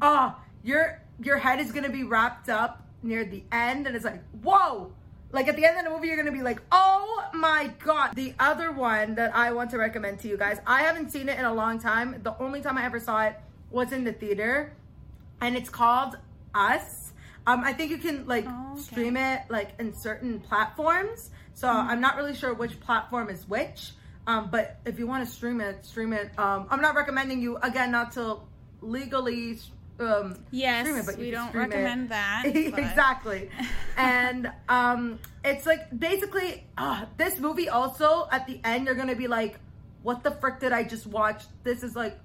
Oh, 0.00 0.34
your 0.62 1.00
your 1.22 1.36
head 1.38 1.60
is 1.60 1.70
gonna 1.72 1.90
be 1.90 2.04
wrapped 2.04 2.48
up 2.48 2.83
near 3.04 3.24
the 3.24 3.44
end, 3.52 3.86
and 3.86 3.94
it's 3.94 4.04
like, 4.04 4.22
whoa, 4.42 4.92
like 5.30 5.46
at 5.48 5.56
the 5.56 5.64
end 5.64 5.78
of 5.78 5.84
the 5.84 5.90
movie, 5.90 6.08
you're 6.08 6.16
gonna 6.16 6.32
be 6.32 6.42
like, 6.42 6.60
oh 6.72 7.24
my 7.34 7.70
god. 7.84 8.14
The 8.16 8.34
other 8.38 8.72
one 8.72 9.14
that 9.16 9.34
I 9.34 9.52
want 9.52 9.70
to 9.70 9.78
recommend 9.78 10.20
to 10.20 10.28
you 10.28 10.36
guys, 10.36 10.58
I 10.66 10.82
haven't 10.82 11.10
seen 11.10 11.28
it 11.28 11.38
in 11.38 11.44
a 11.44 11.52
long 11.54 11.78
time. 11.78 12.20
The 12.22 12.36
only 12.40 12.60
time 12.62 12.78
I 12.78 12.84
ever 12.84 12.98
saw 13.00 13.22
it 13.24 13.36
was 13.70 13.92
in 13.92 14.04
the 14.04 14.12
theater, 14.12 14.72
and 15.40 15.56
it's 15.56 15.68
called 15.68 16.16
Us. 16.54 17.12
Um, 17.46 17.62
I 17.62 17.72
think 17.74 17.90
you 17.90 17.98
can 17.98 18.26
like 18.26 18.46
Oh, 18.48 18.72
okay. 18.72 18.80
stream 18.82 19.16
it 19.16 19.42
like 19.50 19.74
in 19.78 19.92
certain 19.92 20.40
platforms. 20.40 21.30
So 21.52 21.68
I'm 21.68 22.00
not 22.00 22.16
really 22.16 22.34
sure 22.34 22.54
which 22.54 22.80
platform 22.80 23.28
is 23.28 23.46
which. 23.48 23.92
Um, 24.26 24.48
but 24.50 24.78
if 24.86 24.98
you 24.98 25.06
want 25.06 25.24
to 25.28 25.30
stream 25.30 25.60
it, 25.60 25.84
stream 25.84 26.12
it. 26.14 26.36
Um, 26.38 26.66
I'm 26.70 26.80
not 26.80 26.94
recommending 26.94 27.42
you 27.42 27.58
again 27.58 27.90
not 27.92 28.12
to 28.12 28.38
legally 28.80 29.58
um, 30.00 30.36
Yes, 30.50 30.86
stream 30.86 31.00
it, 31.00 31.06
but 31.06 31.16
we 31.18 31.30
don't 31.30 31.48
stream 31.48 31.64
it. 31.64 31.68
recommend 31.68 32.08
that. 32.10 32.42
exactly. 32.46 33.50
and 33.96 34.50
um, 34.68 35.18
it's 35.44 35.66
like 35.66 35.96
basically 35.98 36.66
uh, 36.76 37.06
this 37.16 37.38
movie. 37.38 37.68
Also, 37.68 38.26
at 38.30 38.46
the 38.46 38.60
end, 38.64 38.86
you're 38.86 38.94
gonna 38.94 39.14
be 39.16 39.28
like, 39.28 39.58
"What 40.02 40.22
the 40.24 40.32
frick 40.32 40.60
did 40.60 40.72
I 40.72 40.84
just 40.84 41.06
watch?" 41.06 41.44
This 41.62 41.82
is 41.82 41.94
like, 41.94 42.18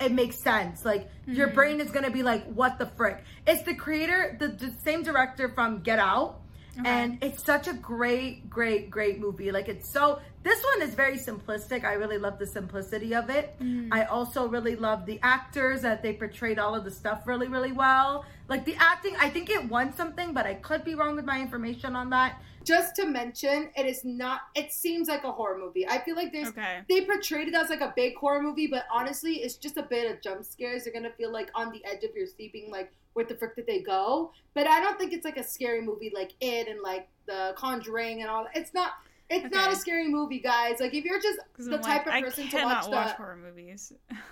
it 0.00 0.12
makes 0.12 0.36
sense. 0.36 0.84
Like 0.84 1.08
your 1.26 1.46
Mm-hmm. 1.48 1.54
brain 1.54 1.80
is 1.80 1.90
gonna 1.90 2.10
be 2.10 2.22
like, 2.22 2.44
"What 2.52 2.78
the 2.78 2.86
frick?" 2.86 3.24
It's 3.46 3.62
the 3.62 3.74
creator, 3.74 4.36
the, 4.38 4.48
the 4.48 4.72
same 4.84 5.02
director 5.02 5.48
from 5.48 5.80
Get 5.82 5.98
Out. 5.98 6.40
And 6.84 7.16
it's 7.24 7.42
such 7.42 7.68
a 7.68 7.72
great, 7.72 8.50
great, 8.50 8.90
great 8.90 9.18
movie. 9.18 9.50
Like 9.50 9.66
it's 9.68 9.88
so. 9.90 10.20
This 10.46 10.62
one 10.62 10.88
is 10.88 10.94
very 10.94 11.18
simplistic. 11.18 11.82
I 11.84 11.94
really 11.94 12.18
love 12.18 12.38
the 12.38 12.46
simplicity 12.46 13.16
of 13.16 13.30
it. 13.30 13.58
Mm. 13.60 13.88
I 13.90 14.04
also 14.04 14.46
really 14.46 14.76
love 14.76 15.04
the 15.04 15.18
actors 15.20 15.82
that 15.82 16.04
they 16.04 16.12
portrayed 16.12 16.60
all 16.60 16.72
of 16.72 16.84
the 16.84 16.90
stuff 16.92 17.26
really, 17.26 17.48
really 17.48 17.72
well. 17.72 18.24
Like 18.46 18.64
the 18.64 18.76
acting, 18.76 19.16
I 19.18 19.28
think 19.28 19.50
it 19.50 19.68
won 19.68 19.92
something, 19.92 20.32
but 20.32 20.46
I 20.46 20.54
could 20.54 20.84
be 20.84 20.94
wrong 20.94 21.16
with 21.16 21.24
my 21.24 21.40
information 21.40 21.96
on 21.96 22.10
that. 22.10 22.40
Just 22.62 22.94
to 22.94 23.06
mention, 23.06 23.70
it 23.76 23.86
is 23.86 24.04
not. 24.04 24.42
It 24.54 24.72
seems 24.72 25.08
like 25.08 25.24
a 25.24 25.32
horror 25.32 25.58
movie. 25.58 25.84
I 25.88 25.98
feel 25.98 26.14
like 26.14 26.32
there's. 26.32 26.48
Okay. 26.50 26.78
They 26.88 27.04
portrayed 27.04 27.48
it 27.48 27.54
as 27.54 27.68
like 27.68 27.80
a 27.80 27.92
big 27.96 28.14
horror 28.14 28.40
movie, 28.40 28.68
but 28.68 28.84
honestly, 28.88 29.42
it's 29.42 29.56
just 29.56 29.76
a 29.76 29.82
bit 29.82 30.08
of 30.08 30.22
jump 30.22 30.44
scares. 30.44 30.86
You're 30.86 30.94
gonna 30.94 31.10
feel 31.10 31.32
like 31.32 31.50
on 31.56 31.72
the 31.72 31.84
edge 31.84 32.04
of 32.04 32.14
your 32.14 32.28
seat, 32.28 32.52
being 32.52 32.70
like, 32.70 32.92
"Where 33.14 33.24
the 33.24 33.34
frick 33.34 33.56
did 33.56 33.66
they 33.66 33.80
go?" 33.80 34.30
But 34.54 34.68
I 34.68 34.80
don't 34.80 34.96
think 34.96 35.12
it's 35.12 35.24
like 35.24 35.38
a 35.38 35.44
scary 35.44 35.80
movie 35.80 36.12
like 36.14 36.34
it 36.40 36.68
and 36.68 36.80
like 36.82 37.08
The 37.26 37.52
Conjuring 37.56 38.20
and 38.22 38.30
all. 38.30 38.44
that. 38.44 38.56
It's 38.56 38.72
not. 38.72 38.92
It's 39.28 39.52
not 39.54 39.72
a 39.72 39.76
scary 39.76 40.08
movie, 40.08 40.38
guys. 40.40 40.78
Like 40.80 40.94
if 40.94 41.04
you're 41.04 41.20
just 41.20 41.38
the 41.58 41.76
I'm 41.76 41.82
type 41.82 42.06
like, 42.06 42.22
of 42.24 42.28
person 42.34 42.48
to 42.48 42.56
watch 42.64 42.88
watch 42.88 43.08
the. 43.08 43.12
horror 43.14 43.36
movies. 43.36 43.92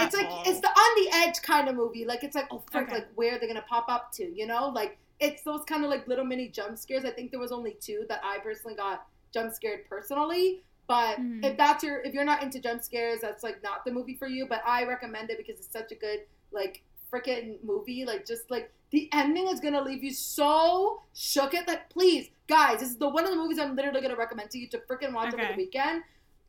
It's 0.00 0.14
like 0.14 0.26
all. 0.26 0.42
it's 0.44 0.60
the 0.60 0.66
on 0.68 1.04
the 1.04 1.10
edge 1.18 1.40
kind 1.40 1.68
of 1.68 1.76
movie. 1.76 2.04
Like 2.04 2.24
it's 2.24 2.34
like 2.34 2.48
oh 2.50 2.62
frick, 2.70 2.88
Okay. 2.88 2.94
like 2.96 3.08
where 3.14 3.36
are 3.36 3.38
they 3.38 3.46
gonna 3.46 3.64
pop 3.68 3.86
up 3.88 4.10
to? 4.14 4.24
You 4.24 4.46
know, 4.46 4.68
like 4.68 4.98
it's 5.20 5.42
those 5.42 5.62
kind 5.64 5.84
of 5.84 5.88
like 5.88 6.06
little 6.08 6.24
mini 6.24 6.48
jump 6.48 6.76
scares. 6.76 7.04
I 7.04 7.10
think 7.10 7.30
there 7.30 7.40
was 7.40 7.52
only 7.52 7.76
two 7.80 8.04
that 8.08 8.20
I 8.24 8.38
personally 8.38 8.76
got 8.76 9.06
jump 9.32 9.52
scared 9.54 9.88
personally. 9.88 10.62
But 10.88 11.18
Mhm. 11.20 11.44
if 11.44 11.56
that's 11.56 11.84
your 11.84 12.00
if 12.02 12.12
you're 12.12 12.24
not 12.24 12.42
into 12.42 12.60
jump 12.60 12.82
scares, 12.82 13.20
that's 13.20 13.44
like 13.44 13.62
not 13.62 13.84
the 13.84 13.92
movie 13.92 14.14
for 14.16 14.26
you. 14.26 14.46
But 14.46 14.62
I 14.66 14.84
recommend 14.84 15.30
it 15.30 15.38
because 15.38 15.58
it's 15.60 15.72
such 15.72 15.92
a 15.92 15.94
good 15.94 16.20
like 16.50 16.82
freaking 17.12 17.62
movie. 17.62 18.04
Like 18.04 18.26
just 18.26 18.50
like 18.50 18.72
the 18.90 19.08
ending 19.12 19.48
is 19.48 19.60
gonna 19.60 19.82
leave 19.82 20.02
you 20.02 20.12
so 20.12 21.02
shook. 21.14 21.54
It 21.54 21.66
like 21.68 21.88
please 21.90 22.30
guys, 22.48 22.80
this 22.80 22.90
is 22.90 22.96
the 22.96 23.08
one 23.08 23.24
of 23.24 23.30
the 23.30 23.36
movies 23.36 23.58
I'm 23.58 23.76
literally 23.76 24.00
gonna 24.00 24.16
recommend 24.16 24.50
to 24.50 24.58
you 24.58 24.68
to 24.68 24.78
freaking 24.78 25.12
watch 25.12 25.34
over 25.34 25.46
the 25.46 25.54
weekend. 25.56 26.02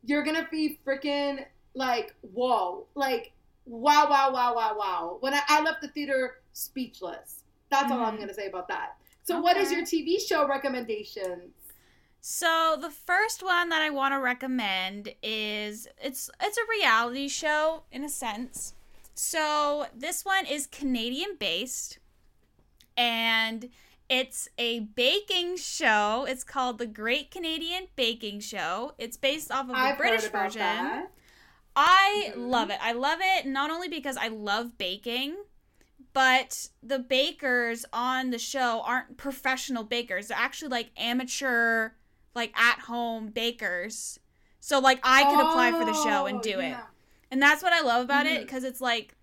You're 0.04 0.24
gonna 0.24 0.48
be 0.50 0.78
freaking 0.86 1.44
like 1.74 2.14
whoa, 2.22 2.86
like 2.94 3.32
wow, 3.66 4.08
wow, 4.10 4.32
wow, 4.32 4.54
wow, 4.54 4.76
wow. 4.78 5.16
When 5.20 5.34
I, 5.34 5.42
I 5.48 5.62
left 5.62 5.82
the 5.82 5.88
theater 5.88 6.36
speechless. 6.52 7.44
That's 7.70 7.92
all 7.92 8.00
I'm 8.02 8.16
Mhm. 8.16 8.20
gonna 8.20 8.34
say 8.34 8.48
about 8.48 8.66
that. 8.68 8.96
So, 9.22 9.40
what 9.40 9.56
is 9.56 9.70
your 9.70 9.82
TV 9.84 10.18
show 10.18 10.46
recommendations? 10.48 11.52
So 12.20 12.76
the 12.78 12.90
first 12.90 13.42
one 13.42 13.70
that 13.70 13.80
I 13.80 13.90
want 13.90 14.12
to 14.12 14.18
recommend 14.18 15.14
is 15.22 15.88
it's 16.02 16.30
it's 16.40 16.58
a 16.58 16.66
reality 16.68 17.28
show 17.28 17.84
in 17.92 18.04
a 18.04 18.08
sense. 18.08 18.74
So 19.22 19.84
this 19.94 20.24
one 20.24 20.46
is 20.46 20.66
Canadian 20.66 21.36
based 21.38 21.98
and 22.96 23.68
it's 24.08 24.48
a 24.56 24.80
baking 24.80 25.58
show. 25.58 26.24
It's 26.26 26.42
called 26.42 26.78
The 26.78 26.86
Great 26.86 27.30
Canadian 27.30 27.88
Baking 27.96 28.40
Show. 28.40 28.94
It's 28.96 29.18
based 29.18 29.52
off 29.52 29.64
of 29.66 29.68
the 29.68 29.76
I've 29.76 29.98
British 29.98 30.22
heard 30.22 30.30
about 30.30 30.44
version. 30.44 30.60
that. 30.60 31.10
I 31.76 32.32
Mhm. 32.34 32.48
love 32.48 32.70
it. 32.70 32.78
I 32.80 32.92
love 32.92 33.18
it 33.22 33.44
not 33.44 33.70
only 33.70 33.88
because 33.88 34.16
I 34.16 34.28
love 34.28 34.78
baking, 34.78 35.36
but 36.14 36.68
the 36.82 36.98
bakers 36.98 37.84
on 37.92 38.30
the 38.30 38.38
show 38.38 38.80
aren't 38.86 39.18
professional 39.18 39.84
bakers. 39.84 40.28
They're 40.28 40.38
actually 40.38 40.70
like 40.70 40.92
amateur, 40.96 41.90
like 42.34 42.58
at 42.58 42.78
home 42.80 43.28
bakers. 43.28 44.18
So 44.60 44.78
like 44.78 44.98
I 45.02 45.24
could 45.24 45.40
apply 45.46 45.72
for 45.72 45.84
the 45.84 45.92
show 45.92 46.24
and 46.24 46.38
Oh, 46.38 46.42
do 46.42 46.58
it. 46.60 46.76
And 47.30 47.40
that's 47.40 47.62
what 47.62 47.72
I 47.72 47.80
love 47.80 48.04
about 48.04 48.26
it 48.26 48.38
Mhm. 48.40 48.42
because 48.42 48.64
it's 48.64 48.80
like 48.80 49.14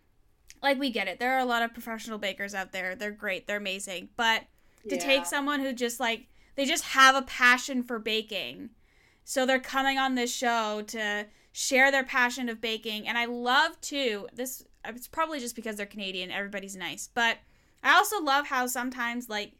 like 0.63 0.79
we 0.79 0.89
get 0.89 1.07
it. 1.07 1.19
There 1.19 1.33
are 1.35 1.39
a 1.39 1.45
lot 1.45 1.61
of 1.61 1.71
professional 1.73 2.17
bakers 2.17 2.55
out 2.55 2.71
there. 2.71 2.95
They're 2.95 3.11
great. 3.11 3.45
They're 3.45 3.57
amazing. 3.57 4.09
But 4.17 4.43
to 4.89 4.95
Yeah. 4.95 5.01
take 5.01 5.25
someone 5.27 5.59
who 5.59 5.71
just 5.73 5.99
like 5.99 6.27
they 6.55 6.65
just 6.65 6.83
have 6.85 7.15
a 7.15 7.21
passion 7.21 7.83
for 7.83 7.99
baking. 7.99 8.71
So 9.23 9.45
they're 9.45 9.59
coming 9.59 9.99
on 9.99 10.15
this 10.15 10.33
show 10.33 10.81
to 10.87 11.27
share 11.51 11.91
their 11.91 12.03
passion 12.03 12.49
of 12.49 12.59
baking 12.61 13.07
and 13.07 13.17
I 13.17 13.25
love 13.25 13.79
too 13.81 14.27
this 14.33 14.63
it's 14.85 15.07
probably 15.07 15.39
just 15.39 15.55
because 15.55 15.75
they're 15.75 15.85
Canadian, 15.85 16.31
everybody's 16.31 16.75
nice. 16.75 17.09
But 17.13 17.37
I 17.83 17.93
also 17.95 18.21
love 18.21 18.47
how 18.47 18.67
sometimes 18.67 19.27
like 19.29 19.53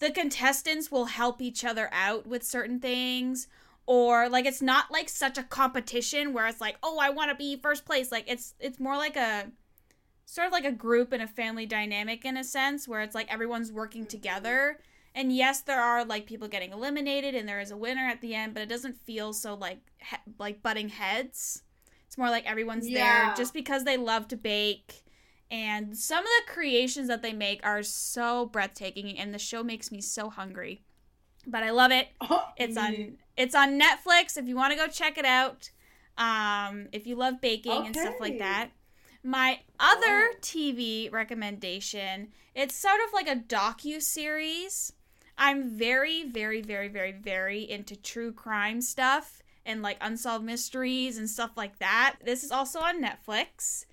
the 0.00 0.10
contestants 0.10 0.90
will 0.90 1.06
help 1.06 1.40
each 1.40 1.64
other 1.64 1.88
out 1.92 2.26
with 2.26 2.42
certain 2.44 2.80
things 2.80 3.46
or 3.88 4.28
like 4.28 4.44
it's 4.44 4.60
not 4.60 4.90
like 4.90 5.08
such 5.08 5.38
a 5.38 5.42
competition 5.42 6.34
where 6.34 6.46
it's 6.46 6.60
like, 6.60 6.76
"Oh, 6.82 6.98
I 6.98 7.08
want 7.08 7.30
to 7.30 7.34
be 7.34 7.56
first 7.56 7.86
place." 7.86 8.12
Like 8.12 8.26
it's 8.28 8.54
it's 8.60 8.78
more 8.78 8.98
like 8.98 9.16
a 9.16 9.50
sort 10.26 10.46
of 10.46 10.52
like 10.52 10.66
a 10.66 10.72
group 10.72 11.10
and 11.10 11.22
a 11.22 11.26
family 11.26 11.64
dynamic 11.64 12.26
in 12.26 12.36
a 12.36 12.44
sense 12.44 12.86
where 12.86 13.00
it's 13.00 13.14
like 13.14 13.32
everyone's 13.32 13.72
working 13.72 14.02
mm-hmm. 14.02 14.10
together. 14.10 14.78
And 15.14 15.34
yes, 15.34 15.62
there 15.62 15.80
are 15.80 16.04
like 16.04 16.26
people 16.26 16.48
getting 16.48 16.70
eliminated 16.70 17.34
and 17.34 17.48
there 17.48 17.60
is 17.60 17.70
a 17.70 17.78
winner 17.78 18.06
at 18.06 18.20
the 18.20 18.34
end, 18.34 18.52
but 18.52 18.62
it 18.62 18.68
doesn't 18.68 19.00
feel 19.06 19.32
so 19.32 19.54
like 19.54 19.78
he- 19.98 20.32
like 20.38 20.62
butting 20.62 20.90
heads. 20.90 21.62
It's 22.06 22.18
more 22.18 22.28
like 22.28 22.44
everyone's 22.44 22.86
Yeah. 22.86 23.28
there 23.28 23.34
just 23.36 23.54
because 23.54 23.84
they 23.84 23.96
love 23.96 24.28
to 24.28 24.36
bake. 24.36 25.02
And 25.50 25.96
some 25.96 26.18
of 26.18 26.24
the 26.26 26.52
creations 26.52 27.08
that 27.08 27.22
they 27.22 27.32
make 27.32 27.64
are 27.64 27.82
so 27.82 28.44
breathtaking 28.44 29.18
and 29.18 29.32
the 29.32 29.38
show 29.38 29.64
makes 29.64 29.90
me 29.90 30.02
so 30.02 30.28
hungry. 30.28 30.82
But 31.46 31.62
I 31.62 31.70
love 31.70 31.90
it. 31.90 32.08
Oh, 32.20 32.44
It's 32.58 32.76
on 32.76 33.16
it's 33.38 33.54
on 33.54 33.80
Netflix 33.80 34.36
if 34.36 34.46
you 34.46 34.56
want 34.56 34.72
to 34.72 34.78
go 34.78 34.88
check 34.88 35.16
it 35.16 35.24
out. 35.24 35.70
Um, 36.18 36.88
if 36.92 37.06
you 37.06 37.14
love 37.14 37.40
baking 37.40 37.86
and 37.86 37.96
stuff 37.96 38.16
like 38.20 38.38
that. 38.40 38.70
My 39.22 39.60
other. 39.78 40.30
TV 40.40 41.10
recommendation, 41.12 42.28
it's 42.54 42.74
sort 42.74 43.00
of 43.06 43.12
like 43.12 43.28
a 43.28 43.36
docu 43.36 44.02
series. 44.02 44.92
I'm 45.36 45.78
very 45.78 46.24
very 46.24 46.60
very 46.60 46.88
very 46.88 47.12
very 47.12 47.68
into 47.68 47.94
true 47.94 48.32
crime 48.32 48.80
stuff 48.80 49.40
and 49.64 49.82
like 49.82 49.98
unsolved 50.00 50.44
mysteries 50.44 51.18
and 51.18 51.30
stuff 51.30 51.52
like 51.56 51.78
that. 51.78 52.16
This 52.24 52.42
is 52.42 52.50
also 52.50 52.80
on 52.80 53.02
Netflix. 53.02 53.84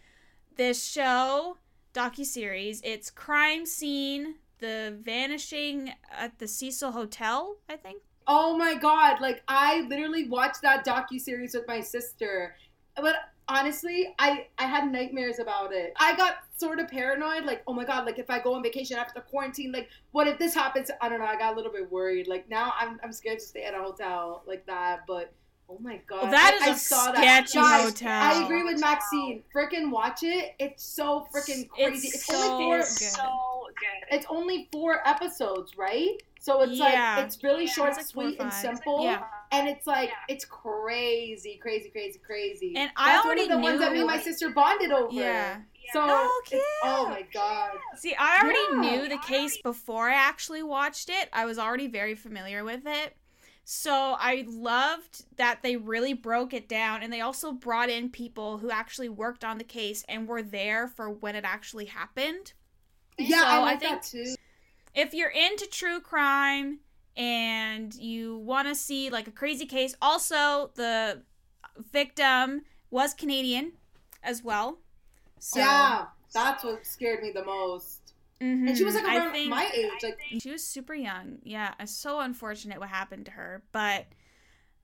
This 0.55 0.83
show 0.83 1.57
docu 1.93 2.25
series, 2.25 2.81
it's 2.83 3.09
Crime 3.09 3.65
Scene, 3.65 4.35
The 4.59 4.97
Vanishing 5.01 5.93
at 6.11 6.39
the 6.39 6.47
Cecil 6.47 6.91
Hotel, 6.91 7.57
I 7.69 7.75
think. 7.75 8.01
Oh 8.27 8.57
my 8.57 8.75
god! 8.75 9.21
Like 9.21 9.43
I 9.47 9.81
literally 9.81 10.27
watched 10.27 10.61
that 10.63 10.85
docu 10.85 11.19
series 11.19 11.53
with 11.53 11.67
my 11.67 11.81
sister, 11.81 12.55
but 12.95 13.15
honestly, 13.47 14.15
I 14.17 14.47
I 14.57 14.63
had 14.65 14.91
nightmares 14.91 15.39
about 15.39 15.73
it. 15.73 15.93
I 15.97 16.15
got 16.15 16.37
sort 16.57 16.79
of 16.79 16.87
paranoid. 16.87 17.45
Like, 17.45 17.61
oh 17.67 17.73
my 17.73 17.85
god! 17.85 18.05
Like 18.05 18.17
if 18.17 18.29
I 18.29 18.39
go 18.39 18.53
on 18.55 18.63
vacation 18.63 18.97
after 18.97 19.21
quarantine, 19.21 19.71
like 19.71 19.89
what 20.11 20.27
if 20.27 20.39
this 20.39 20.55
happens? 20.55 20.89
I 21.01 21.09
don't 21.09 21.19
know. 21.19 21.25
I 21.25 21.37
got 21.37 21.53
a 21.53 21.55
little 21.55 21.71
bit 21.71 21.91
worried. 21.91 22.27
Like 22.27 22.49
now, 22.49 22.73
I'm 22.79 22.99
I'm 23.03 23.11
scared 23.11 23.39
to 23.39 23.45
stay 23.45 23.63
at 23.63 23.73
a 23.75 23.77
hotel 23.79 24.43
like 24.47 24.65
that. 24.65 25.01
But 25.07 25.31
oh 25.69 25.77
my 25.79 25.97
god, 26.07 26.23
Well, 26.23 26.31
that 26.31 26.59
I, 26.61 26.65
is 26.65 26.69
I 26.69 26.71
a 26.71 26.77
saw 26.77 27.11
that. 27.11 27.17
sketchy 27.47 27.59
Guys, 27.59 27.83
hotel. 27.83 28.09
I 28.23 28.43
agree 28.43 28.63
with 28.63 28.79
Maxine. 28.79 29.43
Freaking 29.55 29.91
watch 29.91 30.23
it. 30.23 30.55
It's 30.59 30.83
so 30.83 31.27
freaking 31.33 31.69
crazy. 31.69 32.07
It's 32.07 32.15
It's, 32.15 32.25
so 32.25 32.35
only 32.53 32.63
four. 32.65 32.77
good. 32.77 32.85
so 32.87 33.67
good. 33.79 34.15
It's 34.15 34.25
only 34.29 34.69
four 34.71 35.07
episodes, 35.07 35.77
right? 35.77 36.21
So 36.45 36.61
it's 36.61 36.73
Yeah. 36.73 37.15
like 37.17 37.25
it's 37.25 37.43
really 37.43 37.65
Yeah. 37.65 37.71
short, 37.71 37.89
It's 37.89 37.97
like 37.97 38.05
sweet, 38.05 38.39
and 38.39 38.53
simple. 38.53 39.03
Yeah. 39.03 39.23
And 39.51 39.67
it's 39.67 39.87
like 39.87 40.09
Yeah. 40.09 40.15
it's 40.35 40.45
crazy, 40.45 41.57
crazy, 41.57 41.89
crazy, 41.89 42.19
crazy. 42.19 42.75
And 42.75 42.91
I 42.95 43.17
already 43.17 43.47
one 43.47 43.51
of 43.51 43.57
the 43.57 43.63
ones 43.63 43.79
that 43.79 43.91
me 43.93 43.99
and 43.99 44.07
my 44.07 44.19
sister 44.19 44.49
bonded 44.51 44.91
over. 44.91 45.11
Yeah. 45.11 45.61
So 45.91 46.05
Oh, 46.07 46.41
it's- 46.45 46.61
oh 46.83 47.09
my 47.09 47.23
god. 47.33 47.71
See, 47.95 48.13
I 48.13 48.41
already 48.41 48.59
Yeah. 48.71 48.79
knew 49.01 49.07
the 49.09 49.17
case 49.17 49.57
before 49.63 50.07
I 50.11 50.13
actually 50.13 50.61
watched 50.61 51.09
it. 51.09 51.29
I 51.33 51.45
was 51.45 51.57
already 51.57 51.87
very 51.87 52.13
familiar 52.13 52.63
with 52.63 52.85
it. 52.85 53.17
So 53.63 54.15
I 54.19 54.45
loved 54.47 55.25
that 55.37 55.63
they 55.63 55.77
really 55.77 56.13
broke 56.13 56.53
it 56.53 56.69
down 56.69 57.01
and 57.01 57.11
they 57.11 57.21
also 57.21 57.53
brought 57.53 57.89
in 57.89 58.11
people 58.11 58.59
who 58.59 58.69
actually 58.69 59.09
worked 59.09 59.43
on 59.43 59.57
the 59.57 59.63
case 59.63 60.05
and 60.07 60.27
were 60.27 60.43
there 60.43 60.87
for 60.87 61.09
when 61.09 61.35
it 61.35 61.43
actually 61.43 61.85
happened. 61.85 62.53
Yeah, 63.17 63.39
So 63.39 63.45
I 63.47 63.55
I 63.55 63.59
like 63.61 63.79
think- 63.79 63.93
that 63.93 64.03
too. 64.03 64.34
If 64.95 65.13
you're 65.13 65.29
into 65.29 65.67
true 65.67 65.99
crime 65.99 66.79
and 67.17 67.93
you 67.95 68.37
want 68.37 68.67
to 68.67 68.75
see 68.75 69.09
like 69.09 69.27
a 69.27 69.31
crazy 69.31 69.65
case. 69.65 69.95
Also, 70.01 70.71
the 70.75 71.21
victim 71.91 72.63
was 72.91 73.13
Canadian 73.13 73.73
as 74.23 74.43
well. 74.43 74.79
So, 75.39 75.59
yeah, 75.59 76.05
that's 76.33 76.63
what 76.63 76.85
scared 76.85 77.21
me 77.21 77.31
the 77.31 77.43
most. 77.43 78.13
mhm, 78.41 78.67
And 78.69 78.77
she 78.77 78.83
was 78.83 78.95
like 78.95 79.03
around 79.05 79.31
think- 79.33 79.49
my 79.49 79.69
age. 79.73 80.03
Like 80.03 80.19
she 80.41 80.51
was 80.51 80.63
super 80.63 80.93
young. 80.93 81.39
Yeah, 81.43 81.73
it's 81.79 81.91
so 81.95 82.19
unfortunate 82.19 82.79
what 82.79 82.89
happened 82.89 83.25
to 83.25 83.31
her, 83.31 83.63
but 83.71 84.07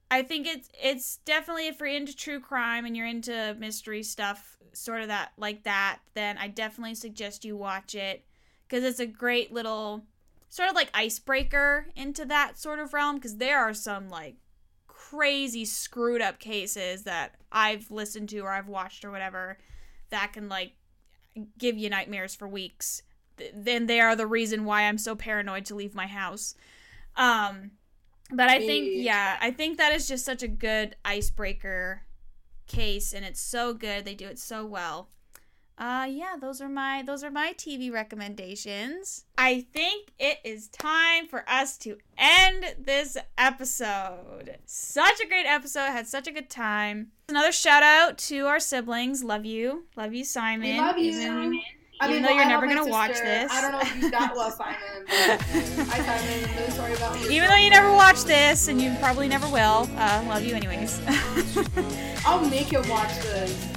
I 0.09 0.23
think 0.23 0.45
it's 0.47 0.69
it's 0.81 1.17
definitely 1.25 1.67
if 1.67 1.79
you're 1.79 1.87
into 1.87 2.15
true 2.15 2.39
crime 2.39 2.85
and 2.85 2.95
you're 2.95 3.07
into 3.07 3.55
mystery 3.59 4.03
stuff, 4.03 4.57
sort 4.73 5.01
of 5.01 5.07
that 5.07 5.31
like 5.37 5.63
that, 5.63 5.99
then 6.13 6.37
I 6.37 6.47
definitely 6.49 6.95
suggest 6.95 7.43
you 7.45 7.55
watch 7.57 7.95
it 7.95 8.25
because 8.71 8.85
it's 8.85 9.01
a 9.01 9.05
great 9.05 9.51
little 9.51 10.05
sort 10.49 10.69
of 10.69 10.75
like 10.75 10.89
icebreaker 10.93 11.87
into 11.93 12.23
that 12.23 12.57
sort 12.57 12.79
of 12.79 12.93
realm 12.93 13.15
because 13.15 13.35
there 13.35 13.59
are 13.59 13.73
some 13.73 14.09
like 14.09 14.35
crazy 14.87 15.65
screwed 15.65 16.21
up 16.21 16.39
cases 16.39 17.03
that 17.03 17.35
I've 17.51 17.91
listened 17.91 18.29
to 18.29 18.39
or 18.39 18.51
I've 18.51 18.69
watched 18.69 19.03
or 19.03 19.11
whatever 19.11 19.57
that 20.09 20.31
can 20.31 20.47
like 20.47 20.71
give 21.57 21.77
you 21.77 21.89
nightmares 21.89 22.33
for 22.33 22.47
weeks 22.47 23.03
th- 23.37 23.53
then 23.55 23.87
they 23.87 23.99
are 23.99 24.15
the 24.15 24.27
reason 24.27 24.63
why 24.63 24.83
I'm 24.83 24.97
so 24.97 25.15
paranoid 25.15 25.65
to 25.65 25.75
leave 25.75 25.93
my 25.93 26.07
house. 26.07 26.55
Um, 27.15 27.71
but 28.31 28.49
I 28.49 28.59
think, 28.59 28.89
yeah, 28.93 29.37
I 29.41 29.51
think 29.51 29.77
that 29.77 29.93
is 29.93 30.07
just 30.07 30.23
such 30.23 30.43
a 30.43 30.47
good 30.47 30.95
icebreaker 31.03 32.03
case, 32.67 33.11
and 33.13 33.25
it's 33.25 33.41
so 33.41 33.73
good. 33.73 34.05
They 34.05 34.15
do 34.15 34.27
it 34.27 34.39
so 34.39 34.65
well. 34.65 35.09
Uh, 35.81 36.05
yeah, 36.07 36.35
those 36.39 36.61
are 36.61 36.69
my 36.69 37.01
those 37.01 37.23
are 37.23 37.31
my 37.31 37.53
TV 37.57 37.91
recommendations. 37.91 39.25
I 39.35 39.61
think 39.73 40.11
it 40.19 40.37
is 40.43 40.67
time 40.67 41.25
for 41.25 41.43
us 41.49 41.75
to 41.79 41.97
end 42.19 42.75
this 42.77 43.17
episode. 43.35 44.57
Such 44.67 45.19
a 45.19 45.27
great 45.27 45.47
episode. 45.47 45.87
Had 45.87 46.05
such 46.07 46.27
a 46.27 46.31
good 46.31 46.51
time. 46.51 47.07
Another 47.29 47.51
shout 47.51 47.81
out 47.81 48.19
to 48.19 48.45
our 48.45 48.59
siblings. 48.59 49.23
Love 49.23 49.43
you, 49.43 49.85
love 49.97 50.13
you, 50.13 50.23
Simon. 50.23 50.69
we 50.73 50.79
love 50.79 50.99
you. 50.99 51.19
Even- 51.19 51.61
I 51.99 52.05
even 52.05 52.15
mean, 52.15 52.23
though 52.23 52.29
well, 52.29 52.35
you're 52.35 52.45
I 52.45 52.49
never 52.49 52.67
gonna 52.67 52.87
watch 52.87 53.13
this. 53.13 53.51
I 53.51 53.61
don't 53.61 53.71
know 53.73 53.79
if 53.81 53.95
you 53.95 54.09
that 54.11 54.33
well, 54.35 54.51
Simon. 54.51 54.75
But 55.05 55.41
hi, 55.87 56.19
Simon. 56.19 56.71
Sorry 56.71 56.93
about 56.93 57.19
you. 57.21 57.29
Even 57.29 57.47
though 57.49 57.55
you 57.55 57.69
never 57.71 57.91
watch 57.93 58.23
this, 58.23 58.67
and 58.67 58.79
you 58.81 58.95
probably 58.99 59.27
never 59.27 59.47
will, 59.47 59.87
uh, 59.97 60.23
love 60.27 60.43
you 60.43 60.55
anyways. 60.55 60.99
I'll 62.25 62.47
make 62.49 62.71
you 62.71 62.81
watch 62.87 63.13
this. 63.21 63.70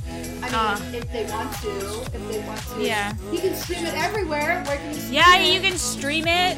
I 0.52 0.80
mean, 0.80 0.94
Uh. 0.94 0.98
if 0.98 1.12
they 1.12 1.24
want 1.26 1.52
to, 1.62 2.16
if 2.16 2.28
they 2.30 2.38
want 2.46 2.60
to. 2.60 2.82
Yeah. 2.82 3.12
You 3.32 3.38
can 3.38 3.54
stream 3.54 3.84
it 3.86 3.94
everywhere. 3.94 4.62
Where 4.66 4.76
can 4.76 4.88
you 4.90 4.94
stream 5.00 5.12
yeah, 5.14 5.36
it? 5.38 5.54
you 5.54 5.60
can 5.60 5.78
stream 5.78 6.26
it 6.26 6.56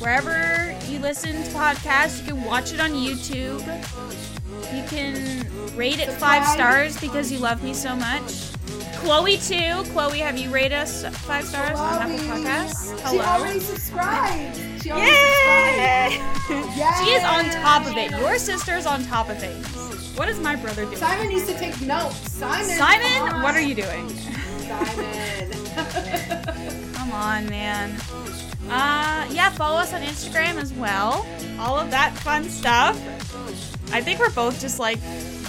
wherever 0.00 0.74
you 0.88 0.98
listen 0.98 1.32
to 1.44 1.50
podcasts. 1.50 2.20
You 2.20 2.34
can 2.34 2.44
watch 2.44 2.72
it 2.72 2.80
on 2.80 2.90
YouTube. 2.92 3.60
You 4.74 4.84
can 4.88 5.46
rate 5.76 5.98
it 5.98 6.10
five 6.12 6.46
stars 6.46 6.98
because 7.00 7.30
you 7.32 7.38
love 7.38 7.62
me 7.62 7.74
so 7.74 7.94
much. 7.96 8.50
Chloe 8.98 9.36
too. 9.38 9.82
Chloe, 9.92 10.18
have 10.18 10.38
you 10.38 10.50
rated 10.50 10.72
us 10.72 11.04
five 11.24 11.44
stars 11.44 11.78
on 11.78 12.02
Apple 12.02 12.18
Chloe. 12.18 12.42
Podcasts? 12.44 12.96
She 13.10 13.16
Hello. 13.16 13.24
already 13.24 13.60
subscribed. 13.60 14.56
She 14.82 14.90
already 14.90 15.10
Yay! 15.10 16.18
subscribed. 16.18 16.76
Yes. 16.76 17.04
She 17.06 17.10
is 17.14 17.24
on 17.24 17.44
top 17.62 17.86
of 17.86 17.96
it. 17.96 18.10
Your 18.10 18.38
sister's 18.38 18.86
on 18.86 19.04
top 19.04 19.28
of 19.30 19.38
things. 19.38 19.66
What 20.18 20.28
is 20.28 20.38
my 20.40 20.56
brother 20.56 20.84
doing? 20.84 20.96
Simon 20.96 21.28
needs 21.28 21.46
to 21.46 21.54
take 21.58 21.80
notes. 21.80 22.32
Simon. 22.32 22.76
Simon, 22.76 23.34
on. 23.34 23.42
what 23.42 23.54
are 23.54 23.60
you 23.60 23.74
doing? 23.74 24.08
Simon. 24.10 25.50
Come 26.94 27.12
on, 27.12 27.46
man. 27.48 27.90
Uh, 28.68 29.26
yeah, 29.30 29.50
follow 29.50 29.78
us 29.78 29.92
on 29.94 30.02
Instagram 30.02 30.56
as 30.60 30.72
well. 30.74 31.26
All 31.58 31.78
of 31.78 31.90
that 31.90 32.16
fun 32.18 32.44
stuff. 32.44 32.96
I 33.92 34.00
think 34.00 34.20
we're 34.20 34.30
both 34.30 34.60
just 34.60 34.78
like 34.78 34.98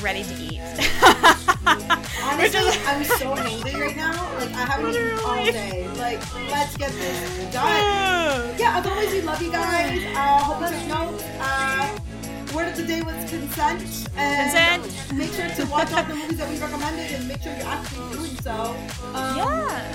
ready 0.01 0.23
to 0.23 0.33
eat. 0.35 0.59
Honestly, 2.23 2.79
I'm 2.85 3.03
so 3.03 3.35
hungry 3.35 3.79
right 3.79 3.95
now. 3.95 4.13
Like 4.39 4.49
I 4.53 4.65
haven't 4.65 4.89
eaten 4.95 5.19
all 5.19 5.35
Literally. 5.35 5.51
day. 5.51 5.87
Like 5.97 6.19
let's 6.49 6.77
get 6.77 6.91
this 6.91 7.53
done. 7.53 8.55
Yeah, 8.59 8.77
as 8.77 8.85
always, 8.85 9.11
we 9.11 9.21
love 9.21 9.41
you 9.41 9.51
guys. 9.51 10.03
Uh, 10.15 10.43
hope 10.43 10.61
you 10.61 10.87
notes. 10.87 11.23
Uh, 11.39 11.97
word 12.55 12.67
of 12.69 12.75
the 12.77 12.83
day 12.83 13.01
was 13.01 13.15
consent. 13.29 13.81
And 14.17 14.51
Consent. 14.81 15.13
Make 15.17 15.31
sure 15.33 15.47
to 15.49 15.65
watch 15.71 15.91
all 15.93 16.03
the 16.03 16.15
movies 16.15 16.37
that 16.37 16.49
we 16.49 16.57
recommended 16.57 17.11
and 17.11 17.27
make 17.27 17.41
sure 17.41 17.53
you're 17.55 17.65
actually 17.67 18.15
doing 18.17 18.35
so. 18.41 18.75
Um, 19.13 19.37
yeah. 19.37 19.93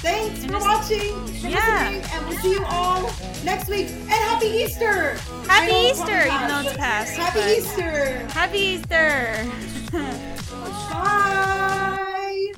Thanks 0.00 0.42
And 0.44 0.52
for 0.52 0.60
watching, 0.60 1.26
for 1.26 1.48
Yeah. 1.48 1.90
listening, 1.90 2.12
and 2.12 2.28
we'll 2.28 2.38
see 2.38 2.52
you 2.52 2.64
all 2.66 3.10
next 3.44 3.68
week. 3.68 3.88
And 3.88 4.10
Happy 4.10 4.46
Easter! 4.46 5.14
Happy 5.48 5.72
Easter, 5.74 6.20
even 6.26 6.48
though 6.48 6.60
it's 6.68 6.76
past. 6.76 7.16
Happy 7.16 7.40
Easter! 7.58 8.18
Happy 8.32 8.58
Easter. 8.58 9.44
Bye! 10.92 12.52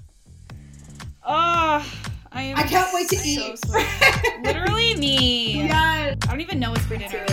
oh, 1.26 1.92
I 2.32 2.42
am. 2.42 2.56
I 2.58 2.62
can't 2.64 2.92
wait 2.92 3.08
to 3.08 3.16
so 3.16 3.24
eat. 3.24 3.58
Literally 4.44 4.94
me. 4.96 5.64
yes. 5.64 6.16
I 6.24 6.26
don't 6.26 6.40
even 6.40 6.58
know 6.60 6.70
what's 6.70 6.84
for 6.84 6.96
dinner. 6.96 7.24